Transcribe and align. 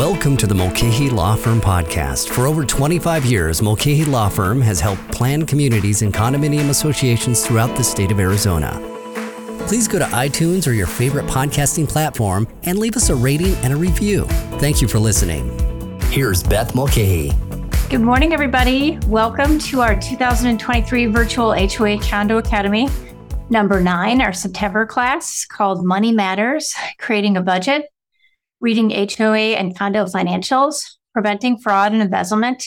Welcome 0.00 0.38
to 0.38 0.46
the 0.46 0.54
Mulcahy 0.54 1.10
Law 1.10 1.36
Firm 1.36 1.60
podcast. 1.60 2.30
For 2.30 2.46
over 2.46 2.64
25 2.64 3.26
years, 3.26 3.60
Mulcahy 3.60 4.06
Law 4.06 4.30
Firm 4.30 4.62
has 4.62 4.80
helped 4.80 5.12
plan 5.12 5.44
communities 5.44 6.00
and 6.00 6.10
condominium 6.10 6.70
associations 6.70 7.46
throughout 7.46 7.76
the 7.76 7.84
state 7.84 8.10
of 8.10 8.18
Arizona. 8.18 8.80
Please 9.66 9.86
go 9.86 9.98
to 9.98 10.06
iTunes 10.06 10.66
or 10.66 10.72
your 10.72 10.86
favorite 10.86 11.26
podcasting 11.26 11.86
platform 11.86 12.48
and 12.62 12.78
leave 12.78 12.96
us 12.96 13.10
a 13.10 13.14
rating 13.14 13.54
and 13.56 13.74
a 13.74 13.76
review. 13.76 14.24
Thank 14.58 14.80
you 14.80 14.88
for 14.88 14.98
listening. 14.98 15.50
Here's 16.04 16.42
Beth 16.42 16.74
Mulcahy. 16.74 17.32
Good 17.90 18.00
morning, 18.00 18.32
everybody. 18.32 18.98
Welcome 19.06 19.58
to 19.58 19.82
our 19.82 20.00
2023 20.00 21.06
virtual 21.08 21.52
HOA 21.52 22.00
Condo 22.00 22.38
Academy. 22.38 22.88
Number 23.50 23.82
nine, 23.82 24.22
our 24.22 24.32
September 24.32 24.86
class 24.86 25.44
called 25.44 25.84
Money 25.84 26.10
Matters 26.10 26.74
Creating 26.98 27.36
a 27.36 27.42
Budget 27.42 27.90
reading 28.60 28.90
HOA 28.90 29.56
and 29.56 29.76
condo 29.76 30.04
financials, 30.04 30.82
preventing 31.14 31.58
fraud 31.58 31.92
and 31.92 32.02
embezzlement, 32.02 32.64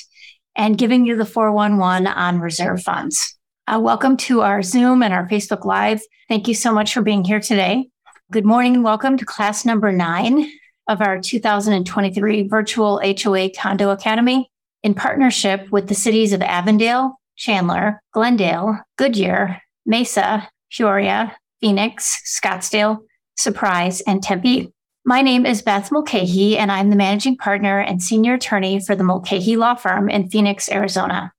and 0.56 0.78
giving 0.78 1.06
you 1.06 1.16
the 1.16 1.26
411 1.26 2.08
on 2.08 2.40
reserve 2.40 2.82
funds. 2.82 3.38
Uh, 3.68 3.80
welcome 3.80 4.18
to 4.18 4.42
our 4.42 4.64
Zoom 4.64 5.04
and 5.04 5.14
our 5.14 5.28
Facebook 5.28 5.66
Live. 5.66 6.02
Thank 6.28 6.48
you 6.48 6.56
so 6.56 6.74
much 6.74 6.94
for 6.94 7.02
being 7.02 7.24
here 7.24 7.40
today. 7.40 7.88
Good 8.32 8.46
morning 8.46 8.76
and 8.76 8.84
welcome 8.84 9.18
to 9.18 9.26
class 9.26 9.66
number 9.66 9.92
nine 9.92 10.52
of 10.88 11.00
our 11.02 11.20
2023 11.20 12.48
virtual 12.48 13.00
HOA 13.00 13.52
Condo 13.52 13.92
Academy 13.92 14.50
in 14.82 14.96
partnership 14.96 15.72
with 15.72 15.88
the 15.88 15.96
cities 15.96 16.34
of 16.34 16.42
Avondale, 16.42 17.20
Chandler, 17.36 18.02
Glendale, 18.14 18.80
Goodyear, 18.98 19.62
Mesa, 19.86 20.50
Peoria, 20.72 21.38
Phoenix, 21.62 22.20
Scottsdale, 22.26 23.00
Surprise, 23.38 24.02
and 24.02 24.24
Tempe. 24.24 24.74
My 25.06 25.22
name 25.22 25.46
is 25.46 25.62
Beth 25.62 25.92
Mulcahy, 25.92 26.58
and 26.58 26.72
I'm 26.72 26.90
the 26.90 26.96
managing 26.96 27.36
partner 27.36 27.78
and 27.78 28.02
senior 28.02 28.36
attorney 28.36 28.80
for 28.80 28.96
the 28.96 29.04
Mulcahy 29.04 29.58
Law 29.58 29.76
Firm 29.76 30.10
in 30.10 30.30
Phoenix, 30.30 30.72
Arizona. 30.72 31.34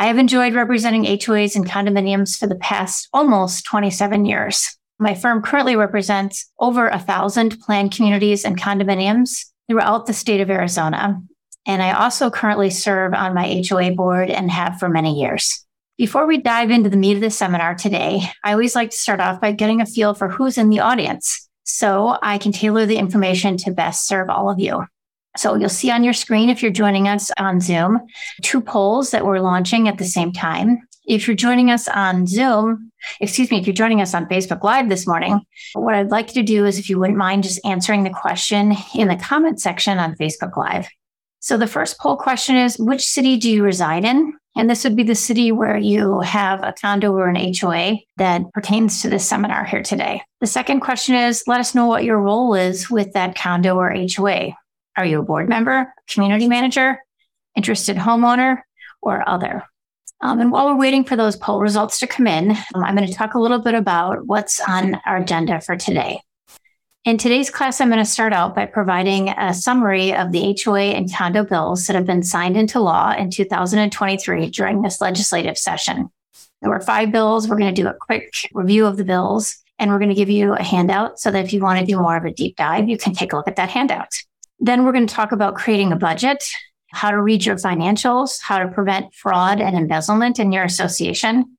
I 0.00 0.06
have 0.06 0.18
enjoyed 0.18 0.54
representing 0.54 1.04
HOAs 1.04 1.54
and 1.54 1.64
condominiums 1.64 2.36
for 2.36 2.48
the 2.48 2.56
past 2.56 3.08
almost 3.12 3.64
27 3.66 4.24
years. 4.24 4.76
My 4.98 5.14
firm 5.14 5.42
currently 5.42 5.76
represents 5.76 6.50
over 6.58 6.88
a 6.88 6.98
thousand 6.98 7.60
planned 7.60 7.92
communities 7.92 8.44
and 8.44 8.60
condominiums 8.60 9.44
throughout 9.68 10.06
the 10.06 10.12
state 10.12 10.40
of 10.40 10.50
Arizona. 10.50 11.22
And 11.64 11.84
I 11.84 11.92
also 11.92 12.30
currently 12.30 12.70
serve 12.70 13.14
on 13.14 13.32
my 13.32 13.62
HOA 13.64 13.92
board 13.92 14.28
and 14.28 14.50
have 14.50 14.80
for 14.80 14.88
many 14.88 15.20
years. 15.20 15.64
Before 15.98 16.26
we 16.26 16.38
dive 16.38 16.72
into 16.72 16.90
the 16.90 16.96
meat 16.96 17.14
of 17.14 17.20
the 17.20 17.30
seminar 17.30 17.76
today, 17.76 18.22
I 18.42 18.50
always 18.50 18.74
like 18.74 18.90
to 18.90 18.96
start 18.96 19.20
off 19.20 19.40
by 19.40 19.52
getting 19.52 19.80
a 19.80 19.86
feel 19.86 20.14
for 20.14 20.28
who's 20.28 20.58
in 20.58 20.68
the 20.68 20.80
audience 20.80 21.48
so 21.72 22.18
I 22.20 22.36
can 22.36 22.52
tailor 22.52 22.84
the 22.84 22.98
information 22.98 23.56
to 23.58 23.70
best 23.70 24.06
serve 24.06 24.28
all 24.28 24.50
of 24.50 24.60
you. 24.60 24.84
So 25.38 25.54
you'll 25.54 25.70
see 25.70 25.90
on 25.90 26.04
your 26.04 26.12
screen 26.12 26.50
if 26.50 26.62
you're 26.62 26.70
joining 26.70 27.08
us 27.08 27.30
on 27.38 27.60
Zoom, 27.60 27.98
two 28.42 28.60
polls 28.60 29.10
that 29.12 29.24
we're 29.24 29.40
launching 29.40 29.88
at 29.88 29.96
the 29.96 30.04
same 30.04 30.32
time. 30.32 30.82
If 31.06 31.26
you're 31.26 31.34
joining 31.34 31.70
us 31.70 31.88
on 31.88 32.26
Zoom, 32.26 32.92
excuse 33.20 33.50
me, 33.50 33.58
if 33.58 33.66
you're 33.66 33.72
joining 33.72 34.02
us 34.02 34.12
on 34.12 34.26
Facebook 34.26 34.62
Live 34.62 34.90
this 34.90 35.06
morning, 35.06 35.40
what 35.72 35.94
I'd 35.94 36.10
like 36.10 36.28
you 36.28 36.42
to 36.42 36.46
do 36.46 36.66
is 36.66 36.78
if 36.78 36.90
you 36.90 37.00
wouldn't 37.00 37.18
mind 37.18 37.42
just 37.42 37.64
answering 37.64 38.04
the 38.04 38.10
question 38.10 38.76
in 38.94 39.08
the 39.08 39.16
comment 39.16 39.58
section 39.58 39.98
on 39.98 40.14
Facebook 40.16 40.54
Live. 40.58 40.88
So 41.42 41.56
the 41.56 41.66
first 41.66 41.98
poll 41.98 42.16
question 42.16 42.54
is 42.54 42.78
which 42.78 43.04
city 43.04 43.36
do 43.36 43.50
you 43.50 43.64
reside 43.64 44.04
in? 44.04 44.32
And 44.54 44.70
this 44.70 44.84
would 44.84 44.94
be 44.94 45.02
the 45.02 45.16
city 45.16 45.50
where 45.50 45.76
you 45.76 46.20
have 46.20 46.62
a 46.62 46.72
condo 46.72 47.12
or 47.12 47.28
an 47.28 47.52
HOA 47.52 47.96
that 48.16 48.42
pertains 48.54 49.02
to 49.02 49.10
this 49.10 49.28
seminar 49.28 49.64
here 49.64 49.82
today. 49.82 50.22
The 50.40 50.46
second 50.46 50.80
question 50.80 51.16
is 51.16 51.42
let 51.48 51.58
us 51.58 51.74
know 51.74 51.86
what 51.86 52.04
your 52.04 52.18
role 52.18 52.54
is 52.54 52.88
with 52.88 53.14
that 53.14 53.34
condo 53.34 53.74
or 53.74 53.92
HOA. 53.92 54.50
Are 54.96 55.04
you 55.04 55.18
a 55.18 55.24
board 55.24 55.48
member, 55.48 55.92
community 56.08 56.46
manager, 56.46 57.00
interested 57.56 57.96
homeowner, 57.96 58.58
or 59.00 59.28
other? 59.28 59.64
Um, 60.20 60.38
and 60.38 60.52
while 60.52 60.66
we're 60.66 60.78
waiting 60.78 61.02
for 61.02 61.16
those 61.16 61.34
poll 61.34 61.60
results 61.60 61.98
to 61.98 62.06
come 62.06 62.28
in, 62.28 62.52
um, 62.52 62.84
I'm 62.84 62.94
going 62.94 63.08
to 63.08 63.14
talk 63.14 63.34
a 63.34 63.40
little 63.40 63.58
bit 63.58 63.74
about 63.74 64.26
what's 64.26 64.60
on 64.60 64.94
our 65.06 65.16
agenda 65.16 65.60
for 65.60 65.76
today. 65.76 66.20
In 67.04 67.18
today's 67.18 67.50
class, 67.50 67.80
I'm 67.80 67.88
going 67.88 67.98
to 67.98 68.08
start 68.08 68.32
out 68.32 68.54
by 68.54 68.64
providing 68.64 69.30
a 69.30 69.52
summary 69.52 70.14
of 70.14 70.30
the 70.30 70.56
HOA 70.64 70.92
and 70.92 71.12
condo 71.12 71.42
bills 71.42 71.86
that 71.86 71.96
have 71.96 72.06
been 72.06 72.22
signed 72.22 72.56
into 72.56 72.78
law 72.78 73.12
in 73.12 73.28
2023 73.28 74.50
during 74.50 74.82
this 74.82 75.00
legislative 75.00 75.58
session. 75.58 76.10
There 76.60 76.70
were 76.70 76.78
five 76.78 77.10
bills. 77.10 77.48
We're 77.48 77.58
going 77.58 77.74
to 77.74 77.82
do 77.82 77.88
a 77.88 77.94
quick 77.94 78.32
review 78.54 78.86
of 78.86 78.98
the 78.98 79.04
bills 79.04 79.58
and 79.80 79.90
we're 79.90 79.98
going 79.98 80.10
to 80.10 80.14
give 80.14 80.30
you 80.30 80.52
a 80.52 80.62
handout 80.62 81.18
so 81.18 81.32
that 81.32 81.44
if 81.44 81.52
you 81.52 81.60
want 81.60 81.80
to 81.80 81.84
do 81.84 81.98
more 81.98 82.16
of 82.16 82.24
a 82.24 82.32
deep 82.32 82.54
dive, 82.54 82.88
you 82.88 82.96
can 82.96 83.14
take 83.14 83.32
a 83.32 83.36
look 83.36 83.48
at 83.48 83.56
that 83.56 83.70
handout. 83.70 84.14
Then 84.60 84.84
we're 84.84 84.92
going 84.92 85.08
to 85.08 85.14
talk 85.14 85.32
about 85.32 85.56
creating 85.56 85.90
a 85.90 85.96
budget, 85.96 86.44
how 86.92 87.10
to 87.10 87.20
read 87.20 87.44
your 87.44 87.56
financials, 87.56 88.40
how 88.40 88.60
to 88.60 88.68
prevent 88.68 89.12
fraud 89.12 89.60
and 89.60 89.74
embezzlement 89.74 90.38
in 90.38 90.52
your 90.52 90.62
association. 90.62 91.56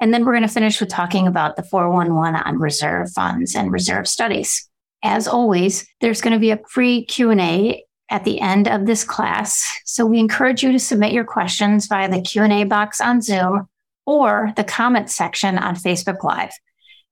And 0.00 0.14
then 0.14 0.24
we're 0.24 0.34
going 0.34 0.46
to 0.46 0.48
finish 0.48 0.78
with 0.78 0.90
talking 0.90 1.26
about 1.26 1.56
the 1.56 1.64
411 1.64 2.40
on 2.40 2.60
reserve 2.60 3.10
funds 3.10 3.56
and 3.56 3.72
reserve 3.72 4.06
studies. 4.06 4.70
As 5.02 5.28
always, 5.28 5.86
there's 6.00 6.20
going 6.20 6.32
to 6.32 6.40
be 6.40 6.50
a 6.50 6.60
free 6.70 7.04
Q&A 7.04 7.84
at 8.10 8.24
the 8.24 8.40
end 8.40 8.68
of 8.68 8.86
this 8.86 9.04
class. 9.04 9.80
So 9.84 10.06
we 10.06 10.18
encourage 10.18 10.62
you 10.62 10.72
to 10.72 10.78
submit 10.78 11.12
your 11.12 11.24
questions 11.24 11.86
via 11.86 12.08
the 12.08 12.22
Q&A 12.22 12.64
box 12.64 13.00
on 13.00 13.20
Zoom 13.20 13.68
or 14.04 14.52
the 14.56 14.64
comment 14.64 15.10
section 15.10 15.58
on 15.58 15.74
Facebook 15.74 16.22
Live. 16.22 16.52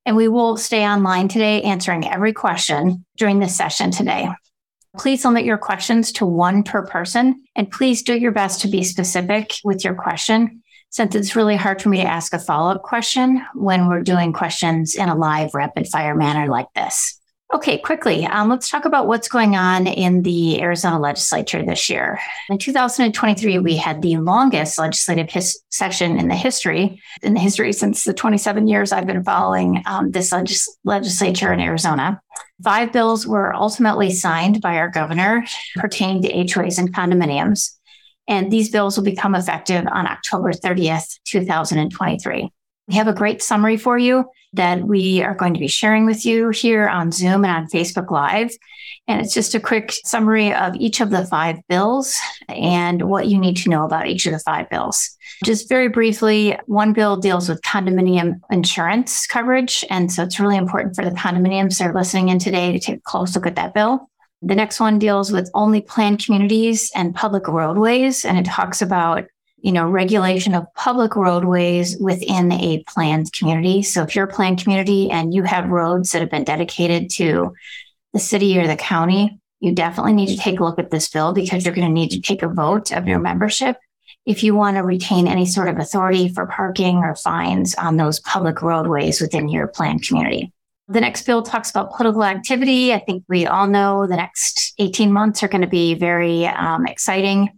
And 0.07 0.17
we 0.17 0.29
will 0.29 0.57
stay 0.57 0.87
online 0.87 1.29
today 1.29 1.63
answering 1.63 2.07
every 2.07 2.33
question 2.33 3.05
during 3.17 3.41
this 3.41 3.57
session 3.57 3.91
today. 3.91 4.29
Please 4.97 5.25
limit 5.25 5.45
your 5.45 5.59
questions 5.59 6.13
to 6.13 6.27
one 6.27 6.63
per 6.63 6.87
person 6.87 7.43
and 7.57 7.71
please 7.71 8.03
do 8.03 8.17
your 8.17 8.31
best 8.31 8.61
to 8.61 8.69
be 8.69 8.85
specific 8.85 9.55
with 9.65 9.83
your 9.83 9.95
question 9.95 10.63
since 10.91 11.17
it's 11.17 11.35
really 11.35 11.57
hard 11.57 11.83
for 11.83 11.89
me 11.89 11.97
to 11.97 12.09
ask 12.09 12.33
a 12.33 12.39
follow-up 12.39 12.83
question 12.83 13.45
when 13.55 13.89
we're 13.89 14.03
doing 14.03 14.33
questions 14.33 14.95
in 14.95 15.09
a 15.09 15.17
live 15.17 15.53
rapid 15.53 15.89
fire 15.89 16.15
manner 16.15 16.47
like 16.47 16.73
this. 16.77 17.21
Okay, 17.55 17.79
quickly, 17.79 18.27
um, 18.27 18.49
let's 18.49 18.69
talk 18.69 18.85
about 18.85 19.07
what's 19.07 19.29
going 19.29 19.55
on 19.55 19.87
in 19.87 20.23
the 20.23 20.61
Arizona 20.61 20.99
legislature 20.99 21.65
this 21.65 21.89
year. 21.89 22.19
In 22.51 22.59
2023, 22.59 23.61
we 23.61 23.77
had 23.77 24.03
the 24.03 24.17
longest 24.17 24.77
legislative 24.77 25.31
his- 25.31 25.63
session 25.71 26.19
in 26.19 26.27
the 26.27 26.35
history, 26.35 27.01
in 27.23 27.33
the 27.33 27.39
history 27.39 27.73
since 27.73 28.03
the 28.03 28.13
27 28.13 28.67
years 28.67 28.91
I've 28.91 29.07
been 29.07 29.23
following 29.23 29.85
um, 29.87 30.11
this 30.11 30.33
legis- 30.33 30.69
legislature 30.83 31.53
in 31.53 31.61
Arizona. 31.61 32.21
Five 32.65 32.91
bills 32.91 33.25
were 33.25 33.55
ultimately 33.55 34.11
signed 34.11 34.61
by 34.61 34.77
our 34.79 34.89
governor 34.89 35.47
pertaining 35.77 36.23
to 36.23 36.33
HOAs 36.33 36.81
and 36.81 36.93
condominiums. 36.93 37.71
And 38.27 38.51
these 38.51 38.71
bills 38.71 38.97
will 38.97 39.05
become 39.05 39.37
effective 39.37 39.87
on 39.87 40.09
October 40.09 40.51
30th, 40.51 41.21
2023. 41.27 42.51
We 42.89 42.95
have 42.97 43.07
a 43.07 43.15
great 43.15 43.43
summary 43.43 43.77
for 43.77 43.97
you 43.97 44.25
that 44.55 44.83
we 44.85 45.23
are 45.23 45.35
going 45.35 45.55
to 45.55 45.61
be 45.61 45.69
sharing 45.69 46.07
with 46.07 46.25
you 46.25 46.51
here 46.51 46.89
on 46.89 47.13
Zoom 47.13 47.45
and 47.45 47.65
on 47.65 47.69
Facebook 47.69 48.11
Live. 48.11 48.51
And 49.07 49.21
it's 49.21 49.35
just 49.35 49.55
a 49.55 49.61
quick 49.61 49.93
summary 50.05 50.53
of 50.55 50.75
each 50.77 51.01
of 51.01 51.11
the 51.11 51.27
five 51.27 51.59
bills 51.69 52.17
and 52.49 53.03
what 53.03 53.29
you 53.29 53.39
need 53.39 53.57
to 53.59 53.69
know 53.69 53.85
about 53.85 54.07
each 54.07 54.27
of 54.27 54.33
the 54.33 54.39
five 54.39 54.71
bills. 54.71 55.17
Just 55.45 55.69
very 55.69 55.89
briefly, 55.89 56.59
one 56.67 56.93
bill 56.93 57.17
deals 57.17 57.49
with 57.49 57.61
condominium 57.63 58.41
insurance 58.51 59.27
coverage. 59.27 59.85
And 59.91 60.11
so 60.11 60.23
it's 60.23 60.41
really 60.41 60.57
important 60.57 60.97
for 60.97 61.05
the 61.05 61.11
condominiums 61.11 61.79
that 61.79 61.89
are 61.89 61.95
listening 61.95 62.31
in 62.31 62.39
today 62.39 62.73
to 62.73 62.79
take 62.79 62.97
a 62.97 63.03
close 63.03 63.35
look 63.35 63.47
at 63.47 63.57
that 63.57 63.75
bill. 63.75 64.09
The 64.41 64.55
next 64.55 64.81
one 64.81 64.99
deals 64.99 65.33
with 65.33 65.51
only 65.55 65.81
planned 65.81 66.25
communities 66.25 66.91
and 66.95 67.15
public 67.15 67.49
roadways. 67.49 68.25
And 68.25 68.39
it 68.39 68.47
talks 68.47 68.81
about 68.81 69.25
you 69.65 69.73
know, 69.73 69.89
regulation 69.89 70.55
of 70.55 70.67
public 70.75 71.17
roadways 71.17 71.97
within 71.97 72.53
a 72.53 72.85
planned 72.87 73.33
community. 73.33 73.83
So 73.83 74.03
if 74.03 74.15
you're 74.15 74.27
a 74.27 74.33
planned 74.33 74.63
community 74.63 75.11
and 75.11 75.33
you 75.33 75.43
have 75.45 75.71
roads 75.71 76.13
that 76.13 76.21
have 76.21 76.31
been 76.31 76.45
dedicated 76.45 77.09
to 77.13 77.55
the 78.13 78.19
city 78.19 78.59
or 78.59 78.67
the 78.67 78.77
county, 78.77 79.41
you 79.61 79.73
definitely 79.73 80.13
need 80.13 80.27
to 80.27 80.37
take 80.37 80.61
a 80.61 80.65
look 80.65 80.79
at 80.79 80.91
this 80.91 81.09
bill 81.09 81.33
because 81.33 81.65
you're 81.65 81.75
going 81.75 81.89
to 81.89 81.93
need 81.93 82.11
to 82.11 82.21
take 82.21 82.43
a 82.43 82.49
vote 82.49 82.93
of 82.93 83.09
your 83.09 83.19
membership 83.19 83.79
if 84.27 84.43
you 84.43 84.55
want 84.55 84.77
to 84.77 84.83
retain 84.83 85.27
any 85.27 85.47
sort 85.47 85.69
of 85.69 85.79
authority 85.79 86.29
for 86.29 86.45
parking 86.47 86.99
or 86.99 87.15
fines 87.15 87.75
on 87.77 87.97
those 87.97 88.21
public 88.21 88.61
roadways 88.61 89.19
within 89.19 89.49
your 89.49 89.67
planned 89.67 90.07
community. 90.07 90.53
The 90.89 91.01
next 91.01 91.25
bill 91.25 91.43
talks 91.43 91.71
about 91.71 91.95
political 91.95 92.25
activity. 92.25 92.93
I 92.93 92.99
think 92.99 93.25
we 93.31 93.47
all 93.47 93.67
know 93.67 94.07
the 94.07 94.17
next 94.17 94.75
18 94.79 95.11
months 95.11 95.43
are 95.43 95.49
going 95.49 95.63
to 95.63 95.67
be 95.67 95.95
very 95.95 96.47
um, 96.47 96.87
exciting 96.87 97.49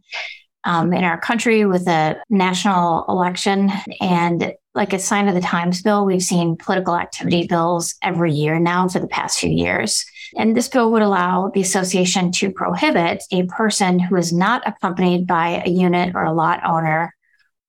um, 0.67 0.93
in 0.93 1.05
our 1.05 1.19
country 1.19 1.65
with 1.65 1.87
a 1.89 2.21
national 2.29 3.07
election. 3.09 3.71
And 4.01 4.53
like 4.75 4.93
a 4.93 4.99
sign 4.99 5.29
of 5.29 5.35
the 5.35 5.41
times 5.41 5.81
bill, 5.81 6.05
we've 6.05 6.23
seen 6.23 6.57
political 6.57 6.97
activity 6.97 7.47
bills 7.47 7.95
every 8.03 8.33
year 8.33 8.59
now 8.59 8.89
for 8.89 8.99
the 8.99 9.07
past 9.07 9.39
few 9.39 9.51
years. 9.51 10.05
And 10.37 10.57
this 10.57 10.69
bill 10.69 10.91
would 10.93 11.03
allow 11.03 11.51
the 11.55 11.61
association 11.61 12.33
to 12.33 12.51
prohibit 12.51 13.23
a 13.31 13.45
person 13.45 13.99
who 13.99 14.17
is 14.17 14.33
not 14.33 14.67
accompanied 14.67 15.27
by 15.27 15.63
a 15.65 15.71
unit 15.71 16.15
or 16.15 16.25
a 16.25 16.33
lot 16.33 16.61
owner 16.67 17.15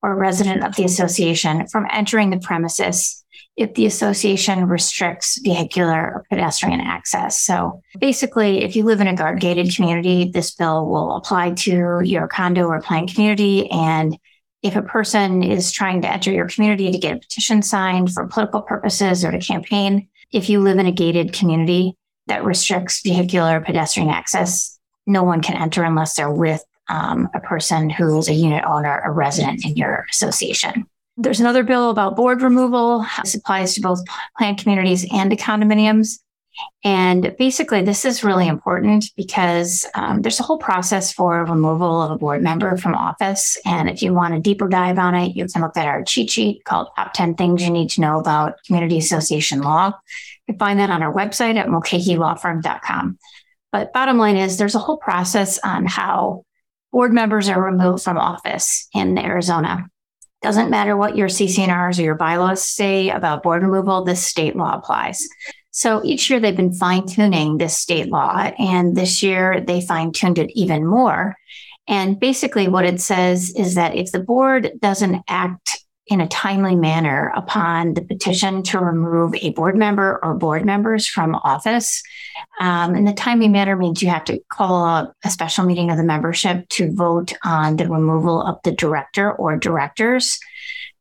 or 0.01 0.15
resident 0.15 0.63
of 0.63 0.75
the 0.75 0.83
association 0.83 1.67
from 1.67 1.87
entering 1.91 2.31
the 2.31 2.39
premises 2.39 3.23
if 3.57 3.73
the 3.73 3.87
association 3.87 4.67
restricts 4.67 5.39
vehicular 5.43 5.99
or 5.99 6.25
pedestrian 6.29 6.79
access. 6.79 7.41
So 7.41 7.81
basically, 7.99 8.63
if 8.63 8.75
you 8.75 8.83
live 8.83 9.01
in 9.01 9.07
a 9.07 9.15
guard 9.15 9.39
gated 9.41 9.75
community, 9.75 10.29
this 10.31 10.53
bill 10.53 10.85
will 10.85 11.15
apply 11.15 11.51
to 11.51 12.01
your 12.03 12.27
condo 12.27 12.67
or 12.67 12.79
planned 12.81 13.13
community. 13.13 13.69
And 13.71 14.17
if 14.61 14.75
a 14.75 14.83
person 14.83 15.41
is 15.41 15.71
trying 15.71 16.03
to 16.03 16.11
enter 16.11 16.31
your 16.31 16.47
community 16.47 16.91
to 16.91 16.97
get 16.99 17.17
a 17.17 17.19
petition 17.19 17.63
signed 17.63 18.13
for 18.13 18.27
political 18.27 18.61
purposes 18.61 19.25
or 19.25 19.31
to 19.31 19.39
campaign, 19.39 20.07
if 20.31 20.49
you 20.49 20.59
live 20.59 20.77
in 20.77 20.85
a 20.85 20.91
gated 20.91 21.33
community 21.33 21.97
that 22.27 22.43
restricts 22.43 23.01
vehicular 23.01 23.57
or 23.57 23.61
pedestrian 23.61 24.09
access, 24.09 24.77
no 25.07 25.23
one 25.23 25.41
can 25.41 25.57
enter 25.57 25.83
unless 25.83 26.15
they're 26.15 26.29
with 26.29 26.63
um, 26.89 27.27
a 27.33 27.39
person 27.39 27.89
who 27.89 28.19
is 28.19 28.29
a 28.29 28.33
unit 28.33 28.63
owner, 28.65 29.01
a 29.03 29.11
resident 29.11 29.65
in 29.65 29.75
your 29.75 30.05
association. 30.11 30.85
There's 31.17 31.39
another 31.39 31.63
bill 31.63 31.89
about 31.89 32.15
board 32.15 32.43
removal. 32.43 33.03
This 33.23 33.33
applies 33.33 33.73
to 33.73 33.81
both 33.81 34.01
planned 34.37 34.59
communities 34.59 35.05
and 35.11 35.31
to 35.31 35.35
condominiums. 35.35 36.19
And 36.83 37.35
basically, 37.37 37.81
this 37.83 38.05
is 38.05 38.23
really 38.23 38.47
important 38.47 39.05
because 39.15 39.85
um, 39.95 40.21
there's 40.21 40.39
a 40.39 40.43
whole 40.43 40.57
process 40.57 41.11
for 41.11 41.43
removal 41.45 42.01
of 42.01 42.11
a 42.11 42.17
board 42.17 42.41
member 42.41 42.77
from 42.77 42.95
office. 42.95 43.57
And 43.65 43.89
if 43.89 44.01
you 44.01 44.13
want 44.13 44.35
a 44.35 44.39
deeper 44.39 44.67
dive 44.67 44.97
on 44.97 45.15
it, 45.15 45.35
you 45.35 45.45
can 45.47 45.61
look 45.61 45.77
at 45.77 45.87
our 45.87 46.03
cheat 46.03 46.29
sheet 46.29 46.63
called 46.65 46.89
Top 46.95 47.13
10 47.13 47.35
Things 47.35 47.63
You 47.63 47.71
Need 47.71 47.89
to 47.91 48.01
Know 48.01 48.19
About 48.19 48.63
Community 48.65 48.97
Association 48.97 49.61
Law. 49.61 49.87
You 50.47 50.53
can 50.53 50.59
find 50.59 50.79
that 50.79 50.89
on 50.89 51.03
our 51.03 51.13
website 51.13 51.57
at 51.57 51.67
mulcahylawfirm.com. 51.67 53.19
But 53.71 53.93
bottom 53.93 54.17
line 54.17 54.37
is, 54.37 54.57
there's 54.57 54.75
a 54.75 54.79
whole 54.79 54.97
process 54.97 55.59
on 55.59 55.85
how 55.85 56.45
board 56.91 57.11
members 57.11 57.49
are 57.49 57.61
removed 57.61 58.03
from 58.03 58.17
office 58.17 58.87
in 58.93 59.17
Arizona. 59.17 59.89
Doesn't 60.41 60.69
matter 60.69 60.95
what 60.95 61.17
your 61.17 61.27
CC&Rs 61.27 61.99
or 61.99 62.03
your 62.03 62.15
bylaws 62.15 62.63
say 62.63 63.09
about 63.09 63.43
board 63.43 63.63
removal, 63.63 64.03
this 64.03 64.23
state 64.23 64.55
law 64.55 64.75
applies. 64.75 65.27
So 65.71 66.03
each 66.03 66.29
year 66.29 66.39
they've 66.39 66.55
been 66.55 66.73
fine 66.73 67.07
tuning 67.07 67.57
this 67.57 67.77
state 67.77 68.09
law, 68.09 68.51
and 68.57 68.95
this 68.95 69.21
year 69.21 69.61
they 69.61 69.81
fine 69.81 70.11
tuned 70.11 70.39
it 70.39 70.51
even 70.53 70.85
more. 70.85 71.35
And 71.87 72.19
basically, 72.19 72.67
what 72.67 72.85
it 72.85 72.99
says 72.99 73.53
is 73.55 73.75
that 73.75 73.95
if 73.95 74.11
the 74.11 74.19
board 74.19 74.71
doesn't 74.79 75.23
act 75.27 75.85
in 76.09 76.21
a 76.21 76.27
timely 76.27 76.75
manner 76.75 77.31
upon 77.35 77.93
the 77.93 78.01
petition 78.01 78.63
to 78.63 78.79
remove 78.79 79.35
a 79.35 79.51
board 79.51 79.75
member 79.75 80.19
or 80.23 80.33
board 80.33 80.65
members 80.65 81.07
from 81.07 81.35
office. 81.35 82.01
Um, 82.61 82.95
and 82.95 83.07
the 83.07 83.13
timely 83.13 83.49
manner 83.49 83.75
means 83.75 84.01
you 84.01 84.09
have 84.09 84.23
to 84.25 84.39
call 84.49 84.85
a, 84.85 85.13
a, 85.25 85.29
special 85.29 85.65
meeting 85.65 85.91
of 85.91 85.97
the 85.97 86.03
membership 86.03 86.67
to 86.69 86.93
vote 86.93 87.33
on 87.43 87.75
the 87.75 87.89
removal 87.89 88.41
of 88.41 88.57
the 88.63 88.71
director 88.71 89.31
or 89.31 89.57
directors 89.57 90.39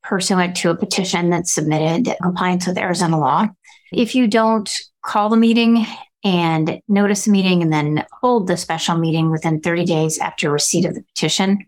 pursuant 0.03 0.56
to 0.56 0.70
a 0.70 0.76
petition 0.76 1.31
that's 1.31 1.53
submitted 1.53 2.08
in 2.08 2.17
compliance 2.23 2.67
with 2.67 2.79
Arizona 2.79 3.19
law. 3.19 3.47
If 3.93 4.14
you 4.14 4.26
don't 4.26 4.70
call 5.03 5.29
the 5.29 5.37
meeting 5.37 5.87
and 6.25 6.81
notice 6.88 7.25
the 7.25 7.31
meeting 7.31 7.62
and 7.62 7.73
then 7.73 8.05
hold 8.20 8.47
the 8.47 8.56
special 8.56 8.97
meeting 8.97 9.31
within 9.31 9.61
30 9.61 9.85
days 9.85 10.19
after 10.19 10.50
receipt 10.50 10.85
of 10.85 10.94
the 10.94 11.03
petition, 11.03 11.67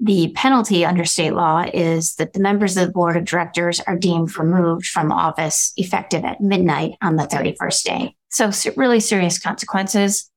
the 0.00 0.32
penalty 0.34 0.84
under 0.84 1.04
state 1.04 1.32
law 1.32 1.64
is 1.74 2.14
that 2.16 2.32
the 2.32 2.40
members 2.40 2.76
of 2.76 2.86
the 2.86 2.92
board 2.92 3.16
of 3.16 3.24
directors 3.24 3.80
are 3.80 3.96
deemed 3.96 4.36
removed 4.38 4.86
from 4.86 5.10
office 5.10 5.72
effective 5.76 6.24
at 6.24 6.40
midnight 6.40 6.92
on 7.02 7.16
the 7.16 7.24
31st 7.24 7.82
day. 7.82 8.14
So, 8.30 8.50
really 8.76 9.00
serious 9.00 9.38
consequences. 9.38 10.30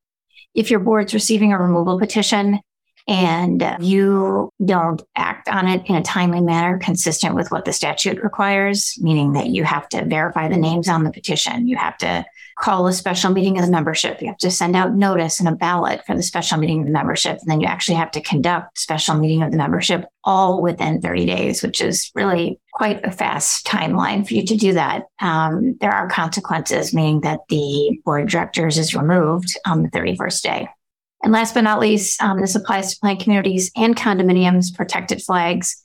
If 0.55 0.71
your 0.71 0.79
board's 0.79 1.13
receiving 1.13 1.53
a 1.53 1.59
removal 1.59 1.99
petition 1.99 2.59
and 3.07 3.63
you 3.79 4.49
don't 4.63 5.01
act 5.15 5.47
on 5.47 5.67
it 5.67 5.83
in 5.87 5.95
a 5.95 6.03
timely 6.03 6.41
manner 6.41 6.79
consistent 6.79 7.35
with 7.35 7.51
what 7.51 7.65
the 7.65 7.73
statute 7.73 8.21
requires, 8.21 8.95
meaning 8.99 9.33
that 9.33 9.47
you 9.47 9.63
have 9.63 9.87
to 9.89 10.05
verify 10.05 10.47
the 10.47 10.57
names 10.57 10.87
on 10.87 11.03
the 11.03 11.11
petition, 11.11 11.67
you 11.67 11.77
have 11.77 11.97
to 11.97 12.25
call 12.61 12.85
a 12.85 12.93
special 12.93 13.31
meeting 13.31 13.57
of 13.57 13.65
the 13.65 13.71
membership. 13.71 14.21
You 14.21 14.27
have 14.27 14.37
to 14.37 14.51
send 14.51 14.75
out 14.75 14.93
notice 14.93 15.39
and 15.39 15.49
a 15.49 15.55
ballot 15.55 16.05
for 16.05 16.15
the 16.15 16.21
special 16.21 16.59
meeting 16.59 16.81
of 16.81 16.85
the 16.85 16.93
membership. 16.93 17.39
And 17.39 17.49
then 17.49 17.59
you 17.59 17.67
actually 17.67 17.95
have 17.95 18.11
to 18.11 18.21
conduct 18.21 18.77
special 18.77 19.15
meeting 19.15 19.41
of 19.41 19.51
the 19.51 19.57
membership 19.57 20.05
all 20.23 20.61
within 20.61 21.01
30 21.01 21.25
days, 21.25 21.63
which 21.63 21.81
is 21.81 22.11
really 22.13 22.59
quite 22.71 23.03
a 23.03 23.11
fast 23.11 23.65
timeline 23.65 24.27
for 24.27 24.35
you 24.35 24.45
to 24.45 24.55
do 24.55 24.73
that. 24.73 25.05
Um, 25.19 25.75
there 25.81 25.91
are 25.91 26.07
consequences, 26.07 26.93
meaning 26.93 27.21
that 27.21 27.39
the 27.49 27.99
board 28.05 28.23
of 28.23 28.29
directors 28.29 28.77
is 28.77 28.95
removed 28.95 29.57
on 29.65 29.81
the 29.81 29.89
31st 29.89 30.41
day. 30.41 30.69
And 31.23 31.33
last 31.33 31.55
but 31.55 31.61
not 31.61 31.79
least, 31.79 32.21
um, 32.21 32.39
this 32.41 32.55
applies 32.55 32.93
to 32.93 32.99
planned 32.99 33.21
communities 33.21 33.71
and 33.75 33.95
condominiums, 33.95 34.73
protected 34.73 35.21
flags. 35.21 35.83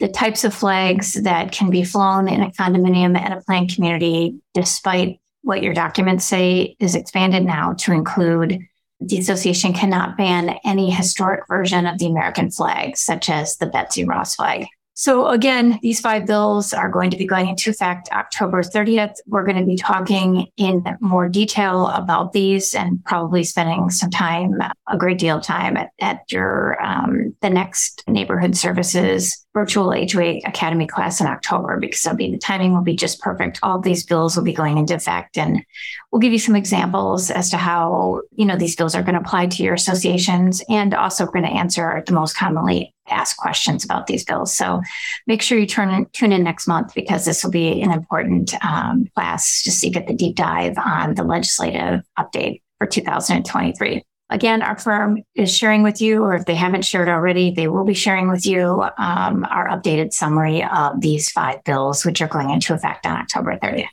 The 0.00 0.08
types 0.08 0.44
of 0.44 0.54
flags 0.54 1.14
that 1.14 1.52
can 1.52 1.70
be 1.70 1.84
flown 1.84 2.28
in 2.28 2.42
a 2.42 2.50
condominium 2.50 3.18
and 3.18 3.34
a 3.34 3.42
planned 3.42 3.74
community, 3.74 4.36
despite 4.54 5.20
what 5.42 5.62
your 5.62 5.74
documents 5.74 6.24
say 6.24 6.76
is 6.78 6.94
expanded 6.94 7.44
now 7.44 7.74
to 7.74 7.92
include 7.92 8.60
the 9.00 9.18
association 9.18 9.72
cannot 9.72 10.16
ban 10.16 10.58
any 10.64 10.90
historic 10.90 11.46
version 11.46 11.86
of 11.86 11.98
the 11.98 12.06
American 12.06 12.50
flag, 12.50 12.96
such 12.96 13.30
as 13.30 13.56
the 13.56 13.66
Betsy 13.66 14.04
Ross 14.04 14.34
flag. 14.34 14.66
So 14.98 15.28
again, 15.28 15.78
these 15.80 16.00
five 16.00 16.26
bills 16.26 16.72
are 16.72 16.88
going 16.88 17.12
to 17.12 17.16
be 17.16 17.24
going 17.24 17.46
into 17.46 17.70
effect 17.70 18.08
October 18.10 18.64
30th. 18.64 19.14
We're 19.28 19.44
going 19.44 19.56
to 19.56 19.64
be 19.64 19.76
talking 19.76 20.48
in 20.56 20.82
more 21.00 21.28
detail 21.28 21.86
about 21.86 22.32
these 22.32 22.74
and 22.74 23.04
probably 23.04 23.44
spending 23.44 23.90
some 23.90 24.10
time, 24.10 24.58
a 24.88 24.98
great 24.98 25.18
deal 25.18 25.36
of 25.36 25.44
time 25.44 25.76
at, 25.76 25.90
at 26.00 26.22
your 26.32 26.82
um, 26.84 27.32
the 27.42 27.48
next 27.48 28.02
neighborhood 28.08 28.56
services 28.56 29.46
virtual 29.54 29.92
HOA 29.92 30.38
Academy 30.44 30.86
class 30.86 31.20
in 31.20 31.26
October 31.26 31.78
because 31.80 32.04
it'll 32.04 32.16
be 32.16 32.30
the 32.30 32.38
timing 32.38 32.74
will 32.74 32.82
be 32.82 32.94
just 32.94 33.20
perfect. 33.20 33.58
All 33.62 33.80
these 33.80 34.04
bills 34.04 34.36
will 34.36 34.44
be 34.44 34.52
going 34.52 34.78
into 34.78 34.94
effect, 34.94 35.38
and 35.38 35.64
we'll 36.10 36.20
give 36.20 36.32
you 36.32 36.38
some 36.38 36.56
examples 36.56 37.30
as 37.30 37.50
to 37.50 37.56
how 37.56 38.22
you 38.32 38.46
know 38.46 38.56
these 38.56 38.76
bills 38.76 38.94
are 38.94 39.02
going 39.02 39.14
to 39.14 39.20
apply 39.20 39.46
to 39.46 39.62
your 39.62 39.74
associations, 39.74 40.62
and 40.68 40.94
also 40.94 41.26
going 41.26 41.44
to 41.44 41.50
answer 41.50 42.02
the 42.06 42.12
most 42.12 42.36
commonly 42.36 42.94
asked 43.08 43.36
questions 43.36 43.84
about 43.84 44.06
these 44.06 44.24
bills. 44.24 44.54
So 44.54 44.82
make 45.26 45.42
sure 45.42 45.58
you 45.58 45.66
turn 45.66 46.06
tune 46.12 46.32
in 46.32 46.42
next 46.42 46.66
month 46.66 46.94
because 46.94 47.24
this 47.24 47.42
will 47.42 47.50
be 47.50 47.80
an 47.80 47.90
important 47.90 48.54
um, 48.64 49.06
class 49.14 49.62
just 49.62 49.82
you 49.82 49.90
get 49.90 50.06
the 50.06 50.14
deep 50.14 50.36
dive 50.36 50.76
on 50.78 51.14
the 51.14 51.24
legislative 51.24 52.02
update 52.18 52.62
for 52.78 52.86
2023. 52.86 54.04
Again, 54.30 54.60
our 54.60 54.76
firm 54.76 55.22
is 55.34 55.54
sharing 55.54 55.82
with 55.82 56.02
you, 56.02 56.22
or 56.22 56.34
if 56.34 56.44
they 56.44 56.54
haven't 56.54 56.84
shared 56.84 57.08
already, 57.08 57.50
they 57.50 57.66
will 57.66 57.84
be 57.84 57.94
sharing 57.94 58.28
with 58.28 58.44
you 58.44 58.82
um, 58.98 59.46
our 59.48 59.68
updated 59.68 60.12
summary 60.12 60.62
of 60.62 61.00
these 61.00 61.30
five 61.30 61.64
bills, 61.64 62.04
which 62.04 62.20
are 62.20 62.28
going 62.28 62.50
into 62.50 62.74
effect 62.74 63.06
on 63.06 63.16
October 63.16 63.56
30th. 63.56 63.86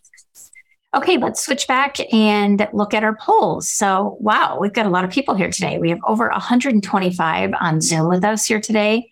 Okay, 0.95 1.17
let's 1.17 1.43
switch 1.43 1.67
back 1.67 1.97
and 2.13 2.69
look 2.71 2.93
at 2.93 3.03
our 3.03 3.17
polls. 3.17 3.69
So, 3.69 4.15
wow, 4.21 4.57
we've 4.61 4.71
got 4.71 4.85
a 4.85 4.89
lot 4.89 5.03
of 5.03 5.11
people 5.11 5.35
here 5.35 5.49
today. 5.49 5.77
We 5.77 5.89
have 5.89 5.99
over 6.07 6.29
125 6.29 7.51
on 7.59 7.81
Zoom 7.81 8.07
with 8.07 8.23
us 8.23 8.45
here 8.45 8.61
today 8.61 9.11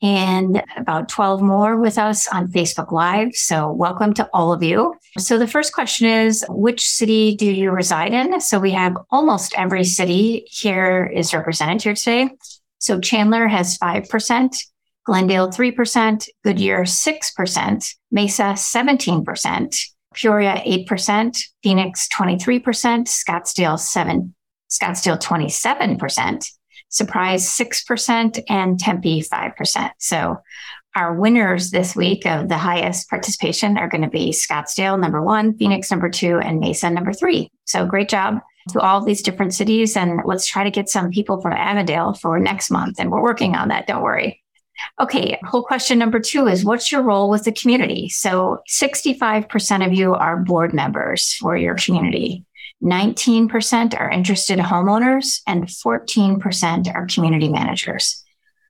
and 0.00 0.62
about 0.78 1.10
12 1.10 1.42
more 1.42 1.78
with 1.78 1.98
us 1.98 2.26
on 2.28 2.48
Facebook 2.48 2.92
Live. 2.92 3.34
So, 3.34 3.70
welcome 3.70 4.14
to 4.14 4.26
all 4.32 4.54
of 4.54 4.62
you. 4.62 4.94
So, 5.18 5.36
the 5.36 5.46
first 5.46 5.74
question 5.74 6.06
is 6.08 6.46
Which 6.48 6.88
city 6.88 7.36
do 7.36 7.44
you 7.44 7.72
reside 7.72 8.14
in? 8.14 8.40
So, 8.40 8.58
we 8.58 8.70
have 8.70 8.96
almost 9.10 9.52
every 9.54 9.84
city 9.84 10.46
here 10.48 11.04
is 11.04 11.34
represented 11.34 11.82
here 11.82 11.94
today. 11.94 12.30
So, 12.78 13.00
Chandler 13.00 13.48
has 13.48 13.76
5%. 13.76 14.56
Glendale 15.04 15.48
3%, 15.48 16.28
Goodyear 16.44 16.82
6%, 16.82 17.94
Mesa 18.10 18.42
17%, 18.42 19.76
Peoria 20.20 20.62
8%, 20.66 21.38
Phoenix 21.62 22.08
23%, 22.08 22.62
Scottsdale 23.06 23.78
7 23.78 24.34
Scottsdale 24.70 25.18
27%, 25.18 26.50
Surprise 26.90 27.46
6%, 27.48 28.42
and 28.48 28.78
Tempe 28.78 29.22
5%. 29.22 29.90
So 29.98 30.36
our 30.94 31.14
winners 31.14 31.70
this 31.70 31.94
week 31.94 32.26
of 32.26 32.48
the 32.48 32.58
highest 32.58 33.08
participation 33.08 33.78
are 33.78 33.88
going 33.88 34.02
to 34.02 34.08
be 34.08 34.30
Scottsdale 34.30 34.98
number 34.98 35.22
one, 35.22 35.56
Phoenix 35.56 35.90
number 35.90 36.08
two, 36.08 36.38
and 36.38 36.60
Mesa 36.60 36.90
number 36.90 37.12
three. 37.12 37.50
So 37.64 37.86
great 37.86 38.08
job 38.08 38.38
to 38.70 38.80
all 38.80 39.02
these 39.02 39.22
different 39.22 39.54
cities. 39.54 39.96
And 39.96 40.20
let's 40.24 40.46
try 40.46 40.64
to 40.64 40.70
get 40.70 40.88
some 40.88 41.10
people 41.10 41.40
from 41.40 41.52
Avondale 41.52 42.14
for 42.14 42.38
next 42.38 42.70
month. 42.70 42.98
And 42.98 43.10
we're 43.10 43.22
working 43.22 43.54
on 43.54 43.68
that. 43.68 43.86
Don't 43.86 44.02
worry. 44.02 44.42
Okay, 45.00 45.38
whole 45.44 45.62
question 45.62 45.98
number 45.98 46.20
two 46.20 46.46
is 46.46 46.64
what's 46.64 46.90
your 46.90 47.02
role 47.02 47.30
with 47.30 47.44
the 47.44 47.52
community? 47.52 48.08
So 48.08 48.58
65% 48.68 49.86
of 49.86 49.92
you 49.92 50.14
are 50.14 50.36
board 50.36 50.72
members 50.72 51.34
for 51.34 51.56
your 51.56 51.74
community. 51.74 52.44
19% 52.82 53.98
are 53.98 54.10
interested 54.10 54.58
homeowners 54.58 55.40
and 55.46 55.64
14% 55.64 56.94
are 56.94 57.06
community 57.06 57.48
managers. 57.48 58.24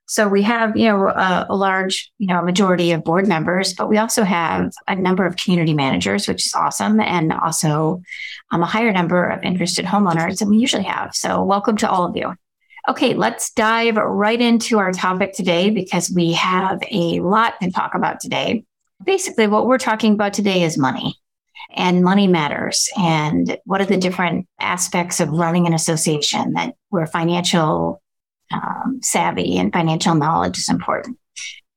So 0.06 0.26
we 0.26 0.40
have, 0.42 0.74
you 0.74 0.86
know, 0.88 1.08
a, 1.08 1.46
a, 1.50 1.54
large, 1.54 2.10
you 2.16 2.28
know, 2.28 2.40
majority 2.40 2.92
of 2.92 3.04
board 3.04 3.28
members, 3.28 3.74
but 3.74 3.90
we 3.90 3.98
also 3.98 4.24
have 4.24 4.72
a 4.86 4.96
number 4.96 5.26
of 5.26 5.36
community 5.36 5.74
managers, 5.74 6.26
which 6.26 6.46
is 6.46 6.54
awesome, 6.54 6.98
and 6.98 7.30
also 7.30 8.00
um, 8.50 8.62
a 8.62 8.66
higher 8.66 8.90
number 8.90 9.28
of 9.28 9.44
interested 9.44 9.84
homeowners 9.84 10.38
than 10.38 10.48
we 10.48 10.56
usually 10.56 10.84
have. 10.84 11.14
So 11.14 11.44
welcome 11.44 11.76
to 11.78 11.90
all 11.90 12.06
of 12.06 12.16
you. 12.16 12.32
Okay, 12.88 13.12
let's 13.12 13.52
dive 13.52 13.96
right 13.96 14.40
into 14.40 14.78
our 14.78 14.92
topic 14.92 15.34
today 15.34 15.68
because 15.68 16.10
we 16.10 16.32
have 16.32 16.80
a 16.90 17.20
lot 17.20 17.60
to 17.60 17.70
talk 17.70 17.94
about 17.94 18.18
today. 18.18 18.64
Basically, 19.04 19.46
what 19.46 19.66
we're 19.66 19.76
talking 19.76 20.14
about 20.14 20.32
today 20.32 20.62
is 20.62 20.78
money 20.78 21.14
and 21.74 22.02
money 22.02 22.26
matters. 22.26 22.88
And 22.96 23.58
what 23.66 23.82
are 23.82 23.86
the 23.86 23.98
different 23.98 24.48
aspects 24.58 25.20
of 25.20 25.28
running 25.28 25.66
an 25.66 25.74
association 25.74 26.54
that 26.54 26.76
where 26.88 27.06
financial 27.06 28.00
um, 28.50 29.00
savvy 29.02 29.58
and 29.58 29.70
financial 29.70 30.14
knowledge 30.14 30.56
is 30.56 30.70
important. 30.70 31.18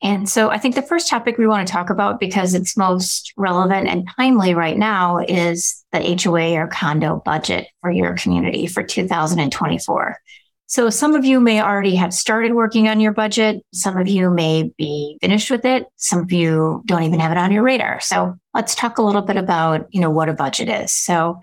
And 0.01 0.29
so 0.29 0.49
I 0.49 0.57
think 0.57 0.75
the 0.75 0.81
first 0.81 1.09
topic 1.09 1.37
we 1.37 1.45
want 1.45 1.67
to 1.67 1.71
talk 1.71 1.89
about 1.89 2.21
because 2.21 2.53
it's 2.53 2.77
most 2.77 3.33
relevant 3.35 3.87
and 3.87 4.09
timely 4.15 4.55
right 4.55 4.77
now 4.77 5.17
is 5.17 5.83
the 5.91 6.17
HOA 6.23 6.53
or 6.53 6.67
condo 6.67 7.21
budget 7.25 7.67
for 7.81 7.91
your 7.91 8.15
community 8.15 8.65
for 8.65 8.81
2024. 8.81 10.17
So 10.71 10.89
some 10.89 11.15
of 11.15 11.25
you 11.25 11.41
may 11.41 11.61
already 11.61 11.95
have 11.95 12.13
started 12.13 12.53
working 12.53 12.87
on 12.87 13.01
your 13.01 13.11
budget. 13.11 13.61
Some 13.73 13.97
of 13.97 14.07
you 14.07 14.29
may 14.29 14.71
be 14.77 15.17
finished 15.19 15.51
with 15.51 15.65
it. 15.65 15.83
Some 15.97 16.19
of 16.19 16.31
you 16.31 16.81
don't 16.85 17.03
even 17.03 17.19
have 17.19 17.33
it 17.33 17.37
on 17.37 17.51
your 17.51 17.61
radar. 17.61 17.99
So 17.99 18.35
let's 18.53 18.73
talk 18.73 18.97
a 18.97 19.01
little 19.01 19.21
bit 19.21 19.35
about, 19.35 19.87
you 19.89 19.99
know, 19.99 20.09
what 20.09 20.29
a 20.29 20.33
budget 20.33 20.69
is. 20.69 20.93
So 20.93 21.41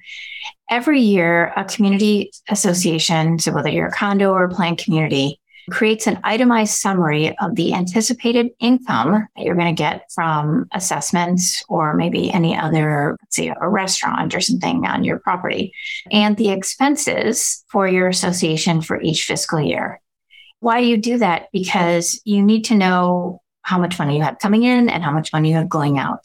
every 0.70 1.02
year 1.02 1.52
a 1.58 1.66
community 1.66 2.30
association, 2.48 3.38
so 3.38 3.52
whether 3.52 3.68
you're 3.68 3.88
a 3.88 3.92
condo 3.92 4.30
or 4.30 4.44
a 4.44 4.48
planned 4.48 4.78
community, 4.78 5.37
creates 5.70 6.06
an 6.06 6.18
itemized 6.24 6.74
summary 6.74 7.36
of 7.38 7.54
the 7.54 7.74
anticipated 7.74 8.50
income 8.60 9.26
that 9.36 9.44
you're 9.44 9.54
going 9.54 9.74
to 9.74 9.82
get 9.82 10.10
from 10.12 10.66
assessments 10.72 11.62
or 11.68 11.94
maybe 11.94 12.32
any 12.32 12.56
other, 12.56 13.16
let's 13.20 13.36
say 13.36 13.54
a 13.60 13.68
restaurant 13.68 14.34
or 14.34 14.40
something 14.40 14.86
on 14.86 15.04
your 15.04 15.18
property 15.18 15.72
and 16.10 16.36
the 16.36 16.50
expenses 16.50 17.64
for 17.68 17.86
your 17.88 18.08
association 18.08 18.80
for 18.80 19.00
each 19.00 19.24
fiscal 19.24 19.60
year. 19.60 20.00
Why 20.60 20.80
you 20.80 20.96
do 20.96 21.18
that? 21.18 21.48
Because 21.52 22.20
you 22.24 22.42
need 22.42 22.64
to 22.66 22.74
know 22.74 23.42
how 23.62 23.78
much 23.78 23.98
money 23.98 24.16
you 24.16 24.22
have 24.22 24.38
coming 24.38 24.62
in 24.62 24.88
and 24.88 25.04
how 25.04 25.12
much 25.12 25.32
money 25.32 25.50
you 25.50 25.56
have 25.56 25.68
going 25.68 25.98
out. 25.98 26.24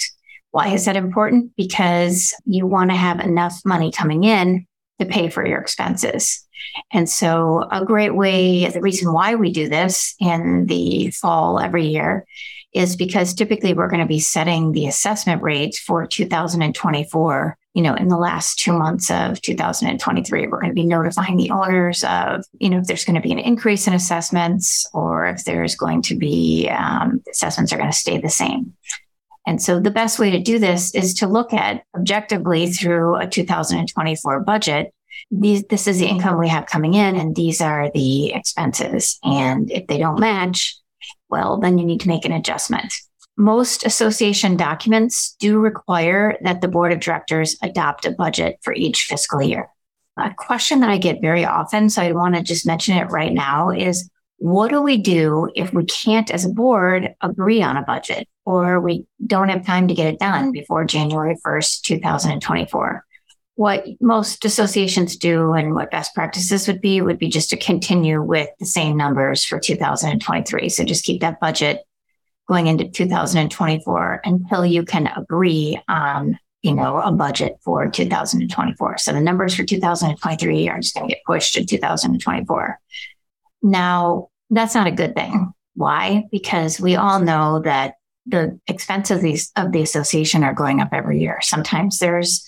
Why 0.52 0.70
is 0.70 0.86
that 0.86 0.96
important? 0.96 1.52
Because 1.58 2.34
you 2.46 2.66
want 2.66 2.92
to 2.92 2.96
have 2.96 3.20
enough 3.20 3.60
money 3.66 3.92
coming 3.92 4.24
in 4.24 4.66
to 5.00 5.06
pay 5.06 5.30
for 5.30 5.46
your 5.46 5.60
expenses. 5.60 6.43
And 6.92 7.10
so, 7.10 7.68
a 7.72 7.86
great 7.86 8.16
way, 8.16 8.70
the 8.70 8.82
reason 8.82 9.14
why 9.14 9.36
we 9.36 9.52
do 9.52 9.70
this 9.70 10.16
in 10.20 10.66
the 10.68 11.12
fall 11.12 11.60
every 11.60 11.88
year 11.88 12.26
is 12.74 12.96
because 12.96 13.34
typically 13.34 13.74
we're 13.74 13.90
going 13.90 14.00
to 14.00 14.08
be 14.08 14.20
setting 14.20 14.72
the 14.72 14.88
assessment 14.88 15.42
rates 15.44 15.80
for 15.80 16.08
2024 16.08 17.58
you 17.74 17.82
know, 17.82 17.96
in 17.96 18.08
the 18.08 18.18
last 18.18 18.60
two 18.60 18.72
months 18.72 19.10
of 19.10 19.42
2023, 19.42 20.48
we're 20.48 20.60
going 20.60 20.70
to 20.70 20.76
be 20.76 20.86
notifying 20.86 21.38
the 21.38 21.50
owners 21.50 22.04
of, 22.04 22.46
you 22.60 22.70
know, 22.70 22.78
if 22.78 22.86
there's 22.86 23.04
going 23.04 23.16
to 23.16 23.22
be 23.22 23.32
an 23.32 23.40
increase 23.40 23.88
in 23.88 23.94
assessments 23.94 24.88
or 24.94 25.26
if 25.26 25.44
there's 25.44 25.76
going 25.76 26.04
to 26.04 26.16
be 26.16 26.70
um, 26.70 27.24
assessments 27.30 27.74
are 27.74 27.78
going 27.78 27.92
to 27.92 27.98
stay 27.98 28.20
the 28.20 28.30
same. 28.30 28.74
And 29.48 29.62
so 29.62 29.80
the 29.80 29.92
best 29.92 30.20
way 30.20 30.30
to 30.32 30.40
do 30.40 30.60
this 30.60 30.94
is 30.94 31.16
to 31.16 31.28
look 31.28 31.52
at 31.52 31.84
objectively 31.98 32.68
through 32.68 33.16
a 33.16 33.28
2024 33.28 34.40
budget 34.42 34.94
these, 35.32 35.64
this 35.64 35.88
is 35.88 36.00
the 36.00 36.06
mm-hmm. 36.06 36.16
income 36.18 36.40
we 36.40 36.50
have 36.50 36.66
coming 36.66 36.94
in, 36.94 37.16
and 37.16 37.36
these 37.36 37.62
are 37.62 37.90
the 37.94 38.34
expenses. 38.34 39.20
And 39.24 39.72
if 39.72 39.88
they 39.88 39.98
don't 39.98 40.20
match, 40.20 40.76
well, 41.30 41.60
then 41.60 41.78
you 41.78 41.86
need 41.86 42.02
to 42.02 42.08
make 42.08 42.26
an 42.26 42.32
adjustment. 42.32 42.94
Most 43.36 43.86
association 43.86 44.58
documents 44.58 45.36
do 45.40 45.60
require 45.60 46.38
that 46.44 46.62
the 46.62 46.68
board 46.68 46.92
of 46.92 47.00
directors 47.00 47.58
adopt 47.64 48.06
a 48.06 48.12
budget 48.12 48.60
for 48.62 48.74
each 48.74 49.04
fiscal 49.04 49.42
year. 49.42 49.70
A 50.18 50.32
question 50.38 50.82
that 50.82 50.92
I 50.92 51.00
get 51.00 51.22
very 51.22 51.44
often, 51.44 51.90
so 51.90 52.04
I 52.04 52.12
want 52.12 52.36
to 52.36 52.44
just 52.44 52.68
mention 52.68 52.96
it 52.96 53.10
right 53.10 53.34
now, 53.34 53.72
is 53.72 54.08
what 54.38 54.70
do 54.70 54.82
we 54.82 54.98
do 54.98 55.50
if 55.56 55.74
we 55.74 55.86
can't, 55.86 56.30
as 56.30 56.46
a 56.46 56.50
board, 56.50 57.16
agree 57.22 57.64
on 57.64 57.78
a 57.78 57.82
budget 57.82 58.28
or 58.46 58.80
we 58.80 59.08
don't 59.26 59.50
have 59.50 59.66
time 59.66 59.88
to 59.88 59.94
get 59.94 60.14
it 60.14 60.20
done 60.20 60.44
mm-hmm. 60.44 60.52
before 60.52 60.86
January 60.86 61.36
1st, 61.44 61.82
2024? 61.82 63.06
What 63.56 63.86
most 64.02 64.46
associations 64.46 65.16
do 65.16 65.54
and 65.54 65.76
what 65.76 65.92
best 65.92 66.16
practices 66.16 66.68
would 66.68 66.82
be 66.82 67.02
would 67.02 67.20
be 67.20 67.30
just 67.30 67.50
to 67.52 67.58
continue 67.58 68.22
with 68.22 68.50
the 68.60 68.66
same 68.66 68.98
numbers 68.98 69.46
for 69.46 69.60
2023. 69.60 70.70
So 70.70 70.84
just 70.84 71.06
keep 71.06 71.22
that 71.22 71.40
budget 71.40 71.82
going 72.48 72.68
into 72.68 72.90
2024 72.90 74.22
until 74.24 74.66
you 74.66 74.84
can 74.84 75.08
agree 75.08 75.80
on, 75.88 76.40
you 76.62 76.74
know, 76.74 77.00
a 77.00 77.12
budget 77.12 77.58
for 77.64 77.88
2024. 77.88 78.98
So 78.98 79.14
the 79.14 79.22
numbers 79.22 79.56
for 79.56 79.64
2023 79.64 80.70
are 80.70 80.80
just 80.80 80.96
going 80.96 81.08
to 81.08 81.14
get 81.14 81.24
pushed 81.26 81.54
to 81.54 81.66
2024. 81.66 82.80
Now, 83.62 84.30
that's 84.50 84.76
not 84.76 84.88
a 84.88 84.92
good 84.92 85.16
thing. 85.16 85.54
Why? 85.76 86.26
Because 86.32 86.80
we 86.80 86.96
all 86.96 87.20
know 87.20 87.62
that 87.62 87.96
the 88.26 88.60
expenses 88.68 89.52
of 89.56 89.66
of 89.66 89.72
the 89.72 89.82
association 89.82 90.44
are 90.44 90.54
going 90.54 90.80
up 90.80 90.90
every 90.92 91.20
year. 91.20 91.40
Sometimes 91.42 92.00
there's 92.00 92.48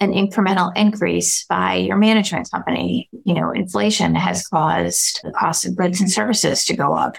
an 0.00 0.12
incremental 0.12 0.72
increase 0.76 1.44
by 1.44 1.74
your 1.74 1.96
management 1.96 2.50
company. 2.50 3.08
You 3.24 3.34
know, 3.34 3.50
inflation 3.50 4.14
has 4.14 4.46
caused 4.46 5.20
the 5.22 5.32
cost 5.32 5.66
of 5.66 5.76
goods 5.76 6.00
and 6.00 6.10
services 6.10 6.64
to 6.64 6.76
go 6.76 6.94
up. 6.94 7.16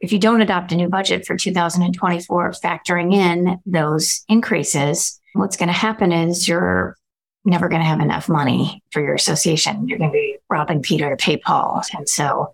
If 0.00 0.12
you 0.12 0.18
don't 0.18 0.40
adopt 0.40 0.72
a 0.72 0.76
new 0.76 0.88
budget 0.88 1.26
for 1.26 1.36
2024, 1.36 2.52
factoring 2.52 3.12
in 3.12 3.58
those 3.66 4.24
increases, 4.28 5.20
what's 5.32 5.56
going 5.56 5.68
to 5.68 5.72
happen 5.72 6.12
is 6.12 6.46
you're 6.46 6.96
never 7.44 7.68
going 7.68 7.80
to 7.80 7.86
have 7.86 8.00
enough 8.00 8.28
money 8.28 8.82
for 8.92 9.00
your 9.00 9.14
association. 9.14 9.88
You're 9.88 9.98
going 9.98 10.10
to 10.10 10.14
be 10.14 10.36
robbing 10.48 10.82
Peter 10.82 11.10
to 11.10 11.16
pay 11.16 11.36
Paul. 11.36 11.82
And 11.96 12.08
so 12.08 12.52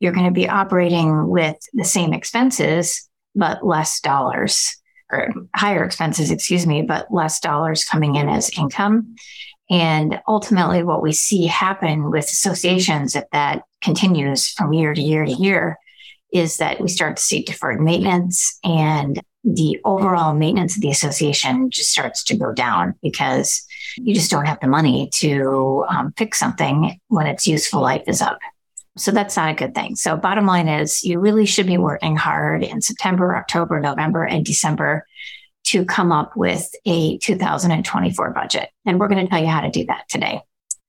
you're 0.00 0.12
going 0.12 0.26
to 0.26 0.32
be 0.32 0.48
operating 0.48 1.28
with 1.28 1.56
the 1.72 1.84
same 1.84 2.12
expenses, 2.12 3.08
but 3.34 3.66
less 3.66 4.00
dollars 4.00 4.76
or 5.14 5.48
higher 5.54 5.84
expenses, 5.84 6.30
excuse 6.30 6.66
me, 6.66 6.82
but 6.82 7.12
less 7.12 7.40
dollars 7.40 7.84
coming 7.84 8.16
in 8.16 8.28
as 8.28 8.50
income. 8.58 9.16
And 9.70 10.20
ultimately, 10.28 10.82
what 10.82 11.02
we 11.02 11.12
see 11.12 11.46
happen 11.46 12.10
with 12.10 12.24
associations, 12.24 13.16
if 13.16 13.24
that 13.32 13.62
continues 13.80 14.48
from 14.48 14.72
year 14.72 14.92
to 14.92 15.00
year 15.00 15.24
to 15.24 15.32
year, 15.32 15.78
is 16.32 16.58
that 16.58 16.80
we 16.80 16.88
start 16.88 17.16
to 17.16 17.22
see 17.22 17.42
deferred 17.42 17.80
maintenance 17.80 18.58
and 18.64 19.20
the 19.44 19.78
overall 19.84 20.34
maintenance 20.34 20.74
of 20.74 20.82
the 20.82 20.90
association 20.90 21.70
just 21.70 21.90
starts 21.90 22.24
to 22.24 22.36
go 22.36 22.52
down 22.52 22.94
because 23.02 23.64
you 23.98 24.14
just 24.14 24.30
don't 24.30 24.46
have 24.46 24.58
the 24.60 24.66
money 24.66 25.08
to 25.14 25.84
um, 25.88 26.12
fix 26.16 26.38
something 26.38 26.98
when 27.08 27.26
its 27.26 27.46
useful 27.46 27.80
life 27.80 28.02
is 28.06 28.20
up. 28.20 28.38
So 28.96 29.10
that's 29.10 29.36
not 29.36 29.50
a 29.50 29.54
good 29.54 29.74
thing. 29.74 29.96
So 29.96 30.16
bottom 30.16 30.46
line 30.46 30.68
is 30.68 31.02
you 31.02 31.18
really 31.18 31.46
should 31.46 31.66
be 31.66 31.78
working 31.78 32.16
hard 32.16 32.62
in 32.62 32.80
September, 32.80 33.36
October, 33.36 33.80
November, 33.80 34.24
and 34.24 34.44
December 34.44 35.06
to 35.64 35.84
come 35.84 36.12
up 36.12 36.36
with 36.36 36.70
a 36.86 37.18
2024 37.18 38.30
budget. 38.30 38.68
And 38.86 39.00
we're 39.00 39.08
going 39.08 39.24
to 39.24 39.30
tell 39.30 39.40
you 39.40 39.48
how 39.48 39.62
to 39.62 39.70
do 39.70 39.84
that 39.86 40.08
today. 40.08 40.40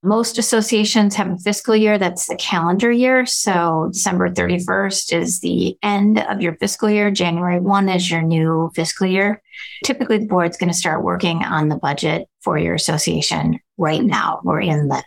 Most 0.03 0.37
associations 0.37 1.15
have 1.15 1.31
a 1.31 1.37
fiscal 1.37 1.75
year 1.75 1.97
that's 1.97 2.27
the 2.27 2.35
calendar 2.35 2.91
year. 2.91 3.25
So 3.25 3.89
December 3.91 4.29
31st 4.29 5.13
is 5.19 5.39
the 5.39 5.75
end 5.81 6.19
of 6.19 6.41
your 6.41 6.55
fiscal 6.57 6.91
year. 6.91 7.09
January 7.09 7.59
1 7.59 7.89
is 7.89 8.11
your 8.11 8.21
new 8.21 8.69
fiscal 8.75 9.07
year. 9.07 9.41
Typically, 9.83 10.19
the 10.19 10.27
board's 10.27 10.57
going 10.57 10.71
to 10.71 10.77
start 10.77 11.03
working 11.03 11.43
on 11.43 11.69
the 11.69 11.77
budget 11.77 12.27
for 12.41 12.55
your 12.59 12.75
association 12.75 13.59
right 13.79 14.03
now. 14.03 14.41
We're 14.43 14.61
in 14.61 14.89
the 14.89 15.03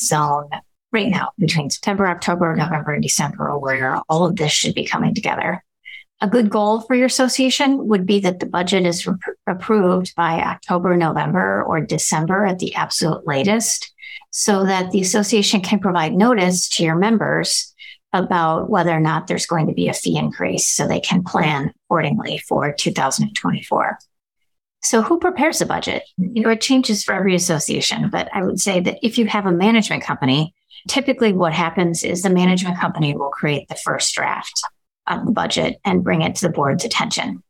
zone 0.00 0.48
right 0.94 1.10
now 1.10 1.30
between 1.38 1.68
September, 1.68 2.06
October, 2.06 2.54
November, 2.56 2.92
and 2.92 3.02
December, 3.02 3.50
or 3.50 3.58
where 3.58 4.00
all 4.08 4.24
of 4.24 4.36
this 4.36 4.52
should 4.52 4.74
be 4.74 4.86
coming 4.86 5.14
together. 5.14 5.62
A 6.20 6.28
good 6.28 6.48
goal 6.48 6.80
for 6.80 6.94
your 6.94 7.06
association 7.06 7.88
would 7.88 8.06
be 8.06 8.20
that 8.20 8.40
the 8.40 8.46
budget 8.46 8.86
is 8.86 9.06
re- 9.06 9.16
approved 9.46 10.14
by 10.14 10.40
October, 10.40 10.96
November, 10.96 11.62
or 11.64 11.80
December 11.80 12.46
at 12.46 12.60
the 12.60 12.74
absolute 12.74 13.26
latest, 13.26 13.92
so 14.30 14.64
that 14.64 14.92
the 14.92 15.00
association 15.00 15.60
can 15.60 15.80
provide 15.80 16.14
notice 16.14 16.68
to 16.70 16.84
your 16.84 16.96
members 16.96 17.74
about 18.12 18.70
whether 18.70 18.92
or 18.92 19.00
not 19.00 19.26
there's 19.26 19.46
going 19.46 19.66
to 19.66 19.74
be 19.74 19.88
a 19.88 19.92
fee 19.92 20.16
increase 20.16 20.66
so 20.66 20.86
they 20.86 21.00
can 21.00 21.24
plan 21.24 21.72
accordingly 21.84 22.38
for 22.38 22.72
2024. 22.72 23.98
So, 24.84 25.02
who 25.02 25.18
prepares 25.18 25.58
the 25.58 25.66
budget? 25.66 26.04
You 26.18 26.42
know, 26.42 26.50
it 26.50 26.60
changes 26.60 27.02
for 27.02 27.14
every 27.14 27.34
association, 27.34 28.10
but 28.10 28.28
I 28.32 28.44
would 28.44 28.60
say 28.60 28.80
that 28.80 28.98
if 29.02 29.18
you 29.18 29.26
have 29.26 29.46
a 29.46 29.52
management 29.52 30.02
company, 30.02 30.54
Typically, 30.88 31.32
what 31.32 31.52
happens 31.52 32.04
is 32.04 32.22
the 32.22 32.30
management 32.30 32.78
company 32.78 33.16
will 33.16 33.30
create 33.30 33.68
the 33.68 33.76
first 33.76 34.14
draft 34.14 34.62
of 35.06 35.24
the 35.24 35.32
budget 35.32 35.80
and 35.84 36.04
bring 36.04 36.22
it 36.22 36.36
to 36.36 36.46
the 36.46 36.52
board's 36.52 36.84
attention. 36.84 37.42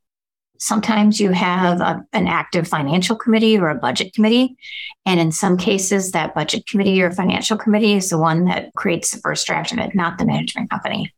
Sometimes 0.59 1.21
you 1.21 1.33
have 1.33 1.81
a, 1.81 2.05
an 2.13 2.27
active 2.27 2.67
financial 2.67 3.17
committee 3.17 3.59
or 3.59 3.69
a 3.69 3.75
budget 3.75 4.15
committee. 4.15 4.57
And 5.05 5.19
in 5.19 5.33
some 5.33 5.57
cases, 5.57 6.13
that 6.13 6.35
budget 6.35 6.67
committee 6.67 7.03
or 7.03 7.11
financial 7.11 7.59
committee 7.59 7.95
is 7.95 8.09
the 8.09 8.19
one 8.19 8.45
that 8.47 8.73
creates 8.75 9.11
the 9.11 9.19
first 9.19 9.47
draft 9.47 9.73
of 9.73 9.79
it, 9.79 9.95
not 9.95 10.19
the 10.19 10.25
management 10.25 10.71
company. 10.71 11.13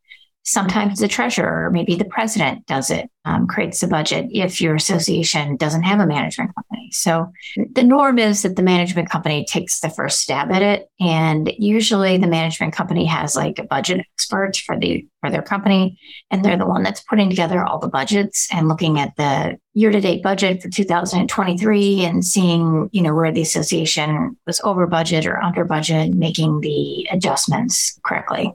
Sometimes 0.48 1.00
the 1.00 1.08
treasurer, 1.08 1.66
or 1.66 1.70
maybe 1.72 1.96
the 1.96 2.04
president 2.04 2.64
does 2.66 2.88
it, 2.88 3.10
um, 3.24 3.48
creates 3.48 3.80
the 3.80 3.88
budget 3.88 4.26
if 4.30 4.60
your 4.60 4.76
association 4.76 5.56
doesn't 5.56 5.82
have 5.82 5.98
a 5.98 6.06
management 6.06 6.54
company. 6.54 6.88
So 6.92 7.32
the 7.72 7.82
norm 7.82 8.20
is 8.20 8.42
that 8.42 8.54
the 8.54 8.62
management 8.62 9.10
company 9.10 9.44
takes 9.44 9.80
the 9.80 9.90
first 9.90 10.20
stab 10.20 10.52
at 10.52 10.62
it. 10.62 10.88
And 11.00 11.52
usually 11.58 12.16
the 12.16 12.28
management 12.28 12.74
company 12.74 13.06
has 13.06 13.34
like 13.34 13.58
a 13.58 13.64
budget 13.64 14.06
expert 14.14 14.56
for 14.58 14.78
the 14.78 15.04
for 15.20 15.32
their 15.32 15.42
company. 15.42 15.98
And 16.30 16.44
they're 16.44 16.56
the 16.56 16.64
one 16.64 16.84
that's 16.84 17.02
putting 17.02 17.28
together 17.28 17.64
all 17.64 17.80
the 17.80 17.88
budgets 17.88 18.46
and 18.52 18.68
looking 18.68 19.00
at 19.00 19.16
the 19.16 19.58
year-to-date 19.74 20.22
budget 20.22 20.62
for 20.62 20.68
2023 20.68 22.04
and 22.04 22.24
seeing, 22.24 22.88
you 22.92 23.02
know, 23.02 23.14
where 23.14 23.32
the 23.32 23.42
association 23.42 24.36
was 24.46 24.60
over 24.62 24.86
budget 24.86 25.26
or 25.26 25.42
under 25.42 25.64
budget, 25.64 26.14
making 26.14 26.60
the 26.60 27.08
adjustments 27.10 27.98
correctly. 28.04 28.52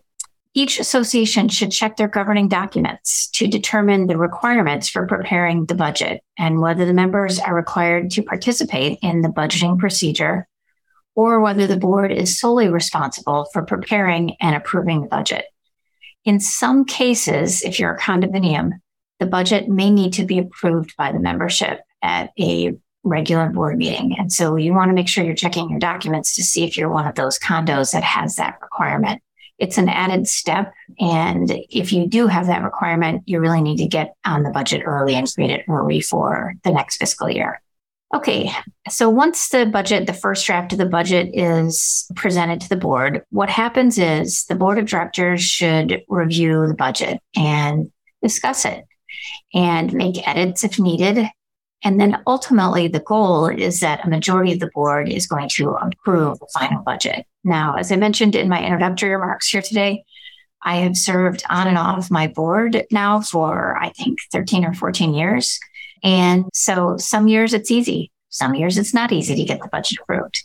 Each 0.54 0.80
association 0.80 1.48
should 1.48 1.72
check 1.72 1.96
their 1.96 2.10
governing 2.10 2.50
documents 2.50 3.30
to 3.36 3.48
determine 3.48 4.08
the 4.08 4.18
requirements 4.18 4.90
for 4.90 5.08
preparing 5.08 5.66
the 5.66 5.76
budget 5.76 6.22
and 6.38 6.60
whether 6.60 6.86
the 6.86 6.94
members 6.94 7.40
are 7.40 7.56
required 7.56 8.12
to 8.12 8.24
participate 8.24 9.00
in 9.02 9.22
the 9.22 9.30
budgeting 9.30 9.80
procedure 9.80 10.48
or 11.16 11.40
whether 11.40 11.68
the 11.68 11.78
board 11.78 12.12
is 12.12 12.38
solely 12.38 12.68
responsible 12.68 13.48
for 13.54 13.64
preparing 13.64 14.36
and 14.42 14.56
approving 14.56 15.02
the 15.02 15.08
budget. 15.08 15.46
In 16.26 16.40
some 16.42 16.84
cases, 16.84 17.64
if 17.64 17.80
you're 17.80 17.96
a 17.96 18.00
condominium, 18.00 18.72
the 19.20 19.26
budget 19.28 19.70
may 19.70 19.90
need 19.90 20.14
to 20.14 20.26
be 20.26 20.40
approved 20.40 20.96
by 20.98 21.14
the 21.14 21.20
membership 21.20 21.82
at 22.02 22.32
a 22.38 22.74
regular 23.04 23.50
board 23.50 23.78
meeting. 23.78 24.16
And 24.18 24.32
so 24.32 24.58
you 24.58 24.74
want 24.74 24.90
to 24.90 24.96
make 24.96 25.08
sure 25.08 25.24
you're 25.24 25.34
checking 25.34 25.70
your 25.70 25.80
documents 25.80 26.36
to 26.36 26.44
see 26.44 26.66
if 26.66 26.78
you're 26.78 26.90
one 26.90 27.08
of 27.08 27.16
those 27.16 27.40
condos 27.40 27.94
that 27.94 28.04
has 28.04 28.36
that 28.36 28.60
requirement 28.62 29.22
it's 29.62 29.78
an 29.78 29.88
added 29.88 30.28
step. 30.28 30.74
And 31.00 31.50
if 31.70 31.94
you 31.94 32.08
do 32.08 32.28
have 32.28 32.48
that 32.48 32.64
requirement, 32.64 33.24
you 33.26 33.40
really 33.40 33.62
need 33.62 33.78
to 33.78 33.88
get 33.88 34.16
on 34.26 34.44
the 34.44 34.50
budget 34.50 34.82
early 34.86 35.16
and 35.16 35.32
create 35.34 35.52
it 35.52 35.66
early 35.70 36.02
for 36.02 36.54
the 36.64 36.72
next 36.72 36.98
fiscal 36.98 37.30
year. 37.30 37.62
Okay, 38.14 38.52
so 38.90 39.10
once 39.10 39.48
the 39.50 39.66
budget, 39.66 40.06
the 40.06 40.14
first 40.14 40.46
draft 40.46 40.74
of 40.74 40.80
the 40.80 40.86
budget 40.86 41.30
is 41.34 42.06
presented 42.16 42.60
to 42.60 42.68
the 42.68 42.76
board, 42.76 43.24
what 43.30 43.50
happens 43.50 43.98
is 43.98 44.44
the 44.46 44.56
board 44.56 44.78
of 44.78 44.86
directors 44.86 45.42
should 45.42 46.02
review 46.10 46.68
the 46.68 46.74
budget 46.74 47.22
and 47.38 47.90
discuss 48.22 48.66
it 48.66 48.84
and 49.54 49.94
make 49.94 50.28
edits 50.28 50.66
if 50.66 50.78
needed 50.78 51.30
and 51.84 52.00
then 52.00 52.22
ultimately, 52.28 52.88
the 52.88 53.00
goal 53.00 53.48
is 53.48 53.80
that 53.80 54.06
a 54.06 54.10
majority 54.10 54.54
of 54.54 54.60
the 54.60 54.70
board 54.74 55.10
is 55.10 55.26
going 55.26 55.50
to 55.50 55.72
approve 55.72 56.40
the 56.40 56.48
final 56.54 56.84
budget. 56.84 57.26
Now, 57.44 57.76
as 57.76 57.92
I 57.92 57.96
mentioned 57.96 58.36
in 58.36 58.50
my 58.50 58.64
introductory 58.64 59.10
remarks 59.10 59.50
here 59.50 59.62
today, 59.62 60.04
I 60.64 60.78
have 60.78 60.96
served 60.96 61.44
on 61.50 61.68
and 61.68 61.78
off 61.78 62.12
my 62.12 62.28
board 62.28 62.86
now 62.92 63.22
for, 63.22 63.78
I 63.78 63.90
think, 63.90 64.20
13 64.32 64.64
or 64.64 64.74
14 64.74 65.14
years. 65.14 65.60
And 66.04 66.46
so 66.54 66.98
some 66.98 67.28
years 67.28 67.54
it's 67.54 67.72
easy, 67.72 68.12
some 68.30 68.54
years 68.54 68.78
it's 68.78 68.94
not 68.94 69.12
easy 69.12 69.36
to 69.36 69.44
get 69.44 69.62
the 69.62 69.70
budget 69.70 70.00
approved. 70.02 70.44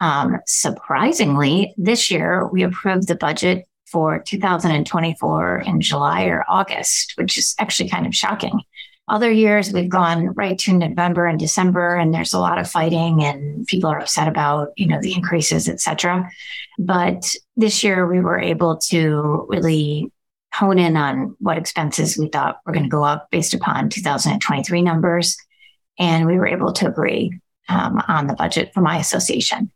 Um, 0.00 0.38
surprisingly, 0.46 1.74
this 1.76 2.10
year 2.10 2.46
we 2.48 2.62
approved 2.62 3.08
the 3.08 3.16
budget 3.16 3.66
for 3.86 4.20
2024 4.20 5.58
in 5.60 5.80
July 5.80 6.24
or 6.24 6.44
August, 6.48 7.14
which 7.16 7.38
is 7.38 7.54
actually 7.58 7.88
kind 7.88 8.06
of 8.06 8.14
shocking. 8.14 8.60
Other 9.08 9.30
years 9.30 9.72
we've 9.72 9.88
gone 9.88 10.28
right 10.34 10.58
to 10.60 10.72
November 10.72 11.26
and 11.26 11.38
December, 11.38 11.94
and 11.94 12.12
there's 12.12 12.32
a 12.32 12.40
lot 12.40 12.58
of 12.58 12.68
fighting, 12.68 13.22
and 13.22 13.64
people 13.66 13.88
are 13.88 14.00
upset 14.00 14.26
about 14.26 14.70
you 14.76 14.88
know 14.88 15.00
the 15.00 15.14
increases, 15.14 15.68
et 15.68 15.80
cetera. 15.80 16.28
But 16.78 17.32
this 17.56 17.84
year 17.84 18.06
we 18.06 18.20
were 18.20 18.38
able 18.38 18.78
to 18.88 19.46
really 19.48 20.12
hone 20.52 20.78
in 20.78 20.96
on 20.96 21.36
what 21.38 21.58
expenses 21.58 22.18
we 22.18 22.28
thought 22.28 22.60
were 22.66 22.72
going 22.72 22.84
to 22.84 22.88
go 22.88 23.04
up 23.04 23.28
based 23.30 23.54
upon 23.54 23.90
2023 23.90 24.82
numbers, 24.82 25.36
and 25.98 26.26
we 26.26 26.36
were 26.36 26.48
able 26.48 26.72
to 26.72 26.88
agree 26.88 27.38
um, 27.68 28.02
on 28.08 28.26
the 28.26 28.34
budget 28.34 28.72
for 28.74 28.80
my 28.80 28.98
association. 28.98 29.70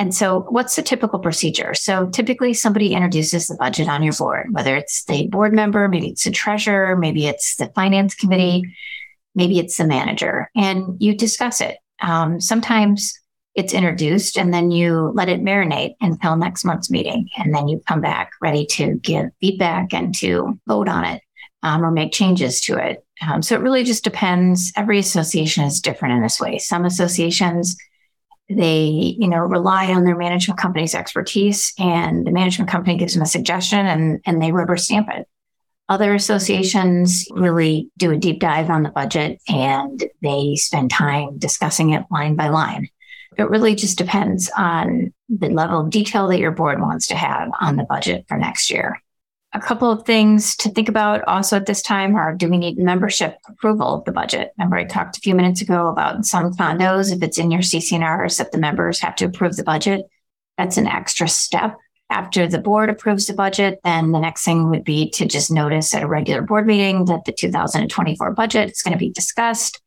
And 0.00 0.14
so, 0.14 0.46
what's 0.48 0.76
the 0.76 0.82
typical 0.82 1.18
procedure? 1.18 1.74
So, 1.74 2.08
typically, 2.08 2.54
somebody 2.54 2.94
introduces 2.94 3.46
the 3.46 3.56
budget 3.56 3.86
on 3.86 4.02
your 4.02 4.14
board, 4.14 4.46
whether 4.50 4.74
it's 4.74 5.04
the 5.04 5.28
board 5.28 5.52
member, 5.52 5.88
maybe 5.88 6.08
it's 6.08 6.24
the 6.24 6.30
treasurer, 6.30 6.96
maybe 6.96 7.26
it's 7.26 7.56
the 7.56 7.70
finance 7.74 8.14
committee, 8.14 8.62
maybe 9.34 9.58
it's 9.58 9.76
the 9.76 9.86
manager, 9.86 10.50
and 10.56 10.96
you 11.00 11.14
discuss 11.14 11.60
it. 11.60 11.76
Um, 12.00 12.40
sometimes 12.40 13.12
it's 13.54 13.74
introduced 13.74 14.38
and 14.38 14.54
then 14.54 14.70
you 14.70 15.12
let 15.14 15.28
it 15.28 15.42
marinate 15.42 15.96
until 16.00 16.34
next 16.34 16.64
month's 16.64 16.90
meeting. 16.90 17.28
And 17.36 17.54
then 17.54 17.68
you 17.68 17.82
come 17.86 18.00
back 18.00 18.30
ready 18.40 18.64
to 18.66 18.94
give 19.02 19.26
feedback 19.38 19.92
and 19.92 20.14
to 20.14 20.58
vote 20.66 20.88
on 20.88 21.04
it 21.04 21.20
um, 21.62 21.84
or 21.84 21.90
make 21.90 22.12
changes 22.12 22.62
to 22.62 22.78
it. 22.78 23.04
Um, 23.28 23.42
so, 23.42 23.54
it 23.54 23.60
really 23.60 23.84
just 23.84 24.02
depends. 24.02 24.72
Every 24.76 24.98
association 24.98 25.64
is 25.64 25.78
different 25.78 26.14
in 26.14 26.22
this 26.22 26.40
way. 26.40 26.56
Some 26.56 26.86
associations, 26.86 27.76
they 28.50 29.14
you 29.18 29.28
know 29.28 29.38
rely 29.38 29.92
on 29.92 30.04
their 30.04 30.16
management 30.16 30.58
company's 30.58 30.94
expertise 30.94 31.72
and 31.78 32.26
the 32.26 32.32
management 32.32 32.70
company 32.70 32.96
gives 32.96 33.14
them 33.14 33.22
a 33.22 33.26
suggestion 33.26 33.86
and 33.86 34.20
and 34.26 34.42
they 34.42 34.52
rubber 34.52 34.76
stamp 34.76 35.08
it. 35.10 35.26
Other 35.88 36.14
associations 36.14 37.26
really 37.32 37.90
do 37.96 38.10
a 38.12 38.16
deep 38.16 38.40
dive 38.40 38.70
on 38.70 38.82
the 38.82 38.90
budget 38.90 39.40
and 39.48 40.04
they 40.22 40.56
spend 40.56 40.90
time 40.90 41.38
discussing 41.38 41.90
it 41.90 42.04
line 42.10 42.36
by 42.36 42.48
line. 42.48 42.88
It 43.38 43.48
really 43.48 43.74
just 43.74 43.98
depends 43.98 44.50
on 44.56 45.12
the 45.28 45.48
level 45.48 45.80
of 45.80 45.90
detail 45.90 46.28
that 46.28 46.38
your 46.38 46.50
board 46.50 46.80
wants 46.80 47.06
to 47.08 47.16
have 47.16 47.48
on 47.60 47.76
the 47.76 47.84
budget 47.84 48.24
for 48.28 48.36
next 48.36 48.70
year 48.70 49.00
a 49.52 49.60
couple 49.60 49.90
of 49.90 50.06
things 50.06 50.54
to 50.56 50.70
think 50.70 50.88
about 50.88 51.24
also 51.24 51.56
at 51.56 51.66
this 51.66 51.82
time 51.82 52.14
are 52.14 52.34
do 52.34 52.48
we 52.48 52.56
need 52.56 52.78
membership 52.78 53.36
approval 53.48 53.94
of 53.94 54.04
the 54.04 54.12
budget? 54.12 54.52
Remember, 54.56 54.76
I 54.76 54.84
talked 54.84 55.16
a 55.16 55.20
few 55.20 55.34
minutes 55.34 55.60
ago 55.60 55.88
about 55.88 56.24
some 56.24 56.52
condos, 56.52 57.12
if 57.12 57.22
it's 57.22 57.38
in 57.38 57.50
your 57.50 57.60
CC&Rs, 57.60 58.36
that 58.36 58.52
the 58.52 58.58
members 58.58 59.00
have 59.00 59.16
to 59.16 59.24
approve 59.24 59.56
the 59.56 59.64
budget. 59.64 60.06
That's 60.56 60.76
an 60.76 60.86
extra 60.86 61.26
step. 61.28 61.76
After 62.10 62.46
the 62.46 62.58
board 62.58 62.90
approves 62.90 63.26
the 63.26 63.34
budget, 63.34 63.80
then 63.84 64.12
the 64.12 64.20
next 64.20 64.44
thing 64.44 64.70
would 64.70 64.84
be 64.84 65.10
to 65.10 65.26
just 65.26 65.50
notice 65.50 65.94
at 65.94 66.02
a 66.02 66.08
regular 66.08 66.42
board 66.42 66.66
meeting 66.66 67.04
that 67.06 67.24
the 67.24 67.32
2024 67.32 68.32
budget 68.32 68.70
is 68.70 68.82
going 68.82 68.92
to 68.92 68.98
be 68.98 69.10
discussed. 69.10 69.80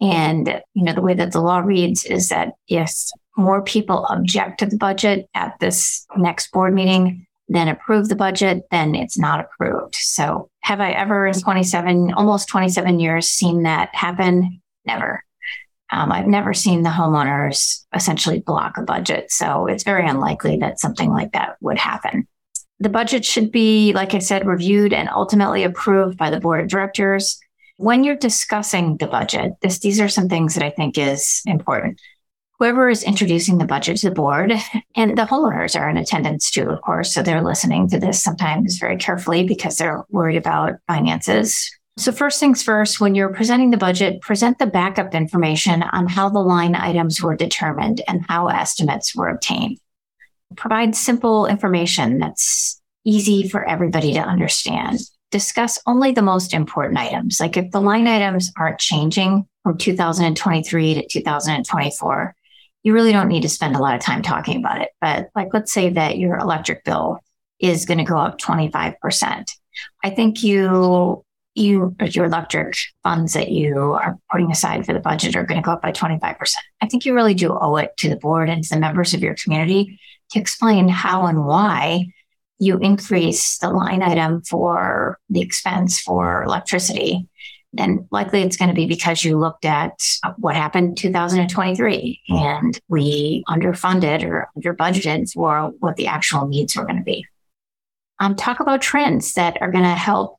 And, 0.00 0.62
you 0.74 0.82
know, 0.82 0.92
the 0.92 1.00
way 1.00 1.14
that 1.14 1.32
the 1.32 1.40
law 1.40 1.58
reads 1.58 2.04
is 2.04 2.28
that 2.28 2.52
if 2.68 2.92
more 3.36 3.62
people 3.62 4.04
object 4.06 4.60
to 4.60 4.66
the 4.66 4.76
budget 4.76 5.28
at 5.34 5.58
this 5.58 6.06
next 6.16 6.52
board 6.52 6.74
meeting, 6.74 7.26
then 7.54 7.68
approve 7.68 8.08
the 8.08 8.16
budget, 8.16 8.64
then 8.70 8.94
it's 8.94 9.18
not 9.18 9.40
approved. 9.40 9.94
So 9.94 10.48
have 10.60 10.80
I 10.80 10.92
ever 10.92 11.26
in 11.26 11.34
27, 11.34 12.12
almost 12.14 12.48
27 12.48 13.00
years 13.00 13.26
seen 13.26 13.62
that 13.62 13.94
happen? 13.94 14.60
Never. 14.84 15.22
Um, 15.90 16.10
I've 16.10 16.26
never 16.26 16.54
seen 16.54 16.82
the 16.82 16.90
homeowners 16.90 17.84
essentially 17.94 18.40
block 18.40 18.76
a 18.76 18.82
budget. 18.82 19.30
So 19.30 19.66
it's 19.66 19.84
very 19.84 20.08
unlikely 20.08 20.56
that 20.58 20.80
something 20.80 21.10
like 21.10 21.32
that 21.32 21.56
would 21.60 21.78
happen. 21.78 22.26
The 22.80 22.88
budget 22.88 23.24
should 23.24 23.52
be, 23.52 23.92
like 23.92 24.14
I 24.14 24.18
said, 24.18 24.46
reviewed 24.46 24.92
and 24.92 25.08
ultimately 25.08 25.62
approved 25.62 26.18
by 26.18 26.30
the 26.30 26.40
board 26.40 26.60
of 26.60 26.68
directors. 26.68 27.38
When 27.76 28.02
you're 28.02 28.16
discussing 28.16 28.96
the 28.96 29.06
budget, 29.06 29.52
this, 29.62 29.78
these 29.78 30.00
are 30.00 30.08
some 30.08 30.28
things 30.28 30.54
that 30.54 30.64
I 30.64 30.70
think 30.70 30.98
is 30.98 31.42
important 31.46 32.00
whoever 32.58 32.88
is 32.88 33.02
introducing 33.02 33.58
the 33.58 33.66
budget 33.66 33.96
to 33.98 34.08
the 34.08 34.14
board 34.14 34.52
and 34.96 35.18
the 35.18 35.22
homeowners 35.22 35.78
are 35.78 35.88
in 35.88 35.96
attendance 35.96 36.50
too, 36.50 36.68
of 36.68 36.80
course. 36.82 37.12
So 37.12 37.22
they're 37.22 37.42
listening 37.42 37.88
to 37.90 37.98
this 37.98 38.22
sometimes 38.22 38.78
very 38.78 38.96
carefully 38.96 39.44
because 39.44 39.76
they're 39.76 40.04
worried 40.10 40.36
about 40.36 40.74
finances. 40.86 41.70
So, 41.96 42.10
first 42.10 42.40
things 42.40 42.60
first, 42.60 43.00
when 43.00 43.14
you're 43.14 43.32
presenting 43.32 43.70
the 43.70 43.76
budget, 43.76 44.20
present 44.20 44.58
the 44.58 44.66
backup 44.66 45.14
information 45.14 45.84
on 45.84 46.08
how 46.08 46.28
the 46.28 46.40
line 46.40 46.74
items 46.74 47.22
were 47.22 47.36
determined 47.36 48.00
and 48.08 48.24
how 48.26 48.48
estimates 48.48 49.14
were 49.14 49.28
obtained. 49.28 49.78
Provide 50.56 50.96
simple 50.96 51.46
information 51.46 52.18
that's 52.18 52.80
easy 53.04 53.48
for 53.48 53.64
everybody 53.64 54.12
to 54.14 54.20
understand. 54.20 54.98
Discuss 55.30 55.78
only 55.86 56.10
the 56.10 56.22
most 56.22 56.52
important 56.52 56.98
items. 56.98 57.38
Like 57.38 57.56
if 57.56 57.70
the 57.70 57.80
line 57.80 58.08
items 58.08 58.50
aren't 58.56 58.80
changing 58.80 59.46
from 59.62 59.78
2023 59.78 60.94
to 60.94 61.06
2024, 61.06 62.34
you 62.84 62.92
really 62.92 63.12
don't 63.12 63.28
need 63.28 63.42
to 63.42 63.48
spend 63.48 63.74
a 63.74 63.80
lot 63.80 63.94
of 63.94 64.00
time 64.00 64.22
talking 64.22 64.58
about 64.58 64.82
it. 64.82 64.90
But 65.00 65.30
like, 65.34 65.48
let's 65.52 65.72
say 65.72 65.88
that 65.88 66.18
your 66.18 66.36
electric 66.36 66.84
bill 66.84 67.18
is 67.58 67.86
going 67.86 67.98
to 67.98 68.04
go 68.04 68.18
up 68.18 68.38
25%. 68.38 69.44
I 70.04 70.10
think 70.10 70.44
you, 70.44 71.24
you, 71.54 71.96
your 72.00 72.26
electric 72.26 72.74
funds 73.02 73.32
that 73.32 73.50
you 73.50 73.94
are 73.94 74.18
putting 74.30 74.50
aside 74.50 74.84
for 74.84 74.92
the 74.92 75.00
budget 75.00 75.34
are 75.34 75.46
going 75.46 75.60
to 75.60 75.64
go 75.64 75.72
up 75.72 75.82
by 75.82 75.92
25%. 75.92 76.54
I 76.82 76.86
think 76.86 77.06
you 77.06 77.14
really 77.14 77.34
do 77.34 77.56
owe 77.58 77.76
it 77.76 77.96
to 77.98 78.10
the 78.10 78.16
board 78.16 78.50
and 78.50 78.62
to 78.62 78.74
the 78.74 78.80
members 78.80 79.14
of 79.14 79.22
your 79.22 79.34
community 79.34 79.98
to 80.30 80.38
explain 80.38 80.88
how 80.88 81.26
and 81.26 81.46
why 81.46 82.08
you 82.58 82.78
increase 82.78 83.58
the 83.58 83.70
line 83.70 84.02
item 84.02 84.42
for 84.42 85.18
the 85.30 85.40
expense 85.40 86.00
for 86.00 86.42
electricity 86.42 87.28
then 87.76 88.06
likely 88.10 88.42
it's 88.42 88.56
going 88.56 88.68
to 88.68 88.74
be 88.74 88.86
because 88.86 89.24
you 89.24 89.38
looked 89.38 89.64
at 89.64 89.92
what 90.36 90.54
happened 90.54 90.88
in 90.88 90.94
2023 90.94 92.20
and 92.28 92.80
we 92.88 93.44
underfunded 93.48 94.24
or 94.24 94.48
under 94.56 94.74
budgeted 94.74 95.32
for 95.32 95.72
what 95.78 95.96
the 95.96 96.06
actual 96.06 96.46
needs 96.46 96.76
were 96.76 96.84
going 96.84 96.98
to 96.98 97.02
be. 97.02 97.26
Um, 98.20 98.36
talk 98.36 98.60
about 98.60 98.80
trends 98.80 99.32
that 99.34 99.60
are 99.60 99.70
going 99.70 99.84
to 99.84 99.90
help 99.90 100.38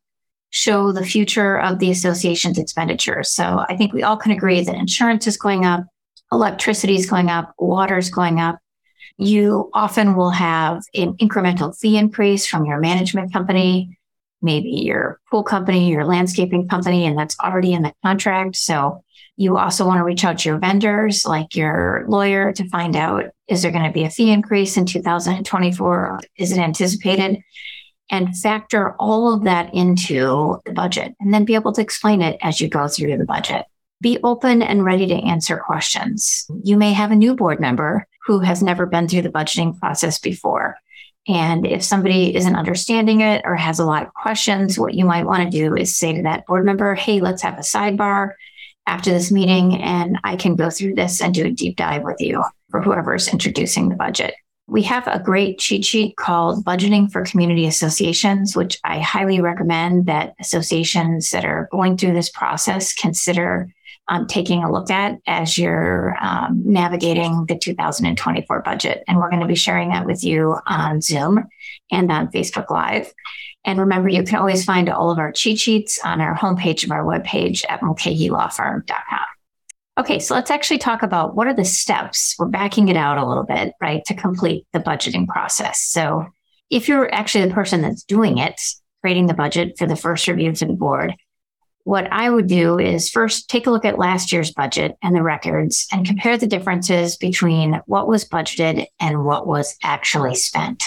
show 0.50 0.94
the 0.94 1.06
future 1.06 1.60
of 1.60 1.80
the 1.80 1.92
association's 1.92 2.58
expenditures. 2.58 3.30
So 3.32 3.66
I 3.68 3.76
think 3.76 3.92
we 3.92 4.04
all 4.04 4.16
can 4.16 4.32
agree 4.32 4.64
that 4.64 4.76
insurance 4.76 5.28
is 5.28 5.36
going 5.36 5.66
up, 5.66 5.84
electricity 6.32 6.96
is 6.96 7.10
going 7.10 7.30
up, 7.30 7.54
water 7.58 7.98
is 7.98 8.10
going 8.10 8.40
up. 8.40 8.58
You 9.18 9.70
often 9.74 10.16
will 10.16 10.30
have 10.30 10.84
an 10.94 11.14
incremental 11.18 11.78
fee 11.78 11.98
increase 11.98 12.46
from 12.46 12.66
your 12.66 12.80
management 12.80 13.34
company, 13.34 13.98
maybe 14.42 14.70
your 14.70 15.20
pool 15.30 15.44
company, 15.44 15.90
your 15.90 16.06
landscaping 16.06 16.68
company, 16.68 17.06
and 17.06 17.18
that's 17.18 17.38
already 17.40 17.74
in 17.74 17.84
the 17.84 17.94
contract. 18.04 18.56
So 18.56 19.04
you 19.38 19.58
also 19.58 19.86
want 19.86 20.00
to 20.00 20.04
reach 20.04 20.24
out 20.24 20.40
to 20.40 20.50
your 20.50 20.60
vendors, 20.60 21.26
like 21.26 21.56
your 21.56 22.06
lawyer, 22.08 22.54
to 22.54 22.70
find 22.70 22.96
out 22.96 23.26
is 23.48 23.62
there 23.62 23.72
going 23.72 23.86
to 23.86 23.92
be 23.92 24.04
a 24.04 24.10
fee 24.10 24.32
increase 24.32 24.78
in 24.78 24.86
2024? 24.86 26.20
Is 26.38 26.52
it 26.52 26.58
anticipated? 26.58 27.42
And 28.10 28.38
factor 28.38 28.96
all 29.00 29.34
of 29.34 29.44
that 29.44 29.74
into 29.74 30.62
the 30.66 30.74
budget 30.74 31.16
and 31.20 31.34
then 31.34 31.44
be 31.44 31.56
able 31.56 31.74
to 31.74 31.82
explain 31.82 32.22
it 32.22 32.38
as 32.42 32.62
you 32.62 32.70
go 32.70 32.88
through 32.88 33.18
the 33.18 33.26
budget. 33.26 33.66
Be 34.02 34.20
open 34.24 34.62
and 34.62 34.86
ready 34.86 35.08
to 35.08 35.16
answer 35.16 35.58
questions. 35.58 36.46
You 36.64 36.78
may 36.78 36.94
have 36.94 37.12
a 37.12 37.16
new 37.16 37.36
board 37.36 37.60
member 37.60 38.08
who 38.26 38.40
has 38.40 38.62
never 38.62 38.86
been 38.86 39.08
through 39.08 39.24
the 39.24 39.30
budgeting 39.30 39.80
process 39.80 40.20
before. 40.20 40.78
And 41.28 41.66
if 41.66 41.84
somebody 41.84 42.36
isn't 42.36 42.56
understanding 42.56 43.22
it 43.22 43.42
or 43.46 43.56
has 43.56 43.80
a 43.80 43.86
lot 43.86 44.04
of 44.04 44.14
questions, 44.14 44.78
what 44.78 44.94
you 44.94 45.06
might 45.06 45.26
want 45.26 45.44
to 45.44 45.58
do 45.58 45.76
is 45.76 45.96
say 45.96 46.14
to 46.14 46.24
that 46.24 46.46
board 46.46 46.66
member, 46.66 46.94
Hey, 46.94 47.20
let's 47.20 47.42
have 47.42 47.58
a 47.58 47.62
sidebar 47.62 48.34
after 48.88 49.12
this 49.12 49.32
meeting 49.32 49.82
and 49.82 50.20
I 50.24 50.36
can 50.36 50.56
go 50.56 50.70
through 50.70 50.96
this 50.96 51.22
and 51.22 51.34
do 51.34 51.46
a 51.46 51.52
deep 51.52 51.78
dive 51.78 52.04
with 52.04 52.18
you 52.20 52.44
for 52.70 52.82
whoever's 52.82 53.28
introducing 53.28 53.90
the 53.90 53.96
budget. 53.96 54.36
We 54.68 54.84
have 54.84 55.08
a 55.08 55.20
great 55.20 55.60
cheat 55.60 55.86
sheet 55.86 56.18
called 56.18 56.66
Budgeting 56.66 57.12
for 57.12 57.24
Community 57.24 57.68
Associations, 57.68 58.56
which 58.56 58.80
I 58.84 59.00
highly 59.00 59.40
recommend 59.40 60.08
that 60.08 60.34
associations 60.40 61.30
that 61.32 61.46
are 61.46 61.70
going 61.72 61.98
through 61.98 62.14
this 62.14 62.32
process 62.32 62.94
consider 62.94 63.72
um, 64.08 64.28
taking 64.28 64.64
a 64.64 64.72
look 64.72 64.90
at 64.92 65.20
as 65.26 65.58
you're 65.58 66.16
um, 66.22 66.62
navigating 66.66 67.46
the 67.48 67.58
2024 67.58 68.62
budget. 68.62 69.04
And 69.08 69.18
we're 69.18 69.30
going 69.30 69.42
to 69.42 69.48
be 69.48 69.56
sharing 69.56 69.90
that 69.90 70.06
with 70.06 70.24
you 70.24 70.58
on 70.68 71.02
Zoom 71.02 71.46
and 71.92 72.12
on 72.12 72.32
Facebook 72.32 72.70
Live. 72.70 73.12
And 73.64 73.80
remember, 73.80 74.10
you 74.10 74.24
can 74.24 74.36
always 74.36 74.64
find 74.64 74.90
all 74.90 75.10
of 75.10 75.18
our 75.18 75.32
cheat 75.32 75.58
sheets 75.58 76.00
on 76.04 76.22
our 76.22 76.36
homepage 76.36 76.84
of 76.84 76.92
our 76.92 77.04
webpage 77.04 77.64
at 77.68 77.82
mulcahylawfirm.com. 77.82 79.26
Okay, 79.98 80.20
so 80.20 80.36
let's 80.36 80.52
actually 80.52 80.78
talk 80.78 81.04
about 81.04 81.36
what 81.36 81.48
are 81.48 81.54
the 81.54 81.66
steps. 81.66 82.36
We're 82.38 82.48
backing 82.48 82.90
it 82.90 82.98
out 82.98 83.18
a 83.18 83.26
little 83.26 83.46
bit, 83.46 83.74
right, 83.82 84.04
to 84.06 84.14
complete 84.14 84.68
the 84.74 84.80
budgeting 84.80 85.26
process. 85.26 85.82
So 85.82 86.28
if 86.70 86.88
you're 86.88 87.12
actually 87.14 87.48
the 87.48 87.54
person 87.54 87.82
that's 87.82 88.04
doing 88.04 88.38
it, 88.38 88.60
creating 89.02 89.28
the 89.28 89.34
budget 89.34 89.78
for 89.78 89.88
the 89.88 89.96
first 89.96 90.28
review 90.28 90.52
to 90.52 90.66
the 90.66 90.74
board, 90.74 91.16
what 91.86 92.12
I 92.12 92.32
would 92.32 92.48
do 92.48 92.80
is 92.80 93.12
first 93.12 93.48
take 93.48 93.68
a 93.68 93.72
look 93.72 93.86
at 93.86 94.00
last 94.00 94.32
year's 94.32 94.52
budget 94.52 94.98
and 95.04 95.16
the 95.16 95.22
records 95.22 95.88
and 95.92 96.02
mm-hmm. 96.02 96.14
compare 96.14 96.36
the 96.36 96.48
differences 96.48 97.16
between 97.16 97.80
what 97.86 98.08
was 98.08 98.28
budgeted 98.28 98.88
and 99.00 99.24
what 99.24 99.46
was 99.46 99.78
actually 99.84 100.34
spent. 100.34 100.84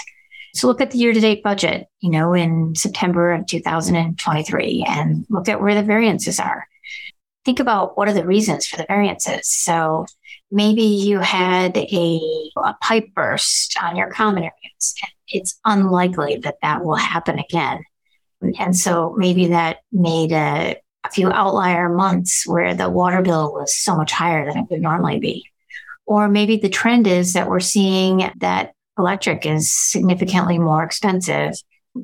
So 0.54 0.66
look 0.66 0.80
at 0.80 0.90
the 0.90 0.98
year 0.98 1.12
to 1.12 1.20
date 1.20 1.44
budget, 1.44 1.86
you 2.00 2.10
know, 2.10 2.34
in 2.34 2.74
September 2.74 3.32
of 3.32 3.46
2023 3.46 4.84
and 4.88 5.24
look 5.30 5.48
at 5.48 5.60
where 5.60 5.76
the 5.76 5.84
variances 5.84 6.40
are. 6.40 6.66
Think 7.44 7.60
about 7.60 7.96
what 7.96 8.08
are 8.08 8.14
the 8.14 8.26
reasons 8.26 8.66
for 8.66 8.76
the 8.76 8.86
variances. 8.88 9.48
So 9.48 10.04
maybe 10.50 10.82
you 10.82 11.20
had 11.20 11.76
a, 11.76 12.20
a 12.56 12.74
pipe 12.82 13.14
burst 13.14 13.76
on 13.80 13.94
your 13.94 14.10
common 14.10 14.42
areas. 14.42 14.94
It's 15.28 15.60
unlikely 15.64 16.38
that 16.42 16.56
that 16.62 16.84
will 16.84 16.96
happen 16.96 17.38
again. 17.38 17.84
And 18.58 18.76
so 18.76 19.14
maybe 19.16 19.48
that 19.48 19.78
made 19.92 20.32
a, 20.32 20.76
few 21.12 21.30
outlier 21.30 21.88
months 21.88 22.46
where 22.46 22.74
the 22.74 22.88
water 22.88 23.22
bill 23.22 23.52
was 23.52 23.76
so 23.76 23.96
much 23.96 24.12
higher 24.12 24.44
than 24.46 24.58
it 24.58 24.66
would 24.70 24.80
normally 24.80 25.18
be. 25.18 25.44
Or 26.06 26.28
maybe 26.28 26.56
the 26.56 26.68
trend 26.68 27.06
is 27.06 27.34
that 27.34 27.48
we're 27.48 27.60
seeing 27.60 28.30
that 28.38 28.72
electric 28.98 29.46
is 29.46 29.72
significantly 29.72 30.58
more 30.58 30.82
expensive 30.82 31.54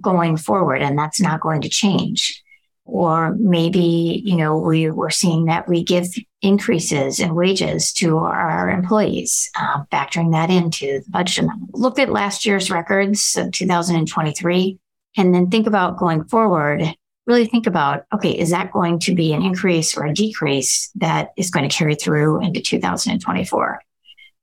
going 0.01 0.37
forward, 0.37 0.83
and 0.83 0.99
that's 0.99 1.21
not 1.21 1.40
going 1.40 1.62
to 1.62 1.69
change. 1.69 2.43
Or 2.87 3.35
maybe, 3.38 4.23
you 4.25 4.37
know, 4.37 4.59
we 4.59 4.90
were 4.90 5.11
seeing 5.11 5.47
that 5.47 5.69
we 5.69 5.83
give 5.83 6.07
increases 6.43 7.19
in 7.19 7.35
wages 7.35 7.93
to 7.95 8.19
our 8.19 8.69
employees, 8.69 9.51
uh, 9.59 9.85
factoring 9.90 10.33
that 10.33 10.51
into 10.51 11.01
the 11.01 11.11
budget. 11.11 11.47
Look 11.73 11.99
at 11.99 12.11
last 12.11 12.45
year's 12.45 12.71
records 12.71 13.37
of 13.37 13.53
2023, 13.53 14.79
and 15.17 15.35
then 15.35 15.51
think 15.51 15.67
about 15.67 15.97
going 15.97 16.25
forward. 16.25 16.95
Really 17.27 17.47
think 17.47 17.67
about, 17.67 18.05
okay, 18.13 18.33
is 18.33 18.51
that 18.51 18.73
going 18.73 18.99
to 19.01 19.15
be 19.15 19.33
an 19.33 19.43
increase 19.43 19.97
or 19.97 20.05
a 20.05 20.13
decrease 20.13 20.91
that 20.97 21.31
is 21.37 21.51
going 21.51 21.69
to 21.69 21.75
carry 21.75 21.95
through 21.95 22.43
into 22.43 22.61
2024? 22.61 23.81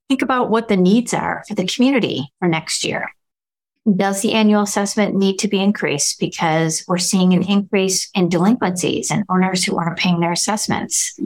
Think 0.08 0.22
about 0.22 0.50
what 0.50 0.68
the 0.68 0.76
needs 0.76 1.14
are 1.14 1.44
for 1.46 1.54
the 1.54 1.66
community 1.66 2.32
for 2.38 2.48
next 2.48 2.84
year. 2.84 3.08
Does 3.96 4.22
the 4.22 4.32
annual 4.34 4.62
assessment 4.62 5.16
need 5.16 5.38
to 5.40 5.48
be 5.48 5.60
increased 5.60 6.20
because 6.20 6.84
we're 6.86 6.98
seeing 6.98 7.32
an 7.34 7.42
increase 7.42 8.08
in 8.14 8.28
delinquencies 8.28 9.10
and 9.10 9.24
owners 9.28 9.64
who 9.64 9.76
aren't 9.76 9.98
paying 9.98 10.20
their 10.20 10.30
assessments? 10.30 11.18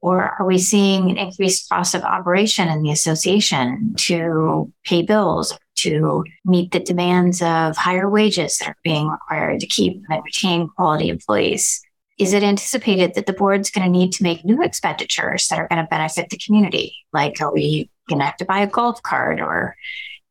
Or 0.00 0.34
are 0.38 0.44
we 0.44 0.58
seeing 0.58 1.10
an 1.10 1.16
increased 1.16 1.68
cost 1.68 1.94
of 1.94 2.02
operation 2.02 2.68
in 2.68 2.82
the 2.82 2.90
association 2.90 3.94
to 3.98 4.72
pay 4.84 5.02
bills, 5.02 5.56
to 5.76 6.24
meet 6.44 6.72
the 6.72 6.80
demands 6.80 7.40
of 7.40 7.76
higher 7.76 8.10
wages 8.10 8.58
that 8.58 8.70
are 8.70 8.76
being 8.82 9.06
required 9.06 9.60
to 9.60 9.66
keep 9.66 10.02
and 10.08 10.24
retain 10.24 10.68
quality 10.76 11.08
employees? 11.08 11.82
is 12.18 12.32
it 12.32 12.42
anticipated 12.42 13.14
that 13.14 13.26
the 13.26 13.32
board's 13.32 13.70
going 13.70 13.84
to 13.84 13.98
need 13.98 14.12
to 14.12 14.22
make 14.22 14.44
new 14.44 14.62
expenditures 14.62 15.48
that 15.48 15.58
are 15.58 15.66
going 15.66 15.82
to 15.82 15.88
benefit 15.88 16.30
the 16.30 16.38
community? 16.38 16.94
Like, 17.12 17.40
are 17.40 17.52
we 17.52 17.90
going 18.08 18.20
to 18.20 18.26
have 18.26 18.36
to 18.36 18.44
buy 18.44 18.60
a 18.60 18.66
golf 18.66 19.02
cart 19.02 19.40
or 19.40 19.76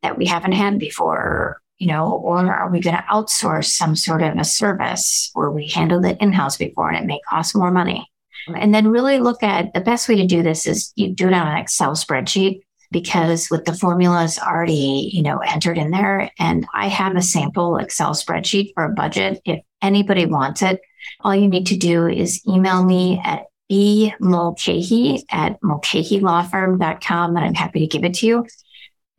that 0.02 0.18
we 0.18 0.26
haven't 0.26 0.54
had 0.54 0.80
before? 0.80 1.61
You 1.82 1.88
know, 1.88 2.12
or 2.12 2.38
are 2.54 2.70
we 2.70 2.80
going 2.80 2.96
to 2.96 3.04
outsource 3.12 3.72
some 3.72 3.96
sort 3.96 4.22
of 4.22 4.38
a 4.38 4.44
service 4.44 5.32
where 5.34 5.50
we 5.50 5.68
handled 5.68 6.06
it 6.06 6.16
in 6.22 6.32
house 6.32 6.56
before 6.56 6.92
and 6.92 7.04
it 7.04 7.08
may 7.08 7.20
cost 7.28 7.56
more 7.56 7.72
money? 7.72 8.08
And 8.56 8.72
then 8.72 8.88
really 8.90 9.18
look 9.18 9.42
at 9.42 9.74
the 9.74 9.82
best 9.82 10.08
way 10.08 10.16
to 10.18 10.28
do 10.28 10.44
this 10.44 10.68
is 10.68 10.94
you 10.96 11.10
do 11.10 11.28
it 11.28 11.34
on 11.34 11.48
an 11.48 11.58
Excel 11.58 11.94
spreadsheet 11.94 12.62
because 12.92 13.50
with 13.50 13.66
the 13.66 13.74
formulas 13.74 14.38
already, 14.38 15.10
you 15.12 15.24
know, 15.24 15.40
entered 15.40 15.80
in 15.80 15.90
there. 15.90 16.30
And 16.38 16.68
I 16.72 16.88
have 16.88 17.16
a 17.16 17.22
sample 17.24 17.78
Excel 17.78 18.12
spreadsheet 18.12 18.74
for 18.76 18.84
a 18.84 18.94
budget. 18.94 19.42
If 19.44 19.62
anybody 19.82 20.28
wants 20.28 20.62
it, 20.62 20.82
all 21.22 21.36
you 21.36 21.48
need 21.48 21.66
to 21.66 21.78
do 21.78 22.08
is 22.08 22.46
email 22.48 22.84
me 22.84 23.20
at 23.24 23.46
bmulcahy 23.72 25.24
at 25.32 25.60
mulcahylawfirm.com 25.62 27.36
and 27.36 27.46
I'm 27.46 27.56
happy 27.56 27.80
to 27.80 27.88
give 27.88 28.04
it 28.04 28.14
to 28.16 28.28
you. 28.28 28.46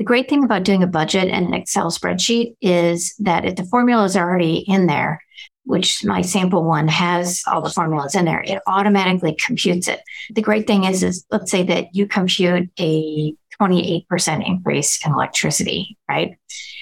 The 0.03 0.07
great 0.07 0.29
thing 0.29 0.43
about 0.43 0.65
doing 0.65 0.83
a 0.83 0.89
budget 0.89 1.29
and 1.29 1.47
an 1.47 1.55
Excel 1.55 1.89
spreadsheet 1.93 2.57
is 2.61 3.15
that 3.21 3.45
if 3.45 3.55
the 3.55 3.63
formula 3.63 4.03
is 4.03 4.17
already 4.17 4.57
in 4.67 4.87
there, 4.87 5.23
which 5.63 6.05
my 6.05 6.23
sample 6.23 6.65
one 6.65 6.89
has 6.89 7.45
all 7.47 7.63
the 7.63 7.71
formulas 7.71 8.17
in 8.17 8.25
there, 8.25 8.43
it 8.45 8.61
automatically 8.67 9.37
computes 9.37 9.87
it. 9.87 10.01
The 10.35 10.43
great 10.43 10.67
thing 10.67 10.83
is, 10.83 11.05
is 11.05 11.25
let's 11.31 11.53
say 11.53 11.63
that 11.63 11.95
you 11.95 12.09
compute 12.09 12.69
a 12.81 13.33
28% 13.61 14.45
increase 14.45 15.07
in 15.07 15.13
electricity, 15.13 15.97
right? 16.09 16.37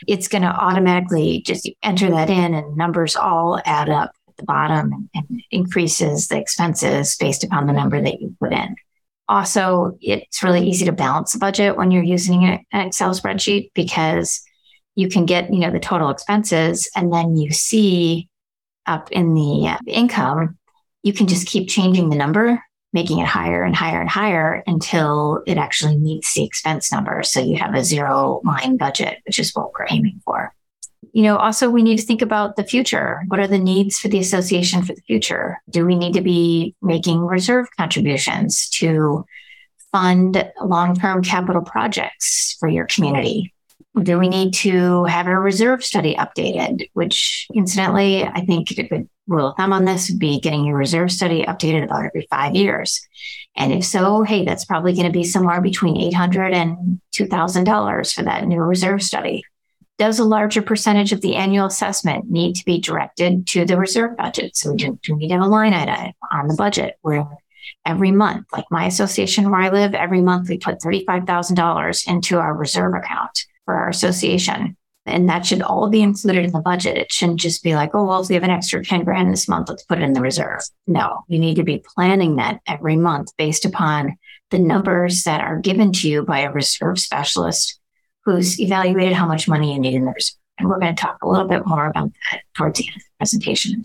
It's 0.09 0.29
going 0.29 0.41
to 0.41 0.49
automatically 0.49 1.43
just 1.45 1.69
enter 1.83 2.11
that 2.13 2.31
in 2.31 2.55
and 2.55 2.75
numbers 2.75 3.17
all 3.17 3.61
add 3.67 3.91
up 3.91 4.13
at 4.29 4.37
the 4.39 4.45
bottom 4.45 5.11
and 5.15 5.43
increases 5.51 6.29
the 6.29 6.39
expenses 6.39 7.17
based 7.21 7.45
upon 7.45 7.67
the 7.67 7.75
number 7.75 8.01
that 8.01 8.19
you 8.19 8.35
put 8.41 8.55
in. 8.55 8.77
Also, 9.31 9.97
it's 10.01 10.43
really 10.43 10.69
easy 10.69 10.85
to 10.85 10.93
balance 10.93 11.33
the 11.33 11.39
budget 11.39 11.77
when 11.77 11.93
you're 11.93 12.03
using 12.03 12.45
an 12.45 12.87
Excel 12.87 13.11
spreadsheet 13.15 13.71
because 13.75 14.43
you 14.97 15.09
can 15.09 15.25
get, 15.25 15.53
you 15.53 15.61
know, 15.61 15.71
the 15.71 15.79
total 15.79 16.11
expenses 16.11 16.91
and 16.97 17.13
then 17.13 17.37
you 17.37 17.53
see 17.53 18.29
up 18.87 19.13
in 19.13 19.35
the 19.35 19.69
uh, 19.69 19.79
income, 19.87 20.59
you 21.05 21.13
can 21.13 21.29
just 21.29 21.47
keep 21.47 21.69
changing 21.69 22.11
the 22.11 22.17
number, 22.17 22.61
making 22.93 23.21
it 23.21 23.27
higher 23.29 23.63
and 23.63 23.77
higher 23.77 24.01
and 24.01 24.11
higher 24.11 24.65
until 24.67 25.45
it 25.47 25.59
actually 25.59 25.97
meets 25.97 26.35
the 26.35 26.43
expense 26.43 26.91
number. 26.91 27.23
So 27.23 27.39
you 27.39 27.57
have 27.57 27.77
a 27.77 27.85
zero 27.85 28.41
line 28.45 28.79
budget, 28.79 29.19
which 29.27 29.39
is 29.39 29.53
what 29.55 29.71
we're 29.73 29.87
aiming 29.89 30.21
for 30.25 30.53
you 31.13 31.23
know, 31.23 31.37
also 31.37 31.71
we 31.71 31.83
need 31.83 31.99
to 31.99 32.05
think 32.05 32.23
about 32.23 32.57
the 32.57 32.65
future. 32.65 33.23
What 33.29 33.41
are 33.41 33.47
the 33.47 33.59
needs 33.59 33.99
for 33.99 34.09
the 34.09 34.19
association 34.19 34.83
for 34.83 34.95
the 34.95 35.03
future? 35.03 35.61
Do 35.69 35.85
we 35.85 35.97
need 35.97 36.15
to 36.15 36.21
be 36.21 36.75
making 36.83 37.21
reserve 37.21 37.67
contributions 37.77 38.69
to 38.71 39.25
fund 39.93 40.51
long 40.63 40.95
term 40.95 41.23
capital 41.23 41.63
projects 41.63 42.57
for 42.61 42.69
your 42.69 42.87
community? 42.87 43.53
Do 44.01 44.19
we 44.19 44.29
need 44.29 44.55
to 44.55 45.05
have 45.05 45.27
a 45.27 45.37
reserve 45.37 45.83
study 45.83 46.15
updated? 46.15 46.89
Which, 46.93 47.49
incidentally, 47.53 48.25
I 48.25 48.45
think 48.45 48.71
a 48.71 48.83
good 48.85 49.09
rule 49.27 49.49
of 49.49 49.57
thumb 49.57 49.73
on 49.73 49.85
this 49.85 50.11
would 50.11 50.21
be 50.21 50.39
getting 50.39 50.65
your 50.65 50.77
reserve 50.77 51.11
study 51.11 51.43
updated 51.43 51.85
about 51.85 52.05
every 52.05 52.27
five 52.31 52.55
years. 52.55 53.01
And 53.57 53.73
if 53.73 53.85
so, 53.85 54.23
hey, 54.23 54.45
that's 54.45 54.65
probably 54.65 54.93
going 54.93 55.07
to 55.07 55.13
be 55.13 55.25
somewhere 55.25 55.61
between 55.61 55.97
$800 56.13 56.53
and 56.55 57.01
$2,000 57.13 58.15
for 58.15 58.23
that 58.23 58.47
new 58.47 58.61
reserve 58.61 59.03
study 59.03 59.43
does 60.01 60.19
a 60.19 60.25
larger 60.25 60.63
percentage 60.63 61.13
of 61.13 61.21
the 61.21 61.37
annual 61.37 61.67
assessment 61.67 62.31
need 62.31 62.55
to 62.55 62.65
be 62.65 62.81
directed 62.81 63.47
to 63.47 63.67
the 63.67 63.77
reserve 63.77 64.17
budget? 64.17 64.57
So 64.57 64.71
we 64.71 64.79
do, 64.79 64.99
do 65.03 65.15
need 65.15 65.29
to 65.29 65.35
have 65.35 65.43
a 65.43 65.47
line 65.47 65.75
item 65.75 66.15
on 66.33 66.49
the 66.49 66.55
budget 66.55 66.97
where 67.03 67.29
every 67.85 68.11
month, 68.11 68.47
like 68.51 68.65
my 68.71 68.87
association 68.87 69.51
where 69.51 69.61
I 69.61 69.69
live, 69.69 69.93
every 69.93 70.23
month 70.23 70.49
we 70.49 70.57
put 70.57 70.81
$35,000 70.81 72.09
into 72.09 72.39
our 72.39 72.55
reserve 72.55 72.95
account 72.95 73.45
for 73.67 73.75
our 73.75 73.91
association. 73.91 74.75
And 75.05 75.29
that 75.29 75.45
should 75.45 75.61
all 75.61 75.91
be 75.91 76.01
included 76.01 76.47
in 76.47 76.53
the 76.53 76.61
budget. 76.61 76.97
It 76.97 77.13
shouldn't 77.13 77.41
just 77.41 77.63
be 77.63 77.75
like, 77.75 77.91
oh, 77.93 78.05
well, 78.05 78.23
if 78.23 78.31
we 78.31 78.37
have 78.37 78.45
an 78.45 78.49
extra 78.49 78.83
10 78.83 79.05
grand 79.05 79.31
this 79.31 79.49
month, 79.49 79.69
let's 79.69 79.85
put 79.85 79.99
it 79.99 80.05
in 80.05 80.15
the 80.15 80.23
reserve. 80.23 80.63
No, 80.87 81.25
you 81.29 81.39
need 81.39 81.57
to 81.57 81.63
be 81.63 81.85
planning 81.95 82.37
that 82.37 82.61
every 82.67 82.97
month 82.97 83.37
based 83.37 83.67
upon 83.67 84.17
the 84.51 84.59
numbers 84.59 85.25
that 85.25 85.43
are 85.43 85.59
given 85.59 85.93
to 85.93 86.09
you 86.09 86.23
by 86.23 86.41
a 86.41 86.53
reserve 86.53 86.99
specialist 86.99 87.80
who's 88.31 88.61
evaluated 88.61 89.15
how 89.15 89.27
much 89.27 89.49
money 89.49 89.73
you 89.73 89.81
need 89.81 89.95
in 89.95 90.05
the 90.05 90.13
reserve. 90.13 90.37
And 90.59 90.69
we're 90.69 90.79
going 90.79 90.95
to 90.95 91.01
talk 91.01 91.19
a 91.23 91.29
little 91.29 91.49
bit 91.49 91.67
more 91.67 91.87
about 91.87 92.11
that 92.31 92.43
towards 92.55 92.79
the 92.79 92.87
end 92.87 92.97
of 92.97 93.03
the 93.03 93.19
presentation. 93.19 93.85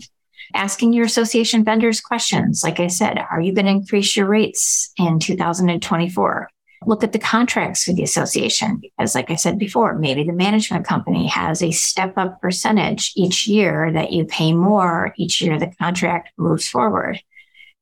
Asking 0.54 0.92
your 0.92 1.06
association 1.06 1.64
vendors 1.64 2.00
questions. 2.00 2.62
Like 2.62 2.78
I 2.78 2.86
said, 2.86 3.18
are 3.30 3.40
you 3.40 3.52
going 3.52 3.64
to 3.64 3.72
increase 3.72 4.16
your 4.16 4.26
rates 4.26 4.92
in 4.98 5.18
2024? 5.18 6.48
look 6.84 7.02
at 7.02 7.12
the 7.12 7.18
contracts 7.18 7.84
for 7.84 7.92
the 7.92 8.02
association 8.02 8.76
because 8.76 9.14
like 9.14 9.30
i 9.30 9.34
said 9.34 9.58
before 9.58 9.98
maybe 9.98 10.22
the 10.22 10.32
management 10.32 10.86
company 10.86 11.26
has 11.26 11.62
a 11.62 11.70
step 11.70 12.14
up 12.16 12.40
percentage 12.40 13.12
each 13.16 13.46
year 13.46 13.90
that 13.92 14.12
you 14.12 14.24
pay 14.24 14.52
more 14.52 15.14
each 15.16 15.40
year 15.40 15.58
the 15.58 15.72
contract 15.80 16.30
moves 16.36 16.68
forward 16.68 17.18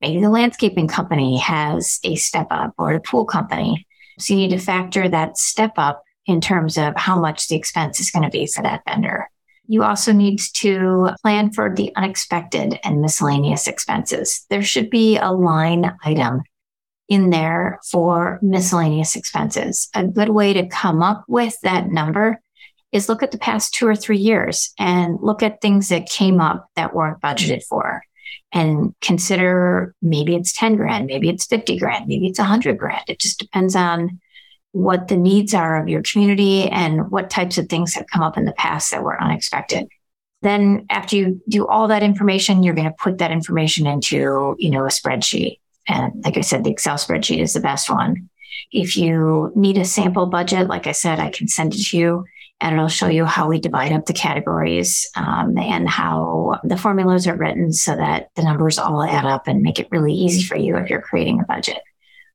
maybe 0.01 0.21
the 0.21 0.31
landscaping 0.31 0.89
company 0.89 1.39
has 1.39 1.99
a 2.05 2.15
step 2.15 2.47
up 2.51 2.73
or 2.79 2.95
the 2.95 3.01
pool 3.01 3.25
company 3.25 3.87
so 4.19 4.33
you 4.33 4.39
need 4.39 4.51
to 4.51 4.59
factor 4.59 5.09
that 5.09 5.37
step 5.37 5.73
up 5.77 6.03
in 6.27 6.41
terms 6.41 6.79
of 6.79 6.95
how 6.97 7.19
much 7.19 7.49
the 7.49 7.57
expense 7.57 8.01
is 8.01 8.11
going 8.11 8.23
to 8.23 8.31
be 8.31 8.47
for 8.47 8.63
that 8.63 8.83
vendor 8.89 9.29
you 9.67 9.83
also 9.83 10.13
need 10.13 10.41
to 10.41 11.11
plan 11.23 11.51
for 11.51 11.75
the 11.75 11.91
unexpected 11.97 12.79
and 12.85 13.01
miscellaneous 13.01 13.67
expenses. 13.67 14.45
There 14.51 14.63
should 14.63 14.91
be 14.91 15.17
a 15.17 15.33
line 15.33 15.97
item 16.05 16.43
in 17.09 17.31
there 17.31 17.79
for 17.91 18.39
miscellaneous 18.43 19.17
expenses. 19.17 19.89
A 19.95 20.05
good 20.05 20.31
way 20.31 20.53
to 20.55 20.69
come 20.69 21.03
up 21.03 21.25
with 21.29 21.57
that 21.63 21.89
number 21.89 22.41
is 22.93 23.09
look 23.09 23.23
at 23.23 23.31
the 23.31 23.39
past 23.39 23.75
two 23.75 23.87
or 23.87 23.97
three 23.97 24.19
years 24.19 24.73
and 24.79 25.19
look 25.21 25.43
at 25.43 25.61
things 25.61 25.89
that 25.89 26.09
came 26.09 26.41
up 26.41 26.69
that 26.77 26.95
weren't 26.95 27.21
budgeted 27.21 27.63
for 27.65 28.03
and 28.53 28.95
consider 29.01 29.95
maybe 30.01 30.37
it's 30.37 30.53
10 30.53 30.77
grand, 30.77 31.07
maybe 31.07 31.29
it's 31.29 31.47
50 31.47 31.79
grand, 31.79 32.07
maybe 32.07 32.29
it's 32.29 32.39
100 32.39 32.79
grand. 32.79 33.03
It 33.09 33.19
just 33.19 33.39
depends 33.39 33.75
on 33.75 34.21
what 34.75 35.09
the 35.09 35.17
needs 35.17 35.55
are 35.55 35.81
of 35.81 35.89
your 35.89 36.03
community 36.03 36.69
and 36.69 37.11
what 37.11 37.31
types 37.31 37.59
of 37.59 37.69
things 37.69 37.95
have 37.95 38.07
come 38.13 38.23
up 38.23 38.37
in 38.37 38.45
the 38.45 38.53
past 38.53 38.91
that 38.91 39.03
were 39.03 39.21
unexpected. 39.21 39.89
Then 40.43 40.87
after 40.91 41.17
you 41.17 41.41
do 41.49 41.67
all 41.67 41.89
that 41.89 42.03
information, 42.03 42.63
you're 42.63 42.75
going 42.75 42.89
to 42.89 42.97
put 42.99 43.19
that 43.19 43.31
information 43.31 43.87
into, 43.87 44.55
you 44.59 44.71
know, 44.71 44.85
a 44.85 44.89
spreadsheet 44.89 45.59
and 45.89 46.25
like 46.25 46.37
I 46.37 46.41
said, 46.41 46.65
the 46.65 46.71
Excel 46.71 46.97
spreadsheet 46.97 47.41
is 47.41 47.53
the 47.53 47.61
best 47.61 47.91
one. 47.91 48.29
If 48.73 48.97
you 48.97 49.53
need 49.55 49.79
a 49.79 49.85
sample 49.85 50.27
budget, 50.27 50.69
like 50.69 50.87
I 50.87 50.93
said, 50.93 51.21
I 51.21 51.31
can 51.31 51.49
send 51.49 51.75
it 51.75 51.83
to 51.87 51.99
you 51.99 52.25
and 52.61 52.75
it'll 52.75 52.89
show 52.89 53.09
you 53.09 53.25
how 53.25 53.49
we 53.49 53.61
divide 53.61 53.93
up 53.93 54.07
the 54.07 54.13
categories 54.13 55.09
um, 55.17 55.59
and 55.59 55.89
how 55.89 56.61
the 56.65 56.77
formulas 56.77 57.27
are 57.27 57.37
written 57.37 57.73
so 57.73 57.97
that 57.97 58.31
the 58.37 58.43
numbers 58.43 58.79
all 58.79 59.03
add 59.03 59.27
up 59.27 59.49
and 59.49 59.63
make 59.63 59.79
it 59.79 59.89
really 59.91 60.15
easy 60.15 60.43
for 60.43 60.57
you 60.57 60.77
if 60.77 60.89
you're 60.89 61.03
creating 61.03 61.41
a 61.41 61.45
budget. 61.45 61.81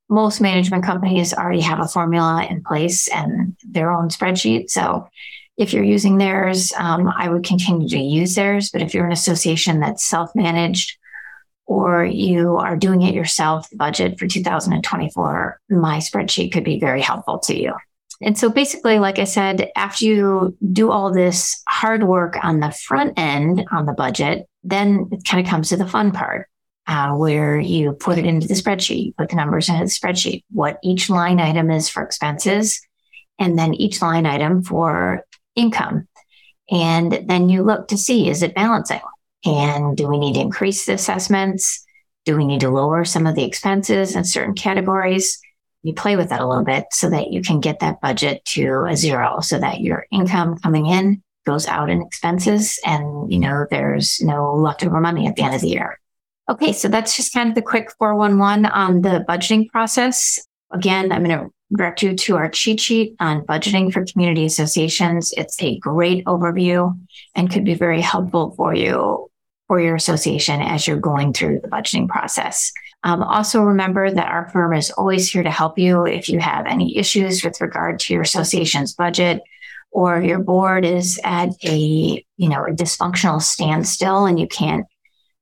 Most 0.09 0.41
management 0.41 0.83
companies 0.83 1.33
already 1.33 1.61
have 1.61 1.79
a 1.79 1.87
formula 1.87 2.45
in 2.49 2.63
place 2.63 3.07
and 3.07 3.55
their 3.63 3.91
own 3.91 4.09
spreadsheet. 4.09 4.69
So 4.69 5.07
if 5.57 5.73
you're 5.73 5.83
using 5.83 6.17
theirs, 6.17 6.73
um, 6.77 7.07
I 7.15 7.29
would 7.29 7.43
continue 7.43 7.87
to 7.89 7.99
use 7.99 8.35
theirs. 8.35 8.69
But 8.71 8.81
if 8.81 8.93
you're 8.93 9.05
an 9.05 9.11
association 9.11 9.81
that's 9.81 10.05
self 10.05 10.31
managed, 10.35 10.97
or 11.69 12.03
you 12.03 12.57
are 12.57 12.75
doing 12.75 13.03
it 13.03 13.13
yourself, 13.13 13.69
the 13.69 13.75
budget 13.75 14.17
for 14.17 14.25
2024, 14.25 15.59
my 15.69 15.99
spreadsheet 15.99 16.51
could 16.51 16.63
be 16.63 16.79
very 16.79 16.99
helpful 16.99 17.37
to 17.37 17.55
you. 17.55 17.73
And 18.21 18.37
so 18.37 18.49
basically, 18.49 18.99
like 18.99 19.19
I 19.19 19.23
said, 19.23 19.69
after 19.75 20.03
you 20.03 20.57
do 20.73 20.91
all 20.91 21.13
this 21.13 21.61
hard 21.69 22.03
work 22.03 22.37
on 22.43 22.59
the 22.59 22.71
front 22.71 23.13
end 23.17 23.65
on 23.71 23.85
the 23.85 23.93
budget, 23.93 24.47
then 24.63 25.09
it 25.11 25.23
kind 25.25 25.45
of 25.45 25.49
comes 25.49 25.69
to 25.69 25.77
the 25.77 25.87
fun 25.87 26.11
part. 26.11 26.48
Uh, 26.89 27.13
where 27.13 27.60
you 27.60 27.93
put 27.93 28.17
it 28.17 28.25
into 28.25 28.47
the 28.47 28.56
spreadsheet, 28.56 29.06
you 29.06 29.13
put 29.15 29.30
the 29.30 29.36
numbers 29.36 29.69
into 29.69 29.82
the 29.82 29.86
spreadsheet, 29.86 30.43
what 30.49 30.80
each 30.84 31.08
line 31.08 31.39
item 31.39 31.69
is 31.69 31.88
for 31.88 32.02
expenses, 32.02 32.82
and 33.38 33.60
then 33.60 33.75
each 33.75 34.02
line 34.02 34.25
item 34.25 34.63
for 34.63 35.23
income. 35.56 36.08
And 36.71 37.12
then 37.28 37.47
you 37.47 37.62
look 37.62 37.89
to 37.89 37.97
see 37.97 38.28
is 38.28 38.41
it 38.41 38.56
balancing? 38.56 39.02
And 39.45 39.95
do 39.95 40.08
we 40.08 40.17
need 40.17 40.34
to 40.34 40.41
increase 40.41 40.88
the 40.88 40.93
assessments? 40.93 41.86
Do 42.25 42.36
we 42.36 42.47
need 42.47 42.62
to 42.62 42.71
lower 42.71 43.06
some 43.06 43.28
of 43.28 43.36
the 43.36 43.45
expenses 43.45 44.15
in 44.15 44.23
certain 44.23 44.56
categories? 44.56 45.39
You 45.84 45.93
play 45.93 46.15
with 46.15 46.30
that 46.30 46.41
a 46.41 46.47
little 46.47 46.65
bit 46.65 46.86
so 46.91 47.08
that 47.12 47.32
you 47.32 47.43
can 47.43 47.60
get 47.60 47.82
that 47.82 48.02
budget 48.02 48.43
to 48.54 48.86
a 48.89 48.97
zero 48.97 49.41
so 49.41 49.60
that 49.60 49.82
your 49.82 50.08
income 50.12 50.58
coming 50.58 50.88
in 50.88 51.21
goes 51.45 51.67
out 51.67 51.91
in 51.91 52.02
expenses 52.02 52.80
and 52.84 53.32
you 53.32 53.38
know 53.38 53.67
there's 53.69 54.19
no 54.21 54.56
leftover 54.56 54.99
money 54.99 55.28
at 55.28 55.36
the 55.36 55.43
end 55.43 55.54
of 55.54 55.62
the 55.62 55.69
year. 55.69 55.98
Okay, 56.49 56.73
so 56.73 56.88
that's 56.88 57.15
just 57.15 57.31
kind 57.31 57.49
of 57.49 57.53
the 57.53 57.62
quick 57.62 57.91
411 57.99 58.65
on 58.65 59.01
the 59.01 59.23
budgeting 59.29 59.69
process. 59.69 60.39
Again, 60.71 61.12
I'm 61.12 61.23
going 61.23 61.38
to 61.38 61.53
direct 61.77 62.01
you 62.01 62.15
to 62.15 62.38
our 62.38 62.49
cheat 62.49 62.79
sheet 62.79 63.15
on 63.19 63.45
budgeting 63.45 63.93
for 63.93 64.03
community 64.03 64.45
associations. 64.45 65.31
It's 65.38 65.62
a 65.62 65.77
great 65.77 66.25
overview 66.25 66.99
and 67.35 67.51
could 67.51 67.65
be 67.65 67.75
very 67.75 68.01
helpful 68.01 68.55
for 68.57 68.73
you 68.73 69.29
for 69.67 69.79
your 69.79 69.93
association 69.93 70.59
as 70.62 70.88
you're 70.88 70.97
going 70.97 71.33
through 71.33 71.59
the 71.62 71.67
budgeting 71.67 72.07
process. 72.07 72.71
Um, 73.03 73.21
also 73.21 73.62
remember 73.62 74.09
that 74.09 74.27
our 74.27 74.49
firm 74.49 74.73
is 74.73 74.89
always 74.89 75.31
here 75.31 75.43
to 75.43 75.51
help 75.51 75.77
you 75.77 76.07
if 76.07 76.29
you 76.29 76.39
have 76.39 76.65
any 76.65 76.97
issues 76.97 77.43
with 77.43 77.62
regard 77.62 77.99
to 77.99 78.13
your 78.13 78.23
association's 78.23 78.95
budget 78.95 79.43
or 79.91 80.19
your 80.19 80.39
board 80.39 80.83
is 80.83 81.19
at 81.23 81.49
a 81.63 82.25
you 82.38 82.49
know 82.49 82.65
a 82.65 82.71
dysfunctional 82.71 83.41
standstill 83.41 84.25
and 84.25 84.39
you 84.39 84.47
can't 84.47 84.85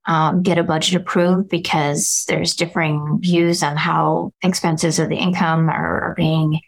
um, 0.07 0.41
get 0.41 0.57
a 0.57 0.63
budget 0.63 0.95
approved 0.95 1.49
because 1.49 2.23
there's 2.27 2.55
differing 2.55 3.19
views 3.21 3.61
on 3.61 3.75
how 3.75 4.31
expenses 4.41 4.99
of 4.99 5.09
the 5.09 5.17
income 5.17 5.69
are, 5.69 6.01
are 6.01 6.15
being 6.15 6.61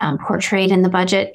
um, 0.00 0.18
portrayed 0.18 0.70
in 0.70 0.82
the 0.82 0.90
budget. 0.90 1.34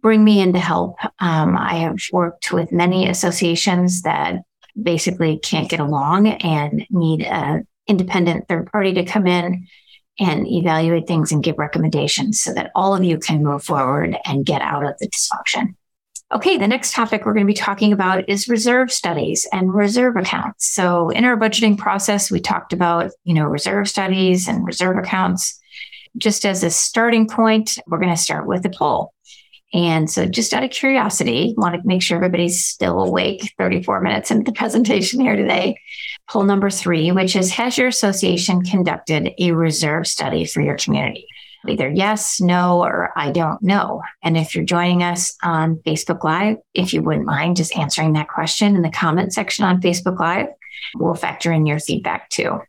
Bring 0.00 0.24
me 0.24 0.40
in 0.40 0.54
to 0.54 0.58
help. 0.58 0.96
Um, 1.18 1.56
I 1.56 1.74
have 1.74 1.98
worked 2.12 2.52
with 2.52 2.72
many 2.72 3.08
associations 3.08 4.02
that 4.02 4.42
basically 4.80 5.38
can't 5.38 5.68
get 5.68 5.80
along 5.80 6.28
and 6.28 6.86
need 6.90 7.22
an 7.22 7.66
independent 7.86 8.48
third 8.48 8.70
party 8.72 8.94
to 8.94 9.04
come 9.04 9.26
in 9.26 9.66
and 10.18 10.46
evaluate 10.46 11.06
things 11.06 11.32
and 11.32 11.42
give 11.42 11.58
recommendations 11.58 12.40
so 12.40 12.54
that 12.54 12.70
all 12.74 12.94
of 12.94 13.04
you 13.04 13.18
can 13.18 13.42
move 13.42 13.62
forward 13.62 14.16
and 14.24 14.46
get 14.46 14.62
out 14.62 14.84
of 14.84 14.94
the 14.98 15.08
dysfunction. 15.08 15.74
Okay, 16.32 16.56
the 16.56 16.68
next 16.68 16.92
topic 16.92 17.26
we're 17.26 17.34
going 17.34 17.44
to 17.44 17.52
be 17.52 17.54
talking 17.54 17.92
about 17.92 18.28
is 18.28 18.48
reserve 18.48 18.92
studies 18.92 19.48
and 19.52 19.74
reserve 19.74 20.14
accounts. 20.16 20.72
So 20.72 21.08
in 21.08 21.24
our 21.24 21.36
budgeting 21.36 21.76
process, 21.76 22.30
we 22.30 22.38
talked 22.38 22.72
about, 22.72 23.10
you 23.24 23.34
know, 23.34 23.46
reserve 23.46 23.88
studies 23.88 24.46
and 24.46 24.64
reserve 24.64 24.96
accounts. 24.96 25.60
Just 26.16 26.46
as 26.46 26.62
a 26.62 26.70
starting 26.70 27.26
point, 27.26 27.78
we're 27.88 27.98
going 27.98 28.14
to 28.14 28.16
start 28.16 28.46
with 28.46 28.64
a 28.64 28.70
poll. 28.70 29.12
And 29.72 30.08
so 30.08 30.24
just 30.26 30.54
out 30.54 30.62
of 30.62 30.70
curiosity, 30.70 31.54
want 31.56 31.74
to 31.74 31.80
make 31.84 32.02
sure 32.02 32.16
everybody's 32.16 32.64
still 32.64 33.00
awake 33.02 33.52
34 33.58 34.00
minutes 34.00 34.30
into 34.30 34.44
the 34.44 34.52
presentation 34.56 35.20
here 35.20 35.34
today. 35.34 35.80
Poll 36.28 36.44
number 36.44 36.70
three, 36.70 37.10
which 37.10 37.34
is 37.34 37.50
Has 37.52 37.76
your 37.76 37.88
association 37.88 38.62
conducted 38.62 39.32
a 39.38 39.50
reserve 39.50 40.06
study 40.06 40.44
for 40.44 40.60
your 40.60 40.76
community? 40.76 41.26
Either 41.68 41.88
yes, 41.88 42.40
no, 42.40 42.82
or 42.82 43.12
I 43.16 43.30
don't 43.30 43.62
know. 43.62 44.02
And 44.22 44.36
if 44.36 44.54
you're 44.54 44.64
joining 44.64 45.02
us 45.02 45.36
on 45.42 45.76
Facebook 45.86 46.24
Live, 46.24 46.56
if 46.74 46.92
you 46.92 47.02
wouldn't 47.02 47.26
mind 47.26 47.56
just 47.56 47.76
answering 47.76 48.14
that 48.14 48.28
question 48.28 48.76
in 48.76 48.82
the 48.82 48.90
comment 48.90 49.32
section 49.32 49.64
on 49.64 49.80
Facebook 49.80 50.18
Live, 50.18 50.46
we'll 50.94 51.14
factor 51.14 51.52
in 51.52 51.66
your 51.66 51.78
feedback 51.78 52.28
too. 52.30 52.60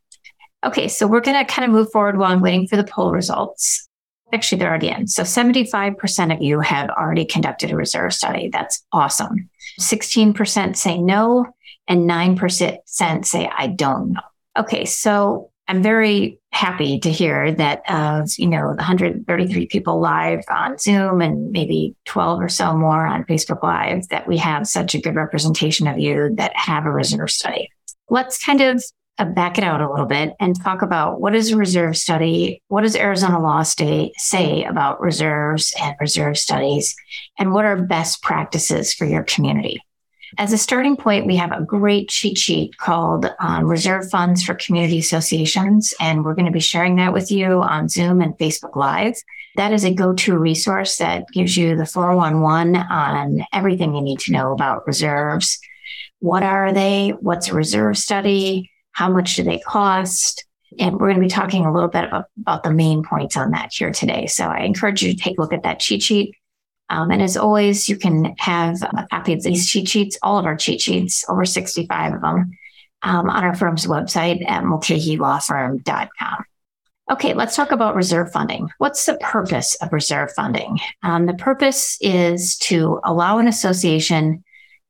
Okay, 0.64 0.88
so 0.88 1.08
we're 1.08 1.22
going 1.22 1.44
to 1.44 1.52
kind 1.52 1.66
of 1.66 1.72
move 1.72 1.92
forward 1.92 2.18
while 2.18 2.32
I'm 2.32 2.42
waiting 2.42 2.68
for 2.68 2.78
the 2.78 2.84
poll 2.84 3.12
results. 3.12 3.88
Actually, 4.34 4.60
they're 4.60 4.70
already 4.70 4.90
in. 4.90 5.08
So 5.08 5.24
75% 5.24 6.34
of 6.34 6.42
you 6.42 6.60
have 6.62 6.90
already 6.90 7.26
conducted 7.26 7.72
a 7.72 7.76
reserve 7.76 8.14
study. 8.14 8.50
That's 8.52 8.84
awesome. 8.92 9.50
16% 9.80 10.78
say 10.78 10.98
no, 11.00 11.48
and 11.88 12.10
9% 12.10 13.26
say 13.26 13.52
I 13.58 13.68
don't 13.68 14.14
know. 14.14 14.22
Okay, 14.58 14.86
so 14.86 15.51
I'm 15.72 15.82
very 15.82 16.38
happy 16.52 17.00
to 17.00 17.10
hear 17.10 17.54
that 17.54 17.90
of 17.90 18.30
you 18.38 18.48
know 18.48 18.68
133 18.68 19.68
people 19.68 20.02
live 20.02 20.44
on 20.50 20.78
Zoom 20.78 21.22
and 21.22 21.50
maybe 21.54 21.96
12 22.08 22.42
or 22.42 22.50
so 22.50 22.76
more 22.76 23.06
on 23.06 23.24
Facebook 23.24 23.64
Live 23.64 24.06
that 24.10 24.28
we 24.28 24.36
have 24.36 24.68
such 24.68 24.96
a 24.96 25.00
good 25.00 25.16
representation 25.16 25.88
of 25.88 25.98
you 25.98 26.36
that 26.36 26.54
have 26.58 26.86
a 26.86 26.92
reserve 26.92 27.30
study. 27.30 27.70
Let's 28.10 28.44
kind 28.44 28.60
of 28.60 28.84
uh, 29.18 29.24
back 29.24 29.58
it 29.58 29.64
out 29.64 29.80
a 29.80 29.90
little 29.90 30.08
bit 30.08 30.34
and 30.42 30.62
talk 30.62 30.82
about 30.82 31.22
what 31.22 31.36
is 31.36 31.54
a 31.54 31.58
reserve 31.58 31.96
study? 31.96 32.62
What 32.68 32.82
does 32.82 32.98
Arizona 32.98 33.42
law 33.42 33.64
state 33.64 34.12
say 34.18 34.66
about 34.66 35.00
reserves 35.00 35.74
and 35.80 35.96
reserve 36.02 36.38
studies? 36.38 36.94
And 37.40 37.54
what 37.54 37.64
are 37.64 37.78
best 37.82 38.22
practices 38.22 38.94
for 38.94 39.06
your 39.06 39.24
community? 39.24 39.82
As 40.38 40.54
a 40.54 40.58
starting 40.58 40.96
point, 40.96 41.26
we 41.26 41.36
have 41.36 41.52
a 41.52 41.62
great 41.62 42.10
cheat 42.10 42.38
sheet 42.38 42.78
called 42.78 43.30
um, 43.40 43.66
Reserve 43.66 44.10
Funds 44.10 44.44
for 44.44 44.54
Community 44.54 44.98
Associations, 44.98 45.94
and 46.00 46.24
we're 46.24 46.36
going 46.36 46.46
to 46.46 46.52
be 46.52 46.62
sharing 46.62 46.96
that 46.96 47.14
with 47.14 47.32
you 47.32 47.62
on 47.62 47.90
Zoom 47.90 48.22
and 48.22 48.38
Facebook 48.38 48.76
Live. 48.76 49.16
That 49.58 49.74
is 49.74 49.84
a 49.84 49.94
go 49.94 50.14
to 50.14 50.38
resource 50.38 50.98
that 50.98 51.26
gives 51.34 51.58
you 51.58 51.76
the 51.76 51.86
411 51.86 52.78
on 52.78 53.46
everything 53.52 53.94
you 53.94 54.02
need 54.02 54.20
to 54.20 54.32
know 54.32 54.54
about 54.54 54.88
reserves. 54.88 55.60
What 56.20 56.44
are 56.44 56.72
they? 56.72 57.10
What's 57.20 57.50
a 57.50 57.54
reserve 57.54 57.98
study? 57.98 58.72
How 58.94 59.10
much 59.10 59.36
do 59.36 59.44
they 59.44 59.60
cost? 59.60 60.46
And 60.80 60.94
we're 60.94 61.10
going 61.10 61.16
to 61.16 61.22
be 61.22 61.28
talking 61.28 61.66
a 61.66 61.74
little 61.74 61.90
bit 61.90 62.06
about, 62.06 62.26
about 62.40 62.64
the 62.64 62.72
main 62.72 63.04
points 63.04 63.36
on 63.36 63.52
that 63.52 63.74
here 63.74 63.92
today. 63.92 64.28
So 64.28 64.46
I 64.46 64.60
encourage 64.60 65.04
you 65.04 65.14
to 65.14 65.20
take 65.20 65.38
a 65.38 65.42
look 65.42 65.52
at 65.52 65.64
that 65.64 65.82
cheat 65.82 66.04
sheet. 66.04 66.36
Um, 66.92 67.10
and 67.10 67.22
as 67.22 67.38
always, 67.38 67.88
you 67.88 67.96
can 67.96 68.36
have 68.38 68.82
a 68.84 69.08
copy 69.10 69.32
of 69.32 69.44
these 69.44 69.68
cheat 69.68 69.88
sheets, 69.88 70.18
all 70.22 70.38
of 70.38 70.46
our 70.46 70.58
cheat 70.58 70.82
sheets, 70.82 71.24
over 71.30 71.46
65 71.46 72.16
of 72.16 72.22
them, 72.22 72.52
um, 73.02 73.30
on 73.30 73.44
our 73.46 73.56
firm's 73.56 73.88
website 73.88 74.46
at 74.48 74.64
mulcahylawfirm.com. 74.64 76.44
Okay, 77.10 77.34
let's 77.34 77.56
talk 77.56 77.72
about 77.72 77.96
reserve 77.96 78.32
funding. 78.34 78.70
What's 78.78 79.06
the 79.06 79.16
purpose 79.16 79.76
of 79.76 79.94
reserve 79.94 80.34
funding? 80.34 80.80
Um, 81.02 81.28
the 81.28 81.34
purpose 81.34 81.98
is 82.02 82.58
to 82.60 83.00
allow 83.06 83.38
an 83.38 83.48
association 83.48 84.44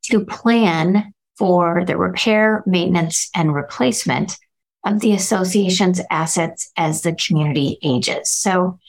to 0.05 0.25
plan 0.25 1.13
for 1.37 1.85
the 1.85 1.97
repair, 1.97 2.63
maintenance, 2.65 3.29
and 3.35 3.53
replacement 3.53 4.37
of 4.85 5.01
the 5.01 5.13
association's 5.13 6.01
assets 6.09 6.71
as 6.77 7.03
the 7.03 7.13
community 7.13 7.77
ages. 7.83 8.31
So 8.31 8.79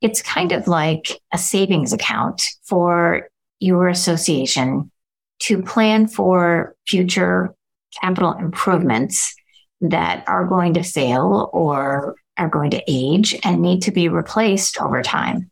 it's 0.00 0.22
kind 0.22 0.52
of 0.52 0.66
like 0.66 1.20
a 1.32 1.38
savings 1.38 1.92
account 1.92 2.42
for 2.64 3.28
your 3.58 3.88
association 3.88 4.90
to 5.40 5.62
plan 5.62 6.06
for 6.06 6.74
future 6.86 7.54
capital 8.00 8.32
improvements 8.32 9.34
that 9.80 10.24
are 10.26 10.46
going 10.46 10.74
to 10.74 10.82
fail 10.82 11.50
or 11.52 12.14
are 12.36 12.48
going 12.48 12.70
to 12.70 12.82
age 12.86 13.38
and 13.44 13.60
need 13.60 13.82
to 13.82 13.90
be 13.90 14.08
replaced 14.08 14.80
over 14.80 15.02
time. 15.02 15.50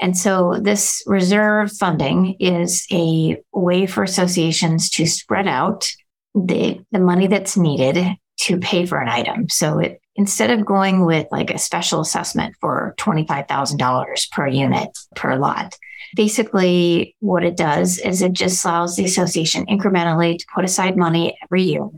And 0.00 0.16
so 0.16 0.58
this 0.60 1.02
reserve 1.06 1.72
funding 1.72 2.36
is 2.38 2.86
a 2.92 3.42
way 3.52 3.86
for 3.86 4.02
associations 4.02 4.90
to 4.90 5.06
spread 5.06 5.48
out 5.48 5.88
the, 6.34 6.80
the 6.92 7.00
money 7.00 7.26
that's 7.26 7.56
needed 7.56 8.16
to 8.42 8.58
pay 8.58 8.86
for 8.86 9.00
an 9.00 9.08
item. 9.08 9.48
So 9.48 9.80
it 9.80 10.00
instead 10.18 10.50
of 10.50 10.66
going 10.66 11.06
with 11.06 11.28
like 11.30 11.50
a 11.50 11.58
special 11.58 12.00
assessment 12.00 12.56
for 12.60 12.92
$25,000 12.98 14.30
per 14.32 14.48
unit 14.48 14.98
per 15.14 15.36
lot, 15.36 15.78
basically 16.16 17.14
what 17.20 17.44
it 17.44 17.56
does 17.56 17.98
is 17.98 18.20
it 18.20 18.32
just 18.32 18.64
allows 18.64 18.96
the 18.96 19.04
association 19.04 19.64
incrementally 19.66 20.36
to 20.36 20.44
put 20.52 20.64
aside 20.64 20.96
money 20.96 21.38
every 21.44 21.62
year 21.62 21.88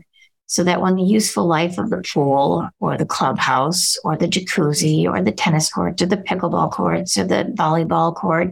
so 0.45 0.63
that 0.63 0.81
when 0.81 0.95
the 0.95 1.03
useful 1.03 1.47
life 1.47 1.79
of 1.79 1.89
the 1.89 2.03
pool 2.13 2.69
or 2.79 2.95
the 2.95 3.07
clubhouse 3.07 3.97
or 4.03 4.15
the 4.15 4.27
jacuzzi 4.27 5.05
or 5.05 5.23
the 5.23 5.31
tennis 5.31 5.71
courts 5.71 6.03
or 6.03 6.05
the 6.05 6.17
pickleball 6.17 6.71
courts 6.71 7.17
or 7.17 7.23
the 7.23 7.51
volleyball 7.57 8.13
court 8.13 8.51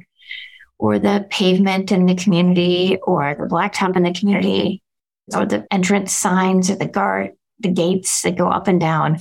or 0.79 0.97
the 0.97 1.27
pavement 1.29 1.91
in 1.91 2.07
the 2.07 2.15
community 2.15 2.97
or 3.03 3.35
the 3.35 3.45
blacktop 3.45 3.95
in 3.95 4.01
the 4.01 4.13
community 4.13 4.81
or 5.35 5.45
the 5.45 5.67
entrance 5.69 6.11
signs 6.11 6.71
or 6.71 6.75
the 6.75 6.87
guard, 6.87 7.33
the 7.59 7.69
gates 7.69 8.23
that 8.23 8.35
go 8.35 8.49
up 8.49 8.67
and 8.67 8.79
down 8.79 9.19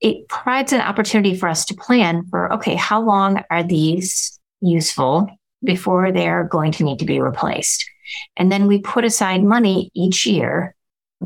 it 0.00 0.28
provides 0.28 0.72
an 0.72 0.80
opportunity 0.80 1.36
for 1.36 1.48
us 1.48 1.64
to 1.66 1.74
plan 1.74 2.24
for 2.30 2.52
okay, 2.54 2.74
how 2.74 3.00
long 3.00 3.42
are 3.50 3.62
these 3.62 4.38
useful 4.60 5.28
before 5.64 6.12
they're 6.12 6.44
going 6.44 6.72
to 6.72 6.84
need 6.84 6.98
to 6.98 7.06
be 7.06 7.20
replaced? 7.20 7.88
And 8.36 8.52
then 8.52 8.66
we 8.66 8.80
put 8.80 9.04
aside 9.04 9.42
money 9.42 9.90
each 9.94 10.26
year 10.26 10.74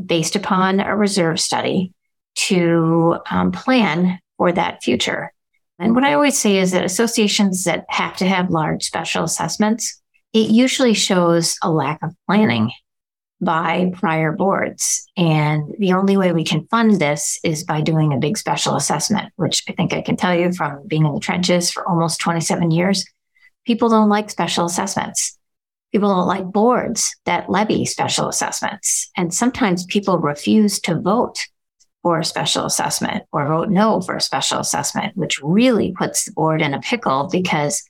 based 0.03 0.35
upon 0.35 0.79
a 0.79 0.95
reserve 0.95 1.39
study 1.39 1.93
to 2.35 3.17
um, 3.29 3.51
plan 3.51 4.19
for 4.37 4.51
that 4.51 4.81
future. 4.81 5.33
And 5.79 5.95
what 5.95 6.03
I 6.03 6.13
always 6.13 6.37
say 6.37 6.57
is 6.57 6.71
that 6.71 6.85
associations 6.85 7.63
that 7.65 7.85
have 7.89 8.15
to 8.17 8.27
have 8.27 8.49
large 8.49 8.83
special 8.83 9.23
assessments, 9.23 10.01
it 10.33 10.49
usually 10.49 10.93
shows 10.93 11.57
a 11.61 11.71
lack 11.71 11.99
of 12.03 12.13
planning 12.27 12.71
by 13.41 13.91
prior 13.93 14.31
boards. 14.31 15.07
And 15.17 15.73
the 15.79 15.93
only 15.93 16.15
way 16.15 16.31
we 16.31 16.43
can 16.43 16.67
fund 16.67 17.01
this 17.01 17.39
is 17.43 17.63
by 17.63 17.81
doing 17.81 18.13
a 18.13 18.19
big 18.19 18.37
special 18.37 18.75
assessment, 18.75 19.33
which 19.35 19.63
I 19.67 19.73
think 19.73 19.93
I 19.93 20.01
can 20.01 20.15
tell 20.15 20.35
you 20.35 20.53
from 20.53 20.87
being 20.87 21.05
in 21.05 21.13
the 21.13 21.19
trenches 21.19 21.71
for 21.71 21.87
almost 21.87 22.21
27 22.21 22.69
years. 22.69 23.03
People 23.65 23.89
don't 23.89 24.09
like 24.09 24.29
special 24.29 24.65
assessments. 24.65 25.37
People 25.91 26.09
don't 26.09 26.27
like 26.27 26.45
boards 26.45 27.15
that 27.25 27.49
levy 27.49 27.85
special 27.85 28.29
assessments. 28.29 29.09
And 29.17 29.33
sometimes 29.33 29.85
people 29.85 30.19
refuse 30.19 30.79
to 30.81 30.99
vote 30.99 31.39
for 32.03 32.19
a 32.19 32.25
special 32.25 32.65
assessment 32.65 33.23
or 33.31 33.47
vote 33.47 33.69
no 33.69 34.01
for 34.01 34.15
a 34.15 34.21
special 34.21 34.59
assessment, 34.59 35.17
which 35.17 35.39
really 35.43 35.93
puts 35.97 36.25
the 36.25 36.31
board 36.31 36.61
in 36.61 36.73
a 36.73 36.79
pickle 36.79 37.27
because 37.31 37.83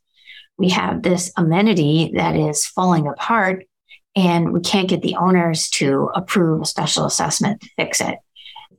we 0.58 0.70
have 0.70 1.02
this 1.02 1.32
amenity 1.38 2.12
that 2.16 2.36
is 2.36 2.66
falling 2.66 3.08
apart 3.08 3.66
and 4.15 4.52
we 4.52 4.62
can't 4.62 4.89
get 4.89 5.02
the 5.02 5.15
owners 5.15 5.69
to 5.69 6.10
approve 6.15 6.62
a 6.62 6.65
special 6.65 7.06
assessment 7.06 7.62
to 7.62 7.69
fix 7.78 8.02
it. 8.02 8.17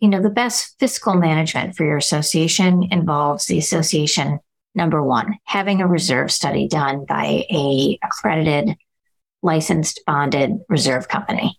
You 0.01 0.09
know, 0.09 0.21
the 0.21 0.31
best 0.31 0.77
fiscal 0.79 1.15
management 1.15 1.77
for 1.77 1.85
your 1.85 1.97
association 1.97 2.89
involves 2.91 3.47
the 3.47 3.59
association, 3.59 4.41
number 4.75 5.03
one, 5.03 5.39
having 5.45 5.81
a 5.81 5.87
reserve 5.87 6.31
study 6.33 6.67
done 6.69 7.05
by 7.07 7.47
a 7.51 7.99
accredited, 8.03 8.77
licensed, 9.43 10.01
bonded 10.07 10.59
reserve 10.69 11.09
company. 11.09 11.59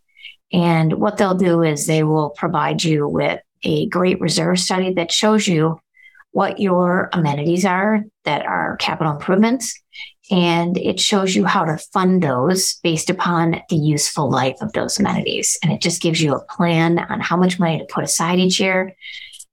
And 0.51 0.93
what 0.93 1.17
they'll 1.17 1.33
do 1.33 1.63
is 1.63 1.87
they 1.87 2.03
will 2.03 2.29
provide 2.31 2.83
you 2.83 3.07
with 3.07 3.39
a 3.63 3.87
great 3.87 4.19
reserve 4.19 4.59
study 4.59 4.93
that 4.93 5.11
shows 5.11 5.47
you 5.47 5.79
what 6.31 6.59
your 6.59 7.09
amenities 7.13 7.63
are 7.65 8.01
that 8.25 8.45
are 8.45 8.77
capital 8.77 9.13
improvements 9.13 9.79
and 10.33 10.79
it 10.79 10.99
shows 10.99 11.35
you 11.35 11.45
how 11.45 11.63
to 11.63 11.77
fund 11.77 12.23
those 12.23 12.79
based 12.81 13.11
upon 13.11 13.61
the 13.69 13.75
useful 13.75 14.31
life 14.31 14.55
of 14.61 14.73
those 14.73 14.99
amenities. 14.99 15.59
And 15.61 15.71
it 15.71 15.79
just 15.79 16.01
gives 16.01 16.19
you 16.19 16.33
a 16.33 16.43
plan 16.45 16.97
on 16.97 17.19
how 17.19 17.37
much 17.37 17.59
money 17.59 17.77
to 17.77 17.85
put 17.85 18.03
aside 18.03 18.39
each 18.39 18.59
year, 18.59 18.95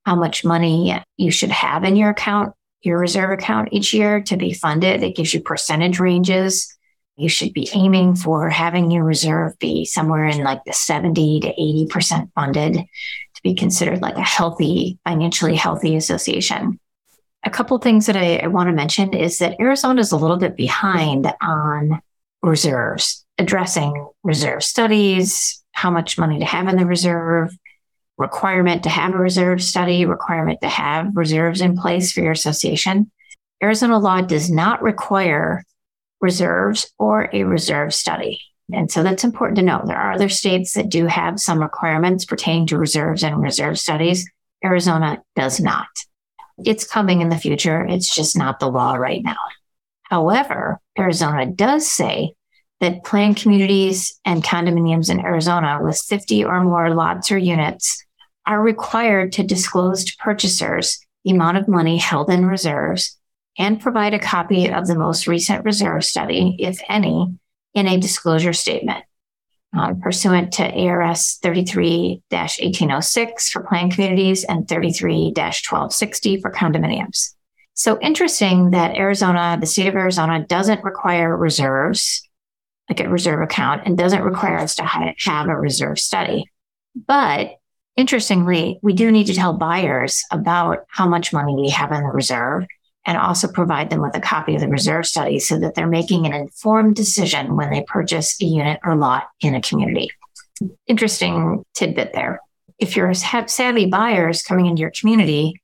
how 0.07 0.15
much 0.15 0.43
money 0.43 0.99
you 1.19 1.31
should 1.31 1.51
have 1.51 1.85
in 1.85 1.97
your 1.97 2.09
account, 2.09 2.55
your 2.81 2.99
reserve 2.99 3.31
account 3.31 3.69
each 3.73 3.93
year 3.93 4.23
to 4.23 4.39
be 4.39 4.55
funded. 4.55 5.03
It 5.03 5.17
gives 5.17 5.35
you 5.35 5.43
percentage 5.43 6.01
ranges. 6.01 6.75
You 7.15 7.29
should 7.29 7.53
be 7.53 7.69
aiming 7.75 8.17
for 8.17 8.49
having 8.49 8.91
your 8.91 9.05
reserve 9.05 9.59
be 9.59 9.85
somewhere 9.85 10.25
in 10.25 10.43
like 10.43 10.65
the 10.65 10.73
70 10.73 11.41
to 11.41 11.53
80% 11.93 12.31
funded 12.35 12.73
to 12.77 13.43
be 13.43 13.55
considered 13.55 14.01
like 14.01 14.17
a 14.17 14.23
healthy, 14.23 14.99
financially 15.05 15.57
healthy 15.57 15.95
association 15.97 16.81
a 17.45 17.51
couple 17.51 17.77
of 17.77 17.83
things 17.83 18.07
that 18.07 18.17
I, 18.17 18.37
I 18.37 18.47
want 18.49 18.69
to 18.69 18.73
mention 18.73 19.15
is 19.15 19.39
that 19.39 19.59
Arizona 19.61 20.01
is 20.01 20.13
a 20.13 20.17
little 20.17 20.37
bit 20.37 20.57
behind 20.57 21.33
on 21.41 22.01
reserves, 22.43 23.25
addressing 23.39 24.09
reserve 24.23 24.63
studies, 24.63 25.63
how 25.73 25.91
much 25.91 26.19
money 26.19 26.39
to 26.39 26.45
have 26.45 26.69
in 26.69 26.77
the 26.77 26.87
reserve, 26.87 27.51
requirement 28.19 28.83
to 28.83 28.91
have 28.91 29.15
a 29.15 29.19
reserve 29.19 29.63
study, 29.63 30.05
requirement 30.05 30.61
to 30.61 30.69
have 30.69 31.09
reserves 31.15 31.61
in 31.61 31.77
place 31.77 32.13
for 32.13 32.21
your 32.21 32.33
association. 32.33 33.11
Arizona 33.63 33.99
law 33.99 34.21
does 34.21 34.51
not 34.51 34.83
require 34.83 35.65
reserves 36.21 36.91
or 36.99 37.31
a 37.33 37.45
reserve 37.45 37.95
study. 37.95 38.41
And 38.73 38.91
so 38.91 39.03
that's 39.03 39.25
important 39.25 39.57
to 39.57 39.65
know. 39.65 39.83
There 39.85 39.97
are 39.97 40.13
other 40.13 40.29
states 40.29 40.75
that 40.75 40.91
do 40.91 41.07
have 41.07 41.41
some 41.41 41.61
requirements 41.61 42.25
pertaining 42.25 42.67
to 42.69 42.79
reserves 42.79 43.25
and 43.25 43.43
reserve 43.43 43.79
studies. 43.79 44.31
Arizona 44.65 45.23
does 45.35 45.61
not. 45.61 45.89
It's 46.65 46.87
coming 46.87 47.21
in 47.21 47.29
the 47.29 47.37
future. 47.37 47.85
It's 47.87 48.15
just 48.15 48.37
not 48.37 48.61
the 48.61 48.71
law 48.71 48.95
right 48.95 49.23
now. 49.23 49.37
However, 50.03 50.81
Arizona 50.99 51.47
does 51.47 51.91
say 51.91 52.33
that 52.81 53.05
planned 53.05 53.37
communities 53.37 54.19
and 54.25 54.43
condominiums 54.43 55.11
in 55.11 55.21
Arizona 55.21 55.79
with 55.83 56.01
50 56.01 56.45
or 56.45 56.63
more 56.63 56.95
lots 56.95 57.31
or 57.31 57.39
units 57.39 58.05
are 58.47 58.61
required 58.61 59.33
to 59.33 59.43
disclose 59.43 60.05
to 60.05 60.17
purchasers 60.19 60.99
the 61.25 61.31
amount 61.31 61.59
of 61.59 61.69
money 61.69 61.99
held 61.99 62.31
in 62.31 62.47
reserves 62.47 63.19
and 63.59 63.81
provide 63.81 64.15
a 64.15 64.19
copy 64.19 64.71
of 64.71 64.87
the 64.87 64.95
most 64.95 65.27
recent 65.27 65.65
reserve 65.65 66.05
study, 66.05 66.57
if 66.59 66.81
any, 66.89 67.35
in 67.75 67.87
a 67.87 67.99
disclosure 67.99 68.55
statement 68.55 69.05
um, 69.73 70.01
pursuant 70.01 70.53
to 70.55 70.65
ARS 70.65 71.39
33 71.43 72.23
1806 72.31 73.51
for 73.51 73.63
planned 73.63 73.93
communities 73.93 74.45
and 74.45 74.69
33 74.69 75.33
1260 75.37 76.41
for 76.41 76.51
condominiums. 76.51 77.35
So 77.75 77.99
interesting 78.01 78.71
that 78.71 78.97
Arizona, 78.97 79.57
the 79.61 79.67
state 79.67 79.87
of 79.87 79.95
Arizona, 79.95 80.45
doesn't 80.47 80.85
require 80.85 81.37
reserves, 81.37 82.29
like 82.89 83.01
a 83.01 83.09
reserve 83.09 83.43
account, 83.43 83.83
and 83.87 83.97
doesn't 83.97 84.23
require 84.23 84.59
us 84.59 84.75
to 84.77 84.85
have 84.85 85.49
a 85.49 85.57
reserve 85.57 85.99
study. 85.99 86.45
But 87.07 87.57
Interestingly, 88.01 88.79
we 88.83 88.95
do 88.95 89.11
need 89.11 89.27
to 89.27 89.35
tell 89.35 89.53
buyers 89.53 90.25
about 90.31 90.87
how 90.89 91.07
much 91.07 91.35
money 91.35 91.55
we 91.55 91.69
have 91.69 91.93
in 91.93 92.03
the 92.03 92.09
reserve 92.09 92.65
and 93.07 93.17
also 93.17 93.49
provide 93.49 93.91
them 93.91 94.03
with 94.03 94.17
a 94.17 94.21
copy 94.21 94.55
of 94.55 94.61
the 94.61 94.69
reserve 94.69 95.07
study 95.07 95.39
so 95.39 95.59
that 95.59 95.75
they're 95.75 95.87
making 95.87 96.27
an 96.27 96.35
informed 96.35 96.95
decision 96.95 97.57
when 97.57 97.71
they 97.71 97.83
purchase 97.87 98.41
a 98.41 98.45
unit 98.45 98.79
or 98.85 98.95
lot 98.95 99.29
in 99.41 99.55
a 99.55 99.63
community. 99.63 100.11
Interesting 100.87 101.65
tidbit 101.75 102.13
there. 102.13 102.41
If 102.79 102.97
you're 102.97 103.13
savvy 103.15 103.87
buyers 103.87 104.43
coming 104.43 104.67
into 104.67 104.81
your 104.81 104.93
community 104.99 105.55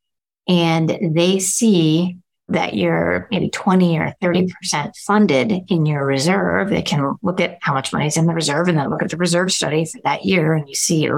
and 0.48 0.98
they 1.14 1.38
see 1.38 2.18
that 2.48 2.74
you're 2.74 3.26
maybe 3.30 3.50
20 3.50 3.98
or 3.98 4.14
30% 4.22 4.96
funded 4.98 5.52
in 5.68 5.84
your 5.84 6.06
reserve, 6.06 6.70
they 6.70 6.82
can 6.82 7.16
look 7.22 7.40
at 7.40 7.58
how 7.60 7.74
much 7.74 7.92
money 7.92 8.06
is 8.06 8.16
in 8.16 8.26
the 8.26 8.34
reserve 8.34 8.68
and 8.68 8.78
then 8.78 8.88
look 8.88 9.02
at 9.02 9.10
the 9.10 9.16
reserve 9.16 9.50
study 9.50 9.84
for 9.84 10.00
that 10.04 10.24
year. 10.24 10.54
And 10.54 10.68
you 10.68 10.76
see, 10.76 11.10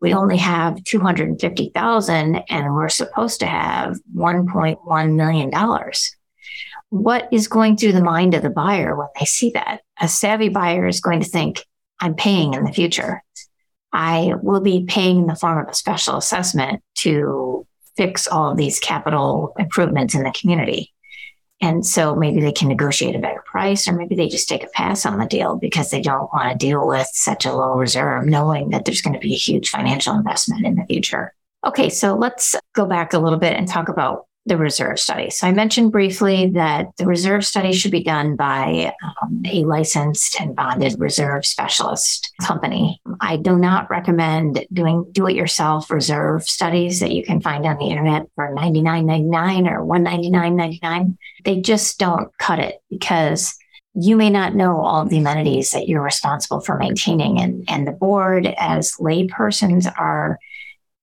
we 0.00 0.12
only 0.12 0.38
have 0.38 0.82
250,000 0.82 2.42
and 2.48 2.74
we're 2.74 2.88
supposed 2.88 3.40
to 3.40 3.46
have 3.46 3.96
$1.1 4.16 5.14
million. 5.14 5.50
What 6.90 7.28
is 7.30 7.46
going 7.46 7.76
through 7.76 7.92
the 7.92 8.02
mind 8.02 8.34
of 8.34 8.42
the 8.42 8.50
buyer 8.50 8.96
when 8.96 9.08
they 9.18 9.26
see 9.26 9.50
that? 9.50 9.82
A 10.00 10.08
savvy 10.08 10.48
buyer 10.48 10.86
is 10.86 11.00
going 11.00 11.20
to 11.20 11.28
think, 11.28 11.64
I'm 12.00 12.16
paying 12.16 12.54
in 12.54 12.64
the 12.64 12.72
future. 12.72 13.22
I 13.92 14.34
will 14.42 14.60
be 14.60 14.84
paying 14.84 15.18
in 15.18 15.26
the 15.28 15.36
form 15.36 15.58
of 15.58 15.68
a 15.68 15.74
special 15.74 16.16
assessment 16.16 16.82
to 16.96 17.66
fix 17.96 18.26
all 18.26 18.50
of 18.50 18.56
these 18.56 18.80
capital 18.80 19.54
improvements 19.58 20.14
in 20.14 20.22
the 20.22 20.32
community. 20.32 20.92
And 21.60 21.86
so 21.86 22.14
maybe 22.14 22.40
they 22.40 22.52
can 22.52 22.68
negotiate 22.68 23.16
a 23.16 23.20
better 23.20 23.42
price, 23.46 23.88
or 23.88 23.92
maybe 23.92 24.14
they 24.14 24.28
just 24.28 24.48
take 24.48 24.64
a 24.64 24.68
pass 24.68 25.06
on 25.06 25.18
the 25.18 25.26
deal 25.26 25.56
because 25.56 25.90
they 25.90 26.02
don't 26.02 26.28
want 26.32 26.50
to 26.50 26.58
deal 26.58 26.86
with 26.86 27.08
such 27.12 27.46
a 27.46 27.54
low 27.54 27.74
reserve, 27.74 28.26
knowing 28.26 28.70
that 28.70 28.84
there's 28.84 29.00
going 29.00 29.14
to 29.14 29.20
be 29.20 29.34
a 29.34 29.38
huge 29.38 29.70
financial 29.70 30.14
investment 30.14 30.66
in 30.66 30.74
the 30.74 30.84
future. 30.84 31.32
Okay, 31.64 31.88
so 31.88 32.14
let's 32.14 32.54
go 32.74 32.84
back 32.84 33.14
a 33.14 33.18
little 33.18 33.38
bit 33.38 33.54
and 33.54 33.66
talk 33.66 33.88
about 33.88 34.26
the 34.46 34.56
reserve 34.58 35.00
study. 35.00 35.30
So 35.30 35.46
I 35.46 35.52
mentioned 35.52 35.90
briefly 35.90 36.50
that 36.50 36.88
the 36.98 37.06
reserve 37.06 37.46
study 37.46 37.72
should 37.72 37.90
be 37.90 38.02
done 38.02 38.36
by 38.36 38.92
um, 39.22 39.42
a 39.46 39.64
licensed 39.64 40.38
and 40.38 40.54
bonded 40.54 40.96
reserve 40.98 41.46
specialist 41.46 42.32
company. 42.42 43.00
I 43.20 43.38
do 43.38 43.56
not 43.56 43.88
recommend 43.88 44.66
doing 44.72 45.06
do-it-yourself 45.12 45.90
reserve 45.90 46.44
studies 46.44 47.00
that 47.00 47.12
you 47.12 47.24
can 47.24 47.40
find 47.40 47.64
on 47.64 47.78
the 47.78 47.88
internet 47.88 48.26
for 48.34 48.54
$99.99 48.54 49.70
or 49.70 49.84
$199.99. 49.86 51.16
They 51.44 51.60
just 51.60 51.98
don't 51.98 52.36
cut 52.38 52.58
it 52.58 52.82
because 52.90 53.56
you 53.94 54.16
may 54.16 54.28
not 54.28 54.54
know 54.54 54.80
all 54.80 55.06
the 55.06 55.18
amenities 55.18 55.70
that 55.70 55.88
you're 55.88 56.02
responsible 56.02 56.60
for 56.60 56.76
maintaining 56.76 57.40
and, 57.40 57.64
and 57.68 57.86
the 57.86 57.92
board 57.92 58.52
as 58.58 58.92
laypersons 58.98 59.90
are 59.98 60.38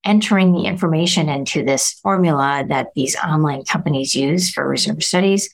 entering 0.04 0.54
the 0.54 0.66
information 0.66 1.30
into 1.30 1.64
this 1.64 1.94
formula 2.02 2.66
that 2.68 2.88
these 2.96 3.16
online 3.18 3.64
companies 3.64 4.16
use 4.16 4.52
for 4.52 4.68
reserve 4.68 5.04
studies. 5.04 5.54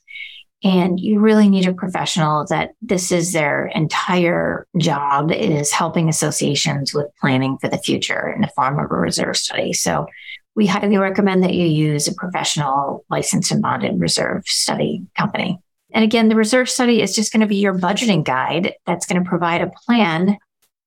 And 0.64 1.00
you 1.00 1.20
really 1.20 1.50
need 1.50 1.68
a 1.68 1.74
professional 1.74 2.46
that 2.50 2.72
this 2.82 3.12
is 3.12 3.32
their 3.32 3.68
entire 3.68 4.66
job 4.78 5.32
is 5.32 5.72
helping 5.72 6.10
associations 6.10 6.94
with 6.94 7.08
planning 7.22 7.58
for 7.60 7.70
the 7.70 7.78
future 7.78 8.34
in 8.34 8.42
the 8.42 8.52
form 8.56 8.80
of 8.80 8.90
a 8.90 8.96
reserve 8.96 9.38
study. 9.38 9.74
So 9.74 10.08
we 10.56 10.66
highly 10.66 10.98
recommend 10.98 11.44
that 11.44 11.54
you 11.54 11.68
use 11.68 12.08
a 12.08 12.16
professional 12.16 13.06
licensed 13.12 13.52
and 13.52 13.62
bonded 13.62 14.02
reserve 14.02 14.48
study 14.48 15.06
company. 15.16 15.60
And 15.94 16.04
again, 16.04 16.28
the 16.28 16.36
reserve 16.36 16.70
study 16.70 17.02
is 17.02 17.16
just 17.16 17.32
going 17.32 17.42
to 17.42 17.48
be 17.48 17.58
your 17.58 17.78
budgeting 17.78 18.24
guide 18.24 18.74
that's 18.86 19.06
going 19.06 19.24
to 19.24 19.30
provide 19.30 19.62
a 19.62 19.72
plan 19.86 20.38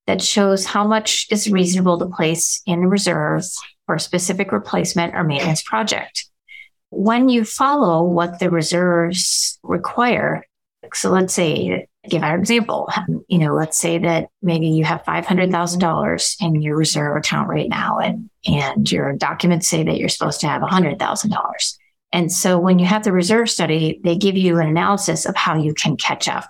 that 0.06 0.22
shows 0.22 0.66
how 0.66 0.86
much 0.86 1.26
is 1.30 1.50
reasonable 1.50 1.98
to 1.98 2.06
place 2.06 2.62
in 2.66 2.80
the 2.80 2.88
reserves 2.88 3.56
for 3.86 3.96
a 3.96 4.00
specific 4.00 4.52
replacement 4.52 5.14
or 5.14 5.24
maintenance 5.24 5.62
project. 5.62 6.26
When 6.90 7.28
you 7.28 7.44
follow 7.44 8.02
what 8.02 8.40
the 8.40 8.50
reserves 8.50 9.58
require, 9.62 10.44
so 10.92 11.10
let's 11.10 11.34
say, 11.34 11.86
give 12.08 12.22
our 12.22 12.36
example, 12.36 12.88
you 13.28 13.38
know, 13.38 13.54
let's 13.54 13.78
say 13.78 13.98
that 13.98 14.28
maybe 14.42 14.68
you 14.68 14.84
have 14.84 15.04
$500,000 15.04 16.36
in 16.40 16.62
your 16.62 16.76
reserve 16.76 17.16
account 17.16 17.48
right 17.48 17.68
now, 17.68 17.98
and, 17.98 18.30
and 18.46 18.90
your 18.90 19.12
documents 19.12 19.68
say 19.68 19.84
that 19.84 19.98
you're 19.98 20.08
supposed 20.08 20.40
to 20.40 20.48
have 20.48 20.62
$100,000. 20.62 21.76
And 22.12 22.32
so 22.32 22.58
when 22.58 22.78
you 22.78 22.86
have 22.86 23.04
the 23.04 23.12
reserve 23.12 23.48
study, 23.48 24.00
they 24.02 24.16
give 24.16 24.36
you 24.36 24.58
an 24.58 24.66
analysis 24.66 25.26
of 25.26 25.36
how 25.36 25.56
you 25.56 25.74
can 25.74 25.96
catch 25.96 26.26
up, 26.26 26.48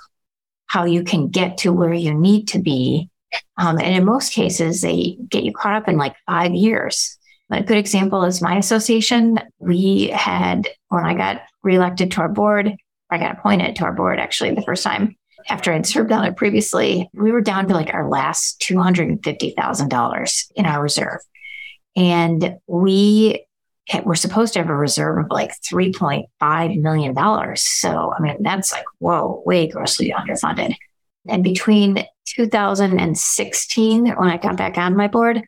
how 0.66 0.84
you 0.84 1.04
can 1.04 1.28
get 1.28 1.58
to 1.58 1.72
where 1.72 1.92
you 1.92 2.14
need 2.14 2.48
to 2.48 2.60
be 2.60 3.09
um, 3.56 3.78
and 3.78 3.94
in 3.94 4.04
most 4.04 4.32
cases, 4.32 4.80
they 4.80 5.16
get 5.28 5.44
you 5.44 5.52
caught 5.52 5.74
up 5.74 5.88
in 5.88 5.96
like 5.96 6.14
five 6.26 6.52
years. 6.52 7.16
A 7.52 7.62
good 7.62 7.78
example 7.78 8.24
is 8.24 8.40
my 8.40 8.56
association. 8.56 9.38
We 9.58 10.08
had, 10.08 10.68
when 10.88 11.04
I 11.04 11.14
got 11.14 11.42
reelected 11.62 12.12
to 12.12 12.20
our 12.20 12.28
board, 12.28 12.72
I 13.10 13.18
got 13.18 13.38
appointed 13.38 13.76
to 13.76 13.84
our 13.84 13.92
board 13.92 14.20
actually 14.20 14.54
the 14.54 14.62
first 14.62 14.84
time 14.84 15.16
after 15.48 15.72
I'd 15.72 15.86
served 15.86 16.12
on 16.12 16.24
it 16.24 16.36
previously, 16.36 17.08
we 17.12 17.32
were 17.32 17.40
down 17.40 17.68
to 17.68 17.74
like 17.74 17.94
our 17.94 18.08
last 18.08 18.60
$250,000 18.60 20.52
in 20.56 20.66
our 20.66 20.82
reserve. 20.82 21.18
And 21.96 22.56
we 22.66 23.44
were 24.04 24.14
supposed 24.14 24.52
to 24.52 24.60
have 24.60 24.68
a 24.68 24.76
reserve 24.76 25.24
of 25.24 25.30
like 25.30 25.52
$3.5 25.70 26.80
million. 26.80 27.56
So, 27.56 28.12
I 28.16 28.20
mean, 28.20 28.36
that's 28.40 28.72
like, 28.72 28.84
whoa, 28.98 29.42
way 29.44 29.66
grossly 29.68 30.14
underfunded. 30.16 30.74
And 31.28 31.44
between 31.44 32.04
2016, 32.36 34.06
when 34.06 34.28
I 34.28 34.36
got 34.36 34.56
back 34.56 34.78
on 34.78 34.96
my 34.96 35.08
board, 35.08 35.42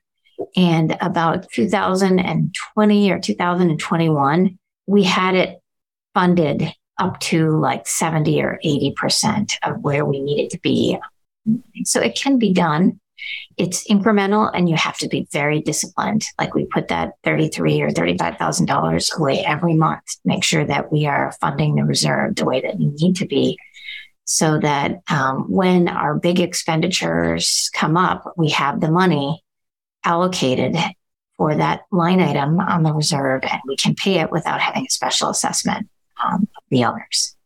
and 0.56 0.96
about 1.00 1.50
2020 1.52 3.12
or 3.12 3.18
2021, 3.20 4.58
we 4.86 5.02
had 5.04 5.34
it 5.34 5.60
funded 6.14 6.72
up 6.98 7.20
to 7.20 7.56
like 7.58 7.86
70 7.86 8.42
or 8.42 8.58
80% 8.64 9.54
of 9.62 9.80
where 9.80 10.04
we 10.04 10.20
needed 10.20 10.50
to 10.50 10.58
be. 10.60 10.98
So 11.84 12.00
it 12.00 12.16
can 12.16 12.38
be 12.38 12.52
done. 12.52 13.00
It's 13.56 13.88
incremental 13.88 14.50
and 14.52 14.68
you 14.68 14.76
have 14.76 14.98
to 14.98 15.08
be 15.08 15.28
very 15.32 15.60
disciplined. 15.60 16.24
Like 16.38 16.54
we 16.54 16.66
put 16.66 16.88
that 16.88 17.12
33 17.24 17.82
or 17.82 17.90
$35,000 17.90 19.18
away 19.18 19.44
every 19.44 19.74
month, 19.74 20.04
to 20.06 20.20
make 20.24 20.42
sure 20.44 20.64
that 20.64 20.90
we 20.90 21.06
are 21.06 21.32
funding 21.40 21.76
the 21.76 21.84
reserve 21.84 22.34
the 22.36 22.44
way 22.44 22.60
that 22.62 22.80
you 22.80 22.92
need 22.98 23.16
to 23.16 23.26
be 23.26 23.58
so 24.24 24.58
that 24.58 25.02
um, 25.08 25.44
when 25.48 25.88
our 25.88 26.18
big 26.18 26.40
expenditures 26.40 27.70
come 27.74 27.96
up, 27.96 28.32
we 28.36 28.50
have 28.50 28.80
the 28.80 28.90
money 28.90 29.42
allocated 30.04 30.76
for 31.36 31.54
that 31.56 31.82
line 31.90 32.20
item 32.20 32.60
on 32.60 32.82
the 32.82 32.92
reserve 32.92 33.42
and 33.42 33.60
we 33.66 33.76
can 33.76 33.94
pay 33.94 34.20
it 34.20 34.30
without 34.30 34.60
having 34.60 34.86
a 34.86 34.90
special 34.90 35.30
assessment 35.30 35.88
um, 36.22 36.48
of 36.56 36.62
the 36.70 36.84
owners. 36.84 37.36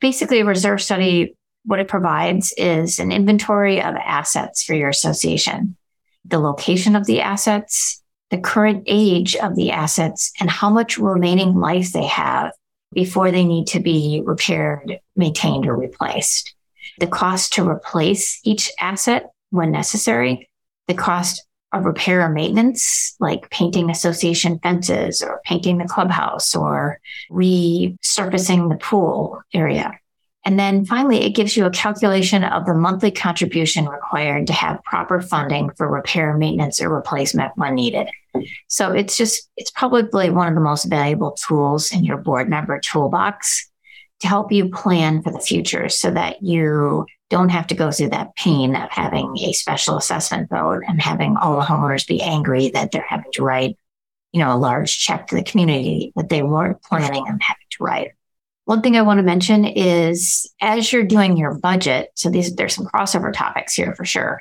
Basically, 0.00 0.40
a 0.40 0.44
reserve 0.44 0.80
study, 0.80 1.34
what 1.64 1.80
it 1.80 1.88
provides 1.88 2.54
is 2.56 2.98
an 2.98 3.12
inventory 3.12 3.82
of 3.82 3.94
assets 3.96 4.62
for 4.62 4.74
your 4.74 4.88
association, 4.88 5.76
the 6.24 6.38
location 6.38 6.96
of 6.96 7.06
the 7.06 7.20
assets, 7.20 8.02
the 8.30 8.38
current 8.38 8.84
age 8.86 9.36
of 9.36 9.56
the 9.56 9.72
assets, 9.72 10.32
and 10.40 10.48
how 10.48 10.70
much 10.70 10.96
remaining 10.96 11.54
life 11.54 11.92
they 11.92 12.06
have 12.06 12.52
before 12.92 13.30
they 13.30 13.44
need 13.44 13.66
to 13.68 13.80
be 13.80 14.22
repaired, 14.24 14.98
maintained, 15.16 15.66
or 15.66 15.76
replaced. 15.76 16.54
The 16.98 17.06
cost 17.06 17.52
to 17.54 17.68
replace 17.68 18.40
each 18.44 18.70
asset 18.80 19.30
when 19.50 19.70
necessary, 19.70 20.48
the 20.88 20.94
cost 20.94 21.46
of 21.72 21.84
repair 21.84 22.22
or 22.22 22.28
maintenance, 22.28 23.14
like 23.20 23.50
painting 23.50 23.90
association 23.90 24.58
fences 24.58 25.22
or 25.22 25.40
painting 25.44 25.78
the 25.78 25.86
clubhouse 25.86 26.54
or 26.54 27.00
resurfacing 27.30 28.68
the 28.68 28.78
pool 28.80 29.40
area. 29.54 29.99
And 30.44 30.58
then 30.58 30.86
finally, 30.86 31.22
it 31.22 31.34
gives 31.34 31.56
you 31.56 31.66
a 31.66 31.70
calculation 31.70 32.44
of 32.44 32.64
the 32.64 32.74
monthly 32.74 33.10
contribution 33.10 33.86
required 33.86 34.46
to 34.46 34.52
have 34.54 34.82
proper 34.84 35.20
funding 35.20 35.70
for 35.76 35.86
repair, 35.86 36.36
maintenance, 36.36 36.80
or 36.80 36.88
replacement 36.88 37.52
when 37.56 37.74
needed. 37.74 38.08
So 38.68 38.92
it's 38.92 39.18
just, 39.18 39.50
it's 39.56 39.70
probably 39.70 40.30
one 40.30 40.48
of 40.48 40.54
the 40.54 40.60
most 40.60 40.84
valuable 40.84 41.32
tools 41.32 41.92
in 41.92 42.04
your 42.04 42.16
board 42.16 42.48
member 42.48 42.80
toolbox 42.80 43.70
to 44.20 44.28
help 44.28 44.50
you 44.50 44.70
plan 44.70 45.22
for 45.22 45.30
the 45.30 45.40
future 45.40 45.88
so 45.88 46.10
that 46.10 46.42
you 46.42 47.06
don't 47.28 47.50
have 47.50 47.66
to 47.68 47.74
go 47.74 47.90
through 47.90 48.10
that 48.10 48.34
pain 48.36 48.74
of 48.76 48.90
having 48.90 49.36
a 49.38 49.52
special 49.52 49.96
assessment 49.96 50.48
vote 50.50 50.82
and 50.88 51.00
having 51.00 51.36
all 51.36 51.56
the 51.56 51.64
homeowners 51.64 52.06
be 52.06 52.20
angry 52.22 52.70
that 52.70 52.90
they're 52.90 53.06
having 53.08 53.30
to 53.32 53.42
write, 53.42 53.76
you 54.32 54.40
know, 54.40 54.54
a 54.54 54.58
large 54.58 54.98
check 54.98 55.26
to 55.26 55.34
the 55.34 55.42
community 55.42 56.12
that 56.16 56.28
they 56.28 56.42
weren't 56.42 56.82
planning 56.82 57.22
on 57.22 57.38
having 57.40 57.66
to 57.70 57.84
write. 57.84 58.12
One 58.70 58.82
thing 58.82 58.96
I 58.96 59.02
want 59.02 59.18
to 59.18 59.24
mention 59.24 59.64
is 59.64 60.48
as 60.60 60.92
you're 60.92 61.02
doing 61.02 61.36
your 61.36 61.54
budget, 61.54 62.10
so 62.14 62.30
these 62.30 62.54
there's 62.54 62.72
some 62.72 62.86
crossover 62.86 63.32
topics 63.32 63.74
here 63.74 63.96
for 63.96 64.04
sure. 64.04 64.40